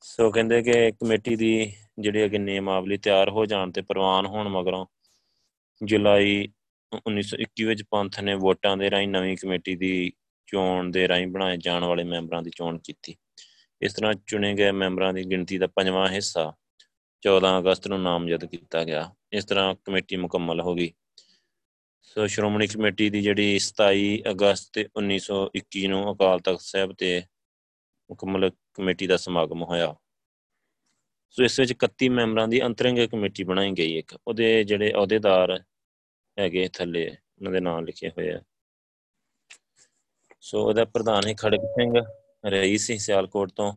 ਸੋ 0.01 0.31
ਕਹਿੰਦੇ 0.31 0.61
ਕਿ 0.61 0.91
ਕਮੇਟੀ 0.91 1.35
ਦੀ 1.35 1.73
ਜਿਹੜੀ 1.99 2.25
ਅਗੇ 2.25 2.37
ਨਿਯਮਾਵਲੀ 2.37 2.97
ਤਿਆਰ 2.97 3.29
ਹੋ 3.29 3.45
ਜਾਣ 3.45 3.71
ਤੇ 3.71 3.81
ਪ੍ਰਵਾਨ 3.81 4.25
ਹੋਣ 4.25 4.47
ਮਗਰੋਂ 4.49 4.85
ਜੁਲਾਈ 5.83 6.49
1921 7.07 7.63
ਵਿੱਚ 7.63 7.83
ਪੰਥ 7.83 8.19
ਨੇ 8.19 8.33
ਵੋਟਾਂ 8.35 8.77
ਦੇ 8.77 8.91
ਰਾਹੀਂ 8.91 9.07
ਨਵੀਂ 9.07 9.37
ਕਮੇਟੀ 9.37 9.75
ਦੀ 9.75 10.11
ਚੋਣ 10.47 10.91
ਦੇ 10.91 11.07
ਰਾਹੀਂ 11.07 11.27
ਬਣਾਏ 11.27 11.57
ਜਾਣ 11.57 11.83
ਵਾਲੇ 11.83 12.03
ਮੈਂਬਰਾਂ 12.03 12.41
ਦੀ 12.41 12.51
ਚੋਣ 12.55 12.77
ਕੀਤੀ। 12.77 13.15
ਇਸ 13.81 13.93
ਤਰ੍ਹਾਂ 13.93 14.13
ਚੁਣੇ 14.27 14.53
ਗਏ 14.53 14.71
ਮੈਂਬਰਾਂ 14.71 15.13
ਦੀ 15.13 15.23
ਗਿਣਤੀ 15.23 15.57
ਦਾ 15.57 15.67
ਪੰਜਵਾਂ 15.67 16.09
ਹਿੱਸਾ 16.09 16.53
14 17.21 17.59
ਅਗਸਤ 17.59 17.87
ਨੂੰ 17.87 18.01
ਨਾਮਜ਼ਦ 18.01 18.45
ਕੀਤਾ 18.45 18.83
ਗਿਆ। 18.83 19.15
ਇਸ 19.33 19.45
ਤਰ੍ਹਾਂ 19.45 19.75
ਕਮੇਟੀ 19.75 20.15
ਮੁਕੰਮਲ 20.15 20.61
ਹੋ 20.61 20.75
ਗਈ। 20.75 20.93
ਸੋ 22.01 22.27
ਸ਼੍ਰੋਮਣੀ 22.27 22.67
ਕਮੇਟੀ 22.67 23.09
ਦੀ 23.09 23.21
ਜਿਹੜੀ 23.21 23.59
27 23.59 24.21
ਅਗਸਤ 24.31 24.69
ਤੇ 24.73 24.87
1921 24.99 25.87
ਨੂੰ 25.87 26.13
ਅਕਾਲ 26.13 26.39
ਤਖਤ 26.39 26.61
ਸਾਹਿਬ 26.61 26.93
ਤੇ 26.93 27.23
ਮੁਕੰਮਲ 28.09 28.51
ਕਮੇਟੀ 28.73 29.07
ਦਾ 29.07 29.17
ਸਮਾਗਮ 29.17 29.63
ਹੋਇਆ। 29.63 29.95
ਸੋ 31.35 31.43
ਇਸ 31.43 31.59
ਵਿੱਚ 31.59 31.73
31 31.73 32.09
ਮੈਂਬਰਾਂ 32.09 32.47
ਦੀ 32.47 32.63
ਅੰਤਰੰਗ 32.63 32.97
ਕਮੇਟੀ 32.99 33.43
ਬਣਾਈ 33.43 33.71
ਗਈ 33.71 33.97
ਇੱਕ। 33.97 34.17
ਉਹਦੇ 34.27 34.63
ਜਿਹੜੇ 34.63 34.93
ਅਹੁਦੇਦਾਰ 34.93 35.63
ਹੈਗੇ 36.39 36.69
ਥੱਲੇ, 36.73 37.09
ਉਹਨਾਂ 37.09 37.51
ਦੇ 37.51 37.59
ਨਾਮ 37.59 37.85
ਲਿਖੇ 37.85 38.09
ਹੋਏ 38.09 38.31
ਆ। 38.31 38.41
ਸੋ 40.41 40.67
ਉਹਦਾ 40.67 40.85
ਪ੍ਰਧਾਨ 40.85 41.27
ਹੈ 41.27 41.33
ਖੜਕ 41.33 41.59
ਸਿੰਘ 41.61 41.93
ਰਈਸ 42.45 42.87
ਸੀ 42.87 42.97
ਸਿਆਲਕੋਟ 42.97 43.51
ਤੋਂ 43.51 43.73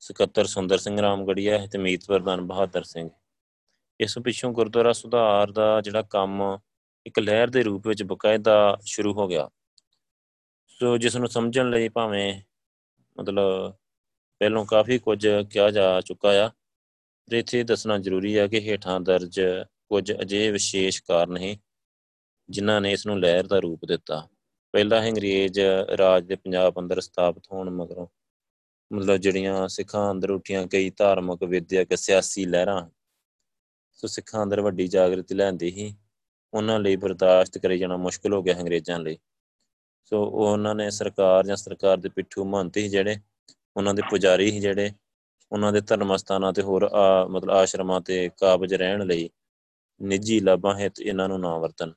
ਸਕੱਤਰ 0.00 0.44
ਸੁੰਦਰ 0.44 0.78
ਸਿੰਘ 0.78 1.00
ਰਾਮਗੜੀਆ 1.00 1.66
ਤੇ 1.66 1.78
ਮੀਤ 1.78 2.06
ਪ੍ਰਧਾਨ 2.06 2.40
ਬਹਾਦਰ 2.40 2.82
ਸਿੰਘ। 2.82 3.10
ਇਸ 4.00 4.18
ਪਿੱਛੋਂ 4.18 4.52
ਗੁਰਦੁਆਰਾ 4.52 4.92
ਸੁਧਾਰ 4.92 5.50
ਦਾ 5.50 5.80
ਜਿਹੜਾ 5.80 6.02
ਕੰਮ 6.02 6.58
ਇੱਕ 7.06 7.18
ਲਹਿਰ 7.18 7.48
ਦੇ 7.48 7.62
ਰੂਪ 7.62 7.88
ਵਿੱਚ 7.88 8.02
ਬਕਾਇਦਾ 8.02 8.78
ਸ਼ੁਰੂ 8.84 9.12
ਹੋ 9.12 9.28
ਗਿਆ। 9.28 9.50
ਸੋ 10.66 10.98
ਜਿਸ 10.98 11.16
ਨੂੰ 11.16 11.28
ਸਮਝਣ 11.28 11.70
ਲਈ 11.70 11.88
ਭਾਵੇਂ 11.88 12.40
ਮਤਲਬ 13.18 13.72
ਪਹਿਲੋਂ 14.38 14.66
ਕਾਫੀ 14.66 14.98
ਕੁਝ 14.98 15.28
ਕਿਹਾ 15.50 15.70
ਜਾ 15.70 16.00
ਚੁੱਕਾ 16.00 16.46
ਆ 16.46 16.50
ਤੇ 17.30 17.38
ਇੱਥੇ 17.38 17.62
ਦੱਸਣਾ 17.64 17.98
ਜ਼ਰੂਰੀ 17.98 18.36
ਆ 18.36 18.46
ਕਿ 18.46 18.60
ਹੇਠਾਂ 18.60 19.00
ਦਰਜ 19.00 19.40
ਕੁਝ 19.88 20.12
ਅਜੇ 20.12 20.50
ਵਿਸ਼ੇਸ਼ 20.50 21.02
ਕਾਰਨ 21.02 21.36
ਹੈ 21.36 21.54
ਜਿਨ੍ਹਾਂ 22.48 22.80
ਨੇ 22.80 22.92
ਇਸ 22.92 23.06
ਨੂੰ 23.06 23.18
ਲਹਿਰ 23.20 23.46
ਦਾ 23.46 23.58
ਰੂਪ 23.58 23.84
ਦਿੱਤਾ। 23.84 24.26
ਪਹਿਲਾ 24.74 25.00
ਅੰਗਰੇਜ਼ 25.08 25.60
ਰਾਜ 25.98 26.24
ਦੇ 26.26 26.36
ਪੰਜਾਬ 26.36 26.78
ਅੰਦਰ 26.80 27.00
ਸਥਾਪਿਤ 27.00 27.52
ਹੋਣ 27.52 27.70
ਮਗਰੋਂ 27.70 28.06
ਮਤਲਬ 28.90 29.16
ਜਿਹੜੀਆਂ 29.16 29.66
ਸਿੱਖਾਂ 29.68 30.10
ਅੰਦਰ 30.10 30.30
ਉੱਠੀਆਂ 30.30 30.66
ਕਈ 30.66 30.90
ਧਾਰਮਿਕ, 30.90 31.42
ਵਿਦਿਅਕ, 31.44 31.94
ਸਿਆਸੀ 31.94 32.44
ਲਹਿਰਾਂ 32.46 32.88
ਸੋ 33.92 34.06
ਸਿੱਖਾਂ 34.06 34.42
ਅੰਦਰ 34.42 34.60
ਵੱਡੀ 34.60 34.86
ਜਾਗਰਤੀ 34.86 35.34
ਲੈਂਦੀ 35.34 35.70
ਸੀ 35.70 35.94
ਉਹਨਾਂ 36.54 36.78
ਲਈ 36.80 36.96
ਬਰਦਾਸ਼ਤ 36.96 37.58
ਕਰੇ 37.58 37.78
ਜਾਣਾ 37.78 37.96
ਮੁਸ਼ਕਲ 37.96 38.32
ਹੋ 38.32 38.42
ਗਿਆ 38.42 38.54
ਅੰਗਰੇਜ਼ਾਂ 38.60 38.98
ਲਈ। 38.98 39.18
ਸੋ 40.04 40.22
ਉਹਨਾਂ 40.24 40.74
ਨੇ 40.74 40.90
ਸਰਕਾਰ 40.90 41.46
ਜਾਂ 41.46 41.56
ਸਰਕਾਰ 41.56 41.96
ਦੇ 41.96 42.08
ਪਿੱਠੂ 42.08 42.44
ਮੰਨਤੇ 42.44 42.82
ਸੀ 42.82 42.88
ਜਿਹੜੇ 42.88 43.16
ਉਹਨਾਂ 43.76 43.94
ਦੇ 43.94 44.02
ਪੁਜਾਰੀ 44.10 44.50
ਸੀ 44.50 44.60
ਜਿਹੜੇ 44.60 44.90
ਉਹਨਾਂ 45.52 45.72
ਦੇ 45.72 45.80
ਧਰਮ 45.80 46.16
ਸਥਾਨਾਂ 46.16 46.52
ਤੇ 46.52 46.62
ਹੋਰ 46.62 46.88
ਮਤਲਬ 47.30 47.50
ਆਸ਼ਰਮਾਂ 47.50 48.00
ਤੇ 48.00 48.28
ਕਾਬਜ 48.38 48.74
ਰਹਿਣ 48.74 49.04
ਲਈ 49.06 49.28
ਨਿੱਜੀ 50.00 50.38
ਲਾਭਾਂ 50.40 50.74
ਹਿੱਤ 50.78 51.00
ਇਹਨਾਂ 51.00 51.28
ਨੂੰ 51.28 51.40
ਨਾ 51.40 51.56
ਵਰਤਨ 51.58 51.92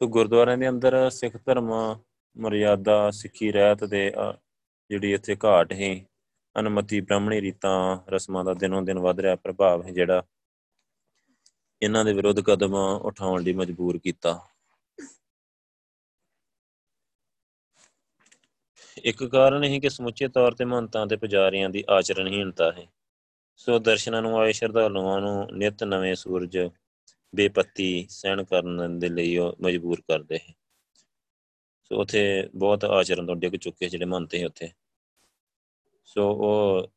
ਸੋ 0.00 0.06
ਗੁਰਦੁਆਰਿਆਂ 0.08 0.58
ਦੇ 0.58 0.68
ਅੰਦਰ 0.68 1.08
ਸਿੱਖ 1.10 1.36
ਧਰਮ 1.36 1.70
ਮਰਿਆਦਾ, 2.36 3.10
ਸਿੱਖੀ 3.10 3.50
ਰਹਿਤ 3.52 3.84
ਦੇ 3.84 4.10
ਜਿਹੜੀ 4.90 5.12
ਇੱਥੇ 5.12 5.36
ਘਾਟ 5.44 5.72
ਹੈ 5.72 5.94
ਅਨਮਤੀ 6.56 7.00
ਬ੍ਰਾਹਮਣੀ 7.00 7.40
ਰੀਤਾਂ, 7.40 7.98
ਰਸਮਾਂ 8.08 8.44
ਦਾ 8.44 8.54
ਦਿਨੋਂ 8.54 8.82
ਦਿਨ 8.82 8.98
ਵਧ 8.98 9.20
ਰਿਹਾ 9.20 9.36
ਪ੍ਰਭਾਵ 9.36 9.82
ਹੈ 9.86 9.92
ਜਿਹੜਾ, 9.92 10.22
ਇਹਨਾਂ 11.82 12.04
ਦੇ 12.04 12.12
ਵਿਰੁੱਧ 12.12 12.40
ਕਦਮ 12.46 12.74
ਉਠਾਉਣ 12.74 13.42
ਲਈ 13.42 13.52
ਮਜਬੂਰ 13.54 13.98
ਕੀਤਾ। 13.98 14.38
ਇੱਕ 19.04 19.24
ਕਾਰਨ 19.24 19.64
ਇਹ 19.64 19.80
ਕਿ 19.80 19.90
ਸਮੁੱਚੇ 19.90 20.28
ਤੌਰ 20.28 20.52
ਤੇ 20.52 20.64
ਮਹੰਤਾਂ 20.64 21.06
ਤੇ 21.06 21.16
ਪੁਜਾਰੀਆਂ 21.16 21.70
ਦੀ 21.70 21.84
ਆਚਰਣਹੀਣਤਾ 21.90 22.72
ਹੈ। 22.72 22.86
ਸੋ 23.56 23.78
ਦਰਸ਼ਨਾਂ 23.78 24.22
ਨੂੰ 24.22 24.38
ਆਏ 24.38 24.52
ਸ਼ਰਧਾਲੂਆਂ 24.52 25.20
ਨੂੰ 25.20 25.48
ਨਿਤ 25.52 25.84
ਨਵੇਂ 25.84 26.14
ਸੂਰਜ, 26.14 26.58
ਬੇਪੱਤੀ 27.34 28.06
ਸਹਿਣ 28.10 28.44
ਕਰਨ 28.44 28.98
ਦੇ 28.98 29.08
ਲਈ 29.08 29.36
ਉਹ 29.36 29.56
ਮਜਬੂਰ 29.62 30.00
ਕਰਦੇ 30.00 30.38
ਹੈ। 30.48 30.54
ਸੋ 31.82 32.00
ਉਥੇ 32.00 32.48
ਬਹੁਤ 32.54 32.84
ਆਚਰਨ 32.84 33.26
ਤੋਂ 33.26 33.36
ਡਿੱਗ 33.36 33.52
ਚੁੱਕੇ 33.52 33.88
ਜਿਹੜੇ 33.88 34.04
ਮੰਨਤੇ 34.04 34.44
ਉੱਥੇ। 34.44 34.68
ਸੋ 36.04 36.32
ਉਹ 36.32 36.90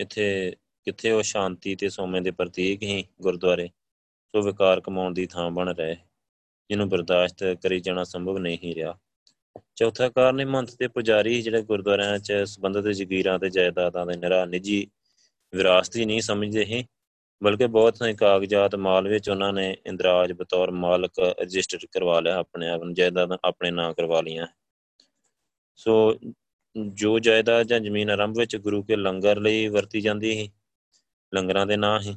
ਇੱਥੇ, 0.00 0.56
ਕਿੱਥੇ 0.84 1.10
ਉਹ 1.10 1.22
ਸ਼ਾਂਤੀ 1.22 1.74
ਤੇ 1.74 1.88
ਸੋਮੇ 1.88 2.20
ਦੇ 2.20 2.30
ਪ੍ਰਤੀਕ 2.30 2.82
ਹੀ 2.82 3.04
ਗੁਰਦੁਆਰੇ, 3.22 3.68
ਸੋ 4.32 4.42
ਵਿਕਾਰ 4.42 4.80
ਕਮਾਉਣ 4.80 5.14
ਦੀ 5.14 5.26
ਥਾਂ 5.26 5.50
ਬਣ 5.50 5.74
ਰਹੇ। 5.74 5.96
ਜਿਹਨੂੰ 6.70 6.88
ਬਰਦਾਸ਼ਤ 6.88 7.44
ਕਰੀ 7.62 7.80
ਜਾਣਾ 7.80 8.04
ਸੰਭਵ 8.04 8.38
ਨਹੀਂ 8.38 8.74
ਰਿਹਾ। 8.74 8.98
ਚੌਥਾ 9.74 10.08
ਕਾਰਨ 10.08 10.44
ਮੰਤ 10.44 10.70
ਤੇ 10.70 10.88
ਪੁਜਾਰੀ 10.88 11.40
ਜਿਹੜੇ 11.42 11.62
ਗੁਰਦੁਆਰਿਆਂ 11.62 12.18
'ਚ 12.18 12.32
ਸੰਬੰਧਿਤ 12.46 12.86
ਜ਼ਗੀਰਾਂ 12.88 13.38
ਤੇ 13.38 13.50
ਜਾਇਦਾਦਾਂ 13.50 14.06
ਦੇ 14.06 14.16
ਨਿਰਾ 14.16 14.44
ਨਿੱਜੀ 14.44 14.86
ਵਿਰਾਸਤੀ 15.52 16.04
ਨਹੀਂ 16.04 16.20
ਸਮਝਦੇ 16.20 16.64
ਹੀ 16.64 16.84
ਬਲਕਿ 17.42 17.66
ਬਹੁਤ 17.66 17.96
ਸਾਰੇ 17.96 18.14
ਕਾਗਜ਼ਾਤ 18.14 18.74
ਮਾਲ 18.74 19.08
ਵਿੱਚ 19.08 19.28
ਉਹਨਾਂ 19.30 19.52
ਨੇ 19.52 19.76
ਇੰਦਰਾਜ 19.86 20.32
ਬਤੌਰ 20.32 20.70
ਮਾਲਕ 20.70 21.18
ਰਜਿਸਟਰ 21.40 21.86
ਕਰਵਾ 21.92 22.20
ਲਿਆ, 22.20 22.38
ਆਪਣੇ 22.38 22.68
ਆਪ 22.68 22.82
ਨੂੰ 22.82 22.94
ਜਾਇਦਾਦਾਂ 22.94 23.38
ਆਪਣੇ 23.44 23.70
ਨਾਂ 23.70 23.92
ਕਰਵਾ 23.94 24.20
ਲੀਆਂ 24.20 24.46
ਸੋ 25.76 26.18
ਜੋ 26.76 27.18
ਜਾਇਦਾਦ 27.18 27.66
ਜਾਂ 27.66 27.80
ਜ਼ਮੀਨ 27.80 28.10
ਆਰੰਭ 28.10 28.38
ਵਿੱਚ 28.38 28.56
ਗੁਰੂ 28.56 28.82
ਕੇ 28.82 28.96
ਲੰਗਰ 28.96 29.40
ਲਈ 29.40 29.68
ਵਰਤੀ 29.68 30.00
ਜਾਂਦੀ 30.00 30.32
ਸੀ, 30.32 30.50
ਲੰਗਰਾਂ 31.32 31.66
ਦੇ 31.66 31.76
ਨਾਂ 31.76 32.00
ਹੀ 32.00 32.16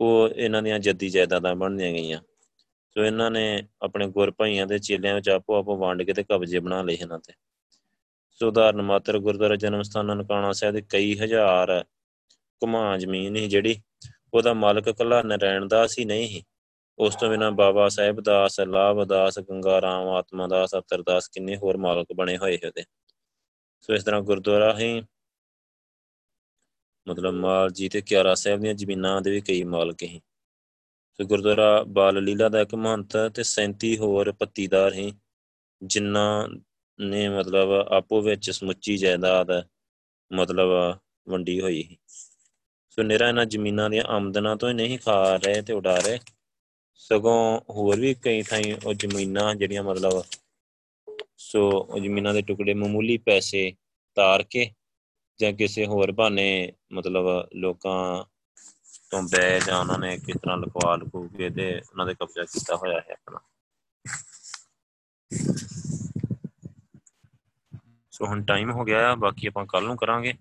ਉਹ 0.00 0.28
ਇਹਨਾਂ 0.28 0.62
ਦੀਆਂ 0.62 0.78
ਜੱਦੀ 0.78 1.08
ਜਾਇਦਾਦਾਂ 1.08 1.54
ਬਣਦੀਆਂ 1.54 1.92
ਗਈਆਂ। 1.92 2.20
ਸੋ 2.96 3.04
ਇਹਨਾਂ 3.04 3.30
ਨੇ 3.30 3.62
ਆਪਣੇ 3.82 4.06
ਗੁਰ 4.06 4.30
ਭਾਈਆਂ 4.30 4.66
ਦੇ 4.66 4.78
ਚੇਲਿਆਂ 4.78 5.14
ਵਿੱਚ 5.14 5.28
ਆਪੋ 5.28 5.54
ਆਪੋ 5.54 5.76
ਵੰਡ 5.76 6.02
ਕੇ 6.02 6.12
ਤੇ 6.12 6.22
ਕਬਜ਼ੇ 6.22 6.58
ਬਣਾ 6.58 6.82
ਲਏ 6.82 6.94
ਇਹਨਾਂ 6.94 7.18
ਤੇ। 7.18 7.32
ਸੋ 8.32 8.48
ਉਦਾਹਰਨ, 8.48 8.82
ਮਾਤਰ 8.82 9.18
ਗੁਰਦੁਆਰਾ 9.18 9.56
ਜਨਮ 9.56 9.82
ਸਥਾਨ 9.82 10.06
ਨਨਕਾਣਾ 10.06 10.52
ਸਾਹਿਬ 10.52 10.74
ਦੇ 10.74 10.82
ਕਈ 10.88 11.18
ਹਜ਼ਾਰ 11.18 11.84
ਘੁਮਾ 12.62 12.98
ਜ਼ਮੀਨ 12.98 13.34
ਸੀ 13.34 13.48
ਜਿਹੜੀ 13.48 13.80
ਉਹਦਾ 14.34 14.54
ਮਾਲਕ 14.54 14.90
ਕੱਲਾ 14.90 15.22
ਨਰੈਣ 15.22 15.66
ਦਾਸ 15.66 15.98
ਹੀ 15.98 16.04
ਨਹੀਂ 16.04 16.28
ਸੀ। 16.28 16.42
ਉਸ 16.98 17.16
ਤੋਂ 17.16 17.30
ਬਿਨਾਂ 17.30 17.52
ਬਾਬਾ 17.52 17.88
ਸਾਹਿਬ 17.88 18.20
ਦਾਸ, 18.20 18.60
ਲਾਭ 18.60 19.04
ਦਾਸ, 19.04 19.38
ਗੰਗਾ 19.38 19.80
ਰਾਮ, 19.80 20.08
ਆਤਮਾ 20.08 20.46
ਦਾਸ 20.46 20.74
ਅਤਰਦਾਸ 20.74 21.28
ਕਿੰਨੇ 21.28 21.56
ਹੋਰ 21.56 21.76
ਮਾਲਕ 21.76 22.12
ਬਣੇ 22.12 22.36
ਹੋਏ 22.36 22.58
ਉਹਦੇ। 22.66 22.84
ਸੋ 23.80 23.94
ਇਸ 23.94 24.04
ਤਰ੍ਹਾਂ 24.04 24.20
ਗੁਰਦੁਆਰਾ 24.22 24.78
ਹੀ 24.78 25.02
ਮਤਲਬ 27.08 27.34
ਮਾਲ 27.34 27.70
ਜੀ 27.70 27.88
ਤੇ 27.88 28.00
ਕਿਆਰਾ 28.00 28.34
ਸਾਹਿਬ 28.34 28.60
ਦੀਆਂ 28.60 28.74
ਜ਼ਮੀਨਾਂ 28.74 29.20
ਦੇ 29.22 29.30
ਵੀ 29.30 29.40
ਕਈ 29.40 29.62
ਮਾਲਕ 29.62 29.96
ਸੀ। 30.00 30.20
ਸੋ 31.22 31.26
ਗੁਰਦੁਆਰਾ 31.26 31.82
ਬਾਲ 31.82 32.24
ਲੀਲਾ 32.24 32.48
ਦਾ 32.48 32.60
ਇੱਕ 32.60 32.74
ਮਹੰਤ 32.74 33.16
ਤੇ 33.34 33.42
37 33.42 33.96
ਹੋਰ 33.96 34.32
ਪੱਤੀਦਾਰ 34.32 34.92
ਸੀ 34.92 35.12
ਜਿਨ੍ਹਾਂ 35.82 36.48
ਨੇ 37.00 37.28
ਮਤਲਬ 37.28 37.70
ਆਪੋ 37.70 38.20
ਵਿੱਚ 38.22 38.50
ਸਮੁੱਚੀ 38.50 38.96
ਜਾਇਦਾਦ 38.96 39.62
ਮਤਲਬ 40.32 40.98
ਵੰਡੀ 41.28 41.60
ਹੋਈ 41.60 41.82
ਸੀ। 41.82 41.96
ਸੋ 42.90 43.02
ਨਿਰਾ 43.02 43.28
ਇਹਨਾਂ 43.28 43.46
ਜ਼ਮੀਨਾਂ 43.46 43.90
ਦੀਆਂ 43.90 44.04
ਆਮਦਨਾਂ 44.04 44.56
ਤੋਂ 44.56 44.68
ਹੀ 44.68 44.74
ਨਹੀਂ 44.74 44.98
ਖਾ 44.98 45.36
ਰਹੇ 45.36 45.62
ਤੇ 45.62 45.72
ਉਡਾ 45.72 45.96
ਰਹੇ। 45.96 46.18
ਸਗੋਂ 46.94 47.60
ਹੋਰ 47.70 48.00
ਵੀ 48.00 48.14
ਕਈ 48.14 48.42
ਥਾਈਂ 48.42 48.74
ਉਹ 48.86 48.94
ਜ਼ਮੀਨਾਂ 48.94 49.54
ਜਿਹੜੀਆਂ 49.54 49.82
ਮਤਲਬ, 49.82 50.22
ਸੋ 51.36 51.70
ਉਹ 51.70 51.98
ਜ਼ਮੀਨਾਂ 51.98 52.34
ਦੇ 52.34 52.42
ਟੁਕੜੇ 52.42 52.74
ਮਾਮੂਲੀ 52.74 53.16
ਪੈਸੇ 53.16 53.72
ਤਾਰ 54.14 54.42
ਕੇ 54.42 54.70
ਜਾਂ 55.38 55.52
ਕਿਸੇ 55.52 55.86
ਹੋਰ 55.86 56.12
ਬਹਾਨੇ 56.12 56.72
ਮਤਲਬ 56.92 57.48
ਲੋਕਾਂ 57.54 58.24
ਤੋਂ 59.12 59.22
ਬੈ 59.22 59.58
ਜਾਂ 59.58 59.78
ਉਹਨਾਂ 59.80 59.98
ਨੇ 59.98 60.18
ਕਿਸ 60.18 60.36
ਤਰ੍ਹਾਂ 60.36 60.56
ਲਖਵਾ 60.56 60.96
ਲਖੂ 60.96 61.28
ਕੇ 61.28 61.50
ਤੇ 61.50 61.80
ਉਹਨਾਂ 61.90 62.06
ਦੇ 62.06 62.14
ਕਬਜ਼ਾ 62.14 62.44
ਕੀਤਾ 62.44 62.76
ਹੋਇਆ 62.76 63.00
ਹੈ 63.00 63.12
ਆਪਣਾ। 63.12 63.40
ਸੋ 68.10 68.26
ਹੁਣ 68.26 68.44
ਟਾਈਮ 68.44 68.70
ਹੋ 68.70 68.84
ਗਿਆ 68.84 69.10
ਆ 69.12 69.14
ਬਾਕੀ 69.14 69.46
ਆਪਾਂ 69.46 69.66
ਕੱਲ 69.66 69.84
ਨੂੰ 69.84 69.96
ਕਰਾਂਗੇ। 69.96 70.34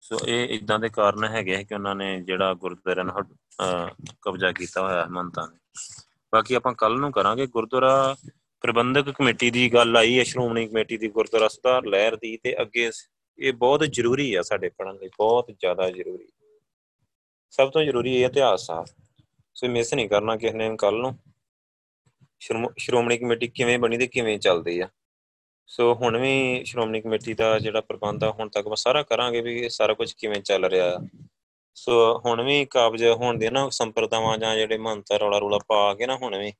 ਸੋ 0.00 0.18
ਇਹ 0.26 0.48
ਇਦਾਂ 0.48 0.78
ਦੇ 0.78 0.88
ਕਾਰਨ 0.88 1.24
ਹੈਗੇ 1.24 1.64
ਕਿ 1.64 1.74
ਉਹਨਾਂ 1.74 1.94
ਨੇ 1.94 2.20
ਜਿਹੜਾ 2.20 2.54
ਗੁਰਦੁਆਰਾ 2.54 3.02
ਨੂੰ 3.02 3.14
ਕਬਜ਼ਾ 4.22 4.52
ਕੀਤਾ 4.52 4.82
ਹੋਇਆ 4.82 5.06
ਮੰਤਾਂ 5.10 5.48
ਨੇ। 5.48 5.58
ਬਾਕੀ 6.32 6.54
ਆਪਾਂ 6.54 6.72
ਕੱਲ 6.72 6.98
ਨੂੰ 6.98 7.12
ਕਰਾਂਗੇ। 7.12 7.46
ਗੁਰਦੁਆਰਾ 7.46 8.16
ਪ੍ਰਬੰਧਕ 8.60 9.10
ਕਮੇਟੀ 9.10 9.50
ਦੀ 9.50 9.72
ਗੱਲ 9.74 9.96
ਆਈ 9.96 10.18
ਹੈ 10.18 10.24
ਸ਼੍ਰੋਮਣੀ 10.24 10.66
ਕਮੇਟੀ 10.68 10.96
ਦੀ 10.96 11.08
ਗੁਰਦੁਆਰਾ 11.08 11.48
ਸੁਧਾਰ 11.48 11.86
ਲਹਿਰ 11.86 12.16
ਦੀ 12.16 12.36
ਤੇ 12.36 12.60
ਅੱਗੇ 12.62 12.90
ਇਹ 13.38 13.52
ਬਹੁਤ 13.52 13.84
ਜ਼ਰੂਰੀ 13.84 14.34
ਆ 14.34 14.42
ਸਾਡੇ 14.42 14.68
ਪੜਨ 14.68 14.96
ਲਈ, 14.96 15.08
ਬਹੁਤ 15.18 15.50
ਜ਼ਿਆਦਾ 15.60 15.90
ਜ਼ਰੂਰੀ। 15.90 16.28
ਸਭ 17.50 17.70
ਤੋਂ 17.70 17.82
ਜ਼ਰੂਰੀ 17.84 18.14
ਇਹ 18.16 18.26
ਇਤਿਹਾਸ 18.26 18.70
ਆ। 18.70 18.84
ਸੋ 19.56 19.68
ਮਿਸ 19.68 19.92
ਨਹੀਂ 19.94 20.08
ਕਰਨਾ 20.08 20.36
ਕਿਸੇ 20.36 20.56
ਨੇ 20.56 20.76
ਕੱਲ 20.78 21.00
ਨੂੰ। 21.00 21.18
ਸ਼੍ਰੋਮਣੀ 22.78 23.16
ਕਮੇਟੀ 23.18 23.46
ਕਿਵੇਂ 23.48 23.78
ਬਣੀ 23.78 23.98
ਤੇ 23.98 24.06
ਕਿਵੇਂ 24.06 24.38
ਚੱਲਦੀ 24.38 24.78
ਆ। 24.80 24.88
ਸੋ 25.68 25.94
ਹੁਣ 25.94 26.16
ਵੀ 26.18 26.64
ਸ਼੍ਰੋਮਣੀ 26.64 27.00
ਕਮੇਟੀ 27.00 27.34
ਦਾ 27.34 27.58
ਜਿਹੜਾ 27.58 27.80
ਪ੍ਰਬੰਧ 27.80 28.24
ਆ, 28.24 28.30
ਹੁਣ 28.30 28.48
ਤੱਕ 28.48 28.68
ਮੈਂ 28.68 28.76
ਸਾਰਾ 28.76 29.02
ਕਰਾਂਗੇ 29.02 29.40
ਵੀ 29.40 29.68
ਸਾਰਾ 29.68 29.94
ਕੁਝ 29.94 30.12
ਕਿਵੇਂ 30.12 30.40
ਚੱਲ 30.40 30.64
ਰਿਹਾ 30.64 30.98
ਸੋ 31.76 31.92
ਹੁਣ 32.24 32.42
ਵੀ 32.42 32.64
ਕਾਬਜ 32.64 33.04
ਹੋਣ 33.06 33.38
ਦੇ 33.38 33.50
ਨਾ 33.50 33.68
ਸੰਪਰਦਾਵਾਂ 33.68 34.36
ਜਾਂ 34.38 34.54
ਜਿਹੜੇ 34.56 34.76
ਮੰਤਰ 34.78 35.18
ਰੌਲਾ 35.20 35.38
ਰੌਲਾ 35.38 35.58
ਪਾ 35.68 35.94
ਕੇ 35.94 36.06
ਨਾ 36.06 36.16
ਹੁਣ 36.16 36.36
ਵੀ 36.38 36.52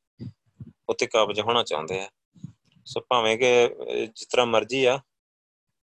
ਉੱਤੇ 0.88 1.06
ਕਾਬਜ 1.06 1.40
ਹੋਣਾ 1.40 1.62
ਚਾਹੁੰਦੇ 1.62 2.00
ਆ। 2.00 2.08
ਸੋ 2.86 3.00
ਭਾਵੇਂ 3.00 3.36
ਕਿ 3.38 3.48
ਜਿਸ 4.06 4.26
ਤਰ੍ਹਾਂ 4.26 4.46
ਮਰਜ਼ੀ 4.46 4.84
ਆ, 4.84 4.98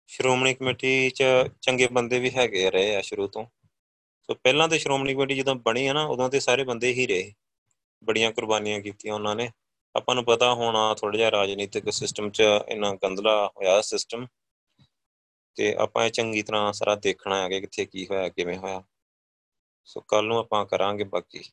ਸ਼੍ਰੋਮਣੀ 0.09 0.53
ਕਮੇਟੀ 0.53 1.09
'ਚ 1.09 1.23
ਚੰਗੇ 1.61 1.87
ਬੰਦੇ 1.87 2.19
ਵੀ 2.19 2.31
ਹੈਗੇ 2.35 2.69
ਰਹੇ 2.71 2.95
ਆ 2.95 3.01
ਸ਼ੁਰੂ 3.01 3.27
ਤੋਂ। 3.27 3.45
ਸੋ 4.29 4.35
ਪਹਿਲਾਂ 4.35 4.67
ਤੇ 4.67 4.79
ਸ਼੍ਰੋਮਣੀ 4.79 5.13
ਕਮੇਟੀ 5.13 5.35
ਜਦੋਂ 5.35 5.55
ਬਣੀ 5.55 5.87
ਆ 5.87 5.93
ਨਾ, 5.93 6.05
ਉਦੋਂ 6.05 6.29
ਤੇ 6.29 6.39
ਸਾਰੇ 6.39 6.63
ਬੰਦੇ 6.63 6.93
ਹੀ 6.93 7.07
ਰਹੇ। 7.07 7.33
ਬੜੀਆਂ 8.03 8.31
ਕੁਰਬਾਨੀਆਂ 8.31 8.79
ਕੀਤੀਆਂ 8.79 9.13
ਉਹਨਾਂ 9.13 9.35
ਨੇ। 9.35 9.51
ਆਪਾਂ 9.95 10.15
ਨੂੰ 10.15 10.25
ਪਤਾ 10.25 10.53
ਹੋਣਾ 10.53 10.93
ਥੋੜਾ 10.93 11.17
ਜਿਹਾ 11.17 11.31
ਰਾਜਨੀਤਿਕ 11.31 11.93
ਸਿਸਟਮ 11.93 12.29
'ਚ 12.29 12.43
ਇੰਨਾ 12.69 12.95
ਗੰਦਲਾ 13.03 13.47
ਹੋਇਆ 13.47 13.81
ਸਿਸਟਮ 13.81 14.27
ਤੇ 15.55 15.75
ਆਪਾਂ 15.75 16.05
ਇਹ 16.05 16.11
ਚੰਗੀ 16.11 16.41
ਤਰ੍ਹਾਂ 16.41 16.73
ਸਾਰਾ 16.73 16.95
ਦੇਖਣਾ 16.95 17.41
ਹੈ 17.41 17.49
ਕਿ 17.49 17.61
ਕਿੱਥੇ 17.61 17.85
ਕੀ 17.85 18.07
ਹੋਇਆ, 18.07 18.29
ਕਿਵੇਂ 18.29 18.57
ਹੋਇਆ। 18.57 18.83
ਸੋ 19.85 20.01
ਕੱਲ 20.01 20.25
ਨੂੰ 20.25 20.37
ਆਪਾਂ 20.37 20.65
ਕਰਾਂਗੇ 20.65 21.03
ਬਾਕੀ। 21.03 21.43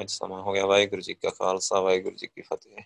ਅੱਜ 0.00 0.10
ਸਮਾਂ 0.10 0.42
ਹੋ 0.42 0.52
ਗਿਆ 0.52 0.66
ਵਾਹਿਗੁਰੂ 0.66 1.00
ਜੀ 1.00 1.14
ਕਾ 1.14 1.30
ਖਾਲਸਾ, 1.30 1.80
ਵਾਹਿਗੁਰੂ 1.80 2.16
ਜੀ 2.16 2.26
ਕੀ 2.26 2.42
ਫਤਿਹ। 2.42 2.82